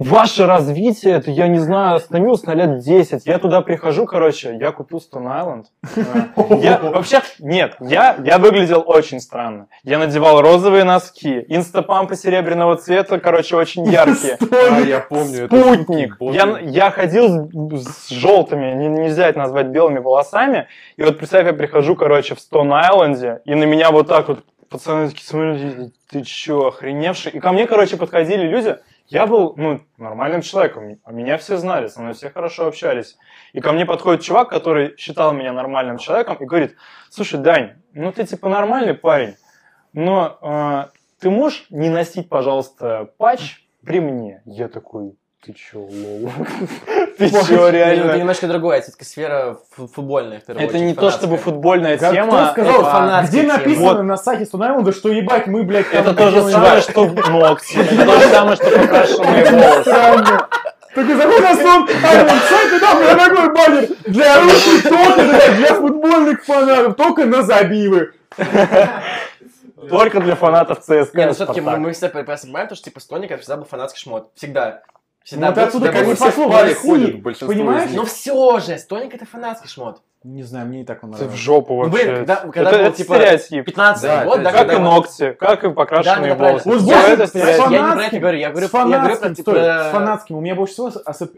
Ваше 0.00 0.46
развитие, 0.46 1.14
это, 1.14 1.32
я 1.32 1.48
не 1.48 1.58
знаю, 1.58 1.96
остановилось 1.96 2.44
на 2.44 2.54
лет 2.54 2.78
10. 2.78 3.26
Я 3.26 3.40
туда 3.40 3.62
прихожу, 3.62 4.06
короче, 4.06 4.56
я 4.60 4.70
купил 4.70 4.98
Stone 4.98 5.24
Island. 5.26 5.64
А, 6.36 6.54
Я 6.54 6.78
вообще... 6.78 7.20
Нет, 7.40 7.74
я, 7.80 8.16
я 8.22 8.38
выглядел 8.38 8.84
очень 8.86 9.18
странно. 9.18 9.66
Я 9.82 9.98
надевал 9.98 10.40
розовые 10.40 10.84
носки, 10.84 11.44
инстапампы 11.48 12.14
серебряного 12.14 12.76
цвета, 12.76 13.18
короче, 13.18 13.56
очень 13.56 13.86
яркие. 13.86 14.38
А, 14.70 14.78
я 14.82 15.00
помню. 15.00 15.46
это 15.46 15.60
Спутник. 15.60 16.16
Я, 16.20 16.60
я 16.60 16.90
ходил 16.92 17.50
с, 17.76 18.06
с 18.06 18.08
желтыми, 18.10 18.74
не- 18.74 18.86
нельзя 18.86 19.26
это 19.26 19.40
назвать 19.40 19.66
белыми 19.66 19.98
волосами. 19.98 20.68
И 20.96 21.02
вот 21.02 21.18
представь, 21.18 21.44
я 21.44 21.52
прихожу, 21.52 21.96
короче, 21.96 22.36
в 22.36 22.40
Стон 22.40 22.72
Айленде, 22.72 23.40
и 23.44 23.56
на 23.56 23.64
меня 23.64 23.90
вот 23.90 24.06
так 24.06 24.28
вот 24.28 24.44
пацаны 24.68 25.08
такие 25.08 25.26
смотрят, 25.26 25.94
ты 26.08 26.22
чё, 26.22 26.68
охреневший? 26.68 27.32
И 27.32 27.40
ко 27.40 27.52
мне, 27.52 27.66
короче, 27.66 27.96
подходили 27.96 28.46
люди, 28.46 28.78
я 29.06 29.26
был, 29.26 29.54
ну, 29.56 29.80
нормальным 29.96 30.42
человеком, 30.42 30.98
а 31.02 31.12
меня 31.12 31.38
все 31.38 31.56
знали, 31.56 31.86
со 31.88 32.00
мной 32.00 32.12
все 32.12 32.30
хорошо 32.30 32.66
общались. 32.66 33.16
И 33.54 33.60
ко 33.60 33.72
мне 33.72 33.86
подходит 33.86 34.22
чувак, 34.22 34.50
который 34.50 34.96
считал 34.98 35.32
меня 35.32 35.52
нормальным 35.52 35.98
человеком, 35.98 36.36
и 36.36 36.44
говорит, 36.44 36.76
слушай, 37.08 37.40
Дань, 37.40 37.72
ну 37.94 38.12
ты 38.12 38.26
типа 38.26 38.48
нормальный 38.48 38.94
парень, 38.94 39.36
но 39.94 40.38
э, 40.42 40.98
ты 41.20 41.30
можешь 41.30 41.66
не 41.70 41.88
носить, 41.88 42.28
пожалуйста, 42.28 43.10
патч 43.16 43.64
при 43.82 44.00
мне? 44.00 44.42
Я 44.44 44.68
такой, 44.68 45.16
ты 45.44 45.52
чё, 45.52 45.78
лол? 45.78 46.32
Ты 47.18 47.30
чё, 47.30 47.36
ну, 47.48 47.54
Это 47.66 47.70
реально? 47.70 48.16
немножко 48.16 48.46
другое, 48.48 48.76
это 48.78 48.86
все-таки 48.88 49.04
сфера 49.04 49.58
фу- 49.70 49.86
футбольная. 49.86 50.42
Это 50.46 50.78
не 50.78 50.94
то 50.94 51.10
чтобы 51.10 51.36
футбольная 51.36 51.96
тема. 51.96 52.52
кто 52.52 52.64
сказал, 52.64 53.22
где 53.24 53.42
написано 53.44 54.02
на 54.02 54.16
сайте 54.16 54.44
Стонайланда, 54.46 54.92
что 54.92 55.08
ебать 55.10 55.46
мы, 55.46 55.62
блядь, 55.62 55.90
там 55.90 56.00
Это 56.02 56.14
то 56.14 56.30
же 56.30 56.50
самое, 56.50 56.80
что 56.80 57.06
ногти. 57.06 57.78
Это 57.78 58.04
то 58.04 58.20
же 58.20 58.28
самое, 58.28 58.56
что 58.56 58.70
покрашенные 58.70 59.44
волосы. 59.50 59.80
Странно. 59.82 60.48
Такой 60.94 61.14
заходит 61.14 61.40
на 61.42 61.54
сон, 61.54 61.88
а 62.04 62.28
сайт, 62.48 62.72
и 62.72 62.80
там 62.80 62.98
дорогой 62.98 63.54
баннер 63.54 63.88
для 64.06 64.40
русских 64.40 64.82
только, 64.82 65.22
блядь, 65.22 65.56
для 65.56 65.74
футбольных 65.74 66.44
фанатов, 66.44 66.96
только 66.96 67.24
на 67.26 67.42
забивы. 67.42 68.12
Только 69.88 70.20
для 70.20 70.34
фанатов 70.34 70.80
ЦСКА. 70.80 71.10
Не, 71.14 71.26
ну 71.26 71.32
все-таки 71.34 71.60
мы, 71.60 71.76
мы 71.76 71.92
все 71.92 72.08
прекрасно 72.08 72.46
понимаем, 72.48 72.68
то, 72.68 72.74
что 72.74 72.84
типа 72.84 73.00
Стоник 73.00 73.30
это 73.30 73.40
всегда 73.42 73.58
был 73.58 73.64
фанатский 73.64 74.00
шмот. 74.00 74.30
Всегда. 74.34 74.82
Всегда 75.28 75.48
Ну, 75.48 75.54
ты 75.54 75.60
был, 75.60 75.68
отсюда 75.68 75.92
как 75.92 76.06
бы 76.06 76.14
в 76.14 76.18
пошло 76.18 76.48
в 76.48 76.62
России, 76.62 77.20
понимаешь? 77.20 77.90
них. 77.90 77.96
Ну 77.98 78.04
все 78.06 78.60
же, 78.60 78.78
стоник 78.78 79.14
это 79.14 79.26
фанатский 79.26 79.68
шмот. 79.68 80.00
Не 80.24 80.42
знаю, 80.42 80.66
мне 80.68 80.80
и 80.80 80.84
так 80.84 81.04
он 81.04 81.10
Это 81.10 81.18
в 81.18 81.20
нравится. 81.26 81.42
жопу 81.44 81.74
Ну, 81.74 81.90
вообще. 81.90 82.04
блин, 82.04 82.16
когда, 82.16 82.36
когда 82.36 82.60
это, 82.70 82.78
был, 82.78 82.84
это 82.86 82.96
типа, 82.96 83.14
стереотип. 83.14 83.64
15 83.66 84.02
Да, 84.02 84.24
год, 84.24 84.42
да, 84.42 84.52
Как 84.52 84.72
и 84.72 84.76
вот- 84.76 84.82
ногти, 84.82 85.36
как 85.38 85.64
и 85.64 85.68
Да, 85.68 85.74
покрашенные 85.74 86.34
да, 86.34 86.44
волосы. 86.48 86.68
Вот 86.68 86.78
Всё 86.80 86.86
больше 86.86 87.10
это 87.12 87.26
с 87.26 87.28
стереотип. 87.30 87.70
Я 87.70 87.78
не 87.82 87.92
про 87.92 88.04
это 88.04 88.18
говорю, 88.18 88.38
я 88.38 88.50
говорю, 88.50 88.66
с 88.68 88.72
я 88.72 88.84
говорю 88.84 89.16
про, 89.18 89.34
типа, 89.34 89.52
с 89.54 89.90
фанатским. 89.92 90.36
У 90.36 90.40
меня 90.40 90.54
больше 90.54 90.72
всего 90.72 90.92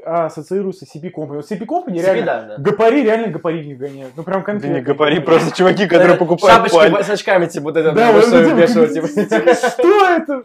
ассоциируется 0.06 0.84
CP 0.86 1.12
Company. 1.12 1.34
Вот 1.36 1.50
CP 1.50 1.66
Company 1.66 1.96
CP, 1.96 2.00
реально 2.02 2.24
да, 2.24 2.40
да. 2.42 2.62
гопари 2.62 3.02
реально 3.02 3.26
гопари 3.26 3.66
не 3.66 3.74
гоняют. 3.74 4.12
Ну 4.16 4.22
прям 4.22 4.40
Да 4.40 4.46
конкретно. 4.46 4.76
не 4.76 4.80
говори, 4.82 5.18
просто 5.18 5.54
чуваки, 5.56 5.86
которые 5.88 6.16
покупают 6.16 6.70
Шапочки 6.70 7.02
с 7.02 7.10
очками, 7.10 7.46
типа, 7.46 7.64
вот 7.64 7.76
это, 7.76 7.90
Да, 7.90 8.12
вот, 8.12 8.24
вот 8.28 8.92
типа. 8.94 9.08
Что 9.08 10.06
это? 10.08 10.44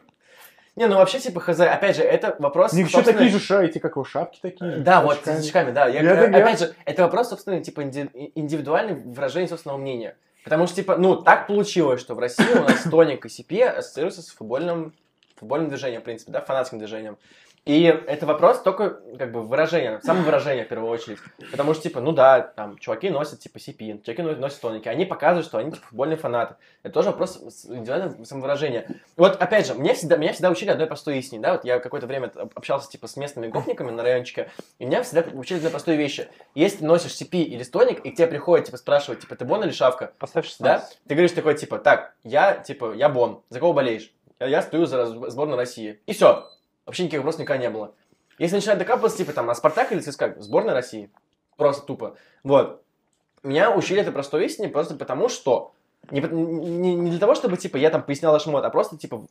Не, 0.75 0.87
ну 0.87 0.97
вообще, 0.97 1.19
типа, 1.19 1.39
хз, 1.39 1.59
опять 1.59 1.95
же, 1.95 2.03
это 2.03 2.35
вопрос... 2.39 2.73
У 2.73 2.75
них 2.75 2.89
собственно, 2.89 3.17
такие 3.19 3.31
же 3.31 3.39
ша, 3.43 3.63
эти 3.63 3.77
как 3.79 3.93
его 3.93 4.03
шапки 4.03 4.39
такие. 4.41 4.77
Да, 4.77 5.01
вот, 5.01 5.19
очками. 5.19 5.37
с 5.39 5.45
очками, 5.45 5.71
да. 5.71 5.87
Я, 5.87 6.01
Я 6.01 6.15
так- 6.15 6.31
я- 6.31 6.37
опять 6.43 6.59
же, 6.59 6.75
это 6.83 7.03
вопрос, 7.03 7.29
собственно, 7.29 7.63
типа, 7.63 7.81
инди- 7.83 8.31
индивидуальное 8.35 8.95
выражение 8.95 9.47
собственного 9.47 9.77
мнения. 9.77 10.17
Потому 10.43 10.67
что, 10.67 10.75
типа, 10.75 10.97
ну, 10.97 11.15
так 11.15 11.47
получилось, 11.47 12.01
что 12.01 12.13
в 12.13 12.19
России 12.19 12.51
у 12.51 12.63
нас 12.63 12.83
тоник 12.83 13.25
и 13.25 13.29
CP 13.29 13.63
ассоциируются 13.63 14.21
с 14.21 14.27
футбольным, 14.29 14.93
футбольным 15.37 15.69
движением, 15.69 16.01
в 16.01 16.03
принципе, 16.03 16.31
да, 16.33 16.41
фанатским 16.41 16.77
движением. 16.77 17.17
И 17.65 17.83
это 17.83 18.27
вопрос 18.27 18.61
только, 18.61 19.01
как 19.17 19.31
бы, 19.31 19.41
выражения, 19.41 19.99
самовыражения 20.03 20.65
в 20.65 20.67
первую 20.67 20.91
очередь. 20.91 21.17
Потому 21.49 21.73
что, 21.73 21.81
типа, 21.81 21.99
ну 21.99 22.11
да, 22.11 22.41
там, 22.41 22.77
чуваки 22.77 23.09
носят, 23.09 23.39
типа, 23.39 23.57
CP, 23.57 24.03
чуваки 24.03 24.21
носят, 24.21 24.61
тоники, 24.61 24.87
они 24.87 25.05
показывают, 25.05 25.47
что 25.47 25.57
они, 25.57 25.71
типа, 25.71 25.83
футбольные 25.87 26.15
фанаты. 26.15 26.57
Это 26.83 26.93
тоже 26.93 27.09
вопрос 27.09 27.41
индивидуального 27.67 28.23
самовыражения. 28.23 28.87
Вот, 29.17 29.41
опять 29.41 29.65
же, 29.65 29.73
меня 29.73 29.95
всегда, 29.95 30.15
меня 30.17 30.33
всегда 30.33 30.51
учили 30.51 30.69
одной 30.69 30.85
простой 30.85 31.17
истине, 31.17 31.41
да, 31.41 31.53
вот 31.53 31.65
я 31.65 31.79
какое-то 31.79 32.05
время 32.05 32.31
общался, 32.53 32.87
типа, 32.87 33.07
с 33.07 33.17
местными 33.17 33.47
гопниками 33.47 33.89
на 33.89 34.03
райончике, 34.03 34.51
и 34.77 34.85
меня 34.85 35.01
всегда 35.01 35.23
учили 35.33 35.57
одной 35.57 35.71
простой 35.71 35.95
вещи. 35.95 36.27
Если 36.53 36.77
ты 36.77 36.85
носишь 36.85 37.19
CP 37.19 37.41
или 37.41 37.63
стоник, 37.63 38.05
и 38.05 38.11
к 38.11 38.15
тебе 38.15 38.27
приходят, 38.27 38.67
типа, 38.67 38.77
спрашивают, 38.77 39.21
типа, 39.21 39.35
ты 39.35 39.43
Бон 39.43 39.63
или 39.63 39.71
Шавка, 39.71 40.13
Поставь 40.19 40.45
да? 40.59 40.77
16. 40.81 40.99
Ты 41.07 41.15
говоришь 41.15 41.31
такой, 41.31 41.55
типа, 41.55 41.79
так, 41.79 42.13
я, 42.23 42.57
типа, 42.57 42.93
я 42.93 43.09
Бон, 43.09 43.41
за 43.49 43.59
кого 43.59 43.73
болеешь? 43.73 44.13
Я, 44.39 44.45
я 44.45 44.61
стою 44.61 44.85
за 44.85 45.07
сборную 45.07 45.57
России. 45.57 45.99
И 46.05 46.13
все. 46.13 46.47
Вообще 46.85 47.03
никаких 47.03 47.19
вопросов 47.19 47.41
никогда 47.41 47.61
не 47.61 47.69
было. 47.69 47.93
Если 48.37 48.55
начинать 48.55 48.77
докапываться, 48.77 49.17
типа, 49.17 49.33
там, 49.33 49.49
а 49.49 49.55
Спартак 49.55 49.91
или 49.91 49.99
ЦСКА? 49.99 50.35
Сборная 50.39 50.73
России. 50.73 51.09
Просто 51.57 51.85
тупо. 51.85 52.15
Вот. 52.43 52.83
Меня 53.43 53.75
учили 53.75 54.01
этой 54.01 54.11
простой 54.11 54.45
истине 54.45 54.69
просто 54.69 54.95
потому, 54.95 55.29
что 55.29 55.73
не, 56.11 56.19
не- 56.21 56.95
не 56.95 57.09
для 57.11 57.19
того, 57.19 57.35
чтобы, 57.35 57.57
типа, 57.57 57.77
я 57.77 57.89
там 57.89 58.03
пояснял 58.03 58.33
наш 58.33 58.45
мод, 58.45 58.63
а 58.65 58.69
просто, 58.69 58.97
типа, 58.97 59.25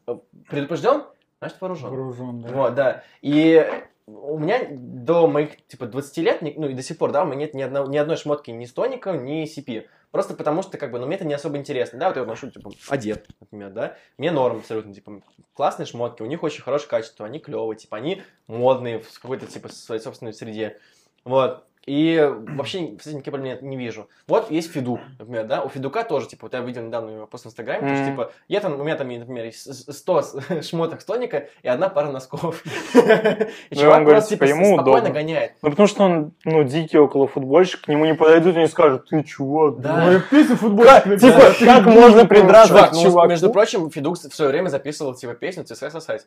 предупрежден, 0.49 1.05
значит 1.41 1.61
вооружен. 1.61 1.91
Вооружен, 1.91 2.41
да. 2.41 2.49
Вот, 2.49 2.75
да. 2.75 3.03
И 3.23 3.65
у 4.07 4.39
меня 4.39 4.61
до 4.71 5.27
моих, 5.27 5.65
типа, 5.67 5.87
20 5.87 6.17
лет, 6.19 6.43
ну 6.43 6.69
и 6.69 6.75
до 6.75 6.83
сих 6.83 6.99
пор, 6.99 7.13
да, 7.13 7.23
у 7.23 7.27
меня 7.27 7.37
нет 7.37 7.55
ни, 7.55 7.63
одного, 7.63 7.89
ни 7.89 7.97
одной 7.97 8.17
шмотки 8.17 8.51
ни 8.51 8.65
с 8.65 8.73
тоником, 8.73 9.25
ни 9.25 9.45
CP. 9.45 9.87
Просто 10.15 10.35
потому 10.35 10.63
что, 10.63 10.79
как 10.79 10.93
бы, 10.93 11.01
ну, 11.01 11.07
мне 11.07 11.17
это 11.17 11.25
не 11.25 11.35
особо 11.35 11.57
интересно, 11.57 11.99
да, 11.99 12.07
вот 12.07 12.15
я 12.15 12.23
вот 12.23 12.29
ношу, 12.29 12.49
типа, 12.49 12.71
одет, 12.89 13.27
например, 13.41 13.71
да, 13.71 13.97
мне 14.17 14.31
норм 14.31 14.59
абсолютно, 14.59 14.95
типа, 14.95 15.23
классные 15.55 15.87
шмотки, 15.87 16.23
у 16.23 16.27
них 16.27 16.45
очень 16.45 16.63
хорошее 16.63 16.89
качество, 16.89 17.27
они 17.27 17.41
клевые, 17.41 17.77
типа, 17.77 17.97
они 17.97 18.23
модные 18.47 19.01
в 19.01 19.21
какой-то, 19.21 19.47
типа, 19.47 19.71
своей 19.71 20.01
собственной 20.01 20.33
среде, 20.33 20.79
вот. 21.25 21.67
И 21.87 22.33
вообще, 22.57 22.95
кстати, 22.97 23.15
никаких 23.15 23.33
проблем 23.35 23.59
не 23.63 23.77
вижу. 23.77 24.09
Вот 24.27 24.51
есть 24.51 24.73
Фиду, 24.73 25.01
например, 25.19 25.45
да, 25.45 25.63
у 25.63 25.69
Фидука 25.69 26.03
тоже, 26.03 26.29
типа, 26.29 26.47
вот 26.47 26.55
я 26.55 26.61
видел 26.61 26.83
недавно 26.83 27.11
его 27.11 27.27
пост 27.27 27.45
в 27.45 27.49
Инстаграме, 27.49 27.81
потому 27.81 27.97
что, 27.97 28.11
типа, 28.11 28.33
я 28.49 28.61
там, 28.61 28.81
у 28.81 28.85
меня 28.85 28.97
там, 28.97 29.09
например, 29.09 29.45
есть 29.45 29.67
с- 29.67 29.93
100 29.93 30.23
с- 30.23 30.63
шмоток 30.69 31.03
с 31.03 31.05
тоника 31.05 31.49
и 31.63 31.69
одна 31.69 31.91
пара 31.91 32.11
носков. 32.11 32.63
И 32.95 33.75
Ну, 33.75 33.81
чувак 33.81 34.05
просто, 34.05 34.31
типа, 34.31 34.47
типа, 34.47 34.65
спокойно 34.65 35.11
гоняет. 35.11 35.53
Ну, 35.61 35.71
потому 35.71 35.87
что 35.87 36.05
он, 36.05 36.33
ну, 36.45 36.65
дикий 36.65 36.97
около 36.99 37.27
футбольщик, 37.27 37.83
к 37.83 37.89
нему 37.89 38.07
не 38.07 38.15
подойдут 38.15 38.57
и 38.57 38.61
не 38.61 38.69
скажут, 38.69 39.09
ты 39.09 39.23
чувак. 39.23 39.81
Да. 39.81 40.07
Ой, 40.09 40.21
песню 40.31 40.57
футбольщик 40.57 41.21
типа, 41.21 41.53
как 41.65 41.85
можно 41.87 42.25
придраться 42.27 42.69
Чувак, 42.69 42.93
ну, 42.95 43.27
между 43.29 43.51
прочим, 43.51 43.91
Фидук 43.91 44.17
в 44.17 44.35
свое 44.35 44.51
время 44.51 44.69
записывал, 44.69 45.15
типа, 45.15 45.35
песню 45.35 45.65
«ЦСКА 45.65 45.91
сосать». 45.91 46.27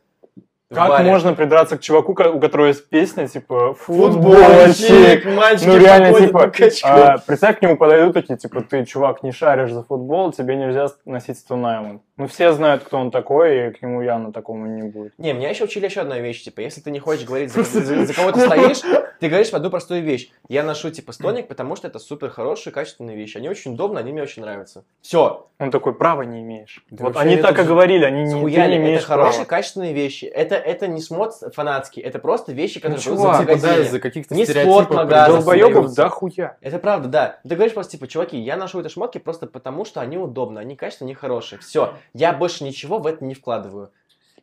Как 0.70 0.89
баре. 0.89 1.09
можно 1.09 1.34
придраться 1.34 1.78
к 1.78 1.82
чуваку, 1.82 2.11
у 2.11 2.39
которого 2.39 2.68
есть 2.68 2.89
песня, 2.89 3.28
типа, 3.28 3.74
Футбольщик, 3.74 5.26
мальчики 5.26 5.68
Ну, 5.68 5.78
реально, 5.78 6.20
типа, 6.20 6.43
а, 6.84 7.18
представь, 7.20 7.59
к 7.59 7.61
нему 7.61 7.78
подойдут 7.78 8.13
такие, 8.13 8.38
типа, 8.38 8.61
ты, 8.61 8.84
чувак, 8.86 9.24
не 9.24 9.32
шаришь 9.32 9.72
за 9.72 9.84
футбол, 9.84 10.34
тебе 10.34 10.57
нельзя 10.57 10.88
носить 11.05 11.39
Стон 11.39 12.01
Ну, 12.18 12.28
все 12.28 12.51
знают, 12.51 12.84
кто 12.84 12.97
он 12.97 13.11
такой, 13.11 13.68
и 13.68 13.72
к 13.72 13.82
нему 13.82 14.01
явно 14.01 14.34
такому 14.34 14.65
не 14.65 14.84
будет. 14.84 15.13
Не, 15.20 15.34
меня 15.34 15.49
еще 15.49 15.65
учили 15.65 15.86
еще 15.86 16.01
одной 16.01 16.20
вещи, 16.22 16.45
типа, 16.45 16.61
если 16.61 16.82
ты 16.82 16.89
не 16.91 16.99
хочешь 16.99 17.26
говорить, 17.26 17.51
за, 17.51 17.63
за- 17.63 18.05
за 18.05 18.13
кого 18.13 18.32
ты 18.32 18.39
стоишь, 18.41 18.82
ты 19.20 19.30
говоришь 19.30 19.49
одну 19.53 19.70
простую 19.70 20.01
вещь. 20.03 20.30
Я 20.49 20.63
ношу, 20.63 20.89
типа, 20.89 21.11
стоник, 21.11 21.47
потому 21.47 21.76
что 21.76 21.88
это 21.88 21.99
супер 21.99 22.30
хорошие, 22.30 22.74
качественные 22.74 23.15
вещи. 23.15 23.38
Они 23.38 23.49
очень 23.49 23.74
удобны, 23.74 23.99
они 23.99 24.11
мне 24.11 24.24
очень 24.24 24.41
нравятся. 24.41 24.84
Все. 25.01 25.47
Он 25.59 25.72
такой, 25.72 25.93
права 25.95 26.22
не 26.22 26.41
имеешь. 26.41 26.84
Да 26.91 27.05
вот 27.05 27.18
они 27.18 27.38
так 27.38 27.57
и 27.59 27.63
говорили, 27.63 28.03
они 28.05 28.24
не, 28.26 28.32
ты 28.32 28.38
Схуяли, 28.38 28.74
не 28.74 28.78
имеешь 28.78 28.99
это 28.99 29.07
хорошие, 29.07 29.34
права. 29.45 29.47
качественные 29.49 29.93
вещи. 29.93 30.26
Это, 30.26 30.53
это 30.55 30.88
не 30.88 31.01
смот 31.01 31.34
фанатский, 31.53 32.01
это 32.03 32.20
просто 32.20 32.51
вещи, 32.53 32.76
Ну, 32.76 32.82
которые 32.82 33.01
чувак, 33.03 33.38
продаются 33.38 33.68
в 33.68 33.70
типа, 33.70 33.76
да, 33.76 33.84
из-за 33.84 33.99
каких-то 33.99 34.36
Не 34.36 34.45
спорт 34.45 34.59
стереотипов 34.59 34.95
магазин, 34.95 35.36
Долбоебов, 35.36 35.72
продаются. 35.72 35.95
да 35.95 36.09
хуя. 36.09 36.57
Это 36.61 36.78
правда, 36.80 37.07
да. 37.07 37.39
Ты 37.47 37.55
говоришь 37.55 37.74
просто, 37.74 37.91
типа, 37.93 38.07
чуваки, 38.07 38.38
я 38.38 38.55
ношу 38.55 38.80
эти 38.82 38.88
шмотки 38.89 39.18
просто 39.18 39.47
потому, 39.47 39.84
что 39.84 39.99
они 39.99 40.18
удобны, 40.20 40.59
они 40.59 40.76
качественные, 40.76 41.07
они 41.13 41.15
хорошие. 41.15 41.57
Все, 41.59 41.93
я 42.14 42.34
больше 42.34 42.64
ничего 42.64 42.99
в 42.99 43.08
это 43.08 43.24
не 43.26 43.34
вкладываю. 43.34 43.91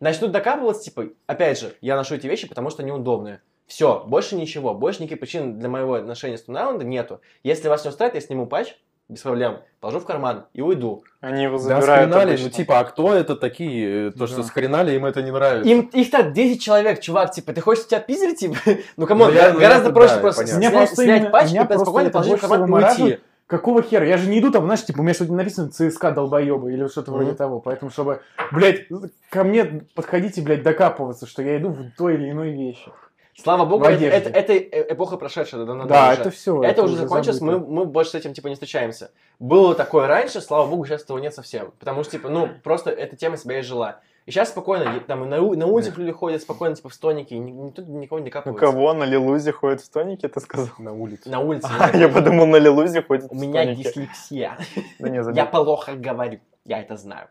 Начнут 0.01 0.33
докапываться, 0.33 0.83
типа, 0.85 1.07
опять 1.27 1.59
же, 1.61 1.75
я 1.81 1.97
ношу 1.97 2.15
эти 2.17 2.27
вещи, 2.27 2.49
потому 2.49 2.71
что 2.71 2.83
они 2.83 2.93
удобные. 2.93 3.41
Все, 3.67 4.05
больше 4.07 4.35
ничего, 4.37 4.75
больше 4.75 5.03
никаких 5.03 5.21
причин 5.21 5.59
для 5.59 5.69
моего 5.69 5.95
отношения 5.95 6.37
с 6.37 6.43
Тунаунда 6.43 6.85
нету. 6.85 7.21
Если 7.43 7.69
вас 7.69 7.85
не 7.85 7.91
устраивает, 7.91 8.21
я 8.23 8.27
сниму 8.27 8.47
патч, 8.47 8.75
без 9.09 9.21
проблем, 9.21 9.61
положу 9.81 10.01
в 10.01 10.05
карман 10.07 10.47
и 10.55 10.61
уйду. 10.63 11.05
Они 11.21 11.43
его 11.45 11.57
Да, 11.59 11.63
забирают 11.63 12.11
схренали, 12.11 12.29
обычно. 12.31 12.45
ну 12.47 12.51
типа, 12.51 12.79
а 12.81 12.85
кто 12.85 13.15
это 13.15 13.37
такие? 13.37 14.09
э, 14.09 14.11
То, 14.13 14.27
что 14.27 14.39
Да. 14.39 14.43
схренали, 14.45 14.95
им 14.95 15.05
это 15.07 15.23
не 15.23 15.31
нравится. 15.31 15.69
Им, 15.69 15.81
их 15.93 16.11
так 16.11 16.33
10 16.33 16.63
человек, 16.63 17.01
чувак, 17.01 17.31
типа, 17.31 17.53
ты 17.53 17.61
хочешь 17.61 17.87
тебя 17.87 18.01
пиздили, 18.01 18.35
типа? 18.35 18.57
Ну, 18.97 19.07
come 19.07 19.19
on, 19.19 19.29
Ну, 19.29 19.35
я- 19.35 19.53
ну, 19.53 19.61
гораздо 19.61 19.87
это 19.89 19.95
проще 19.95 20.15
да, 20.17 20.21
просто 20.21 20.43
понятно. 20.43 20.61
снять, 20.61 20.73
просто 20.75 20.97
снять 20.97 21.21
именно- 21.21 21.31
патч 21.31 21.53
и 21.53 21.79
спокойно 21.79 22.11
положить 22.11 22.39
в 22.39 22.41
карман 22.49 22.71
и 22.71 22.73
уйти. 23.05 23.19
Какого 23.47 23.83
хера? 23.83 24.07
Я 24.07 24.17
же 24.17 24.29
не 24.31 24.39
иду 24.41 24.51
там, 24.51 24.65
знаешь, 24.65 24.85
типа, 24.85 25.01
у 25.01 25.03
меня 25.03 25.13
что-то 25.13 25.35
написано 25.35 25.71
ЦСКА 25.71 26.13
долбоебы 26.13 26.73
или 26.73 26.87
что-то 26.89 27.11
Мгм. 27.11 27.21
вроде 27.21 27.37
того. 27.37 27.61
Поэтому, 27.61 27.91
чтобы, 27.91 28.23
блядь, 28.53 28.87
ко 29.31 29.45
мне 29.45 29.83
подходите, 29.95 30.41
блядь, 30.41 30.63
докапываться, 30.63 31.27
что 31.27 31.43
я 31.43 31.59
иду 31.59 31.69
в 31.71 31.91
той 31.97 32.15
или 32.15 32.31
иной 32.31 32.53
вещи. 32.53 32.91
Слава 33.37 33.65
богу, 33.65 33.85
это, 33.85 34.05
это, 34.05 34.31
это 34.31 34.57
эпоха 34.93 35.17
прошедшая, 35.17 35.65
да, 35.65 35.75
Да, 35.85 36.13
уже. 36.13 36.21
это 36.21 36.31
все. 36.31 36.63
Это, 36.63 36.85
уже 36.85 36.97
закончилось, 36.97 37.41
мы, 37.41 37.59
мы 37.59 37.85
больше 37.85 38.13
с 38.13 38.15
этим 38.15 38.33
типа 38.33 38.47
не 38.47 38.55
встречаемся. 38.55 39.11
Было 39.41 39.75
такое 39.75 40.07
раньше, 40.07 40.41
слава 40.41 40.69
богу, 40.69 40.87
сейчас 40.87 41.03
этого 41.03 41.19
нет 41.19 41.35
совсем. 41.35 41.73
Потому 41.81 42.05
что, 42.05 42.13
типа, 42.13 42.29
ну, 42.29 42.49
просто 42.63 42.91
эта 42.91 43.17
тема 43.17 43.37
себя 43.37 43.61
изжила. 43.61 44.01
И 44.27 44.31
сейчас 44.31 44.49
спокойно, 44.49 45.01
там 45.01 45.25
и 45.25 45.27
на, 45.27 45.37
на 45.37 45.67
улицах 45.67 45.99
люди 45.99 46.11
ходят 46.13 46.41
спокойно, 46.41 46.75
типа, 46.75 46.89
в 46.89 46.95
стонике, 46.95 47.35
и 47.35 47.39
ни- 47.39 47.51
никто 47.51 47.83
никого 47.83 48.21
не 48.21 48.27
Ну 48.27 48.31
капывается. 48.31 48.65
кого 48.73 48.95
на 48.95 49.05
Лилузе 49.05 49.53
ходит 49.53 49.83
в 49.83 49.91
тонике, 49.91 50.29
ты 50.29 50.41
сказал? 50.41 50.69
На 50.79 50.93
улице. 50.95 51.29
На 51.29 51.41
улице. 51.41 51.69
А, 51.79 51.95
я 51.95 52.09
подумал, 52.09 52.47
на 52.47 52.57
Лилузе 52.57 53.03
ходит 53.03 53.27
У 53.31 53.35
в 53.35 53.39
меня 53.39 53.75
дислексия. 53.75 54.57
Да 54.99 55.09
не, 55.11 55.23
забей. 55.23 55.37
Я 55.37 55.45
плохо 55.47 55.93
говорю, 55.95 56.41
я 56.65 56.81
это 56.81 56.97
знаю. 56.97 57.29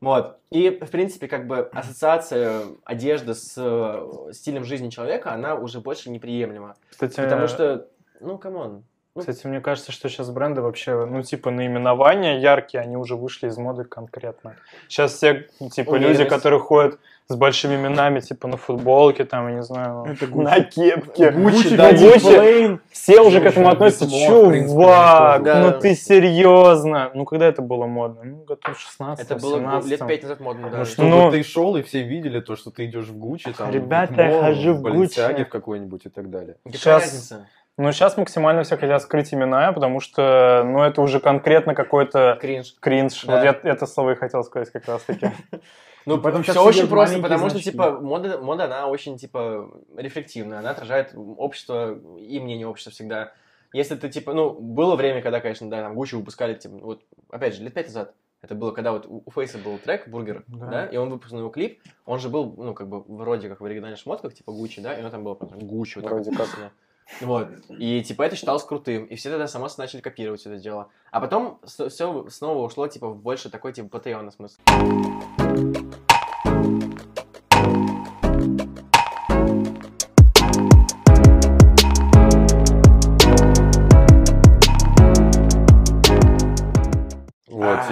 Вот. 0.00 0.38
И, 0.50 0.70
в 0.70 0.90
принципе, 0.90 1.26
как 1.26 1.46
бы 1.48 1.68
ассоциация 1.72 2.62
одежды 2.84 3.34
с 3.34 3.54
э, 3.56 4.32
стилем 4.32 4.64
жизни 4.64 4.88
человека, 4.88 5.32
она 5.32 5.56
уже 5.56 5.80
больше 5.80 6.10
неприемлема. 6.10 6.76
Кстати, 6.90 7.16
Потому 7.16 7.48
что, 7.48 7.88
ну, 8.20 8.38
come 8.38 8.64
on. 8.64 8.84
Ну, 9.16 9.22
Кстати, 9.22 9.44
мне 9.48 9.60
кажется, 9.60 9.90
что 9.90 10.08
сейчас 10.08 10.30
бренды 10.30 10.60
вообще, 10.62 11.04
ну, 11.04 11.22
типа, 11.22 11.50
наименования 11.50 12.38
яркие, 12.38 12.80
они 12.80 12.96
уже 12.96 13.16
вышли 13.16 13.48
из 13.48 13.58
моды 13.58 13.82
конкретно. 13.82 14.54
Сейчас 14.88 15.14
все, 15.14 15.48
типа, 15.72 15.94
люди, 15.94 16.04
Уверенность. 16.04 16.28
которые 16.30 16.60
ходят 16.60 17.00
с 17.26 17.34
большими 17.34 17.74
именами, 17.74 18.20
типа, 18.20 18.46
на 18.46 18.56
футболке, 18.56 19.24
там, 19.24 19.48
я 19.48 19.54
не 19.56 19.62
знаю, 19.64 20.04
Это 20.08 20.26
Gucci. 20.26 20.42
на 20.42 20.60
кепке. 20.60 21.30
Гуччи, 21.32 21.76
да. 21.76 21.90
Plain. 21.92 22.78
Все 22.92 23.20
уже 23.20 23.40
к 23.40 23.46
этому 23.46 23.66
ну, 23.66 23.72
относятся. 23.72 24.08
Чувак, 24.08 25.42
да. 25.42 25.60
ну 25.60 25.80
ты 25.80 25.96
серьезно? 25.96 27.10
Ну, 27.12 27.24
когда 27.24 27.46
это 27.46 27.62
было 27.62 27.86
модно? 27.86 28.22
Ну, 28.22 28.36
год 28.44 28.60
в 28.62 28.78
16 28.78 29.24
это 29.28 29.36
было 29.40 29.58
17 29.58 29.90
лет 29.90 30.06
пять 30.06 30.22
назад 30.22 30.38
модно, 30.40 30.70
да. 30.70 30.78
Ну, 30.78 30.84
чтобы 30.84 31.08
Ну- 31.08 31.30
ты 31.32 31.42
шел 31.42 31.76
и 31.76 31.82
все 31.82 32.02
видели 32.04 32.38
то, 32.40 32.54
что 32.54 32.70
ты 32.70 32.84
идешь 32.86 33.06
в 33.08 33.16
Гуччи, 33.18 33.52
там, 33.52 33.72
Ребята, 33.72 34.22
я 34.22 34.40
хожу 34.40 34.74
в 34.74 34.86
Balenciaga 34.86 35.38
Gucci. 35.38 35.44
в 35.46 35.48
какой-нибудь 35.48 36.06
и 36.06 36.08
так 36.10 36.30
далее. 36.30 36.56
Какая 36.64 36.78
Сейчас- 36.78 37.02
разница? 37.02 37.46
Ну, 37.80 37.92
сейчас 37.92 38.18
максимально 38.18 38.62
все 38.62 38.76
хотят 38.76 39.00
скрыть 39.00 39.32
имена, 39.32 39.72
потому 39.72 40.00
что, 40.00 40.62
ну, 40.66 40.82
это 40.82 41.00
уже 41.00 41.18
конкретно 41.18 41.74
какой-то 41.74 42.36
Кринж. 42.38 42.74
кринж. 42.78 43.24
Да. 43.24 43.36
Вот 43.36 43.44
я 43.44 43.70
это 43.72 43.86
слово 43.86 44.10
и 44.10 44.14
хотел 44.16 44.44
сказать 44.44 44.70
как 44.70 44.86
раз-таки. 44.86 45.30
Ну, 46.06 46.18
Поэтому 46.18 46.42
щас 46.42 46.56
все 46.56 46.64
очень 46.64 46.88
просто, 46.88 47.20
потому 47.20 47.50
что, 47.50 47.60
типа, 47.60 48.00
мода, 48.00 48.38
мода, 48.38 48.64
она 48.64 48.86
очень, 48.86 49.18
типа, 49.18 49.70
рефлективная, 49.94 50.60
она 50.60 50.70
отражает 50.70 51.12
общество 51.14 51.98
и 52.18 52.40
мнение 52.40 52.66
общества 52.66 52.90
всегда. 52.90 53.34
Если 53.74 53.96
ты, 53.96 54.08
типа, 54.08 54.32
ну, 54.32 54.50
было 54.50 54.96
время, 54.96 55.20
когда, 55.20 55.40
конечно, 55.40 55.68
да, 55.68 55.82
там, 55.82 55.94
Гуччи 55.94 56.14
выпускали, 56.14 56.54
типа, 56.54 56.74
вот, 56.76 57.02
опять 57.30 57.54
же, 57.54 57.62
лет 57.62 57.74
пять 57.74 57.86
назад, 57.86 58.14
Это 58.40 58.54
было, 58.54 58.72
когда 58.72 58.92
вот 58.92 59.06
у 59.08 59.30
Фейса 59.30 59.58
был 59.58 59.76
трек 59.76 60.08
«Бургер», 60.08 60.44
Да. 60.48 60.66
да. 60.66 60.86
и 60.86 60.96
он 60.96 61.10
выпустил 61.10 61.38
его 61.38 61.50
клип, 61.50 61.80
он 62.06 62.18
же 62.18 62.30
был, 62.30 62.54
ну, 62.56 62.72
как 62.72 62.88
бы, 62.88 63.02
вроде 63.02 63.50
как 63.50 63.60
в 63.60 63.64
оригинальных 63.66 64.00
шмотках, 64.00 64.32
типа 64.32 64.52
Гуччи, 64.52 64.80
да, 64.80 64.94
и 64.94 65.04
он 65.04 65.10
там 65.10 65.22
был 65.22 65.34
Гуччи, 65.34 65.98
вот 65.98 66.04
так 66.04 66.12
Вроде 66.12 66.30
вот 66.30 66.38
как. 66.38 66.72
Вот. 67.20 67.48
И, 67.78 68.02
типа, 68.02 68.22
это 68.22 68.36
считалось 68.36 68.64
крутым. 68.64 69.04
И 69.06 69.16
все 69.16 69.30
тогда 69.30 69.46
само 69.48 69.68
начали 69.76 70.00
копировать 70.00 70.46
это 70.46 70.56
дело. 70.56 70.88
А 71.10 71.20
потом 71.20 71.60
все 71.64 72.28
снова 72.28 72.64
ушло, 72.64 72.86
типа, 72.88 73.08
в 73.08 73.16
больше 73.16 73.50
такой, 73.50 73.72
типа, 73.72 73.88
патреонный 73.88 74.32
смысл. 74.32 74.60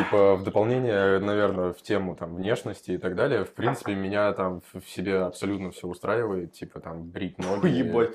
Типа, 0.09 0.37
в 0.37 0.43
дополнение, 0.43 1.19
наверное, 1.19 1.73
в 1.73 1.83
тему 1.83 2.17
там 2.17 2.35
внешности 2.35 2.93
и 2.93 2.99
так 2.99 3.15
далее, 3.15 3.45
в 3.45 3.53
принципе, 3.53 3.95
меня 3.95 4.33
там 4.33 4.63
в 4.73 4.89
себе 4.89 5.21
абсолютно 5.21 5.71
все 5.71 5.87
устраивает, 5.87 6.53
типа, 6.53 6.81
там, 6.81 7.05
брить 7.05 7.39
ноги. 7.39 7.69
Ебать. 7.69 8.11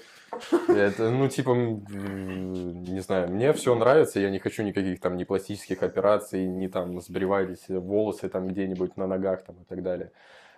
Это, 0.67 1.09
ну, 1.09 1.27
типа, 1.27 1.51
не 1.51 2.99
знаю, 2.99 3.29
мне 3.29 3.53
все 3.53 3.75
нравится, 3.75 4.19
я 4.19 4.29
не 4.29 4.39
хочу 4.39 4.63
никаких 4.63 4.99
там 4.99 5.17
ни 5.17 5.23
пластических 5.23 5.83
операций, 5.83 6.45
ни 6.45 6.67
там 6.67 6.99
сбривать 7.01 7.67
волосы 7.69 8.29
там 8.29 8.47
где-нибудь 8.47 8.97
на 8.97 9.07
ногах 9.07 9.43
там 9.43 9.55
и 9.61 9.65
так 9.65 9.83
далее. 9.83 10.11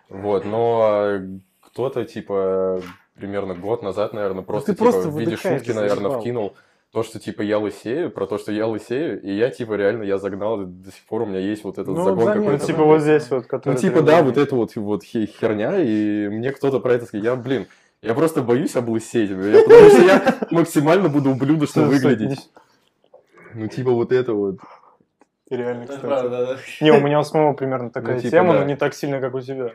Вот, 0.10 0.46
но 0.46 1.20
кто-то, 1.62 2.06
типа, 2.06 2.82
примерно 3.16 3.56
год 3.56 3.84
назад, 3.84 4.14
наверное, 4.14 4.44
просто, 4.44 4.74
ты 4.74 4.78
просто 4.78 5.04
типа, 5.04 5.14
в 5.14 5.20
виде 5.20 5.36
шутки, 5.36 5.72
наверное, 5.72 6.20
вкинул 6.20 6.56
то, 6.96 7.04
что, 7.04 7.20
типа, 7.20 7.42
я 7.42 7.60
лысею, 7.60 8.10
про 8.10 8.26
то, 8.26 8.38
что 8.38 8.54
я 8.54 8.68
лысею, 8.68 9.22
и 9.22 9.30
я, 9.34 9.50
типа, 9.50 9.74
реально, 9.74 10.04
я 10.04 10.18
загнал, 10.18 10.60
до 10.66 10.92
сих 10.94 11.04
пор 11.06 11.24
у 11.24 11.26
меня 11.26 11.40
есть 11.40 11.66
вот 11.66 11.74
этот 11.78 11.90
Ну, 11.94 12.04
загон 12.04 12.20
заметно, 12.24 12.40
Ну, 12.40 12.46
какой-то. 12.46 12.66
типа 12.66 12.84
вот 12.86 13.02
здесь 13.02 13.30
вот, 13.30 13.42
Ну, 13.44 13.48
который... 13.50 13.76
типа, 13.78 14.00
ты 14.00 14.06
да, 14.06 14.24
вот 14.24 14.38
это 14.38 14.56
вот, 14.56 14.74
вот 14.78 15.04
хе- 15.04 15.26
херня, 15.26 15.74
и 15.78 16.30
мне 16.30 16.52
кто-то 16.54 16.80
про 16.80 16.94
это 16.94 17.06
сказал. 17.06 17.26
Я, 17.26 17.36
блин, 17.36 17.68
я 18.02 18.14
просто 18.14 18.42
боюсь 18.42 18.78
облысеть, 18.78 19.30
я- 19.30 19.62
потому 19.64 19.90
что 19.90 20.02
я 20.04 20.36
максимально 20.52 21.10
буду 21.10 21.32
ублюдочно 21.32 21.84
выглядеть. 21.84 22.50
Ну, 23.54 23.68
типа, 23.68 23.92
вот 23.92 24.14
это 24.14 24.34
вот. 24.34 24.60
Реально, 25.50 25.88
кстати. 25.88 26.02
правда, 26.02 26.30
да, 26.30 26.46
да. 26.54 26.58
Не, 26.80 26.92
у 26.92 27.02
меня 27.02 27.20
у 27.20 27.24
самого 27.24 27.54
примерно 27.54 27.90
такая 27.92 28.16
Ну, 28.16 28.22
типа, 28.22 28.32
тема, 28.32 28.54
да. 28.54 28.60
но 28.62 28.66
не 28.66 28.78
так 28.78 28.94
сильно, 28.94 29.20
как 29.20 29.36
у 29.36 29.42
тебя. 29.42 29.74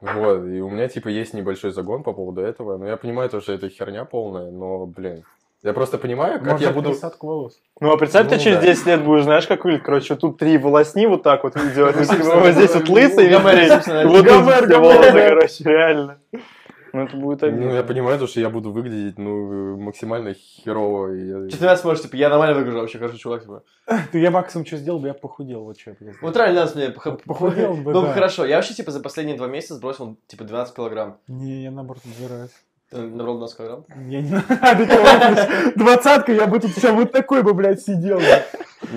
Вот, 0.00 0.44
и 0.46 0.60
у 0.60 0.68
меня, 0.68 0.88
типа, 0.88 1.06
есть 1.06 1.32
небольшой 1.32 1.70
загон 1.70 2.02
по 2.02 2.12
поводу 2.12 2.40
этого, 2.40 2.76
но 2.76 2.88
я 2.88 2.96
понимаю 2.96 3.30
то, 3.30 3.40
что 3.40 3.52
это 3.52 3.68
херня 3.68 4.04
полная, 4.04 4.50
но, 4.50 4.84
блин, 4.86 5.22
я 5.66 5.72
просто 5.74 5.98
понимаю, 5.98 6.38
как 6.40 6.52
Может, 6.52 6.60
я 6.68 6.72
буду... 6.72 6.94
волос. 7.20 7.60
Ну, 7.80 7.92
а 7.92 7.96
представь, 7.98 8.28
ты 8.28 8.36
Ну, 8.36 8.40
через 8.40 8.56
да. 8.58 8.62
10 8.62 8.86
лет 8.86 9.04
будешь, 9.04 9.24
знаешь, 9.24 9.46
как 9.46 9.64
выглядит. 9.64 9.84
Короче, 9.84 10.16
тут 10.16 10.38
три 10.38 10.56
волосни 10.58 11.06
вот 11.06 11.22
так 11.22 11.44
вот 11.44 11.54
делать. 11.74 11.96
ну, 11.96 12.04
типа, 12.04 12.40
Вот 12.40 12.52
здесь 12.52 12.74
вот 12.74 12.88
лысый, 12.88 13.28
вот 13.28 13.42
тут 13.42 14.76
волосы, 14.78 15.12
короче, 15.12 15.64
реально. 15.64 16.18
Ну, 16.92 17.02
это 17.04 17.16
будет 17.18 17.42
обидно. 17.42 17.66
Ну, 17.66 17.74
я 17.74 17.82
понимаю 17.82 18.18
то, 18.18 18.26
что 18.26 18.40
я 18.40 18.48
буду 18.48 18.72
выглядеть, 18.72 19.18
ну, 19.18 19.76
максимально 19.76 20.32
херово. 20.32 21.12
и 21.14 21.26
я- 21.26 21.48
Что 21.50 21.58
ты 21.58 21.64
нас 21.66 21.82
сможешь, 21.82 22.02
типа, 22.04 22.16
я 22.16 22.30
нормально 22.30 22.54
выгляжу 22.56 22.78
вообще, 22.78 22.98
хороший 22.98 23.18
чувак, 23.18 23.42
типа. 23.42 23.62
Ты, 24.12 24.18
я 24.20 24.30
максимум 24.30 24.64
что 24.64 24.78
сделал 24.78 24.98
бы, 24.98 25.08
я 25.08 25.14
похудел, 25.14 25.64
вот 25.64 25.78
что 25.78 25.90
я. 26.00 26.12
Вот 26.22 26.36
реально 26.36 26.62
нас 26.62 26.74
мне 26.74 26.86
пох- 26.86 27.20
Похудел 27.26 27.74
бы, 27.74 27.92
да. 27.92 28.12
хорошо. 28.14 28.46
Я 28.46 28.56
вообще, 28.56 28.72
типа, 28.72 28.92
за 28.92 29.00
последние 29.00 29.36
два 29.36 29.46
месяца 29.46 29.74
сбросил, 29.74 30.16
типа, 30.26 30.44
12 30.44 30.74
килограмм. 30.74 31.18
Не, 31.28 31.64
я 31.64 31.70
наоборот 31.70 32.02
убираюсь. 32.18 32.50
Ты 32.90 32.98
набрал 32.98 33.36
12 33.36 33.56
килограмм? 33.56 33.84
Я 34.08 34.20
не 34.22 34.30
надо. 34.48 35.72
Двадцатка, 35.74 36.32
я 36.32 36.46
бы 36.46 36.60
тут 36.60 36.70
сейчас 36.72 36.92
вот 36.92 37.12
такой 37.12 37.42
бы, 37.42 37.52
блядь, 37.54 37.80
сидел. 37.82 38.18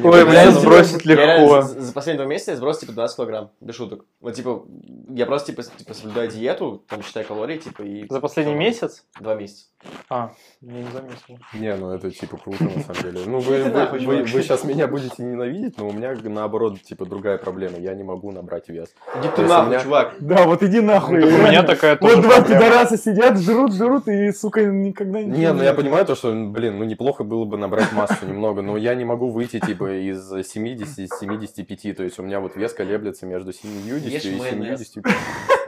Ой, 0.04 0.20
Я 0.20 0.26
бля, 0.26 0.34
реально- 0.44 0.52
сбросить 0.60 1.06
легко. 1.06 1.62
За, 1.62 1.94
последние 1.94 2.24
два 2.24 2.30
месяца 2.30 2.52
я 2.52 2.58
сбросил, 2.58 2.82
типа, 2.82 2.92
20 2.94 3.16
килограмм. 3.16 3.52
Без 3.62 3.76
шуток. 3.76 4.06
Вот, 4.22 4.36
типа, 4.36 4.64
я 5.10 5.26
просто, 5.26 5.52
типа, 5.52 5.64
типа 5.64 5.94
соблюдаю 5.96 6.30
диету, 6.30 6.84
там, 6.88 7.02
считаю 7.02 7.26
калории, 7.26 7.58
типа, 7.58 7.82
и... 7.82 8.06
За 8.10 8.20
последний 8.20 8.54
месяц? 8.54 9.06
Два 9.20 9.34
месяца. 9.36 9.66
А, 10.10 10.32
я 10.62 10.74
не 10.74 10.92
заметил. 10.92 11.40
Не, 11.54 11.74
ну 11.78 11.94
это 11.94 12.12
типа 12.12 12.36
круто 12.38 12.66
на 12.66 12.84
самом 12.84 13.02
деле. 13.02 13.22
Ну 13.26 13.40
вы, 13.40 13.64
вы, 13.92 14.00
чувак. 14.28 14.44
сейчас 14.44 14.64
меня 14.66 14.88
будете 14.88 15.24
ненавидеть, 15.24 15.78
но 15.78 15.88
у 15.88 15.94
меня 15.94 16.18
наоборот 16.22 16.82
типа 16.82 17.06
другая 17.06 17.38
проблема. 17.38 17.78
Я 17.78 17.94
не 17.94 18.04
могу 18.04 18.32
набрать 18.34 18.68
вес. 18.68 18.90
Иди 19.20 19.30
ты 19.34 19.44
нахуй, 19.44 19.70
меня- 19.70 19.80
чувак. 19.80 20.16
Да, 20.20 20.44
вот 20.44 20.64
иди 20.64 20.82
нахуй. 20.82 21.24
У 21.24 21.30
меня 21.30 21.64
такая 21.64 21.96
тоже 21.96 22.18
Вот 22.18 22.24
два 22.26 22.42
пидораса 22.42 22.98
сидят, 22.98 23.40
жрут, 23.40 23.72
жрут, 23.80 24.08
и, 24.08 24.32
сука, 24.32 24.64
никогда 24.64 25.22
не... 25.24 25.40
Не, 25.40 25.54
ну 25.54 25.64
я 25.64 25.74
понимаю 25.74 26.06
то, 26.06 26.14
что, 26.14 26.32
блин, 26.32 26.78
ну 26.78 26.84
неплохо 26.86 27.24
было 27.24 27.46
бы 27.46 27.58
набрать 27.58 27.92
массу 27.92 28.28
немного, 28.28 28.62
но 28.62 28.78
я 28.78 28.94
не 28.94 29.06
могу 29.06 29.30
выйти 29.30 29.60
типа 29.60 30.00
из 30.00 30.32
70-75, 30.32 31.94
то 31.94 32.04
есть 32.04 32.20
у 32.20 32.24
меня 32.24 32.40
вот 32.40 32.56
вес 32.56 32.74
колеблется 32.74 33.26
между 33.26 33.52
70 33.54 34.06
Ешь 34.12 34.26
и 34.26 34.38
майонез. 34.38 34.80
75. 34.82 35.16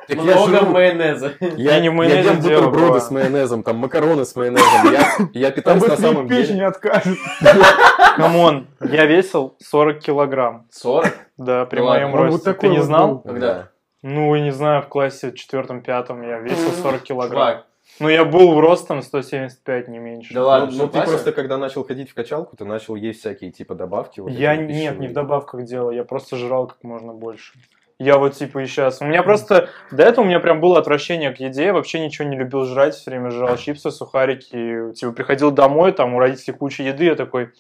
Так 0.08 0.18
я 0.18 0.24
Много 0.36 0.58
жру- 0.58 0.70
майонеза. 0.72 1.34
Я 1.58 1.80
не 1.80 1.90
в 1.90 1.94
майонезе 1.94 2.30
ем 2.30 2.40
делаю, 2.42 2.70
бутерброды 2.70 3.00
с 3.00 3.12
майонезом, 3.12 3.64
там 3.64 3.78
макароны 3.78 4.26
с 4.26 4.36
майонезом. 4.36 4.92
Я, 4.92 5.08
я 5.34 5.52
питаюсь 5.52 5.86
на 5.88 5.98
самом 5.98 6.28
печень 6.28 6.56
деле. 6.56 6.68
откажет. 6.68 7.18
Come 8.18 8.46
on, 8.46 8.68
я 8.82 9.06
весил 9.06 9.56
40 9.60 10.00
килограмм. 10.00 10.68
40? 10.72 11.08
Да, 11.38 11.66
при 11.66 11.80
Ну 11.80 11.86
моем 11.88 12.14
росте. 12.16 12.54
Ты 12.54 12.68
не 12.70 12.82
знал? 12.82 13.22
Когда? 13.22 13.70
Ну, 14.04 14.34
я 14.34 14.42
не 14.42 14.52
знаю, 14.52 14.82
в 14.82 14.88
классе 14.88 15.32
четвертом-пятом 15.32 16.22
я 16.24 16.40
весил 16.40 16.72
40 16.72 17.02
килограмм. 17.02 17.64
Ну, 18.02 18.10
я 18.10 18.26
был 18.26 18.60
ростом 18.60 19.04
175, 19.04 19.88
не 19.88 20.00
меньше. 20.00 20.34
да 20.34 20.44
ладно, 20.44 20.72
Ну, 20.72 20.84
ну, 20.84 20.90
ты 20.90 21.02
просто, 21.04 21.32
когда 21.32 21.58
начал 21.60 21.84
ходить 21.84 22.10
в 22.10 22.16
качалку, 22.16 22.58
ты 22.58 22.66
начал 22.66 22.96
есть 22.96 23.20
всякие 23.20 23.52
типа 23.52 23.76
добавки. 23.76 24.20
вот 24.22 24.32
Я 24.32 24.56
эти 24.56 24.72
нет, 24.72 25.00
не 25.00 25.08
в 25.08 25.14
добавках 25.14 25.66
делал, 25.66 25.92
я 25.92 26.04
просто 26.04 26.36
жрал 26.36 26.68
как 26.68 26.84
можно 26.84 27.14
больше. 27.14 27.54
Я 28.00 28.18
вот 28.18 28.34
типа 28.34 28.64
и 28.64 28.66
сейчас. 28.66 29.00
У 29.02 29.06
меня 29.06 29.22
просто 29.22 29.70
до 29.92 30.02
этого 30.02 30.26
у 30.26 30.28
меня 30.28 30.40
прям 30.40 30.60
было 30.60 30.80
отвращение 30.80 31.32
к 31.32 31.40
еде, 31.40 31.66
я 31.66 31.74
вообще 31.74 32.00
ничего 32.00 32.28
не 32.28 32.36
любил 32.36 32.66
жрать, 32.66 32.96
все 32.96 33.12
время 33.12 33.30
жрал 33.30 33.56
чипсы, 33.58 33.92
сухарики. 33.92 34.94
Типа 34.94 35.12
приходил 35.12 35.52
домой, 35.52 35.92
там 35.92 36.16
у 36.16 36.20
родителей 36.20 36.58
куча 36.58 36.82
еды, 36.82 37.06
я 37.06 37.16
такой, 37.16 37.52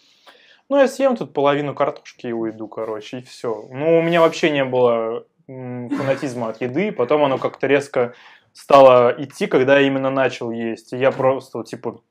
ну 0.69 0.77
я 0.79 0.87
съем 0.87 1.15
тут 1.15 1.33
половину 1.33 1.75
картошки 1.75 2.25
и 2.25 2.31
уйду, 2.31 2.67
короче, 2.67 3.19
и 3.19 3.21
все. 3.21 3.67
Ну 3.69 3.99
у 3.99 4.01
меня 4.01 4.21
вообще 4.21 4.49
не 4.49 4.65
было 4.65 5.23
фанатизма 5.45 6.49
от 6.49 6.61
еды, 6.61 6.91
потом 6.91 7.23
оно 7.23 7.37
как-то 7.37 7.67
резко 7.67 8.15
стало 8.53 9.13
идти, 9.17 9.47
когда 9.47 9.79
я 9.79 9.87
именно 9.87 10.09
начал 10.09 10.51
есть. 10.51 10.93
И 10.93 10.97
я 10.97 11.11
просто 11.11 11.63
типа 11.63 12.01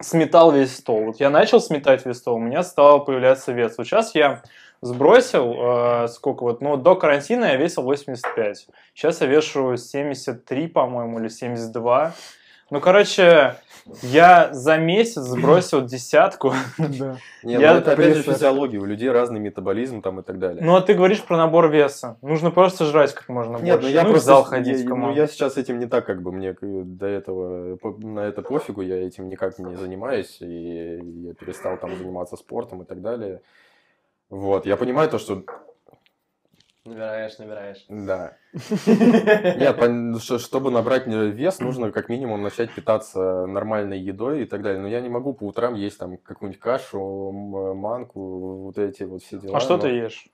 сметал 0.00 0.52
весь 0.52 0.76
стол. 0.76 1.04
Вот 1.06 1.20
я 1.20 1.30
начал 1.30 1.60
сметать 1.60 2.06
весь 2.06 2.16
стол, 2.16 2.36
у 2.36 2.40
меня 2.40 2.62
стал 2.62 3.04
появляться 3.04 3.52
вес. 3.52 3.76
Вот 3.76 3.86
сейчас 3.86 4.14
я 4.14 4.42
сбросил, 4.82 5.54
э, 5.58 6.08
сколько 6.08 6.42
вот, 6.42 6.60
ну, 6.60 6.76
до 6.76 6.96
карантина 6.96 7.44
я 7.46 7.56
весил 7.56 7.82
85. 7.82 8.66
Сейчас 8.94 9.20
я 9.20 9.26
вешу 9.26 9.76
73, 9.76 10.68
по-моему, 10.68 11.20
или 11.20 11.28
72. 11.28 12.14
Ну, 12.70 12.80
короче, 12.80 13.56
я 14.02 14.52
за 14.52 14.76
месяц 14.78 15.22
сбросил 15.22 15.84
десятку. 15.84 16.52
Да. 16.78 17.18
Не, 17.42 17.54
Я 17.54 17.72
ну 17.72 17.78
это 17.78 17.92
опять 17.92 18.16
же 18.16 18.22
физиология, 18.22 18.78
у 18.78 18.84
людей 18.84 19.10
разный 19.10 19.40
метаболизм 19.40 20.02
там 20.02 20.20
и 20.20 20.22
так 20.22 20.38
далее. 20.38 20.62
Ну, 20.64 20.76
а 20.76 20.82
ты 20.82 20.94
говоришь 20.94 21.22
про 21.22 21.36
набор 21.36 21.68
веса. 21.70 22.16
Нужно 22.22 22.50
просто 22.50 22.84
жрать 22.84 23.14
как 23.14 23.28
можно 23.28 23.56
Нет, 23.56 23.76
больше. 23.76 23.88
ну 23.88 23.94
я 23.94 24.02
ну, 24.02 24.08
в 24.08 24.12
просто 24.12 24.26
зал 24.26 24.44
ходить 24.44 24.80
я, 24.80 24.88
ну, 24.88 25.14
я 25.14 25.26
сейчас 25.26 25.56
этим 25.56 25.78
не 25.78 25.86
так, 25.86 26.06
как 26.06 26.22
бы 26.22 26.32
мне 26.32 26.54
до 26.60 27.06
этого 27.06 27.78
на 27.98 28.20
это 28.20 28.42
пофигу, 28.42 28.82
я 28.82 29.06
этим 29.06 29.28
никак 29.28 29.58
не 29.58 29.76
занимаюсь, 29.76 30.38
и 30.40 31.00
я 31.26 31.34
перестал 31.34 31.76
там 31.78 31.96
заниматься 31.96 32.36
спортом 32.36 32.82
и 32.82 32.84
так 32.84 33.00
далее. 33.00 33.40
Вот, 34.28 34.66
я 34.66 34.76
понимаю 34.76 35.08
то, 35.08 35.18
что 35.18 35.42
Набираешь, 36.90 37.38
набираешь. 37.38 37.84
да. 37.88 38.36
Нет, 38.86 40.20
ш- 40.22 40.38
чтобы 40.38 40.70
набрать 40.72 41.06
вес, 41.06 41.60
нужно 41.60 41.92
как 41.92 42.08
минимум 42.08 42.42
начать 42.42 42.72
питаться 42.72 43.46
нормальной 43.46 44.00
едой 44.00 44.42
и 44.42 44.44
так 44.44 44.62
далее. 44.62 44.80
Но 44.80 44.88
я 44.88 45.00
не 45.00 45.08
могу 45.08 45.32
по 45.34 45.44
утрам 45.44 45.74
есть 45.74 45.98
там 45.98 46.16
какую-нибудь 46.16 46.60
кашу, 46.60 47.30
манку, 47.76 48.64
вот 48.64 48.78
эти 48.78 49.04
вот 49.04 49.22
все 49.22 49.38
дела. 49.38 49.56
А 49.56 49.60
что 49.60 49.76
но- 49.76 49.82
ты 49.82 49.88
ешь? 49.88 50.26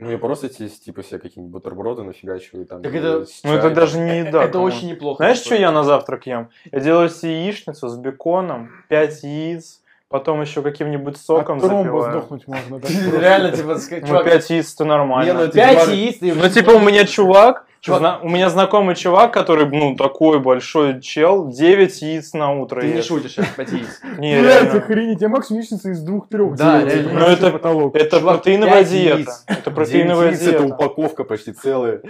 Ну, 0.00 0.10
я 0.10 0.18
просто 0.18 0.48
типа 0.48 1.04
себе 1.04 1.20
какие-нибудь 1.20 1.52
бутерброды 1.52 2.02
нафигачиваю 2.02 2.66
там. 2.66 2.82
Так 2.82 2.92
это- 2.92 3.24
Ну, 3.44 3.54
это 3.54 3.70
даже 3.70 3.98
не 4.00 4.18
еда. 4.26 4.42
Это 4.44 4.58
очень 4.58 4.88
неплохо. 4.88 5.22
Знаешь, 5.22 5.38
что 5.38 5.54
я 5.54 5.70
на 5.70 5.84
завтрак 5.84 6.26
ем? 6.26 6.50
Я 6.72 6.80
делаю 6.80 7.08
себе 7.08 7.44
яичницу 7.44 7.86
с 7.88 7.96
беконом, 7.96 8.70
5 8.88 9.22
яиц, 9.22 9.80
потом 10.10 10.40
еще 10.42 10.60
каким-нибудь 10.60 11.16
соком 11.16 11.58
От 11.58 11.64
тромба 11.64 11.84
запиваю. 11.84 12.10
сдохнуть 12.12 12.46
можно, 12.48 12.78
да? 12.80 12.88
Реально, 13.20 13.52
типа, 13.52 13.78
Ну, 14.00 14.06
чувак, 14.06 14.24
5 14.24 14.50
яиц 14.50 14.74
это 14.74 14.84
нормально. 14.84 15.32
Не, 15.32 15.38
ну 15.38 15.48
пять 15.48 15.88
яиц, 15.88 16.18
ты 16.18 16.34
Ну, 16.34 16.48
типа, 16.50 16.70
у 16.72 16.80
меня 16.80 17.06
чувак, 17.06 17.64
Чувак. 17.80 18.00
зна- 18.00 18.18
у 18.22 18.28
меня 18.28 18.50
знакомый 18.50 18.96
чувак, 18.96 19.32
который, 19.32 19.66
ну, 19.70 19.94
такой 19.94 20.40
большой 20.40 21.00
чел, 21.00 21.46
9 21.48 22.02
яиц 22.02 22.32
на 22.34 22.50
утро 22.52 22.80
Ты 22.80 22.88
не 22.88 22.96
ест. 22.96 23.08
шутишь, 23.08 23.30
сейчас, 23.32 23.46
пять 23.56 23.70
яиц. 23.72 24.00
Не, 24.18 24.40
Блять, 24.40 24.62
реально. 24.64 24.78
охренеть, 24.80 25.20
я 25.22 25.28
максимум 25.28 25.60
яичница 25.60 25.90
из 25.90 26.00
двух-трех 26.02 26.56
Да, 26.56 26.80
делаю, 26.80 26.86
реально. 26.94 27.02
типа, 27.10 27.20
Ну, 27.20 27.26
это- 27.26 27.50
потолок. 27.52 27.94
Это 27.96 28.18
Чувак, 28.18 28.34
протеиновая 28.42 28.74
пять 28.80 28.90
диета. 28.90 29.16
яиц. 29.18 29.44
Это 29.46 29.70
протеиновая 29.70 30.26
Девять 30.30 30.40
яиц, 30.40 30.52
это 30.54 30.58
диета. 30.64 30.74
упаковка 30.74 31.24
почти 31.24 31.52
целая. 31.52 32.00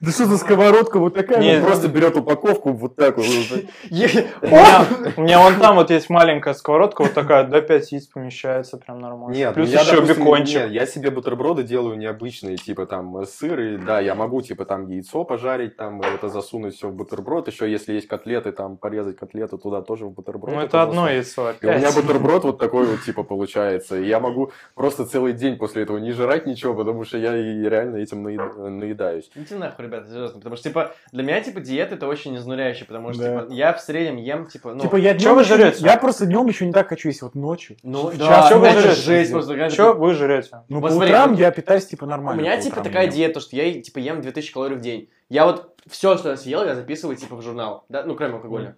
Да 0.00 0.10
что 0.12 0.26
за 0.26 0.38
сковородка 0.38 0.98
вот 0.98 1.14
такая? 1.14 1.40
Не, 1.40 1.56
Он 1.58 1.64
просто 1.64 1.88
берет 1.88 2.16
упаковку 2.16 2.72
вот 2.72 2.94
так 2.96 3.16
вот. 3.16 3.26
У 3.90 5.22
меня, 5.22 5.40
вон 5.40 5.56
там 5.60 5.76
вот 5.76 5.90
есть 5.90 6.08
маленькая 6.08 6.54
сковородка, 6.54 7.02
вот 7.02 7.14
такая, 7.14 7.44
до 7.44 7.60
5 7.60 7.92
яиц 7.92 8.06
помещается, 8.06 8.76
прям 8.76 9.00
нормально. 9.00 9.34
Нет, 9.36 9.54
Плюс 9.54 9.72
ну 9.72 9.80
еще 9.80 10.00
бекончик. 10.02 10.62
нет, 10.62 10.70
я 10.70 10.86
себе 10.86 11.10
бутерброды 11.10 11.62
делаю 11.64 11.96
необычные, 11.98 12.56
типа 12.56 12.86
там 12.86 13.24
сыр, 13.26 13.60
и 13.60 13.76
да, 13.76 14.00
я 14.00 14.14
могу 14.14 14.40
типа 14.40 14.64
там 14.64 14.86
яйцо 14.88 15.24
пожарить, 15.24 15.76
там 15.76 16.00
это 16.00 16.28
засунуть 16.28 16.76
все 16.76 16.88
в 16.88 16.94
бутерброд, 16.94 17.48
еще 17.48 17.70
если 17.70 17.94
есть 17.94 18.06
котлеты, 18.06 18.52
там 18.52 18.76
порезать 18.76 19.16
котлету 19.16 19.58
туда 19.58 19.82
тоже 19.82 20.06
в 20.06 20.12
бутерброд. 20.12 20.54
Ну 20.54 20.60
это 20.60 20.82
одно 20.82 21.08
яйцо 21.08 21.50
И 21.60 21.66
у 21.66 21.68
меня 21.68 21.88
опять. 21.88 21.96
бутерброд 21.96 22.44
вот 22.44 22.58
такой 22.58 22.86
вот 22.86 23.02
типа 23.02 23.24
получается. 23.24 23.98
И 23.98 24.06
я 24.06 24.20
могу 24.20 24.52
просто 24.74 25.04
целый 25.06 25.32
день 25.32 25.56
после 25.56 25.82
этого 25.82 25.98
не 25.98 26.12
жрать 26.12 26.46
ничего, 26.46 26.74
потому 26.74 27.04
что 27.04 27.18
я 27.18 27.32
реально 27.34 27.96
этим 27.96 28.26
наед- 28.26 28.68
наедаюсь. 28.68 29.30
Идите 29.48 29.60
нахуй, 29.60 29.84
ребята, 29.86 30.08
серьезно. 30.10 30.38
Потому 30.38 30.56
что, 30.56 30.68
типа, 30.68 30.94
для 31.12 31.22
меня, 31.22 31.40
типа, 31.40 31.60
диета 31.60 31.94
это 31.94 32.06
очень 32.06 32.36
изнуряюще, 32.36 32.84
потому 32.84 33.12
что, 33.12 33.22
Да. 33.22 33.40
типа, 33.42 33.52
я 33.52 33.72
в 33.72 33.80
среднем 33.80 34.16
ем, 34.16 34.46
типа, 34.46 34.74
ну... 34.74 34.80
Типа 34.80 34.96
я 34.96 35.14
днем 35.14 35.34
вы 35.34 35.44
жрете? 35.44 35.84
Я 35.84 35.96
просто 35.96 36.26
днем 36.26 36.46
еще 36.46 36.66
не 36.66 36.72
так 36.72 36.88
хочу, 36.88 37.08
если 37.08 37.24
вот 37.24 37.34
ночью. 37.34 37.76
ну, 37.82 38.10
да, 38.12 38.48
чё 38.48 38.58
вы 38.58 38.70
жрете? 38.70 38.90
жесть 39.00 39.32
просто. 39.32 39.70
Что 39.70 39.92
ты- 39.94 39.98
вы 39.98 40.14
жрете? 40.14 40.50
Ну, 40.68 40.80
по 40.82 40.86
утрам 40.86 41.34
я 41.34 41.50
питаюсь 41.50 41.86
типа 41.86 42.04
У 42.04 42.08
нормально. 42.08 42.40
меня, 42.40 42.56
по 42.56 42.62
типа, 42.62 42.80
такая 42.82 43.08
диета, 43.08 43.40
что 43.40 43.56
я, 43.56 43.80
типа, 43.80 43.98
ем 43.98 44.20
2000 44.20 44.52
калорий 44.52 44.76
в 44.76 44.80
день. 44.80 45.08
Я 45.28 45.46
вот 45.46 45.74
все, 45.88 46.16
что 46.16 46.30
я 46.30 46.36
съел, 46.36 46.64
я 46.64 46.74
записываю, 46.74 47.16
типа, 47.16 47.36
в 47.36 47.42
журнал. 47.42 47.84
Да? 47.88 48.02
Ну, 48.04 48.14
кроме 48.14 48.34
алкоголя. 48.34 48.76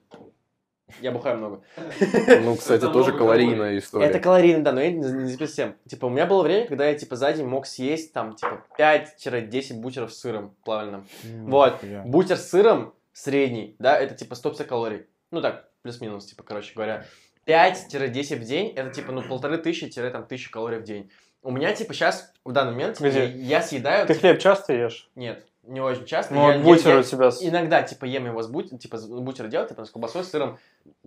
Я 1.00 1.12
бухаю 1.12 1.38
много. 1.38 1.62
Ну, 2.42 2.56
кстати, 2.56 2.82
тоже 2.82 3.12
калорийная 3.12 3.78
история. 3.78 4.06
Это 4.06 4.20
калорийно, 4.20 4.62
да, 4.62 4.72
но 4.72 4.80
я 4.80 4.90
не 4.90 4.98
не 4.98 5.30
записываю. 5.30 5.76
Типа, 5.88 6.06
у 6.06 6.10
меня 6.10 6.26
было 6.26 6.42
время, 6.42 6.66
когда 6.66 6.86
я, 6.86 6.94
типа, 6.94 7.16
за 7.16 7.32
день 7.32 7.46
мог 7.46 7.66
съесть, 7.66 8.12
там, 8.12 8.34
типа, 8.34 8.64
5-10 8.78 9.80
бутеров 9.80 10.12
с 10.12 10.20
сыром 10.20 10.54
плавленным. 10.64 11.06
Вот. 11.22 11.82
Бутер 12.04 12.36
с 12.36 12.48
сыром 12.48 12.94
средний, 13.12 13.76
да, 13.78 13.98
это, 13.98 14.14
типа, 14.14 14.34
150 14.34 14.66
калорий. 14.66 15.06
Ну, 15.30 15.40
так, 15.40 15.68
плюс-минус, 15.82 16.26
типа, 16.26 16.42
короче 16.42 16.72
говоря. 16.74 17.04
5-10 17.46 18.36
в 18.36 18.44
день, 18.44 18.72
это, 18.74 18.90
типа, 18.90 19.12
ну, 19.12 19.22
полторы 19.22 19.58
тысячи-там, 19.58 20.26
тысячу 20.26 20.50
калорий 20.50 20.78
в 20.78 20.84
день. 20.84 21.10
У 21.42 21.50
меня, 21.50 21.72
типа, 21.72 21.94
сейчас, 21.94 22.32
в 22.44 22.52
данный 22.52 22.72
момент, 22.72 22.98
типа, 22.98 23.08
я 23.08 23.62
съедаю... 23.62 24.06
Ты 24.06 24.14
типа, 24.14 24.28
хлеб 24.28 24.40
часто 24.40 24.74
ешь? 24.74 25.10
Нет, 25.14 25.46
не 25.70 25.80
очень 25.80 26.05
часто. 26.05 26.34
Ну, 26.34 26.48
Я- 26.48 26.55
я- 26.56 26.60
бутер 26.60 26.94
я- 26.94 27.01
у 27.01 27.02
тебя... 27.02 27.30
Иногда, 27.40 27.82
типа, 27.82 28.05
ем 28.05 28.26
его 28.26 28.42
с 28.42 28.48
бутер, 28.48 28.78
типа, 28.78 28.98
бутер 29.09 29.48
делать, 29.48 29.68
типа, 29.68 29.84
с 29.84 29.90
колбасой, 29.90 30.24
с 30.24 30.30
сыром. 30.30 30.59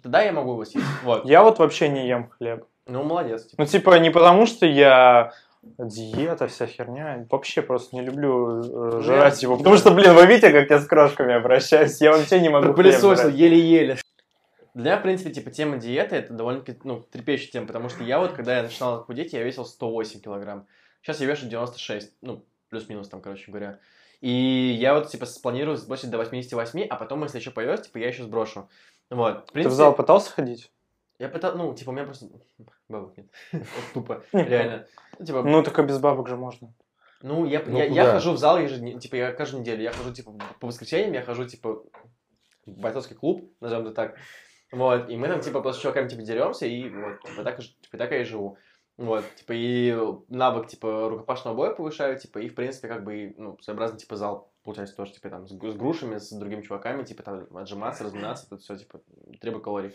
Тогда 0.01 0.21
я 0.21 0.31
могу 0.31 0.51
его 0.53 0.65
съесть. 0.65 0.85
Вот. 1.03 1.25
Я 1.25 1.43
вот 1.43 1.59
вообще 1.59 1.89
не 1.89 2.07
ем 2.07 2.29
хлеб. 2.29 2.65
Ну, 2.87 3.03
молодец. 3.03 3.45
Типа. 3.45 3.63
Ну, 3.63 3.65
типа, 3.67 3.99
не 3.99 4.09
потому 4.09 4.45
что 4.45 4.65
я 4.65 5.33
диета, 5.77 6.47
вся 6.47 6.65
херня. 6.65 7.25
Вообще 7.29 7.61
просто 7.61 7.95
не 7.95 8.01
люблю 8.01 8.97
э, 8.97 9.01
жрать 9.01 9.41
его. 9.43 9.57
Потому 9.57 9.77
что, 9.77 9.91
блин, 9.91 10.13
вы 10.13 10.25
видите, 10.25 10.51
как 10.51 10.69
я 10.69 10.79
с 10.79 10.85
крошками 10.85 11.33
обращаюсь? 11.33 12.01
Я 12.01 12.11
вообще 12.11 12.39
не 12.41 12.49
могу 12.49 12.65
хлеб 12.73 12.75
Пылесосил 12.75 13.25
брать. 13.29 13.35
еле-еле. 13.35 13.97
Для 14.73 14.83
меня, 14.83 14.97
в 14.97 15.03
принципе, 15.03 15.29
типа, 15.31 15.51
тема 15.51 15.77
диеты, 15.77 16.15
это 16.15 16.33
довольно-таки, 16.33 16.79
ну, 16.83 17.01
трепещущая 17.01 17.51
тема, 17.51 17.67
потому 17.67 17.89
что 17.89 18.03
я 18.03 18.19
вот, 18.19 18.31
когда 18.31 18.57
я 18.57 18.63
начинал 18.63 19.03
худеть, 19.03 19.31
я 19.33 19.43
весил 19.43 19.65
108 19.65 20.19
килограмм. 20.19 20.65
Сейчас 21.01 21.21
я 21.21 21.27
вешу 21.27 21.45
96, 21.45 22.11
ну, 22.21 22.43
плюс-минус 22.69 23.07
там, 23.07 23.21
короче 23.21 23.51
говоря. 23.51 23.77
И 24.23 24.77
я 24.79 24.93
вот, 24.93 25.09
типа, 25.09 25.25
спланирую 25.25 25.75
сбросить 25.75 26.09
до 26.09 26.17
88, 26.17 26.87
а 26.89 26.95
потом, 26.95 27.23
если 27.23 27.39
еще 27.39 27.51
появилось, 27.51 27.81
типа, 27.81 27.97
я 27.97 28.07
еще 28.07 28.23
сброшу. 28.23 28.69
Вот. 29.09 29.33
В 29.33 29.41
Ты 29.41 29.49
в 29.49 29.51
принципе, 29.51 29.75
зал 29.75 29.93
пытался 29.93 30.31
ходить? 30.31 30.71
Я 31.19 31.27
пытался, 31.27 31.57
ну, 31.57 31.73
типа, 31.75 31.89
у 31.89 31.91
меня 31.91 32.05
просто... 32.05 32.27
Бабок 32.87 33.17
нет. 33.17 33.27
Вот 33.51 33.63
Тупо, 33.93 34.23
реально. 34.31 34.87
Ну, 35.19 35.25
типа, 35.25 35.43
Ну, 35.43 35.61
так 35.61 35.77
и 35.77 35.83
без 35.83 35.99
бабок 35.99 36.29
же 36.29 36.37
можно. 36.37 36.73
Ну, 37.21 37.45
я, 37.45 37.63
Ну, 37.65 37.77
я, 37.77 37.83
я 37.83 38.11
хожу 38.13 38.31
в 38.31 38.37
зал 38.37 38.59
ежедневно, 38.59 39.01
типа, 39.01 39.15
я 39.15 39.33
каждую 39.33 39.59
неделю, 39.59 39.83
я 39.83 39.91
хожу, 39.91 40.13
типа, 40.13 40.31
по 40.61 40.67
воскресеньям, 40.67 41.11
я 41.11 41.21
хожу, 41.21 41.43
типа, 41.43 41.83
в 42.65 42.79
бойцовский 42.79 43.17
клуб, 43.17 43.51
назовем 43.59 43.87
это 43.87 43.93
так, 43.93 44.15
вот, 44.71 45.09
и 45.09 45.17
мы 45.17 45.27
там, 45.27 45.41
типа, 45.41 45.59
просто 45.59 45.81
с 45.81 45.83
чуваками, 45.83 46.07
типа, 46.07 46.21
деремся, 46.21 46.65
и 46.65 46.89
вот, 46.89 47.21
типа, 47.23 47.43
так, 47.43 47.59
типа, 47.59 47.97
так 47.97 48.11
я 48.11 48.21
и 48.21 48.23
живу, 48.23 48.57
вот, 48.97 49.25
типа, 49.35 49.53
и 49.53 49.97
навык, 50.29 50.67
типа, 50.67 51.09
рукопашного 51.09 51.55
боя 51.55 51.71
повышаю, 51.73 52.19
типа, 52.19 52.39
и, 52.39 52.49
в 52.49 52.55
принципе, 52.55 52.87
как 52.87 53.03
бы, 53.03 53.33
ну, 53.37 53.57
своеобразный, 53.59 53.99
типа, 53.99 54.15
зал, 54.15 54.51
получается, 54.63 54.95
тоже, 54.95 55.13
типа, 55.13 55.29
там, 55.29 55.47
с, 55.47 55.51
с 55.51 55.75
грушами, 55.75 56.17
с 56.17 56.29
другими 56.31 56.61
чуваками, 56.61 57.03
типа, 57.03 57.23
там, 57.23 57.57
отжиматься, 57.57 58.03
разминаться, 58.03 58.45
это 58.45 58.57
все, 58.57 58.77
типа, 58.77 59.01
требует 59.41 59.63
калорий. 59.63 59.93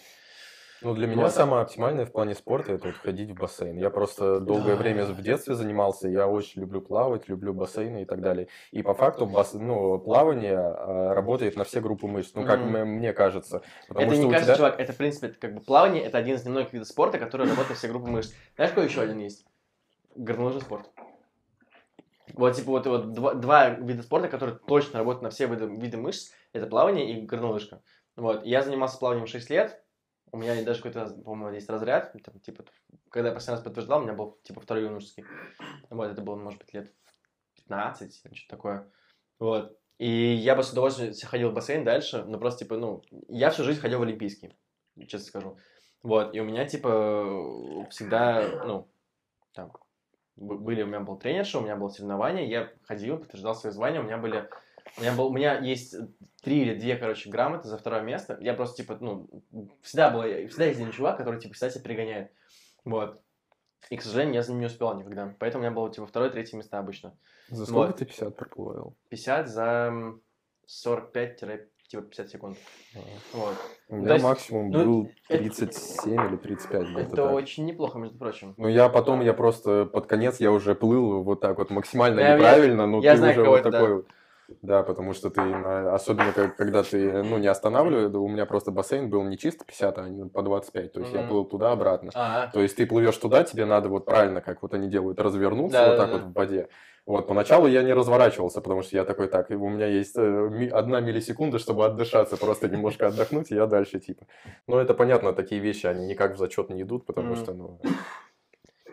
Ну, 0.80 0.94
для 0.94 1.08
меня 1.08 1.28
самое 1.28 1.62
оптимальное 1.62 2.06
в 2.06 2.12
плане 2.12 2.34
спорта 2.34 2.72
это 2.72 2.88
вот 2.88 2.96
ходить 2.98 3.30
в 3.30 3.34
бассейн. 3.34 3.76
Я 3.76 3.90
просто 3.90 4.38
долгое 4.38 4.76
время 4.76 5.06
в 5.06 5.20
детстве 5.20 5.54
занимался, 5.54 6.08
я 6.08 6.28
очень 6.28 6.60
люблю 6.60 6.80
плавать, 6.80 7.28
люблю 7.28 7.52
бассейны 7.52 8.02
и 8.02 8.04
так 8.04 8.20
далее. 8.20 8.46
И 8.70 8.82
по 8.82 8.94
факту 8.94 9.26
бас... 9.26 9.54
ну, 9.54 9.98
плавание 9.98 10.56
а, 10.58 11.14
работает 11.14 11.56
на 11.56 11.64
все 11.64 11.80
группы 11.80 12.06
мышц, 12.06 12.32
ну, 12.34 12.44
как 12.46 12.60
м- 12.60 12.88
мне 12.88 13.12
кажется. 13.12 13.62
Это 13.88 14.14
что 14.14 14.22
не 14.24 14.30
кажется, 14.30 14.44
тебя- 14.44 14.56
чувак, 14.56 14.78
это, 14.80 14.92
в 14.92 14.96
принципе, 14.96 15.28
как 15.28 15.54
бы, 15.54 15.60
плавание, 15.60 16.02
это 16.04 16.16
один 16.18 16.36
из 16.36 16.44
немногих 16.44 16.72
видов 16.72 16.86
спорта, 16.88 17.18
который 17.18 17.42
работает 17.46 17.70
на 17.70 17.74
все 17.74 17.88
группы 17.88 18.08
мышц. 18.08 18.32
Знаешь, 18.54 18.70
какой 18.72 18.84
еще 18.86 19.00
один 19.00 19.18
есть? 19.18 19.46
Горнолыжный 20.14 20.62
спорт. 20.62 20.90
Вот, 22.34 22.54
типа, 22.54 22.70
вот, 22.70 22.86
вот 22.86 23.12
два, 23.12 23.34
два 23.34 23.70
вида 23.70 24.02
спорта, 24.02 24.28
которые 24.28 24.58
точно 24.58 24.98
работают 25.00 25.22
на 25.22 25.30
все 25.30 25.46
виды, 25.46 25.64
виды 25.66 25.96
мышц, 25.96 26.30
это 26.52 26.66
плавание 26.66 27.10
и 27.10 27.26
горнолыжка. 27.26 27.82
Вот, 28.16 28.44
я 28.44 28.62
занимался 28.62 28.98
плаванием 28.98 29.26
6 29.26 29.48
лет, 29.50 29.82
у 30.32 30.36
меня 30.36 30.62
даже 30.64 30.82
какой-то, 30.82 31.14
по-моему, 31.22 31.54
есть 31.54 31.68
разряд, 31.68 32.14
там, 32.24 32.40
типа, 32.40 32.64
когда 33.10 33.28
я 33.28 33.34
последний 33.34 33.56
раз 33.56 33.64
подтверждал, 33.64 34.00
у 34.00 34.02
меня 34.02 34.14
был, 34.14 34.38
типа, 34.42 34.60
второй 34.60 34.84
юношеский. 34.84 35.24
Вот, 35.90 36.10
это 36.10 36.22
было, 36.22 36.36
может 36.36 36.58
быть, 36.58 36.72
лет 36.74 36.92
15 37.56 38.20
или 38.24 38.34
что-то 38.34 38.56
такое. 38.56 38.90
Вот. 39.38 39.78
И 39.98 40.08
я 40.08 40.54
бы 40.54 40.62
с 40.62 40.70
удовольствием 40.72 41.12
ходил 41.26 41.50
в 41.50 41.54
бассейн 41.54 41.84
дальше, 41.84 42.24
но 42.24 42.38
просто, 42.38 42.64
типа, 42.64 42.76
ну, 42.76 43.02
я 43.28 43.50
всю 43.50 43.64
жизнь 43.64 43.80
ходил 43.80 43.98
в 43.98 44.02
Олимпийский, 44.02 44.56
честно 45.06 45.26
скажу. 45.26 45.58
Вот, 46.02 46.34
и 46.34 46.40
у 46.40 46.44
меня, 46.44 46.66
типа, 46.66 47.86
всегда, 47.90 48.64
ну, 48.64 48.88
там, 49.52 49.72
были, 50.36 50.82
у 50.82 50.86
меня 50.86 51.00
был 51.00 51.18
тренерша, 51.18 51.58
у 51.58 51.62
меня 51.62 51.76
было 51.76 51.88
соревнование, 51.88 52.48
я 52.48 52.70
ходил, 52.84 53.18
подтверждал 53.18 53.56
свои 53.56 53.72
звания, 53.72 54.00
у 54.00 54.04
меня 54.04 54.18
были, 54.18 54.48
у 54.96 55.00
меня, 55.00 55.12
был, 55.12 55.26
у 55.26 55.32
меня 55.32 55.58
есть 55.58 55.94
три 56.42 56.62
или 56.62 56.74
две, 56.78 56.96
короче, 56.96 57.28
грамоты 57.30 57.68
за 57.68 57.76
второе 57.78 58.02
место, 58.02 58.38
я 58.40 58.54
просто, 58.54 58.82
типа, 58.82 58.96
ну, 59.00 59.28
всегда 59.82 60.10
был, 60.10 60.22
всегда 60.48 60.64
есть 60.66 60.80
один 60.80 60.92
чувак, 60.92 61.16
который, 61.18 61.40
типа, 61.40 61.54
всегда 61.54 61.70
себя 61.70 61.82
перегоняет, 61.84 62.32
вот. 62.84 63.20
И, 63.90 63.96
к 63.96 64.02
сожалению, 64.02 64.34
я 64.34 64.42
за 64.42 64.50
ним 64.52 64.60
не 64.60 64.66
успевал 64.66 64.98
никогда. 64.98 65.34
Поэтому 65.38 65.62
у 65.62 65.66
меня 65.66 65.74
было, 65.74 65.90
типа, 65.90 66.06
второе, 66.06 66.30
третье 66.30 66.56
места 66.56 66.78
обычно. 66.78 67.16
За 67.48 67.64
сколько 67.64 67.86
Вот. 67.88 67.96
ты 67.96 68.04
50 68.06 68.36
проплывал? 68.36 68.96
50 69.08 69.48
за 69.48 69.62
м, 69.64 70.20
45-50 70.66 72.28
секунд. 72.28 72.58
Вот. 73.32 73.54
У 73.88 73.96
меня 73.96 74.14
есть, 74.14 74.24
максимум 74.24 74.70
ну, 74.70 74.84
был 74.84 75.12
это- 75.28 75.38
37 75.38 76.26
или 76.28 76.36
35 76.36 76.82
где-то 76.88 77.00
Это 77.00 77.16
так. 77.16 77.32
очень 77.32 77.64
неплохо, 77.66 77.98
между 77.98 78.18
прочим. 78.18 78.54
Ну, 78.56 78.68
я 78.68 78.88
потом, 78.88 79.20
я 79.22 79.32
просто 79.32 79.86
под 79.86 80.06
конец, 80.06 80.40
я 80.40 80.50
уже 80.52 80.74
плыл 80.74 81.22
вот 81.22 81.40
так 81.40 81.56
вот 81.58 81.70
максимально 81.70 82.20
Я- 82.20 82.28
я- 82.30 82.34
неправильно, 82.36 82.86
но 82.86 83.00
я 83.00 83.12
ты 83.12 83.18
знаю, 83.18 83.32
уже 83.40 83.48
вот 83.48 83.60
это, 83.60 83.70
да. 83.70 83.78
такой 83.78 83.94
вот. 83.96 84.06
Да, 84.62 84.82
потому 84.82 85.12
что 85.12 85.28
ты, 85.30 85.40
особенно 85.40 86.32
когда 86.32 86.82
ты, 86.82 87.22
ну, 87.22 87.38
не 87.38 87.46
останавливаешь, 87.48 88.14
у 88.14 88.28
меня 88.28 88.46
просто 88.46 88.70
бассейн 88.70 89.10
был 89.10 89.22
не 89.24 89.36
чисто 89.36 89.64
50, 89.64 89.98
а 89.98 90.28
по 90.32 90.42
25, 90.42 90.92
то 90.92 91.00
есть 91.00 91.12
я 91.12 91.20
Мгм. 91.20 91.28
плыл 91.28 91.44
туда-обратно. 91.44 92.12
А, 92.14 92.46
То 92.48 92.60
есть 92.60 92.76
ты 92.76 92.86
плывешь 92.86 93.16
туда, 93.18 93.44
тебе 93.44 93.66
надо 93.66 93.88
вот 93.88 94.06
правильно, 94.06 94.40
как 94.40 94.62
вот 94.62 94.72
они 94.72 94.88
делают, 94.88 95.20
развернуться 95.20 95.78
Да, 95.78 95.88
вот 95.88 95.96
так 95.98 96.10
да. 96.10 96.16
вот 96.18 96.26
в 96.26 96.32
воде. 96.32 96.68
Вот, 97.04 97.26
поначалу 97.26 97.66
я 97.66 97.82
не 97.82 97.92
разворачивался, 97.94 98.60
потому 98.60 98.82
что 98.82 98.96
я 98.96 99.04
такой, 99.04 99.28
так, 99.28 99.50
у 99.50 99.68
меня 99.68 99.86
есть 99.86 100.16
э, 100.16 100.68
одна 100.72 101.00
миллисекунда, 101.00 101.58
чтобы 101.58 101.86
отдышаться, 101.86 102.36
просто 102.36 102.68
немножко 102.68 103.08
отдохнуть, 103.08 103.50
и 103.50 103.54
я 103.54 103.66
дальше, 103.66 103.98
типа. 103.98 104.26
Ну, 104.66 104.76
это 104.78 104.92
понятно, 104.92 105.32
такие 105.32 105.60
вещи, 105.60 105.86
они 105.86 106.06
никак 106.06 106.34
в 106.34 106.38
зачет 106.38 106.68
не 106.70 106.82
идут, 106.82 107.06
потому 107.06 107.28
Мгм. 107.28 107.36
что, 107.36 107.52
ну, 107.54 107.80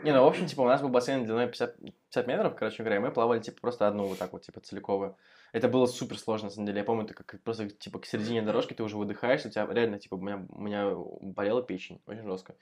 Не, 0.03 0.14
ну, 0.14 0.23
в 0.23 0.27
общем, 0.27 0.45
типа, 0.45 0.61
у 0.61 0.65
нас 0.65 0.82
был 0.82 0.90
бассейн 0.90 1.26
длиной 1.26 1.48
50, 1.48 1.77
50 1.77 2.27
метров, 2.27 2.56
короче 2.56 2.84
говоря, 2.84 2.98
и 2.98 2.99
мы 2.99 3.11
плавали, 3.11 3.40
типа, 3.40 3.60
просто 3.60 3.88
одну 3.88 4.07
вот 4.07 4.19
так 4.19 4.34
вот, 4.34 4.44
типа, 4.44 4.61
целиковую. 4.61 5.15
Это 5.56 5.69
было 5.69 5.86
супер 5.86 6.19
сложно, 6.19 6.49
на 6.49 6.52
самом 6.52 6.65
деле. 6.65 6.80
Я 6.80 6.84
помню, 6.84 7.06
ты 7.07 7.14
как 7.14 7.41
просто, 7.41 7.69
типа, 7.69 7.99
к 7.99 8.06
середине 8.06 8.41
дорожки 8.41 8.73
ты 8.73 8.84
уже 8.84 8.98
выдыхаешь, 8.98 9.45
у 9.45 9.49
тебя 9.49 9.65
реально, 9.72 9.99
типа, 9.99 10.15
у 10.15 10.18
меня, 10.18 10.45
у 10.49 10.61
меня 10.61 10.94
болела 11.22 11.64
печень, 11.64 12.02
очень 12.07 12.23
жестко. 12.23 12.56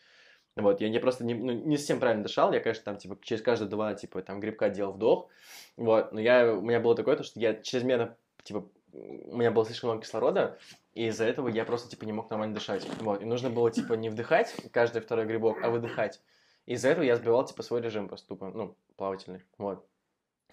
Вот, 0.56 0.80
я, 0.80 0.90
я 0.90 1.00
просто 1.00 1.26
не, 1.26 1.34
ну, 1.34 1.54
не 1.54 1.78
совсем 1.78 2.00
правильно 2.00 2.22
дышал, 2.22 2.54
я, 2.54 2.60
конечно, 2.60 2.84
там, 2.84 2.98
типа, 2.98 3.18
через 3.24 3.42
каждые 3.42 3.68
два, 3.68 3.96
типа, 3.96 4.22
там, 4.22 4.40
грибка 4.40 4.70
делал 4.70 4.94
вдох, 4.94 5.30
вот, 5.76 6.12
но 6.12 6.22
я, 6.22 6.54
у 6.54 6.62
меня 6.62 6.80
было 6.80 6.96
такое, 6.96 7.16
то, 7.16 7.24
что 7.24 7.40
я 7.40 7.56
чрезмерно, 7.56 8.16
типа, 8.44 8.70
у 8.92 9.38
меня 9.38 9.50
было 9.50 9.66
слишком 9.66 9.90
много 9.90 10.04
кислорода, 10.04 10.60
и 10.94 11.08
из-за 11.08 11.26
этого 11.26 11.48
я 11.48 11.66
просто, 11.66 11.90
типа, 11.90 12.06
не 12.06 12.14
мог 12.14 12.30
нормально 12.30 12.54
дышать, 12.54 12.88
вот, 13.00 13.24
и 13.24 13.26
нужно 13.26 13.50
было, 13.50 13.72
типа, 13.72 13.94
не 13.94 14.10
вдыхать 14.10 14.56
каждый 14.72 15.02
второй 15.02 15.26
грибок, 15.26 15.64
а 15.64 15.72
выдыхать. 15.72 16.22
Из-за 16.68 16.90
этого 16.90 17.04
я 17.04 17.16
сбивал, 17.16 17.44
типа, 17.44 17.64
свой 17.64 17.82
режим 17.82 18.08
просто 18.08 18.28
тупо, 18.28 18.52
ну, 18.54 18.78
плавательный, 18.98 19.42
вот. 19.58 19.84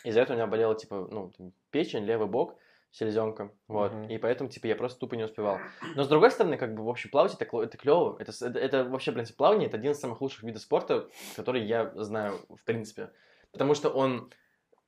Из-за 0.04 0.20
этого 0.20 0.36
у 0.36 0.38
меня 0.38 0.46
болела, 0.46 0.74
типа, 0.74 1.06
ну, 1.10 1.30
печень, 1.70 2.04
левый 2.04 2.28
бок, 2.28 2.56
селезенка, 2.90 3.52
вот. 3.68 3.92
Мгм. 3.92 4.08
И 4.08 4.18
поэтому, 4.18 4.50
типа, 4.50 4.66
я 4.66 4.76
просто 4.76 4.98
тупо 4.98 5.14
не 5.14 5.24
успевал. 5.24 5.58
Но, 5.94 6.02
с 6.02 6.08
другой 6.08 6.30
стороны, 6.30 6.56
как 6.56 6.74
бы, 6.74 6.84
в 6.84 6.88
общем, 6.88 7.10
плавать 7.10 7.34
это, 7.34 7.44
это 7.44 7.78
клево. 7.78 8.16
Это, 8.18 8.32
это, 8.44 8.58
это 8.58 8.84
вообще, 8.84 9.12
в 9.12 9.14
принципе, 9.14 9.36
плавание 9.36 9.68
это 9.68 9.76
один 9.76 9.92
из 9.92 10.00
самых 10.00 10.20
лучших 10.20 10.42
видов 10.42 10.62
спорта, 10.62 11.08
который 11.36 11.64
я 11.64 11.92
знаю, 11.94 12.40
в 12.48 12.64
принципе. 12.64 13.10
Потому 13.52 13.74
что 13.74 13.90
он 13.90 14.32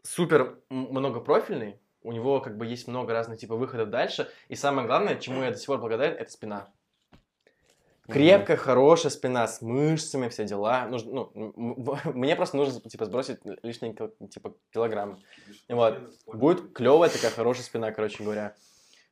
супер 0.02 0.58
многопрофильный, 0.68 1.80
у 2.02 2.12
него 2.12 2.40
как 2.40 2.56
бы 2.56 2.66
есть 2.66 2.88
много 2.88 3.12
разных 3.12 3.38
типа 3.38 3.54
выходов 3.54 3.90
дальше. 3.90 4.28
И 4.48 4.56
самое 4.56 4.86
главное, 4.86 5.16
чему 5.16 5.42
я 5.42 5.50
до 5.50 5.56
сих 5.56 5.66
пор 5.66 5.78
благодарен, 5.78 6.16
это 6.16 6.30
спина. 6.30 6.72
Крепкая, 8.12 8.56
хорошая 8.56 9.10
спина 9.10 9.46
с 9.46 9.60
мышцами, 9.62 10.28
все 10.28 10.44
дела. 10.44 10.86
Нужно, 10.86 11.28
ну, 11.34 11.52
мне 12.14 12.36
просто 12.36 12.56
нужно 12.56 12.80
типа 12.80 13.04
сбросить 13.06 13.38
лишние 13.62 13.94
кил- 13.94 14.12
типа 14.28 14.54
килограммы. 14.72 15.18
Вот. 15.68 15.98
Будет 16.26 16.72
клевая 16.72 17.10
такая 17.10 17.30
хорошая 17.30 17.64
спина, 17.64 17.90
короче 17.92 18.22
говоря. 18.22 18.54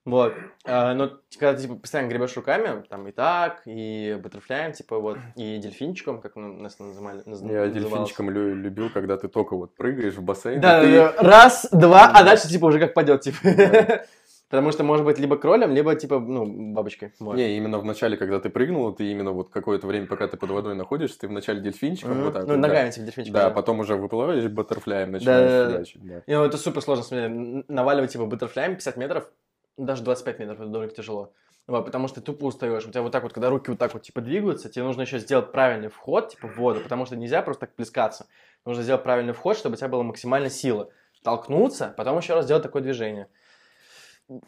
Вот. 0.07 0.33
А, 0.65 0.95
но 0.95 1.11
когда 1.39 1.55
ты 1.55 1.63
типа, 1.63 1.75
постоянно 1.77 2.09
гребешь 2.09 2.35
руками, 2.35 2.83
там 2.89 3.07
и 3.07 3.13
так, 3.13 3.61
и 3.67 4.19
баттерфляем, 4.23 4.73
типа 4.73 4.99
вот, 4.99 5.19
и 5.37 5.59
дельфинчиком, 5.59 6.23
как 6.23 6.37
ну, 6.37 6.55
нас 6.55 6.79
называли. 6.79 7.19
наз- 7.21 7.27
Я 7.27 7.67
называлось. 7.67 7.73
дельфинчиком 7.75 8.31
лю- 8.31 8.55
любил, 8.55 8.89
когда 8.89 9.19
ты 9.19 9.29
только 9.29 9.57
вот 9.57 9.75
прыгаешь 9.77 10.15
в 10.15 10.23
бассейн. 10.23 10.59
Да, 10.61 10.81
ты- 10.81 11.07
раз, 11.19 11.69
два, 11.71 12.07
а 12.07 12.21
Да. 12.21 12.25
дальше 12.25 12.49
типа 12.49 12.65
уже 12.67 12.79
как 12.81 12.95
пойдет, 12.95 13.21
типа. 13.21 13.39
Да. 13.45 14.05
Потому 14.51 14.73
что 14.73 14.83
может 14.83 15.07
быть 15.07 15.19
либо 15.21 15.37
кролем, 15.37 15.73
либо 15.73 15.95
типа, 15.95 16.19
ну, 16.19 16.73
бабочкой. 16.75 17.13
Вот. 17.21 17.37
Не, 17.37 17.57
именно 17.57 17.79
в 17.79 17.85
начале, 17.85 18.17
когда 18.17 18.41
ты 18.41 18.51
прыгнул, 18.51 18.93
ты 18.93 19.05
именно 19.09 19.31
вот 19.31 19.51
какое-то 19.51 19.87
время, 19.87 20.09
пока 20.09 20.27
ты 20.27 20.37
под 20.37 20.51
водой 20.51 20.75
находишься, 20.75 21.21
ты 21.21 21.29
вначале 21.29 21.61
дельфинчиком 21.61 22.17
Мгм. 22.17 22.25
вот 22.25 22.33
так 22.33 22.47
Ну, 22.47 22.55
вот, 22.55 22.61
да. 22.61 22.69
ногами 22.69 22.91
типа 22.91 23.07
дельфинчик. 23.07 23.33
Да, 23.33 23.51
потом 23.51 23.79
уже 23.79 23.95
выплываешь, 23.95 24.51
баттерфляем 24.51 25.13
Да, 25.13 25.19
начинаешь 25.19 25.51
да, 25.53 25.65
да. 25.65 25.73
фигачить, 25.73 26.05
да. 26.05 26.23
И, 26.27 26.35
ну, 26.35 26.45
это 26.45 26.59
супер 26.59 26.83
сложно, 26.83 27.05
смотри, 27.05 27.65
наваливать 27.69 28.11
типа 28.11 28.27
баттерфляем 28.27 28.73
50 28.75 28.97
метров, 28.97 29.31
даже 29.77 30.03
25 30.03 30.41
метров, 30.41 30.61
это 30.61 30.69
довольно 30.69 30.93
тяжело. 30.93 31.33
Вот, 31.69 31.85
потому 31.87 32.09
что 32.09 32.21
ты 32.21 32.27
тупо 32.27 32.47
устаешь. 32.47 32.85
У 32.85 32.91
тебя 32.91 33.03
вот 33.03 33.13
так 33.13 33.23
вот, 33.23 33.33
когда 33.33 33.51
руки 33.51 33.71
вот 33.71 33.79
так 33.79 33.95
вот 33.95 34.03
типа 34.03 34.21
двигаются, 34.21 34.69
тебе 34.69 34.83
нужно 34.83 35.03
еще 35.03 35.21
сделать 35.21 35.53
правильный 35.53 35.89
вход, 35.89 36.31
типа 36.31 36.49
в 36.49 36.57
воду, 36.57 36.81
потому 36.81 37.07
что 37.07 37.15
нельзя 37.15 37.43
просто 37.43 37.67
так 37.67 37.77
плескаться. 37.77 38.27
Нужно 38.65 38.83
сделать 38.83 39.05
правильный 39.05 39.33
вход, 39.33 39.57
чтобы 39.57 39.75
у 39.75 39.77
тебя 39.77 39.87
была 39.87 40.03
максимальная 40.03 40.51
сила. 40.51 40.91
Толкнуться, 41.23 41.95
потом 41.97 42.19
еще 42.19 42.35
раз 42.35 42.47
сделать 42.47 42.65
такое 42.65 42.83
движение. 42.83 43.29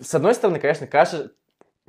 С 0.00 0.14
одной 0.14 0.34
стороны, 0.34 0.60
конечно, 0.60 0.86
кажется, 0.86 1.32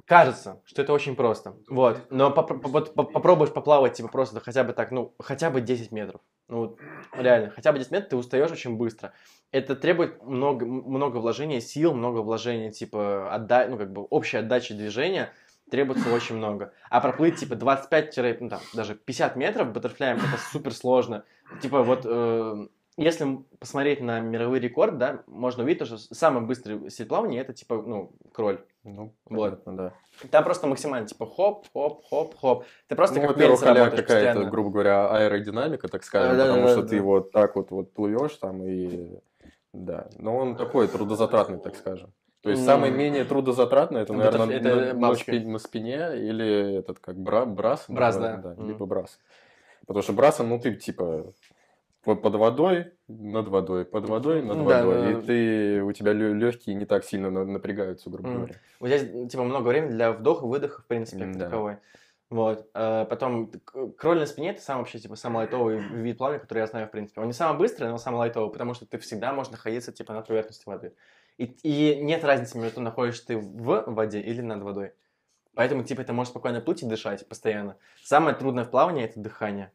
кажется, 0.06 0.62
что 0.66 0.82
это 0.82 0.94
очень 0.94 1.16
просто. 1.16 1.56
Вот. 1.70 2.08
Но 2.10 2.32
поп- 2.32 2.66
вот 2.66 2.94
поп- 2.96 3.14
попробуешь 3.14 3.54
поплавать, 3.54 3.94
типа, 3.94 4.10
просто 4.10 4.40
хотя 4.40 4.64
бы 4.64 4.74
так, 4.74 4.92
ну, 4.92 5.14
хотя 5.20 5.50
бы 5.50 5.62
10 5.62 5.92
метров. 5.92 6.22
Ну, 6.48 6.58
вот, 6.60 6.80
реально, 7.14 7.52
хотя 7.52 7.72
бы 7.72 7.80
10 7.80 7.92
метров 7.92 8.10
ты 8.10 8.16
устаешь 8.18 8.52
очень 8.52 8.78
быстро. 8.78 9.14
Это 9.52 9.76
требует 9.76 10.22
много, 10.24 10.66
много 10.66 11.18
вложения 11.18 11.62
сил, 11.62 11.94
много 11.94 12.20
вложения, 12.20 12.72
типа, 12.72 13.34
отда... 13.34 13.68
ну, 13.68 13.78
как 13.78 13.92
бы, 13.92 14.04
общей 14.10 14.38
отдачи 14.38 14.74
движения 14.74 15.32
требуется 15.70 16.12
очень 16.14 16.36
много. 16.36 16.74
А 16.90 17.00
проплыть, 17.00 17.38
типа, 17.38 17.56
25, 17.56 18.42
ну, 18.42 18.50
там, 18.50 18.60
даже 18.74 18.96
50 18.96 19.36
метров 19.36 19.72
баттерфляем, 19.72 20.18
это 20.18 20.38
супер 20.52 20.74
сложно. 20.74 21.24
Типа, 21.62 21.84
вот, 21.84 22.02
э, 22.06 22.68
если 22.98 23.40
посмотреть 23.60 24.02
на 24.02 24.20
мировой 24.20 24.60
рекорд, 24.60 24.98
да, 24.98 25.24
можно 25.28 25.64
увидеть, 25.64 25.80
то, 25.80 25.86
что 25.86 25.98
самый 25.98 26.44
быстрый 26.46 26.90
стиль 26.90 27.08
плавания, 27.08 27.40
это, 27.42 27.54
типа, 27.54 27.82
ну, 27.82 28.12
кроль. 28.32 28.64
Ну, 28.84 29.14
Вот. 29.26 29.64
понятно, 29.64 29.78
да. 29.78 29.94
Там 30.30 30.44
просто 30.44 30.68
максимально, 30.68 31.08
типа, 31.08 31.26
хоп, 31.26 31.66
хоп, 31.74 32.06
хоп, 32.06 32.36
хоп. 32.38 32.66
Ты 32.88 32.96
просто 32.96 33.16
Ну, 33.16 33.22
как 33.22 33.32
во-первых, 33.32 33.62
работаешь 33.64 33.92
какая-то, 33.92 34.04
постоянно. 34.04 34.50
грубо 34.50 34.70
говоря, 34.70 35.10
аэродинамика, 35.10 35.88
так 35.88 36.04
скажем, 36.04 36.38
Да, 36.38 36.44
да, 36.46 36.50
потому 36.50 36.68
да, 36.68 36.72
что 36.74 36.82
да, 36.84 36.88
ты 36.90 36.98
да. 36.98 37.04
вот 37.04 37.32
так 37.32 37.56
вот, 37.56 37.72
вот 37.72 37.94
плывешь 37.94 38.36
там 38.36 38.64
и... 38.64 39.20
Да, 39.72 40.08
но 40.20 40.38
он 40.38 40.56
такой 40.56 40.88
трудозатратный, 40.88 41.58
так 41.60 41.76
скажем. 41.76 42.14
То 42.42 42.50
есть 42.50 42.62
М. 42.62 42.66
самое 42.66 42.92
менее 42.92 43.24
трудозатратное, 43.24 44.04
это, 44.04 44.14
Это- 44.14 44.22
наверное, 44.38 44.58
это 44.58 44.94
на, 44.94 45.08
на 45.10 45.16
спи- 45.16 45.40
на 45.46 45.58
спине 45.60 46.18
или 46.18 46.78
этот 46.78 47.00
как 47.00 47.18
бра, 47.18 47.46
брас. 47.46 47.86
Брас, 47.88 48.16
называют, 48.16 48.42
да. 48.42 48.50
Мгм. 48.52 48.68
Либо 48.68 48.86
брас. 48.86 49.18
Потому 49.88 50.04
что 50.04 50.14
брасом, 50.14 50.50
ну, 50.50 50.60
ты 50.60 50.76
типа 50.76 51.34
под 52.04 52.36
водой, 52.36 52.94
над 53.08 53.48
водой, 53.48 53.86
под 53.86 54.06
водой, 54.10 54.42
над 54.42 54.58
Да, 54.58 54.64
водой. 54.86 55.14
да, 55.14 55.20
и 55.20 55.24
ты, 55.26 55.82
у 55.84 55.92
тебя 55.94 56.14
легкие 56.14 56.76
не 56.76 56.86
так 56.86 57.04
сильно 57.06 57.30
на- 57.30 57.46
напрягаются, 57.46 58.10
грубо 58.10 58.30
Мгм. 58.30 58.38
говоря. 58.40 58.56
Вот 58.80 58.88
здесь, 58.90 59.32
типа, 59.32 59.44
много 59.44 59.68
времени 59.68 59.92
для 59.92 60.12
вдоха, 60.12 60.46
выдоха, 60.46 60.82
в 60.82 60.86
принципе, 60.86 61.26
как 61.26 61.38
Да. 61.38 61.46
таковой. 61.46 61.78
Вот. 62.30 62.68
Э, 62.74 63.06
Потом 63.10 63.52
кроль 63.98 64.20
на 64.20 64.26
спине 64.26 64.52
это 64.52 64.62
самый 64.62 64.80
вообще 64.80 64.98
типа 65.00 65.16
самый 65.16 65.38
лайтовый 65.38 65.80
вид 65.80 66.18
плавания, 66.18 66.40
который 66.40 66.60
я 66.60 66.68
знаю 66.68 66.88
в 66.88 66.92
принципе. 66.92 67.22
Он 67.22 67.28
не 67.28 67.34
самый 67.34 67.58
быстрый, 67.58 67.90
но 67.90 67.98
самый 67.98 68.18
лайтовый, 68.18 68.52
потому 68.52 68.74
что 68.74 68.86
ты 68.88 68.98
всегда 68.98 69.34
можешь 69.34 69.52
находиться 69.52 69.92
типа 69.92 70.14
над 70.14 70.28
поверхностью 70.28 70.72
воды. 70.72 70.96
И, 71.38 71.46
и 71.64 72.02
нет 72.02 72.24
разницы 72.24 72.58
между 72.58 72.76
том, 72.76 72.84
находишься 72.86 73.28
ты 73.28 73.38
в 73.38 73.84
воде 73.88 74.20
или 74.20 74.42
над 74.42 74.64
водой. 74.64 74.94
Поэтому 75.54 75.84
типа 75.84 76.04
ты 76.04 76.12
можешь 76.14 76.32
спокойно 76.32 76.60
плыть 76.60 76.82
и 76.82 76.88
дышать 76.88 77.28
постоянно. 77.30 77.78
Самое 78.04 78.36
трудное 78.36 78.64
в 78.66 78.72
плавании 78.72 79.04
это 79.06 79.20
дыхание. 79.20 79.72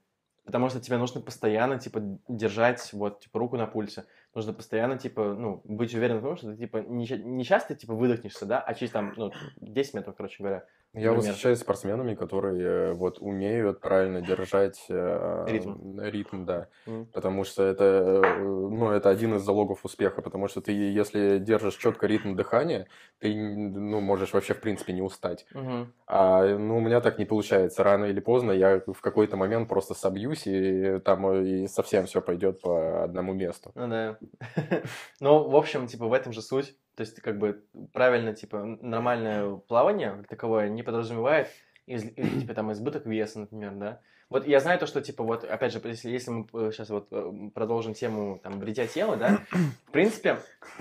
Потому 0.48 0.70
что 0.70 0.80
тебе 0.80 0.96
нужно 0.96 1.20
постоянно, 1.20 1.78
типа, 1.78 2.00
держать, 2.26 2.90
вот, 2.94 3.20
типа, 3.20 3.38
руку 3.38 3.58
на 3.58 3.66
пульсе. 3.66 4.06
Нужно 4.34 4.52
постоянно, 4.52 4.98
типа, 4.98 5.34
ну, 5.34 5.62
быть 5.64 5.94
уверенным 5.94 6.20
в 6.20 6.26
том, 6.26 6.36
что 6.36 6.52
ты, 6.52 6.56
типа, 6.58 6.78
не, 6.78 7.06
не 7.06 7.44
часто, 7.44 7.74
типа, 7.74 7.94
выдохнешься, 7.94 8.46
да, 8.46 8.60
а 8.60 8.74
через, 8.74 8.92
там, 8.92 9.12
ну, 9.16 9.32
10 9.60 9.94
метров, 9.94 10.16
короче 10.16 10.42
говоря. 10.42 10.66
Я 10.94 11.12
Например. 11.12 11.16
восхищаюсь 11.16 11.58
спортсменами, 11.58 12.14
которые 12.14 12.62
э, 12.62 12.92
вот 12.94 13.18
умеют 13.20 13.80
правильно 13.80 14.22
держать 14.22 14.86
э, 14.88 15.44
Ритм. 15.46 16.00
ритм, 16.00 16.44
да. 16.44 16.68
Мгм. 16.86 17.06
Потому 17.12 17.44
что 17.44 17.62
это, 17.62 17.84
э, 17.84 18.40
ну, 18.40 18.90
это 18.90 19.10
один 19.10 19.34
из 19.34 19.42
залогов 19.42 19.84
успеха, 19.84 20.22
потому 20.22 20.48
что 20.48 20.62
ты, 20.62 20.72
если 20.72 21.38
держишь 21.38 21.76
четко 21.76 22.06
ритм 22.06 22.36
дыхания, 22.36 22.88
ты, 23.18 23.34
ну, 23.34 24.00
можешь 24.00 24.32
вообще, 24.32 24.54
в 24.54 24.60
принципе, 24.60 24.94
не 24.94 25.02
устать. 25.02 25.46
Мгм. 25.52 25.92
А, 26.06 26.46
ну, 26.56 26.78
у 26.78 26.80
меня 26.80 27.00
так 27.00 27.18
не 27.18 27.26
получается. 27.26 27.84
Рано 27.84 28.06
или 28.06 28.20
поздно 28.20 28.52
я 28.52 28.82
в 28.86 29.00
какой-то 29.02 29.36
момент 29.36 29.68
просто 29.68 29.92
собьюсь, 29.94 30.46
и 30.46 31.00
там 31.04 31.26
э, 31.26 31.44
и 31.44 31.66
совсем 31.68 32.06
все 32.06 32.22
пойдет 32.22 32.62
по 32.62 33.04
одному 33.04 33.34
месту. 33.34 33.72
Ну 33.74 33.88
да. 33.88 34.17
Ну, 35.20 35.48
в 35.48 35.56
общем, 35.56 35.86
типа, 35.86 36.06
в 36.06 36.12
этом 36.12 36.32
же 36.32 36.42
суть. 36.42 36.76
То 36.94 37.02
есть, 37.02 37.20
как 37.20 37.38
бы, 37.38 37.64
правильно, 37.92 38.34
типа, 38.34 38.64
нормальное 38.64 39.56
плавание, 39.56 40.16
как 40.16 40.28
таковое, 40.28 40.68
не 40.68 40.82
подразумевает, 40.82 41.48
из, 41.86 42.04
из- 42.04 42.40
типа, 42.40 42.54
там, 42.54 42.72
избыток 42.72 43.06
веса, 43.06 43.40
например, 43.40 43.74
да. 43.74 44.00
Вот 44.30 44.46
я 44.46 44.60
знаю 44.60 44.78
то, 44.78 44.86
что, 44.86 45.00
типа, 45.00 45.24
вот, 45.24 45.44
опять 45.44 45.72
же, 45.72 45.80
если, 45.84 46.10
если 46.10 46.30
мы 46.30 46.46
сейчас 46.72 46.90
вот 46.90 47.08
э, 47.10 47.50
продолжим 47.54 47.94
тему, 47.94 48.40
там, 48.42 48.58
бритья 48.58 48.86
тела, 48.86 49.16
да, 49.16 49.40
в 49.86 49.90
принципе, 49.92 50.38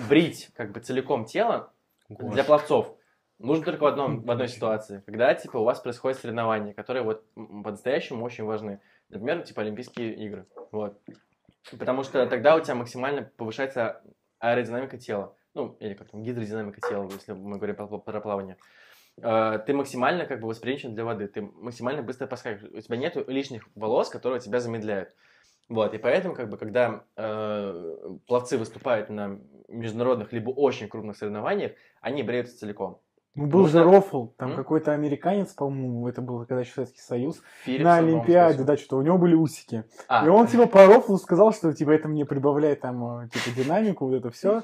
брить, 0.09 0.49
как 0.55 0.72
бы, 0.72 0.80
целиком 0.80 1.26
тело 1.26 1.72
для 2.09 2.43
пловцов 2.43 2.97
нужно 3.39 3.65
только 3.65 3.84
в, 3.84 3.85
одном, 3.85 4.22
в 4.22 4.31
одной 4.31 4.47
ситуации, 4.47 5.03
когда, 5.05 5.34
типа, 5.34 5.57
у 5.57 5.64
вас 5.64 5.80
происходит 5.80 6.19
соревнования, 6.19 6.73
которые 6.73 7.03
вот 7.03 7.23
по-настоящему 7.35 8.23
очень 8.23 8.43
важны. 8.43 8.80
Например, 9.09 9.41
типа, 9.43 9.61
Олимпийские 9.61 10.15
игры, 10.15 10.45
вот. 10.72 10.99
Потому 11.77 12.03
что 12.03 12.26
тогда 12.27 12.56
у 12.56 12.61
тебя 12.61 12.76
максимально 12.76 13.23
повышается 13.23 14.02
аэродинамика 14.39 14.98
тела. 14.98 15.35
Ну, 15.53 15.76
или 15.80 15.94
как 15.94 16.10
там, 16.10 16.23
гидродинамика 16.23 16.81
тела, 16.81 17.10
если 17.11 17.34
мы 17.34 17.57
говорим 17.57 17.76
про, 17.76 18.22
плавание. 18.22 18.57
Э, 19.22 19.60
Ты 19.65 19.73
максимально 19.73 20.26
как 20.26 20.39
бы 20.39 20.48
восприимчив 20.48 20.91
для 20.91 21.03
воды, 21.03 21.27
ты 21.27 21.41
максимально 21.41 22.03
быстро 22.03 22.27
поскакиваешь. 22.27 22.72
У 22.73 22.80
тебя 22.80 22.98
нет 22.98 23.15
лишних 23.27 23.68
волос, 23.76 24.10
которые 24.10 24.39
тебя 24.39 24.60
замедляют. 24.60 25.14
Вот, 25.69 25.94
и 25.94 25.98
поэтому, 25.98 26.34
как 26.34 26.49
бы, 26.49 26.57
когда 26.57 27.03
э, 27.18 28.18
пловцы 28.27 28.57
выступают 28.57 29.10
на 29.10 29.39
международных 29.68 30.31
либо 30.31 30.52
очень 30.52 30.88
крупных 30.88 31.18
соревнованиях, 31.18 31.73
они 31.99 32.23
бреются 32.23 32.57
целиком. 32.57 33.02
Ну, 33.38 33.45
был 33.45 33.68
же 33.68 33.77
Нужно- 33.77 33.93
рофл, 33.93 34.26
там 34.38 34.51
М? 34.51 34.55
какой-то 34.57 34.91
американец, 34.91 35.53
по-моему, 35.53 36.07
это 36.07 36.22
был 36.22 36.39
когда 36.45 36.61
еще 36.61 36.73
Советский 36.73 37.01
Союз, 37.01 37.41
Филлипсон, 37.64 37.84
на 37.85 37.95
Олимпиаде, 37.97 38.64
да, 38.64 38.76
что-то 38.76 38.97
у 38.97 39.01
него 39.03 39.18
были 39.18 39.35
усики. 39.35 39.84
А, 40.07 40.26
И 40.26 40.30
он 40.30 40.47
типа 40.47 40.65
по 40.65 40.85
рофлу 40.85 41.18
сказал, 41.18 41.53
что 41.53 41.72
типа 41.72 41.91
это 41.91 42.07
мне 42.07 42.26
прибавляет 42.26 42.81
там 42.81 43.22
э, 43.22 43.30
типа 43.30 43.55
динамику, 43.55 44.07
вот 44.07 44.15
это 44.15 44.31
все. 44.31 44.64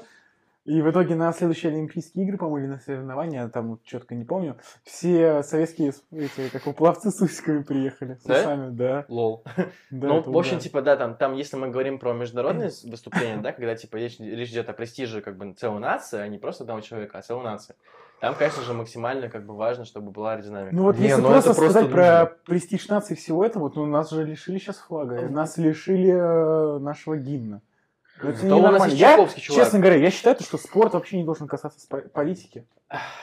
И 0.64 0.80
в 0.80 0.90
итоге 0.90 1.14
на 1.14 1.30
следующие 1.34 1.72
Олимпийские 1.72 2.24
игры, 2.24 2.38
по-моему, 2.38 2.58
или 2.66 2.72
на 2.72 2.78
соревнования, 2.80 3.46
там 3.48 3.72
вот 3.72 3.84
четко 3.84 4.14
не 4.14 4.24
помню, 4.24 4.56
все 4.82 5.42
советские 5.42 5.92
эти, 6.10 6.48
как 6.50 6.66
у 6.66 6.72
пловцы 6.72 7.10
с 7.10 7.20
усиками 7.20 7.62
приехали. 7.62 8.14
С 8.14 8.22
Да? 8.24 8.40
усами, 8.40 8.70
да. 8.70 9.04
лол. 9.08 9.44
да 9.90 10.08
ну, 10.08 10.22
в 10.22 10.38
общем, 10.38 10.58
типа, 10.60 10.80
да, 10.80 10.96
там, 10.96 11.16
там, 11.16 11.34
если 11.34 11.58
мы 11.58 11.68
говорим 11.68 11.98
про 11.98 12.14
международные 12.14 12.70
выступления, 12.84 13.42
да, 13.42 13.52
когда, 13.52 13.76
типа, 13.76 13.96
речь, 13.96 14.18
речь 14.18 14.50
идет 14.52 14.70
о 14.70 14.72
престиже, 14.72 15.20
как 15.20 15.36
бы, 15.36 15.52
целой 15.52 15.80
нации, 15.80 16.18
а 16.18 16.26
не 16.28 16.38
просто 16.38 16.64
одного 16.64 16.80
человека, 16.80 17.18
а 17.18 17.22
целой 17.22 17.44
нации. 17.44 17.74
Там, 18.20 18.34
конечно 18.36 18.62
же, 18.62 18.72
максимально, 18.72 19.28
как 19.28 19.44
бы, 19.44 19.54
важно, 19.54 19.84
чтобы 19.84 20.10
была 20.10 20.32
аэродинамика. 20.32 20.74
Ну 20.74 20.84
вот 20.84 20.96
Не, 20.96 21.08
если 21.08 21.20
ну 21.20 21.28
просто 21.28 21.50
это 21.50 21.58
просто 21.58 21.80
сказать 21.80 21.92
про 21.92 22.26
престиж 22.46 22.88
нации 22.88 23.14
всего 23.14 23.44
этого, 23.44 23.64
вот, 23.64 23.76
ну 23.76 23.86
нас 23.86 24.10
же 24.10 24.24
лишили 24.24 24.58
сейчас 24.58 24.78
флага, 24.78 25.28
нас 25.28 25.58
лишили 25.58 26.10
э, 26.10 26.78
нашего 26.78 27.16
гимна. 27.16 27.60
Ну, 28.24 28.30
это 28.30 28.38
Зато 28.40 28.56
у 28.56 28.62
нас 28.62 28.86
есть 28.86 28.98
Я, 28.98 29.16
чувак. 29.16 29.34
честно 29.36 29.78
говоря, 29.78 29.96
я 29.96 30.10
считаю, 30.10 30.36
что 30.40 30.56
спорт 30.58 30.94
вообще 30.94 31.18
не 31.18 31.24
должен 31.24 31.46
касаться 31.46 31.86
политики. 32.12 32.64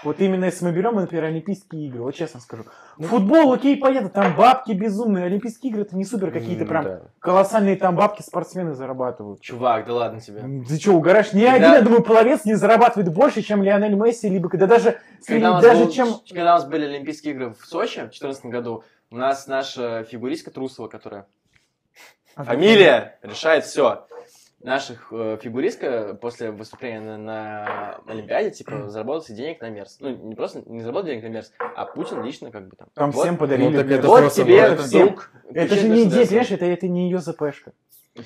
Вот 0.04 0.20
именно 0.20 0.46
если 0.46 0.66
мы 0.66 0.72
берем, 0.72 0.96
например, 0.96 1.26
Олимпийские 1.26 1.88
игры, 1.88 2.02
вот 2.02 2.14
честно 2.14 2.40
скажу. 2.40 2.66
Футбол, 3.00 3.54
окей, 3.54 3.78
понятно, 3.78 4.10
там 4.10 4.36
бабки 4.36 4.74
безумные. 4.74 5.26
Олимпийские 5.26 5.72
игры 5.72 5.84
это 5.84 5.96
не 5.96 6.04
супер 6.06 6.32
какие-то 6.32 6.66
прям 6.66 6.84
да. 6.84 7.02
колоссальные 7.20 7.78
там 7.78 7.96
бабки 7.96 8.22
спортсмены 8.22 8.74
зарабатывают. 8.74 9.42
Чувак, 9.42 9.86
да 9.88 9.94
ладно 9.94 10.20
тебе. 10.20 10.42
Ты 10.68 10.80
что, 10.80 10.94
угораешь? 10.94 11.34
Ни 11.34 11.46
Когда- 11.46 11.56
один, 11.56 11.72
я 11.72 11.82
думаю, 11.82 12.04
пловец 12.04 12.46
не 12.46 12.56
зарабатывает 12.56 13.14
больше, 13.14 13.42
чем 13.42 13.64
Лионель 13.64 13.96
Месси, 13.96 14.30
либо 14.30 14.50
когда 14.50 14.68
даже, 14.68 15.00
Когда 15.26 15.62
даже 15.62 15.86
был- 15.86 15.92
чем... 15.92 16.08
когда 16.28 16.42
у 16.56 16.58
нас 16.58 16.66
были 16.66 16.86
Олимпийские 16.86 17.34
игры 17.34 17.54
в 17.54 17.66
Сочи 17.66 18.00
в 18.00 18.12
2014 18.12 18.46
году, 18.48 18.84
у 19.10 19.16
нас 19.18 19.48
наша 19.48 20.04
фигуристка 20.04 20.52
Трусова, 20.52 20.88
которая... 20.88 21.26
Фамилия 22.36 23.20
решает 23.24 23.66
все. 23.66 24.06
Наших 24.64 25.08
э, 25.12 25.38
фигуристка 25.42 26.18
после 26.20 26.52
выступления 26.52 27.02
на, 27.02 27.18
на 27.18 28.02
Олимпиаде, 28.08 28.52
типа, 28.52 28.90
заработал 28.90 29.22
себе 29.24 29.38
денег 29.38 29.62
на 29.62 29.70
Мерс. 29.70 29.98
Ну, 30.00 30.10
не 30.10 30.36
просто 30.36 30.64
не 30.66 30.82
заработал 30.82 31.08
денег 31.08 31.24
на 31.24 31.28
Мерс, 31.28 31.52
а 31.60 31.86
Путин 31.86 32.24
лично 32.24 32.52
как 32.52 32.68
бы 32.68 32.76
там. 32.76 32.88
Там 32.94 33.12
вот, 33.12 33.24
всем 33.24 33.38
подарили. 33.38 33.70
ну, 33.70 33.78
так 33.78 33.86
блин. 33.88 34.00
это 34.00 34.08
вот 34.08 34.34
тебе 34.34 34.70
было- 34.70 34.76
вдруг... 34.76 35.32
Это 35.54 35.76
же 35.76 35.90
не 35.90 36.04
идея, 36.04 36.26
понимаешь, 36.26 36.52
это, 36.52 36.66
это 36.66 36.88
не 36.88 37.10
ее 37.10 37.20
ЗПшка. 37.20 37.74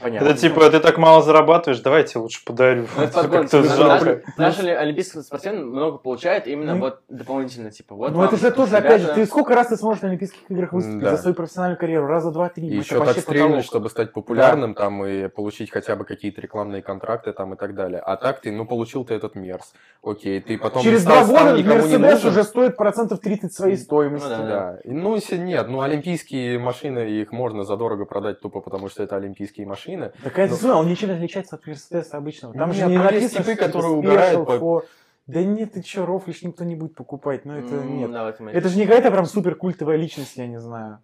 Понятно. 0.02 0.26
Это 0.30 0.40
типа, 0.40 0.68
ты 0.72 0.80
так 0.80 0.98
мало 0.98 1.22
зарабатываешь, 1.22 1.80
давайте 1.80 2.18
лучше 2.18 2.44
подарю. 2.44 2.88
Наши, 2.98 4.24
наши 4.36 4.62
ли- 4.64 4.72
олимпийские 4.72 5.22
спортсмены 5.22 5.64
много 5.64 6.00
получают 6.00 6.48
именно 6.48 6.74
Ну, 6.74 6.80
вот 6.80 7.02
дополнительно, 7.08 7.70
типа, 7.70 7.94
вот 7.94 8.12
Ну 8.12 8.24
это 8.24 8.36
же 8.36 8.50
тоже, 8.50 8.78
опять 8.78 9.02
же, 9.02 9.14
ты 9.14 9.28
сколько 9.28 9.54
раз 9.54 9.68
ты 9.68 9.78
сможешь 9.78 10.02
на 10.02 10.10
Олимпийских 10.10 10.40
играх 10.50 10.74
выступить 10.74 11.08
за 11.08 11.18
свою 11.18 11.36
профессиональную 11.36 11.80
карьеру? 11.80 12.08
Раза 12.08 12.32
два, 12.32 12.50
три. 12.50 12.68
И 12.68 12.74
Ну, 12.74 12.80
еще 12.80 13.06
так 13.06 13.24
потолок. 13.24 13.64
чтобы 13.64 13.90
стать 13.92 14.12
популярным 14.12 14.74
там 14.74 15.06
и 15.06 15.28
получить 15.28 15.70
хотя 15.70 15.96
бы 15.96 16.04
какие-то 16.04 16.42
рекламные 16.42 16.82
контракты 16.82 17.32
там 17.32 17.54
и 17.54 17.58
так 17.58 17.76
далее. 17.76 18.00
А 18.00 18.18
так 18.18 18.42
ты, 18.42 18.52
ну, 18.52 18.66
получил 18.66 19.06
ты 19.06 19.14
этот 19.14 19.36
мерз. 19.36 19.76
Окей, 20.02 20.42
ты 20.42 20.58
потом 20.58 20.82
Через 20.82 21.06
два 21.06 21.24
года 21.26 21.64
Мерседес 21.64 22.26
уже 22.26 22.44
стоит 22.44 22.76
процентов 22.76 23.20
30 23.20 23.54
своей 23.54 23.78
стоимости. 23.78 24.28
Ну 24.36 24.48
да. 24.48 24.80
Ну, 24.84 25.14
если 25.14 25.38
нет, 25.38 25.68
ну, 25.68 25.82
олимпийские 25.82 26.58
машины, 26.58 27.08
их 27.08 27.32
можно 27.32 27.64
задорого 27.64 28.06
продать 28.06 28.42
тупо 28.42 28.62
потому, 28.62 28.90
что 28.90 29.04
это 29.04 29.16
олимпийские 29.18 29.68
машины. 29.68 29.75
Такая 30.24 30.50
Ну, 30.50 30.58
ну, 30.62 30.78
он 30.78 30.88
ничем 30.88 31.10
не 31.10 31.16
отличается 31.16 31.56
от 31.56 31.66
Мерседеса 31.68 32.18
обычного. 32.18 32.54
Там 32.54 32.70
Нет, 32.70 32.78
же 32.80 32.86
не 32.88 32.98
написано, 32.98 33.44
типы, 33.44 33.56
что 33.56 33.66
которые 33.66 33.94
угорают 33.94 34.48
по- 34.60 34.84
Да 35.28 35.44
нет, 35.44 35.74
ты 35.74 35.82
че, 35.82 36.06
рофлишь, 36.06 36.44
никто 36.44 36.64
не 36.64 36.76
будет 36.76 36.96
покупать. 36.96 37.46
Ну 37.46 37.54
это 37.58 37.76
нет. 37.84 38.12
Это 38.54 38.70
же 38.70 38.78
не 38.78 38.86
какая-то 38.86 39.12
прям 39.12 39.26
супер 39.26 39.56
культовая 39.56 39.98
личность, 39.98 40.38
я 40.38 40.48
не 40.48 40.60
знаю. 40.60 41.00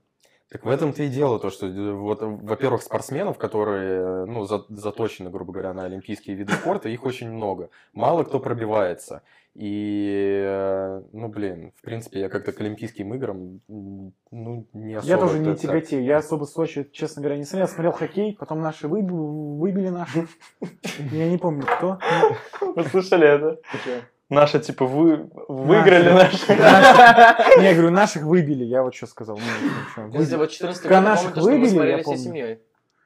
Так 0.51 0.65
в 0.65 0.69
этом-то 0.69 1.03
и 1.03 1.07
дело, 1.07 1.39
то, 1.39 1.49
что, 1.49 1.65
э, 1.65 1.93
вот, 1.93 2.21
э, 2.21 2.25
во-первых, 2.25 2.81
спортсменов, 2.81 3.37
которые, 3.37 4.01
э, 4.01 4.25
ну, 4.25 4.43
за- 4.43 4.65
заточены, 4.67 5.29
грубо 5.29 5.53
говоря, 5.53 5.73
на 5.73 5.85
олимпийские 5.85 6.35
виды 6.35 6.51
спорта, 6.51 6.89
их 6.89 7.05
очень 7.05 7.31
много. 7.31 7.69
Мало 7.93 8.23
кто 8.25 8.37
пробивается. 8.37 9.21
И, 9.53 10.43
э, 10.45 11.01
ну, 11.11 11.27
блин, 11.27 11.73
в 11.75 11.81
принципе, 11.81 12.21
я 12.21 12.29
как-то 12.29 12.53
к 12.53 12.61
олимпийским 12.61 13.13
играм, 13.13 13.59
ну, 13.67 14.67
не 14.73 14.93
особо... 14.93 15.11
Я 15.11 15.17
тоже 15.17 15.39
не 15.39 15.55
тяготею. 15.55 16.03
Я 16.05 16.19
особо 16.19 16.45
Сочи, 16.45 16.87
честно 16.93 17.21
говоря, 17.21 17.37
не 17.37 17.43
смотрел. 17.43 17.67
Смотрел 17.67 17.91
хоккей, 17.91 18.37
потом 18.39 18.61
наши 18.61 18.87
выбили, 18.87 19.11
выбили 19.11 19.89
наши. 19.89 20.27
Я 21.11 21.29
не 21.29 21.37
помню, 21.37 21.65
кто. 21.65 21.99
Вы 22.75 22.83
слышали 22.85 23.27
это? 23.27 23.59
Наши, 24.29 24.61
типа, 24.61 24.85
вы 24.85 25.29
выиграли 25.49 26.09
наши. 26.13 26.53
Не, 27.57 27.65
я 27.65 27.73
говорю, 27.73 27.91
наших 27.91 28.23
выбили. 28.23 28.63
Я 28.63 28.81
вот 28.81 28.95
что 28.95 29.05
сказал. 29.05 29.37
Ну, 29.97 30.19
Если 30.19 30.37
вот 30.37 30.49
14 30.49 30.81
Когда 30.81 31.01
год, 31.01 31.03
я 31.03 31.11
наших 31.11 31.35
выбили, 31.35 31.67
смотрели 31.67 31.97
я 31.97 32.03
помню. 32.03 32.59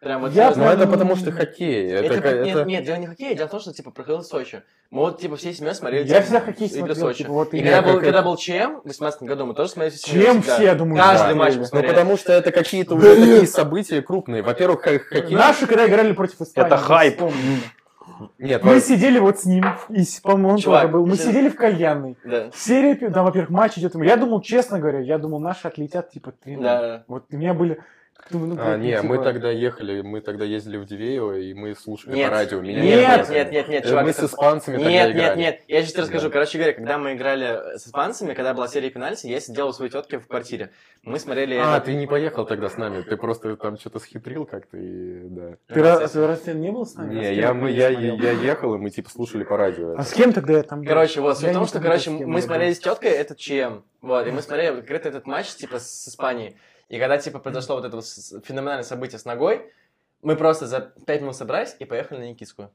Прям 0.06 0.22
вот 0.22 0.34
Я. 0.34 0.50
Ну, 0.50 0.56
прям- 0.58 0.68
это 0.68 0.86
потому 0.86 1.16
что 1.16 1.32
хоккей. 1.32 1.90
Это, 1.92 2.14
Это, 2.14 2.22
ка- 2.22 2.32
нет, 2.44 2.56
это- 2.58 2.66
нет, 2.66 2.84
дело 2.86 2.98
не 2.98 3.08
в 3.08 3.10
хоккее, 3.10 3.34
дело 3.34 3.48
в 3.48 3.52
том, 3.52 3.60
что, 3.60 3.74
типа, 3.74 3.90
проходил 3.90 4.20
в 4.20 4.26
Сочи. 4.28 4.62
Мы 4.92 5.00
вот, 5.00 5.20
типа, 5.20 5.36
всей 5.36 5.52
семьей 5.56 5.74
смотрели 5.74 6.04
Я 6.04 6.08
типа, 6.08 6.22
всегда 6.22 6.40
хоккей 6.42 6.70
смотрел. 6.70 6.96
Сочи. 6.96 7.18
типа, 7.24 7.34
вот 7.34 7.54
И 7.56 7.58
когда 7.58 7.72
Я 7.78 7.82
был, 7.82 7.94
когда 7.96 8.10
это- 8.20 8.22
был 8.22 8.38
ЧМ 8.38 8.82
в 8.82 8.84
2018 8.84 9.24
году, 9.24 9.46
мы 9.48 9.56
тоже 9.56 9.70
смотрели 9.72 9.96
Чем 9.96 10.42
всегда. 10.44 10.54
все, 10.58 10.64
я 10.64 10.76
думаю, 10.76 10.98
Каждый 11.04 11.30
да. 11.30 11.36
матч 11.36 11.54
Ну, 11.56 11.82
потому 11.82 12.18
что 12.18 12.34
это 12.34 12.52
какие-то 12.52 12.94
уже 12.94 13.16
такие 13.16 13.48
события 13.48 14.04
крупные. 14.04 14.44
Во-первых, 14.44 14.82
хоккей... 14.84 15.36
Наши, 15.36 15.66
когда 15.66 15.88
играли 15.88 16.12
против 16.12 16.40
Испании. 16.40 16.68
Это 16.68 16.78
хайп. 16.78 17.22
Нет, 18.38 18.64
Мы 18.64 18.76
во- 18.76 18.80
сидели 18.82 19.18
вот 19.18 19.40
с 19.40 19.46
ним, 19.46 19.66
и, 19.90 20.04
по-моему, 20.22 20.50
он 20.50 20.58
Чувак, 20.60 20.84
тоже 20.84 20.94
был. 20.94 21.06
Мы 21.08 21.16
сейчас- 21.16 21.26
сидели 21.30 21.50
в 21.50 21.56
кальянной. 21.56 22.16
Да. 22.24 22.52
Серия, 22.56 22.96
там, 23.10 23.26
во-первых, 23.26 23.50
матч 23.50 23.80
идет. 23.80 23.96
Я 23.96 24.18
думал, 24.18 24.42
честно 24.42 24.78
говоря, 24.80 25.00
я 25.00 25.18
думал, 25.18 25.40
наши 25.40 25.68
отлетят 25.68 26.12
типа 26.12 26.32
3 26.32 26.58
Да. 26.58 27.04
Вот 27.08 27.24
у 27.32 27.36
меня 27.36 27.56
были... 27.56 27.80
думаю, 28.32 28.56
ну, 28.56 28.62
А, 28.62 28.66
блядь, 28.66 28.78
ну, 28.80 28.84
не, 28.84 29.02
мы 29.02 29.16
типа, 29.16 29.24
тогда 29.24 29.52
ехали, 29.52 30.02
мы 30.02 30.22
тогда 30.22 30.46
ездили 30.46 30.78
в 30.78 30.86
Дивеево, 30.86 31.38
и 31.38 31.54
мы 31.54 31.76
слушали 31.76 32.16
Нет. 32.16 32.30
по 32.30 32.36
радио. 32.36 32.60
Меня 32.62 32.82
Нет, 32.82 32.84
не 32.84 32.96
нет, 32.96 33.30
нет, 33.30 33.52
нет, 33.52 33.68
нет, 33.70 33.86
чувак. 33.88 34.06
Мы 34.06 34.14
с 34.14 34.18
это- 34.18 34.26
испанцами 34.28 34.76
тогда 34.78 34.90
Нет, 34.90 35.08
нет, 35.08 35.16
играли. 35.16 35.40
нет. 35.40 35.62
Я 35.68 35.82
сейчас 35.82 35.92
тебе 35.94 36.02
расскажу. 36.04 36.28
Да. 36.28 36.34
Короче 36.34 36.58
говоря, 36.58 36.74
когда 36.74 36.98
мы 36.98 37.14
играли 37.14 37.78
с 37.78 37.88
испанцами, 37.88 38.34
когда 38.34 38.54
была 38.54 38.68
серия 38.68 38.90
пенальти, 38.90 39.28
я 39.28 39.40
сидел 39.40 39.68
у 39.68 39.74
своей 39.74 39.92
тетки 39.92 40.18
в 40.18 40.28
квартире. 40.28 40.72
Мы 41.04 41.20
смотрели... 41.20 41.56
А, 41.62 41.80
ты 41.80 41.94
не 41.94 42.08
поехал 42.08 42.46
тогда 42.46 42.68
с 42.70 42.78
нами, 42.78 43.02
ты 43.04 43.16
просто 43.16 43.56
там 43.58 43.78
что-то 43.78 44.00
схитрил 44.00 44.46
как-то 44.46 44.78
и 44.78 45.20
да. 45.30 45.58
Ты 45.68 45.82
раз, 45.84 46.16
раз 46.16 46.40
ты 46.42 46.54
не 46.54 46.72
был 46.72 46.86
с 46.88 46.96
нами? 46.96 47.20
А 47.20 47.24
с 47.24 47.30
Не, 47.30 47.36
кем 47.36 47.44
я, 47.44 47.54
мы, 47.54 47.70
я, 47.72 47.90
я 47.90 48.32
ехал, 48.32 48.74
и 48.74 48.78
мы 48.80 48.90
типа 48.90 49.10
слушали 49.12 49.44
по 49.44 49.56
радио. 49.56 49.96
А 49.98 50.04
с 50.04 50.14
кем 50.14 50.34
тогда 50.34 50.54
я 50.54 50.64
там 50.64 50.82
был? 50.82 50.88
Короче, 50.88 51.22
вот, 51.22 51.36
суть 51.38 51.44
Я 51.44 51.50
в 51.52 51.54
том, 51.54 51.62
не 51.64 51.68
что, 51.68 51.80
короче, 51.80 52.10
с 52.10 52.14
мы 52.14 52.42
смотрели 52.42 52.74
с 52.74 52.80
теткой 52.80 53.12
этот 53.12 53.38
ЧМ, 53.38 53.84
вот, 54.02 54.26
и 54.26 54.32
мы 54.32 54.42
смотрели 54.42 54.76
конкретно 54.78 55.10
этот 55.10 55.28
матч, 55.28 55.54
типа, 55.54 55.78
с 55.80 56.08
Испанией. 56.08 56.58
И 56.90 57.00
когда, 57.00 57.18
типа, 57.18 57.40
произошло 57.40 57.76
вот 57.76 57.86
это 57.86 57.96
вот 57.96 58.06
феноменальное 58.46 58.84
событие 58.84 59.18
с 59.20 59.26
ногой, 59.26 59.72
мы 60.22 60.36
просто 60.36 60.68
за 60.68 60.82
пять 61.06 61.22
минут 61.22 61.36
собрались 61.36 61.76
и 61.80 61.86
поехали 61.86 62.20
на 62.20 62.24
Никитскую. 62.30 62.70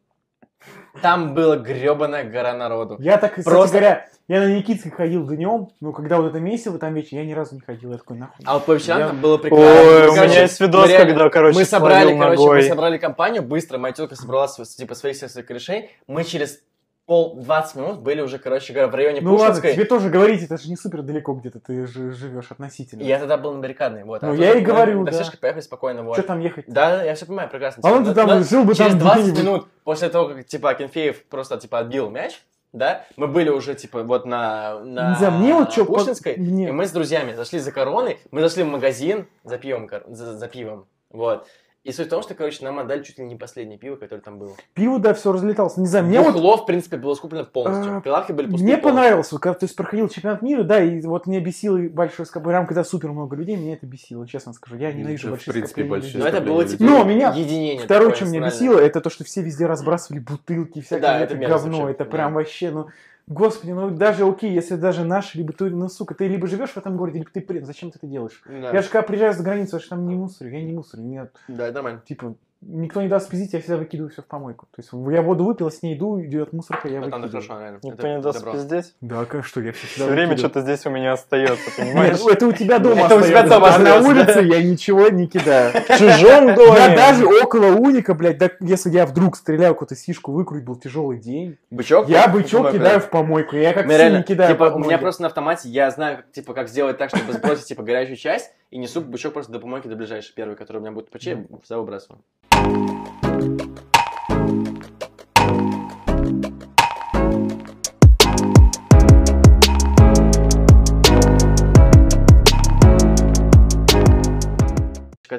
Там 1.01 1.33
была 1.35 1.57
гребаная 1.57 2.25
гора 2.25 2.53
народу. 2.53 2.97
Я 3.01 3.17
так, 3.17 3.31
кстати 3.31 3.47
Просто- 3.49 3.79
говоря, 3.79 4.09
я 4.29 4.41
на 4.41 4.55
Никитской 4.55 4.91
ходил 4.91 5.27
днем, 5.27 5.69
но 5.81 5.93
когда 5.93 6.19
вот 6.21 6.27
это 6.31 6.39
месиво 6.41 6.79
там 6.79 6.93
вечер, 6.93 7.17
я 7.17 7.25
ни 7.25 7.33
разу 7.33 7.55
не 7.55 7.61
ходил. 7.63 7.93
Я 7.93 7.99
такой, 7.99 8.19
нахуй. 8.19 8.45
А 8.45 8.55
вот 8.55 8.67
по 8.67 8.73
вечерам 8.73 8.99
Я- 8.99 9.09
там 9.09 9.21
было 9.23 9.39
прикольно. 9.39 9.65
Ой, 9.65 9.73
Мы, 9.75 10.09
у 10.11 10.15
короче, 10.15 10.31
меня 10.33 10.43
есть 10.43 10.61
видос, 10.61 10.83
мы 10.87 10.93
реально- 10.93 11.11
когда, 11.13 11.31
короче, 11.31 11.59
мы 11.59 11.65
собрали, 11.65 12.19
короче, 12.19 12.41
мы 12.43 12.47
ногой. 12.47 12.63
собрали 12.65 12.99
компанию 12.99 13.43
быстро, 13.43 13.79
моя 13.79 13.95
тетка 13.95 14.17
собрала 14.17 14.49
типа 14.49 14.95
своих 14.95 15.17
всех 15.17 15.31
своих 15.31 15.47
корешей, 15.47 15.97
мы 16.07 16.25
через 16.25 16.63
пол 17.11 17.35
20 17.35 17.75
минут 17.75 17.99
были 18.03 18.21
уже, 18.21 18.39
короче 18.39 18.73
говоря, 18.73 18.89
в 18.89 18.95
районе 18.95 19.21
Ну 19.21 19.33
ладно, 19.33 19.47
Пушкинской. 19.49 19.73
тебе 19.75 19.85
тоже 19.85 20.11
говорить, 20.11 20.45
это 20.45 20.57
же 20.59 20.69
не 20.71 20.77
супер 20.77 21.03
далеко 21.03 21.33
где-то 21.35 21.59
ты 21.59 21.85
жи- 21.89 22.13
живешь 22.13 22.47
относительно. 22.53 23.03
Я 23.03 23.19
тогда 23.19 23.37
был 23.37 23.53
на 23.53 23.59
баррикадной, 23.59 24.05
вот. 24.05 24.23
Ну, 24.23 24.31
а 24.31 24.37
я 24.37 24.55
и 24.55 24.61
говорю, 24.61 25.05
До 25.05 25.11
да. 25.11 25.19
Сешки 25.19 25.35
поехали 25.37 25.61
спокойно, 25.61 26.05
вот. 26.05 26.15
Что 26.17 26.23
там 26.25 26.39
ехать? 26.39 26.67
Да, 26.69 27.03
я 27.03 27.17
все 27.17 27.27
понимаю, 27.27 27.51
прекрасно. 27.51 27.83
А 27.85 27.93
он 27.93 28.05
ты 28.05 28.15
там 28.15 28.45
жил 28.45 28.63
бы 28.63 28.77
Через 28.77 28.93
там 28.93 29.01
20 29.01 29.23
где-нибудь. 29.25 29.43
минут 29.43 29.69
после 29.83 30.09
того, 30.09 30.29
как, 30.29 30.45
типа, 30.47 30.71
Акинфеев 30.71 31.25
просто, 31.25 31.59
типа, 31.59 31.81
отбил 31.81 32.11
мяч, 32.11 32.41
да, 32.73 33.05
мы 33.17 33.27
были 33.27 33.49
уже, 33.51 33.75
типа, 33.75 34.05
вот 34.05 34.25
на, 34.25 34.79
на 34.79 35.17
знаю, 35.17 35.33
мне 35.35 35.53
вот 35.53 35.71
чё, 35.73 35.85
по- 35.85 35.95
Пушкинской, 35.95 36.37
мне- 36.37 36.69
и 36.69 36.71
мы 36.71 36.87
с 36.87 36.93
друзьями 36.93 37.33
зашли 37.35 37.59
за 37.59 37.73
короной, 37.73 38.21
мы 38.31 38.41
зашли 38.41 38.63
в 38.63 38.69
магазин 38.69 39.27
за 39.43 39.59
пивом, 39.59 39.91
за, 40.07 40.39
за 40.39 40.47
пивом, 40.47 40.87
вот. 41.11 41.49
И 41.83 41.93
суть 41.93 42.09
в 42.09 42.11
том, 42.11 42.23
что, 42.23 42.35
короче, 42.35 42.63
нам 42.63 42.79
отдали 42.79 43.03
чуть 43.03 43.19
ли 43.19 43.25
не 43.25 43.37
последнее 43.37 43.79
пиво, 43.79 43.97
которое 43.97 44.21
там 44.21 44.39
было. 44.39 44.53
Пиво, 44.75 44.99
да, 44.99 45.15
все 45.15 45.33
разлеталось. 45.33 45.79
Не 45.79 45.87
знаю, 45.87 46.05
мне 46.05 46.21
вот 46.21 46.35
Бухло, 46.35 46.59
в 46.59 46.67
принципе, 46.67 46.99
было 46.99 47.15
скуплено 47.15 47.47
полностью. 47.47 47.97
А, 47.97 48.01
Прилавки 48.03 48.33
были 48.33 48.49
пустые 48.49 48.65
Мне 48.65 48.77
полностью. 48.77 48.91
понравилось, 49.03 49.33
вот 49.33 49.41
когда 49.41 49.59
то 49.59 49.65
есть, 49.65 49.75
проходил 49.77 50.09
чемпионат 50.11 50.43
мира, 50.43 50.63
да, 50.63 50.83
и 50.83 51.01
вот 51.01 51.27
меня 51.27 51.41
бесило 51.41 51.79
большое 51.89 52.27
скопление, 52.27 52.59
прям 52.59 52.67
когда 52.67 52.85
супер 52.85 53.13
много 53.13 53.35
людей, 53.35 53.57
меня 53.57 53.73
это 53.73 53.87
бесило, 53.87 54.29
честно 54.29 54.53
скажу. 54.53 54.77
Я 54.77 54.93
ненавижу 54.93 55.29
в 55.29 55.31
большие 55.31 55.55
принципе, 55.55 55.83
скопления 55.85 55.91
большие 55.91 56.19
Но 56.19 56.27
людей. 56.27 56.39
это 56.39 56.47
было, 56.47 56.65
типа. 56.67 56.83
Но 56.85 57.05
меня 57.05 57.33
единение. 57.33 57.83
Второе, 57.83 58.15
что 58.15 58.27
меня 58.27 58.47
бесило, 58.47 58.79
это 58.79 59.01
то, 59.01 59.09
что 59.09 59.25
все 59.25 59.41
везде 59.41 59.65
разбрасывали 59.65 60.21
бутылки, 60.21 60.83
всякое 60.83 61.01
Да, 61.01 61.19
это 61.21 61.35
говно. 61.35 61.89
Это 61.89 62.05
да. 62.05 62.11
прям 62.11 62.35
вообще, 62.35 62.71
ну, 62.73 62.89
господи, 63.31 63.71
ну 63.71 63.91
даже 63.91 64.27
окей, 64.27 64.53
если 64.53 64.75
даже 64.75 65.05
наши, 65.05 65.39
либо 65.39 65.53
ты, 65.53 65.71
ну, 65.71 65.89
сука, 65.89 66.15
ты 66.15 66.27
либо 66.29 66.47
живешь 66.47 66.71
в 66.71 66.77
этом 66.77 66.97
городе, 66.97 67.21
либо 67.21 67.31
ты 67.31 67.41
при... 67.41 67.61
Зачем 67.61 67.91
ты 67.91 67.99
это 67.99 68.07
делаешь? 68.07 68.43
Да. 68.47 68.73
Я 68.73 68.83
же 68.83 68.89
когда 68.89 69.03
приезжаю 69.03 69.33
за 69.33 69.43
границу, 69.43 69.77
я 69.77 69.81
же 69.81 69.89
там 69.89 70.07
не 70.07 70.15
мусорю, 70.15 70.51
я 70.51 70.63
не 70.63 70.73
мусорю. 70.73 71.03
Меня, 71.05 71.29
Да, 71.49 71.65
это 71.67 71.75
нормально. 71.75 72.03
типа, 72.07 72.35
никто 72.63 73.01
не 73.03 73.09
даст 73.09 73.27
спиздить, 73.27 73.53
я 73.53 73.61
всегда 73.61 73.77
выкидываю 73.77 74.11
все 74.11 74.23
в 74.23 74.27
помойку. 74.27 74.67
То 74.75 74.83
есть 74.83 74.91
я 74.93 75.23
воду 75.23 75.45
выпил, 75.45 75.71
с 75.71 75.83
ней 75.83 75.97
иду, 75.97 76.21
идет 76.21 76.53
мусорка, 76.53 76.89
я 76.89 77.01
выкидываю. 77.01 77.31
хорошо, 77.31 77.61
реально. 77.61 77.79
Никто 77.83 77.91
Это 77.91 78.17
не 78.17 78.23
даст 78.23 78.39
добро. 78.39 78.53
пиздеть. 78.53 78.95
Да, 79.01 79.25
как 79.25 79.45
что, 79.45 79.61
я 79.61 79.73
все 79.73 79.87
Все 79.87 80.07
время 80.07 80.37
что-то 80.37 80.61
здесь 80.61 80.85
у 80.87 80.91
меня 80.91 81.13
остается, 81.13 81.71
понимаешь? 81.77 82.19
Нет, 82.21 82.33
это 82.35 82.47
у 82.47 82.53
тебя 82.53 82.79
дома 82.79 83.07
Это 83.07 83.17
у 83.17 83.23
тебя 83.23 83.43
дома 83.43 83.75
а 83.75 83.79
на 83.79 83.97
улице 84.01 84.41
я 84.41 84.63
ничего 84.63 85.09
не 85.09 85.27
кидаю. 85.27 85.73
В 85.73 85.99
чужом 85.99 86.49
Я 86.49 86.57
доме. 86.57 86.97
даже 86.97 87.27
около 87.27 87.67
уника, 87.67 88.15
блядь, 88.15 88.39
да, 88.39 88.51
если 88.61 88.91
я 88.91 89.07
вдруг 89.07 89.37
стреляю 89.37 89.75
какую-то 89.75 89.97
сишку, 89.97 90.33
выкруть 90.33 90.65
был 90.65 90.77
тяжелый 90.77 91.19
день, 91.19 91.57
Бычок? 91.71 92.09
я 92.09 92.29
бычок 92.29 92.73
кидаю 92.73 93.01
да. 93.01 93.07
в 93.07 93.11
помойку. 93.11 93.57
Я 93.57 93.73
как 93.73 93.87
сильно 93.87 93.99
реально, 93.99 94.23
кидаю 94.23 94.55
типа, 94.55 94.65
у 94.65 94.79
меня 94.79 94.99
просто 94.99 95.23
на 95.23 95.29
автомате, 95.29 95.69
я 95.69 95.91
знаю, 95.91 96.25
типа, 96.33 96.55
как 96.55 96.69
сделать 96.69 96.99
так, 96.99 97.11
чтобы 97.11 97.33
сбросить, 97.33 97.67
типа, 97.67 97.83
горячую 97.83 98.17
часть, 98.17 98.53
и 98.71 98.79
несу 98.79 99.01
бычок 99.01 99.33
просто 99.33 99.53
до 99.53 99.61
помойки, 99.61 99.89
до 99.89 99.97
ближайшей 99.97 100.35
первой, 100.35 100.57
которая 100.57 100.81
у 100.81 100.85
меня 100.85 100.93
будет 100.93 101.11
по 101.11 101.19
всегда 101.19 101.79
выбрасываю. 101.79 102.21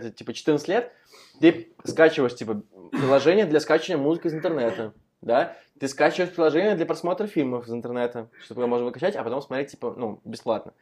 Тебе, 0.01 0.11
типа, 0.11 0.33
14 0.33 0.67
лет, 0.67 0.91
ты 1.39 1.73
скачиваешь, 1.83 2.35
типа, 2.35 2.61
приложение 2.91 3.45
для 3.45 3.59
скачивания 3.59 4.01
музыки 4.01 4.27
из 4.27 4.33
интернета, 4.33 4.93
да? 5.21 5.55
Ты 5.79 5.87
скачиваешь 5.87 6.33
приложение 6.33 6.75
для 6.75 6.85
просмотра 6.85 7.27
фильмов 7.27 7.67
из 7.67 7.73
интернета, 7.73 8.29
чтобы 8.43 8.61
его 8.61 8.69
можно 8.69 8.85
выкачать, 8.85 9.15
а 9.15 9.23
потом 9.23 9.41
смотреть, 9.41 9.71
типа, 9.71 9.93
ну, 9.97 10.21
бесплатно. 10.25 10.73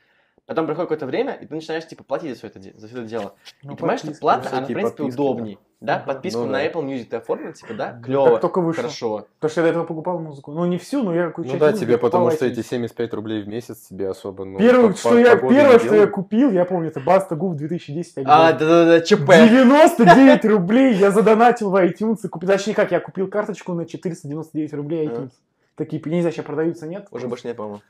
Потом 0.50 0.66
проходит 0.66 0.90
какое-то 0.90 1.06
время, 1.06 1.34
и 1.34 1.46
ты 1.46 1.54
начинаешь, 1.54 1.86
типа, 1.86 2.04
платить 2.04 2.32
за 2.32 2.38
все 2.38 2.48
это, 2.48 2.60
за 2.60 2.88
все 2.88 2.98
это 2.98 3.06
дело. 3.06 3.36
Ну, 3.62 3.74
и 3.74 3.76
понимаешь, 3.76 4.00
что 4.00 4.12
всякие 4.12 4.50
она, 4.50 4.62
в 4.64 4.66
принципе, 4.66 5.04
подписки, 5.04 5.14
удобней. 5.22 5.60
Да, 5.80 5.98
Ага. 5.98 6.06
подписку 6.08 6.40
Ну 6.40 6.46
на 6.48 6.54
да. 6.54 6.66
Apple 6.66 6.86
Music 6.88 7.06
ты 7.06 7.18
оформил, 7.18 7.54
типа, 7.54 7.74
да, 7.76 7.92
Так 7.92 8.04
клево, 8.06 8.40
только 8.40 8.60
вышел. 8.60 8.82
хорошо. 8.82 9.28
Потому 9.40 9.52
что 9.52 9.62
я 9.62 9.66
до 9.66 9.70
этого 9.70 9.84
покупал 9.86 10.18
музыку. 10.18 10.52
Ну, 10.52 10.66
не 10.66 10.80
всю, 10.80 11.04
но 11.04 11.14
я 11.14 11.28
какую-то 11.28 11.50
Ну 11.50 11.54
часть 11.54 11.60
да, 11.60 11.68
музыки 11.70 11.86
тебе 11.86 11.98
потому 12.00 12.32
что 12.32 12.46
эти 12.48 12.64
75 12.64 13.14
рублей 13.14 13.44
в 13.44 13.48
месяц 13.48 13.78
тебе 13.90 14.10
особо... 14.10 14.44
Ну, 14.44 14.58
Первое, 14.58 14.94
что 14.96 15.20
я, 15.20 15.36
первое, 15.36 15.78
что 15.78 15.96
я 15.96 16.08
купил, 16.08 16.50
я 16.50 16.66
помню, 16.66 16.88
это 16.88 17.00
Баста 17.00 17.36
Гуф 17.36 17.56
2010 17.56 18.18
альбом. 18.18 18.34
А, 18.34 18.52
да-да-да, 18.54 19.02
ЧП. 19.02 19.28
99 19.28 20.46
рублей 20.46 20.96
я 20.96 21.12
задонатил 21.12 21.70
в 21.70 21.76
iTunes. 21.76 22.22
и 22.24 22.28
Купил, 22.28 22.50
точнее 22.50 22.74
как, 22.74 22.92
я 22.92 23.00
купил 23.00 23.28
карточку 23.28 23.74
на 23.74 23.86
499 23.86 24.74
рублей 24.74 25.08
iTunes. 25.08 25.32
Такие, 25.76 26.02
не 26.06 26.22
знаю, 26.22 26.34
сейчас 26.34 26.46
продаются, 26.46 26.88
нет? 26.88 27.08
Уже 27.12 27.28
больше 27.28 27.46
нет, 27.48 27.56
по-моему. 27.56 27.82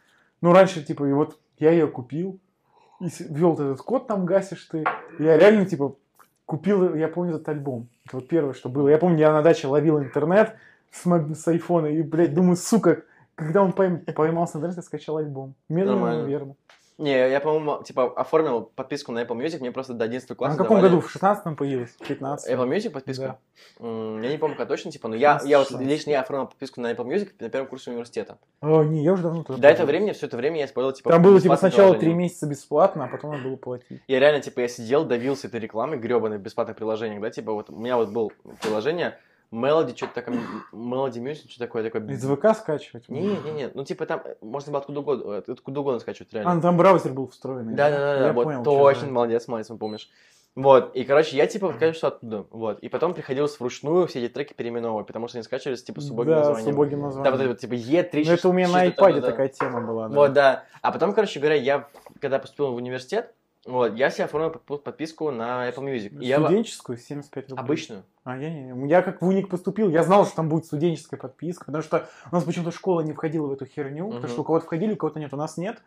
Ну, 0.42 0.52
раньше, 0.54 0.84
типа, 0.84 1.06
и 1.06 1.14
вот 1.14 1.38
я 1.58 1.72
ее 1.72 1.88
купил, 1.88 2.40
и 3.00 3.08
ввел 3.20 3.54
этот 3.54 3.82
код, 3.82 4.08
там 4.08 4.26
гасишь 4.26 4.66
ты. 4.66 4.84
Я 5.20 5.38
реально, 5.38 5.66
типа, 5.66 5.96
купил, 6.46 6.96
я 6.96 7.08
помню 7.08 7.36
этот 7.36 7.50
альбом. 7.50 7.88
Это 8.06 8.18
вот 8.18 8.28
первое, 8.28 8.54
что 8.54 8.70
было. 8.70 8.90
Я 8.90 8.98
помню, 8.98 9.20
я 9.20 9.32
на 9.32 9.42
даче 9.42 9.68
ловил 9.68 10.00
интернет 10.00 10.56
с, 10.92 11.06
с 11.36 11.48
айфона, 11.48 11.88
и, 11.88 12.02
блядь, 12.02 12.34
думаю, 12.34 12.56
сука, 12.56 13.04
когда 13.36 13.62
он 13.64 13.72
пойм- 13.72 14.12
поймался 14.14 14.58
на 14.58 14.60
интернет, 14.62 14.78
я 14.78 14.84
скачал 14.84 15.18
альбом. 15.18 15.54
Медленно, 15.70 16.00
Нормально. 16.00 16.28
Не, 17.00 17.30
я, 17.30 17.40
по-моему, 17.40 17.82
типа, 17.82 18.12
оформил 18.14 18.62
подписку 18.76 19.14
на 19.14 19.24
Apple 19.24 19.38
Music, 19.38 19.60
мне 19.62 19.72
просто 19.72 19.94
до 19.94 20.04
11 20.04 20.30
А 20.30 20.36
класса 20.36 20.56
в 20.56 20.58
каком 20.58 20.78
давали 20.78 20.94
году? 20.96 21.08
В 21.08 21.16
16-м 21.16 21.56
появилась? 21.56 21.92
В 21.98 22.06
15 22.06 22.52
Apple 22.52 22.68
Music 22.70 22.90
подписку? 22.90 23.24
Да. 23.24 23.38
М, 23.80 24.22
Я 24.22 24.30
не 24.30 24.38
помню, 24.38 24.58
как 24.58 24.68
точно, 24.68 24.92
типа, 24.92 25.08
но 25.08 25.16
я, 25.16 25.40
я 25.46 25.60
вот 25.60 25.70
16. 25.70 25.88
лично 25.88 26.12
я 26.12 26.22
оформил 26.22 26.48
подписку 26.48 26.82
на 26.82 26.92
Apple 26.92 27.06
Music 27.06 27.30
на 27.40 27.50
первом 27.50 27.70
курсе 27.70 27.92
университета. 27.92 28.38
О, 28.60 28.84
не, 28.84 29.02
я 29.02 29.14
уже 29.14 29.24
давно 29.24 29.44
туда 29.44 29.60
До 29.60 29.70
этого 29.70 29.88
времени, 29.88 30.12
все 30.12 30.26
это 30.26 30.36
время 30.36 30.60
я 30.60 30.66
использовал, 30.66 30.94
типа, 30.94 31.10
Там 31.10 31.22
было, 31.24 31.40
типа, 31.40 31.56
сначала 31.56 31.96
три 31.96 32.14
месяца 32.14 32.46
бесплатно, 32.48 33.06
а 33.06 33.08
потом 33.08 33.32
надо 33.32 33.44
было 33.44 33.56
платить. 33.56 34.02
Я 34.10 34.20
реально, 34.20 34.42
типа, 34.42 34.60
я 34.60 34.68
сидел, 34.68 35.06
давился 35.06 35.48
этой 35.48 35.62
рекламой 35.62 35.98
гребаной 35.98 36.38
в 36.38 36.42
бесплатных 36.42 36.76
приложениях, 36.76 37.22
да, 37.22 37.30
типа, 37.30 37.54
вот 37.54 37.70
у 37.70 37.78
меня 37.80 37.96
вот 37.96 38.10
было 38.10 38.30
приложение 38.62 39.18
Melody, 39.52 39.96
что-то 39.96 40.14
такое, 40.14 40.38
Melody 40.72 41.18
Music, 41.18 41.50
что 41.50 41.60
такое, 41.60 41.84
такое... 41.84 42.06
Из 42.08 42.24
ВК 42.24 42.56
скачивать? 42.56 43.10
Не, 43.10 43.22
не, 43.22 43.52
не, 43.52 43.72
ну, 43.74 43.84
типа, 43.84 44.06
там 44.06 44.22
э, 44.24 44.36
можно 44.42 44.72
было 44.72 44.80
откуда 44.80 45.00
угодно, 45.00 45.32
э, 45.34 45.52
откуда 45.52 45.80
угодно 45.80 46.00
скачивать, 46.00 46.32
реально. 46.34 46.52
А, 46.52 46.56
ну 46.56 46.62
там 46.62 46.78
браузер 46.78 47.14
был 47.14 47.28
встроенный. 47.30 47.74
Да, 47.74 47.90
да, 47.90 47.98
да, 47.98 48.14
Я 48.18 48.24
да, 48.26 48.34
вот 48.34 48.44
понял, 48.44 48.62
что 48.62 48.78
точно, 48.78 49.08
за- 49.08 49.12
молодец, 49.14 49.48
молодец, 49.48 49.72
помнишь. 49.80 50.10
Вот, 50.56 50.96
и, 50.96 51.04
короче, 51.04 51.38
я, 51.38 51.48
типа, 51.48 51.74
конечно, 51.80 52.10
оттуда, 52.10 52.46
вот. 52.52 52.80
И 52.80 52.90
потом 52.90 53.14
приходилось 53.14 53.60
вручную 53.60 54.08
все 54.08 54.24
эти 54.24 54.34
треки 54.34 54.54
переименовывать, 54.54 55.08
потому 55.08 55.28
что 55.28 55.38
они 55.38 55.44
скачивались, 55.44 55.84
типа, 55.84 56.02
с 56.02 56.12
убогим 56.12 56.32
Да, 56.32 56.40
названием. 56.40 56.66
с 56.66 56.74
убогим 56.74 57.00
Да, 57.00 57.06
названием. 57.06 57.32
вот 57.32 57.42
это 57.42 57.50
вот, 57.50 57.60
типа, 57.60 57.74
Е3. 57.74 58.24
Ну, 58.26 58.34
это 58.34 58.50
у 58.50 58.52
меня 58.54 58.68
на 58.68 58.86
что-то 58.86 59.10
iPad 59.10 59.22
да. 59.22 59.32
такая 59.32 59.48
тема 59.48 59.82
была. 59.82 60.10
да. 60.10 60.16
Вот, 60.16 60.34
да. 60.34 60.64
А 60.82 60.92
потом, 60.92 61.14
короче 61.14 61.40
говоря, 61.40 61.56
я, 61.56 61.88
когда 62.20 62.40
поступил 62.40 62.72
в 62.74 62.76
университет, 62.76 63.34
вот, 63.66 63.96
я 63.96 64.10
себе 64.10 64.26
оформил 64.26 64.52
под- 64.52 64.84
подписку 64.84 65.32
на 65.32 65.70
Apple 65.70 65.84
Music. 65.94 66.18
Я... 66.24 66.40
Студенческую 66.40 66.98
75 66.98 67.50
рублей. 67.50 67.64
Обычную. 67.64 68.04
А 68.24 68.38
я 68.38 68.50
не, 68.50 68.90
я 68.90 69.02
как 69.02 69.22
в 69.22 69.28
уник 69.28 69.50
поступил, 69.50 69.90
я 69.90 70.04
знал, 70.04 70.26
что 70.26 70.36
там 70.38 70.50
будет 70.50 70.66
студенческая 70.66 71.18
подписка, 71.18 71.66
потому 71.66 71.84
что 71.84 72.08
у 72.32 72.36
нас 72.36 72.44
почему-то 72.44 72.72
школа 72.72 73.02
не 73.02 73.14
входила 73.14 73.48
в 73.48 73.52
эту 73.54 73.66
херню, 73.66 74.06
потому 74.06 74.20
Мгм. 74.24 74.28
что 74.30 74.42
у 74.42 74.44
кого-то 74.44 74.66
входили, 74.66 74.94
у 74.94 74.98
кого-то 74.98 75.20
нет, 75.20 75.34
у 75.34 75.38
нас 75.38 75.58
нет. 75.58 75.82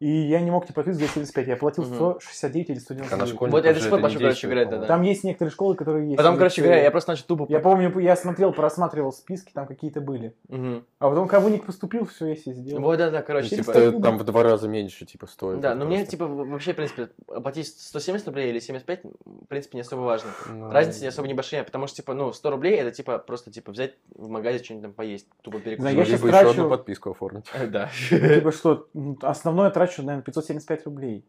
И 0.00 0.08
я 0.08 0.40
не 0.40 0.50
мог 0.52 0.64
тебе 0.64 0.92
за 0.92 1.08
75, 1.08 1.48
я 1.48 1.56
платил 1.56 1.82
Мгм. 1.84 1.94
169 1.96 2.70
или 2.70 2.78
199. 2.78 3.12
А 3.12 3.16
на 3.16 3.26
школьников 3.26 3.50
Вот 3.60 3.64
я 3.66 3.72
до 3.72 3.78
же 3.78 3.80
сих 3.82 3.90
пор 3.90 3.98
это 3.98 4.08
не 4.08 4.14
плачу, 4.14 4.22
короче 4.24 4.46
говоря, 4.46 4.64
по-моему. 4.66 4.80
да-да. 4.82 4.94
Там 4.94 5.02
есть 5.02 5.24
некоторые 5.24 5.50
школы, 5.52 5.74
которые 5.74 6.04
есть. 6.06 6.16
Потом, 6.16 6.36
короче 6.36 6.62
говоря, 6.62 6.82
я 6.82 6.90
просто 6.92 7.12
начал 7.12 7.24
тупо... 7.26 7.46
Я 7.48 7.58
помню, 7.58 7.98
я 7.98 8.14
смотрел, 8.14 8.52
просматривал 8.52 9.12
списки, 9.12 9.50
там 9.52 9.66
какие-то 9.66 10.00
были. 10.00 10.34
А 10.48 11.08
потом, 11.08 11.26
когда 11.26 11.40
в 11.40 11.46
уник 11.46 11.64
поступил, 11.66 12.06
все, 12.06 12.26
я 12.26 12.36
себе 12.36 12.54
сделал. 12.54 12.80
Вот, 12.82 12.96
да-да, 12.98 13.20
То 13.20 13.26
короче, 13.26 13.48
типа... 13.56 13.72
типа, 13.74 14.00
там 14.00 14.18
в 14.18 14.24
два 14.24 14.42
раза 14.44 14.68
меньше, 14.68 15.04
типа, 15.04 15.26
стоит. 15.26 15.60
Да, 15.60 15.74
но 15.74 15.84
мне, 15.84 16.06
типа, 16.06 16.26
вообще, 16.28 16.74
в 16.74 16.76
принципе, 16.76 17.08
оплатить 17.26 17.66
170 17.66 18.24
рублей 18.28 18.50
или 18.50 18.60
75, 18.60 19.00
в 19.02 19.46
принципе, 19.48 19.78
не 19.78 19.80
особо 19.82 20.02
важно. 20.02 20.30
Ну, 20.48 20.70
Разница 20.70 21.00
не 21.00 21.08
особо 21.08 21.26
небольшая, 21.26 21.64
потому 21.64 21.88
что, 21.88 21.96
типа, 21.96 22.14
ну, 22.14 22.32
100 22.32 22.50
рублей 22.50 22.76
это, 22.76 22.92
типа, 22.92 23.18
просто, 23.18 23.50
типа, 23.50 23.72
взять 23.72 23.94
в 24.14 24.28
магазе 24.28 24.62
что-нибудь 24.62 24.84
там 24.84 24.92
поесть, 24.92 25.26
тупо 25.42 25.58
перекусить. 25.58 25.82
Да, 25.82 25.90
Ну, 25.90 25.98
я 25.98 26.04
щас 26.04 26.12
либо 26.22 26.28
еще 26.28 26.38
трачу- 26.38 26.50
одну 26.50 26.68
подписку 26.70 27.10
оформить. 27.10 27.46
Да. 27.68 27.90
Типа 28.10 28.52
что, 28.52 28.86
м, 28.94 29.18
основное 29.22 29.70
трачу, 29.70 29.87
наверное, 29.96 30.22
575 30.24 30.84
рублей. 30.86 31.24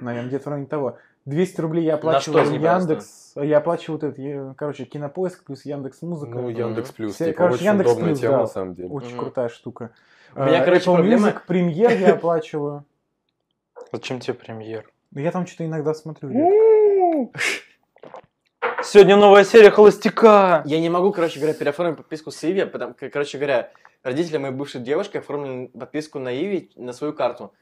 Наверное, 0.00 0.28
где-то 0.28 0.44
в 0.44 0.48
районе 0.48 0.66
того. 0.66 0.98
200 1.26 1.60
рублей 1.60 1.84
я 1.84 1.94
оплачиваю 1.94 2.44
что, 2.46 2.54
Яндекс. 2.54 3.32
Я 3.36 3.58
оплачиваю 3.58 4.00
вот 4.00 4.04
этот, 4.18 4.56
короче, 4.56 4.84
Кинопоиск 4.86 5.44
плюс 5.44 5.64
Яндекс 5.64 6.00
Музыка. 6.02 6.32
Ну, 6.38 6.48
Яндекс 6.48 6.92
Плюс, 6.92 7.14
Все- 7.14 7.26
типа, 7.26 7.36
короче, 7.38 7.54
очень 7.56 7.66
Яндекс 7.66 7.90
удобная 7.90 8.08
Плюс, 8.08 8.20
тема, 8.20 8.32
да. 8.32 8.38
на 8.40 8.46
самом 8.46 8.74
деле. 8.74 8.88
Очень 8.88 9.10
Мгм. 9.10 9.18
крутая 9.18 9.48
штука. 9.50 9.90
У 10.34 10.40
меня, 10.42 10.62
Э, 10.62 10.64
короче, 10.64 10.90
Apple 10.90 10.94
проблема- 10.94 11.28
Music, 11.28 11.40
премьер 11.46 11.90
я 11.98 12.12
оплачиваю. 12.14 12.84
Зачем 13.92 14.20
тебе 14.20 14.34
премьер? 14.34 14.88
Ну, 15.10 15.20
Я 15.20 15.30
там 15.32 15.46
что-то 15.46 15.66
иногда 15.66 15.92
смотрю. 15.92 16.30
Сегодня 18.82 19.16
новая 19.16 19.44
серия 19.44 19.70
Холостяка. 19.70 20.62
Я 20.64 20.80
не 20.80 20.88
могу, 20.88 21.12
короче 21.12 21.38
говоря, 21.38 21.54
переоформить 21.54 21.96
подписку 21.98 22.30
с 22.30 22.42
Иви, 22.44 22.64
потому 22.64 22.94
короче 23.12 23.36
говоря, 23.38 23.70
родители 24.02 24.38
моей 24.38 24.54
бывшей 24.54 24.80
девушки 24.80 25.18
оформили 25.18 25.66
подписку 25.66 26.18
на 26.18 26.34
Иви 26.34 26.70
на 26.76 26.92
свою 26.92 27.12
карту. 27.12 27.52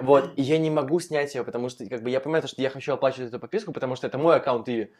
Вот, 0.00 0.30
и 0.36 0.42
я 0.42 0.58
не 0.58 0.70
могу 0.70 1.00
снять 1.00 1.34
ее, 1.34 1.44
потому 1.44 1.68
что, 1.68 1.86
как 1.86 2.02
бы, 2.02 2.10
я 2.10 2.20
понимаю, 2.20 2.46
что 2.46 2.60
я 2.62 2.70
хочу 2.70 2.92
оплачивать 2.92 3.28
эту 3.28 3.38
подписку, 3.38 3.72
потому 3.72 3.96
что 3.96 4.06
это 4.06 4.18
мой 4.18 4.36
аккаунт 4.36 4.68
Иви. 4.68 4.92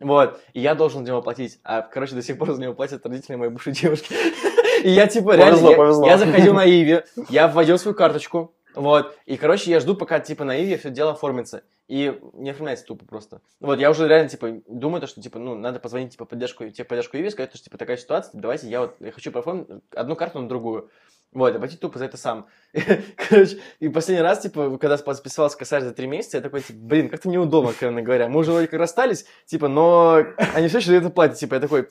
Вот, 0.00 0.40
и 0.52 0.60
я 0.60 0.74
должен 0.74 1.04
за 1.04 1.12
него 1.12 1.22
платить. 1.22 1.58
А, 1.62 1.82
короче, 1.82 2.14
до 2.14 2.22
сих 2.22 2.38
пор 2.38 2.52
за 2.52 2.60
него 2.60 2.74
платят 2.74 3.04
родители 3.06 3.36
моей 3.36 3.50
бывшей 3.50 3.72
девушки. 3.72 4.14
И 4.84 4.90
я, 4.90 5.06
типа, 5.06 5.36
реально, 5.36 5.52
Повезло, 5.52 5.70
я- 5.70 5.76
повезло. 5.76 6.06
я 6.06 6.18
заходил 6.18 6.54
на 6.54 6.68
Иви, 6.68 7.02
я 7.28 7.46
вводил 7.46 7.78
свою 7.78 7.94
карточку, 7.94 8.52
вот, 8.74 9.16
и, 9.26 9.36
короче, 9.36 9.70
я 9.70 9.80
жду, 9.80 9.94
пока, 9.94 10.18
типа, 10.18 10.44
на 10.44 10.60
Иви 10.60 10.76
все 10.76 10.90
дело 10.90 11.12
оформится. 11.12 11.62
И 11.88 12.18
не 12.32 12.50
оформляется 12.50 12.86
тупо 12.86 13.04
просто. 13.04 13.42
Вот, 13.60 13.78
я 13.78 13.90
уже 13.90 14.08
реально, 14.08 14.30
типа, 14.30 14.60
думаю, 14.66 15.00
то, 15.00 15.06
что, 15.06 15.20
типа, 15.20 15.38
ну, 15.38 15.54
надо 15.54 15.78
позвонить, 15.78 16.12
типа, 16.12 16.24
поддержку, 16.24 16.68
тебе 16.70 16.84
поддержку 16.84 17.16
Иви, 17.18 17.28
сказать, 17.30 17.54
что, 17.54 17.62
типа, 17.64 17.76
такая 17.76 17.96
ситуация, 17.98 18.30
давайте 18.40 18.68
я 18.68 18.80
вот, 18.80 18.96
я 19.00 19.12
хочу 19.12 19.30
проформить 19.30 19.68
одну 19.94 20.16
карту 20.16 20.38
на 20.40 20.48
другую. 20.48 20.90
Вот, 21.32 21.54
оплатить 21.54 21.80
тупо 21.80 21.98
за 21.98 22.04
это 22.04 22.18
сам. 22.18 22.46
Короче, 23.16 23.58
и 23.80 23.88
последний 23.88 24.22
раз, 24.22 24.40
типа, 24.40 24.76
когда 24.78 24.98
подписался 24.98 25.56
косарь 25.56 25.82
за 25.82 25.92
три 25.92 26.06
месяца, 26.06 26.36
я 26.36 26.42
такой, 26.42 26.60
типа, 26.60 26.78
блин, 26.78 27.08
как-то 27.08 27.28
неудобно, 27.30 27.70
откровенно 27.70 28.02
говоря. 28.02 28.28
Мы 28.28 28.40
уже 28.40 28.52
вроде 28.52 28.66
как 28.66 28.78
расстались, 28.78 29.24
типа, 29.46 29.68
но 29.68 30.22
они 30.54 30.68
все 30.68 30.78
еще 30.78 30.90
за 30.90 30.96
это 30.96 31.08
платят. 31.08 31.38
Типа, 31.38 31.54
я 31.54 31.60
такой, 31.60 31.88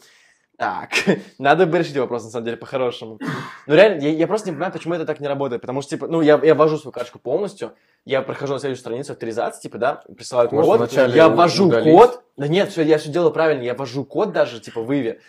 так, 0.58 0.92
надо 1.40 1.66
бы 1.66 1.80
решить 1.80 1.98
вопрос, 1.98 2.24
на 2.24 2.30
самом 2.30 2.46
деле, 2.46 2.58
по-хорошему. 2.58 3.20
Ну, 3.66 3.74
реально, 3.74 4.04
я, 4.04 4.10
я 4.12 4.28
просто 4.28 4.50
не 4.50 4.54
понимаю, 4.54 4.72
почему 4.72 4.94
это 4.94 5.06
так 5.06 5.20
не 5.20 5.28
работает. 5.28 5.62
Потому 5.62 5.82
что, 5.82 5.90
типа, 5.90 6.08
ну, 6.08 6.22
я, 6.22 6.40
я 6.44 6.54
ввожу 6.54 6.78
свою 6.78 6.92
карточку 6.92 7.18
полностью, 7.18 7.74
я 8.06 8.22
прохожу 8.22 8.54
на 8.54 8.60
следующую 8.60 8.82
страницу 8.82 9.14
авторизации, 9.14 9.62
типа, 9.64 9.80
да, 9.80 10.04
присылаю 10.16 10.50
Может, 10.52 10.92
код, 10.92 11.16
я 11.16 11.30
ввожу 11.30 11.68
удалить? 11.68 11.92
код. 11.92 12.24
Да 12.38 12.48
нет, 12.48 12.70
все, 12.70 12.84
я 12.84 13.00
все 13.00 13.10
делаю 13.10 13.32
правильно, 13.32 13.64
я 13.64 13.74
ввожу 13.74 14.06
код 14.06 14.34
даже, 14.34 14.60
типа, 14.60 14.84
в 14.84 14.94
Иви, 14.94 15.20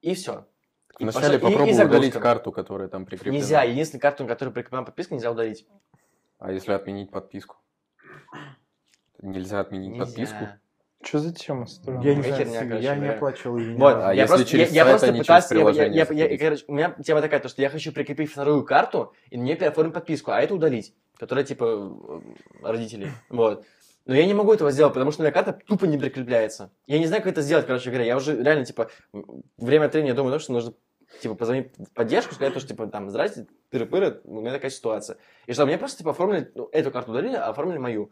и 0.00 0.14
все. 0.14 0.44
И 0.98 1.04
Вначале 1.04 1.34
и- 1.34 1.38
и 1.38 1.40
попробуй 1.40 1.72
загрузка. 1.72 1.96
удалить 1.98 2.14
карту, 2.14 2.52
которая 2.52 2.88
там 2.88 3.06
прикреплена. 3.06 3.36
Нельзя, 3.36 3.62
единственный 3.62 4.00
карту, 4.00 4.24
на 4.24 4.28
которую 4.28 4.52
прикреплена 4.54 4.82
подписка, 4.84 5.14
нельзя 5.14 5.30
удалить. 5.30 5.66
А 6.38 6.50
если 6.52 6.72
отменить 6.72 7.10
подписку? 7.10 7.56
Нельзя 9.20 9.60
отменить 9.60 9.90
Нельзя. 9.92 10.04
подписку? 10.04 10.48
Что 11.02 11.18
за 11.20 11.32
тема 11.32 11.66
странная? 11.66 12.02
Я 12.02 12.14
не 12.16 12.22
знаю, 12.22 12.68
короче 12.68 12.84
я 12.84 12.96
не 12.96 13.08
оплачивал 13.08 13.58
ее. 13.58 13.76
Вот. 13.76 13.94
А 13.96 14.12
я 14.12 14.22
если 14.22 14.26
просто, 14.26 14.46
через 14.46 14.70
я, 14.70 14.74
я 14.74 14.82
сайт, 14.84 14.90
просто 14.90 15.06
а 15.06 15.10
не 15.10 15.18
через 15.18 15.26
пытаюсь, 15.26 15.44
я- 15.44 15.48
я- 15.48 15.64
приложение 15.64 15.92
я- 15.92 15.98
я- 16.00 16.04
заходить? 16.06 16.40
короче, 16.40 16.64
у 16.66 16.72
меня 16.74 16.96
тема 17.04 17.20
такая, 17.20 17.40
то, 17.40 17.48
что 17.48 17.62
я 17.62 17.70
хочу 17.70 17.92
прикрепить 17.92 18.30
вторую 18.32 18.64
карту 18.64 19.12
и 19.30 19.36
мне 19.38 19.54
переоформить 19.54 19.94
подписку, 19.94 20.32
а 20.32 20.40
это 20.40 20.54
удалить, 20.54 20.94
которая 21.16 21.44
типа 21.44 21.64
э, 21.64 22.20
родителей, 22.66 23.10
вот. 23.28 23.64
Но 24.06 24.14
я 24.14 24.24
не 24.26 24.34
могу 24.34 24.52
этого 24.52 24.70
сделать, 24.72 24.94
потому 24.94 25.12
что 25.12 25.22
у 25.22 25.24
меня 25.24 25.32
карта 25.32 25.52
тупо 25.52 25.84
не 25.84 25.98
прикрепляется. 25.98 26.72
Я 26.86 26.98
не 26.98 27.06
знаю, 27.06 27.22
как 27.22 27.32
это 27.32 27.42
сделать, 27.42 27.66
короче 27.66 27.90
говоря. 27.90 28.06
Я 28.06 28.16
уже 28.16 28.42
реально, 28.42 28.64
типа, 28.64 28.90
время 29.58 29.84
от 29.86 29.92
времени 29.92 30.08
я 30.08 30.14
думаю, 30.14 30.40
что 30.40 30.52
нужно, 30.52 30.72
типа, 31.20 31.34
позвонить 31.34 31.72
в 31.78 31.92
поддержку, 31.92 32.34
сказать, 32.34 32.54
то, 32.54 32.60
что, 32.60 32.68
типа, 32.68 32.86
там, 32.86 33.10
здрасте, 33.10 33.46
тыры-пыры, 33.70 34.20
у 34.24 34.40
меня 34.40 34.52
такая 34.52 34.70
ситуация. 34.70 35.18
И 35.46 35.52
что, 35.52 35.66
мне 35.66 35.78
просто, 35.78 35.98
типа, 35.98 36.10
оформили, 36.10 36.50
ну, 36.54 36.68
эту 36.72 36.90
карту 36.90 37.12
удалили, 37.12 37.36
а 37.36 37.48
оформили 37.48 37.78
мою. 37.78 38.10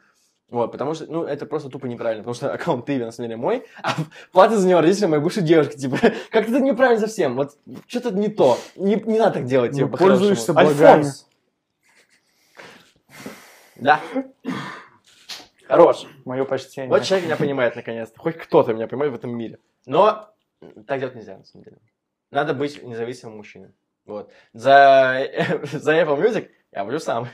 Вот, 0.49 0.71
потому 0.71 0.95
что, 0.95 1.11
ну, 1.11 1.25
это 1.25 1.45
просто 1.45 1.69
тупо 1.69 1.87
неправильно, 1.87 2.23
потому 2.23 2.35
что 2.35 2.53
аккаунт 2.55 2.89
Иви, 2.89 3.05
на 3.05 3.13
самом 3.13 3.29
деле, 3.29 3.41
мой, 3.41 3.65
а 3.83 3.95
плата 4.33 4.57
за 4.57 4.69
него 4.69 4.81
родители 4.81 5.07
моей 5.07 5.23
бывшей 5.23 5.43
девушки, 5.43 5.77
типа, 5.77 5.97
как-то 6.31 6.53
это 6.53 6.61
неправильно 6.61 7.01
совсем, 7.01 7.37
вот, 7.37 7.57
что-то 7.87 8.13
не 8.13 8.29
то, 8.29 8.59
не, 8.77 8.95
не 8.95 9.19
надо 9.19 9.35
так 9.35 9.45
делать, 9.45 9.73
типа, 9.73 9.89
Ну, 9.91 9.97
пользуешься 9.97 10.53
благами. 10.53 10.87
Альфонс. 10.87 11.27
Да. 13.77 14.01
Хорош. 15.67 16.07
Мое 16.25 16.45
почтение. 16.45 16.89
Вот 16.91 17.03
человек 17.03 17.27
меня 17.27 17.37
понимает, 17.37 17.77
наконец-то, 17.77 18.19
хоть 18.19 18.39
кто-то 18.39 18.73
меня 18.73 18.87
понимает 18.87 19.13
в 19.13 19.17
этом 19.17 19.37
мире. 19.37 19.59
Но 19.85 20.31
так 20.87 21.01
делать 21.01 21.15
нельзя, 21.15 21.37
на 21.37 21.45
самом 21.45 21.65
деле. 21.65 21.79
Надо 22.31 22.55
быть 22.55 22.83
независимым 22.83 23.37
мужчиной. 23.37 23.73
Вот. 24.05 24.33
За, 24.53 25.29
за 25.73 26.03
Apple 26.03 26.21
Music 26.21 26.49
я 26.73 26.85
буду 26.85 26.99
сам. 26.99 27.29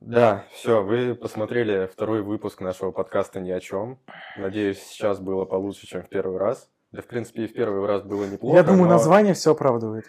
Да, 0.00 0.44
Все, 0.50 0.82
вы 0.82 1.14
посмотрели 1.14 1.86
второй 1.86 2.22
выпуск 2.22 2.60
нашего 2.60 2.90
подкаста 2.90 3.38
«Ни 3.38 3.52
о 3.52 3.60
чем». 3.60 4.00
Надеюсь, 4.36 4.82
сейчас 4.82 5.20
было 5.20 5.44
получше, 5.44 5.86
чем 5.86 6.02
в 6.02 6.08
первый 6.08 6.36
раз. 6.36 6.68
Да, 6.92 7.02
в 7.02 7.06
принципе, 7.06 7.44
и 7.44 7.46
в 7.46 7.52
первый 7.52 7.86
раз 7.86 8.02
было 8.02 8.24
неплохо. 8.24 8.56
Я 8.56 8.64
думаю, 8.64 8.84
но- 8.84 8.90
название 8.94 9.34
все 9.34 9.52
оправдывает. 9.52 10.06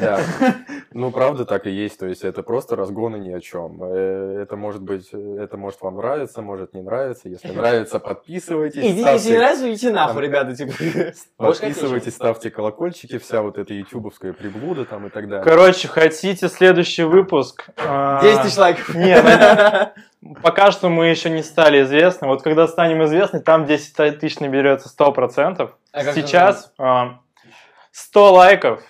Да. 0.00 0.20
Ну, 0.92 1.10
правда, 1.10 1.44
так 1.44 1.66
и 1.66 1.70
есть. 1.70 1.98
То 1.98 2.06
есть 2.06 2.24
это 2.24 2.42
просто 2.42 2.76
разгоны 2.76 3.16
ни 3.16 3.30
о 3.32 3.40
чем. 3.40 3.82
Э, 3.82 4.40
Это 4.42 4.56
может 4.56 4.82
быть, 4.82 5.08
э, 5.12 5.38
это 5.40 5.56
может 5.56 5.80
вам 5.82 5.96
нравиться, 5.96 6.40
может 6.42 6.74
не 6.74 6.82
нравиться. 6.82 7.28
Если 7.28 7.48
нравится, 7.48 7.98
подписывайтесь. 8.00 8.82
Ставьте- 8.82 9.12
если 9.12 9.30
не 9.32 9.36
нравится, 9.38 9.70
идите 9.70 9.90
нахуй, 9.90 10.22
ребята, 10.22 10.54
типа. 10.56 10.72
Подписывайтесь, 11.36 12.14
ставьте 12.14 12.50
колокольчики, 12.50 13.18
вся 13.18 13.42
вот 13.42 13.58
эта 13.58 13.74
ютубовская 13.74 14.32
приблуда 14.32 14.84
там 14.84 15.06
и 15.06 15.10
так 15.10 15.28
далее. 15.28 15.44
Короче, 15.44 15.88
хотите 15.88 16.48
следующий 16.48 17.04
выпуск? 17.04 17.68
А, 17.76 18.22
10 18.22 18.42
тысяч 18.42 18.56
лайков. 18.56 18.94
Нет, 18.94 19.24
Пока 20.42 20.72
что 20.72 20.88
мы 20.88 21.06
еще 21.06 21.30
не 21.30 21.42
стали 21.42 21.82
известны. 21.82 22.26
Вот 22.26 22.42
когда 22.42 22.66
станем 22.66 23.04
известны, 23.04 23.40
там 23.40 23.66
10 23.66 24.18
тысяч 24.18 24.40
наберется 24.40 24.88
100%. 24.88 25.70
А 25.92 26.04
как 26.04 26.14
Сейчас 26.14 26.72
а, 26.78 27.20
100 27.92 28.32
лайков. 28.32 28.82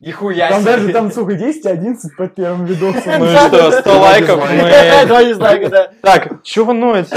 Нихуя 0.00 0.48
Там 0.48 0.62
себе. 0.62 0.72
даже, 0.72 0.92
там, 0.92 1.10
сколько, 1.10 1.34
10, 1.34 1.66
11 1.66 2.16
под 2.16 2.34
первым 2.34 2.64
видосом. 2.64 3.18
Ну 3.18 3.26
и 3.26 3.36
что, 3.36 3.70
100 3.70 4.00
лайков 4.00 4.50
мы... 4.50 5.06
Два 5.06 5.24
дизлайка, 5.24 5.68
да. 5.68 5.90
Так, 6.00 6.40
что 6.42 6.64
вы 6.64 6.72
ноете? 6.72 7.16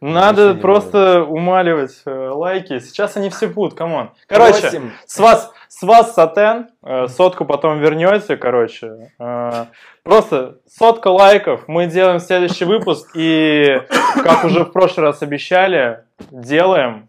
Надо 0.00 0.54
просто 0.54 1.24
умаливать 1.24 2.02
э, 2.04 2.28
лайки. 2.28 2.78
Сейчас 2.78 3.16
они 3.16 3.30
все 3.30 3.48
будут, 3.48 3.74
come 3.74 3.95
on. 3.95 4.10
Короче, 4.28 4.82
с 5.06 5.18
вас, 5.18 5.52
с 5.68 5.82
вас 5.82 6.14
сатен, 6.14 6.68
э, 6.84 7.08
сотку 7.08 7.44
потом 7.44 7.80
вернете, 7.80 8.36
короче. 8.36 9.10
Э, 9.18 9.66
просто 10.02 10.58
сотка 10.68 11.08
лайков, 11.08 11.68
мы 11.68 11.86
делаем 11.86 12.20
следующий 12.20 12.64
выпуск, 12.64 13.10
и, 13.14 13.80
как 14.22 14.44
уже 14.44 14.64
в 14.64 14.72
прошлый 14.72 15.06
раз 15.06 15.22
обещали, 15.22 16.04
делаем 16.30 17.08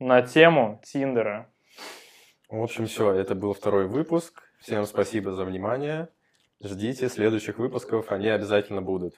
на 0.00 0.22
тему 0.22 0.80
Тиндера. 0.84 1.46
В 2.48 2.62
общем, 2.62 2.86
все, 2.86 3.12
это 3.12 3.34
был 3.34 3.52
второй 3.52 3.86
выпуск. 3.86 4.42
Всем 4.60 4.86
спасибо 4.86 5.32
за 5.32 5.44
внимание. 5.44 6.08
Ждите 6.62 7.08
следующих 7.08 7.58
выпусков, 7.58 8.10
они 8.10 8.28
обязательно 8.28 8.80
будут. 8.80 9.14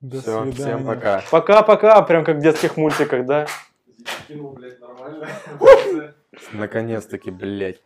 До 0.00 0.20
Все, 0.20 0.42
свидания. 0.42 0.52
всем 0.52 0.86
пока. 0.86 1.22
Пока-пока, 1.30 2.02
прям 2.02 2.24
как 2.24 2.38
в 2.38 2.40
детских 2.40 2.76
мультиках, 2.76 3.26
да? 3.26 3.46
Наконец-таки, 6.52 7.30
блядь. 7.30 7.80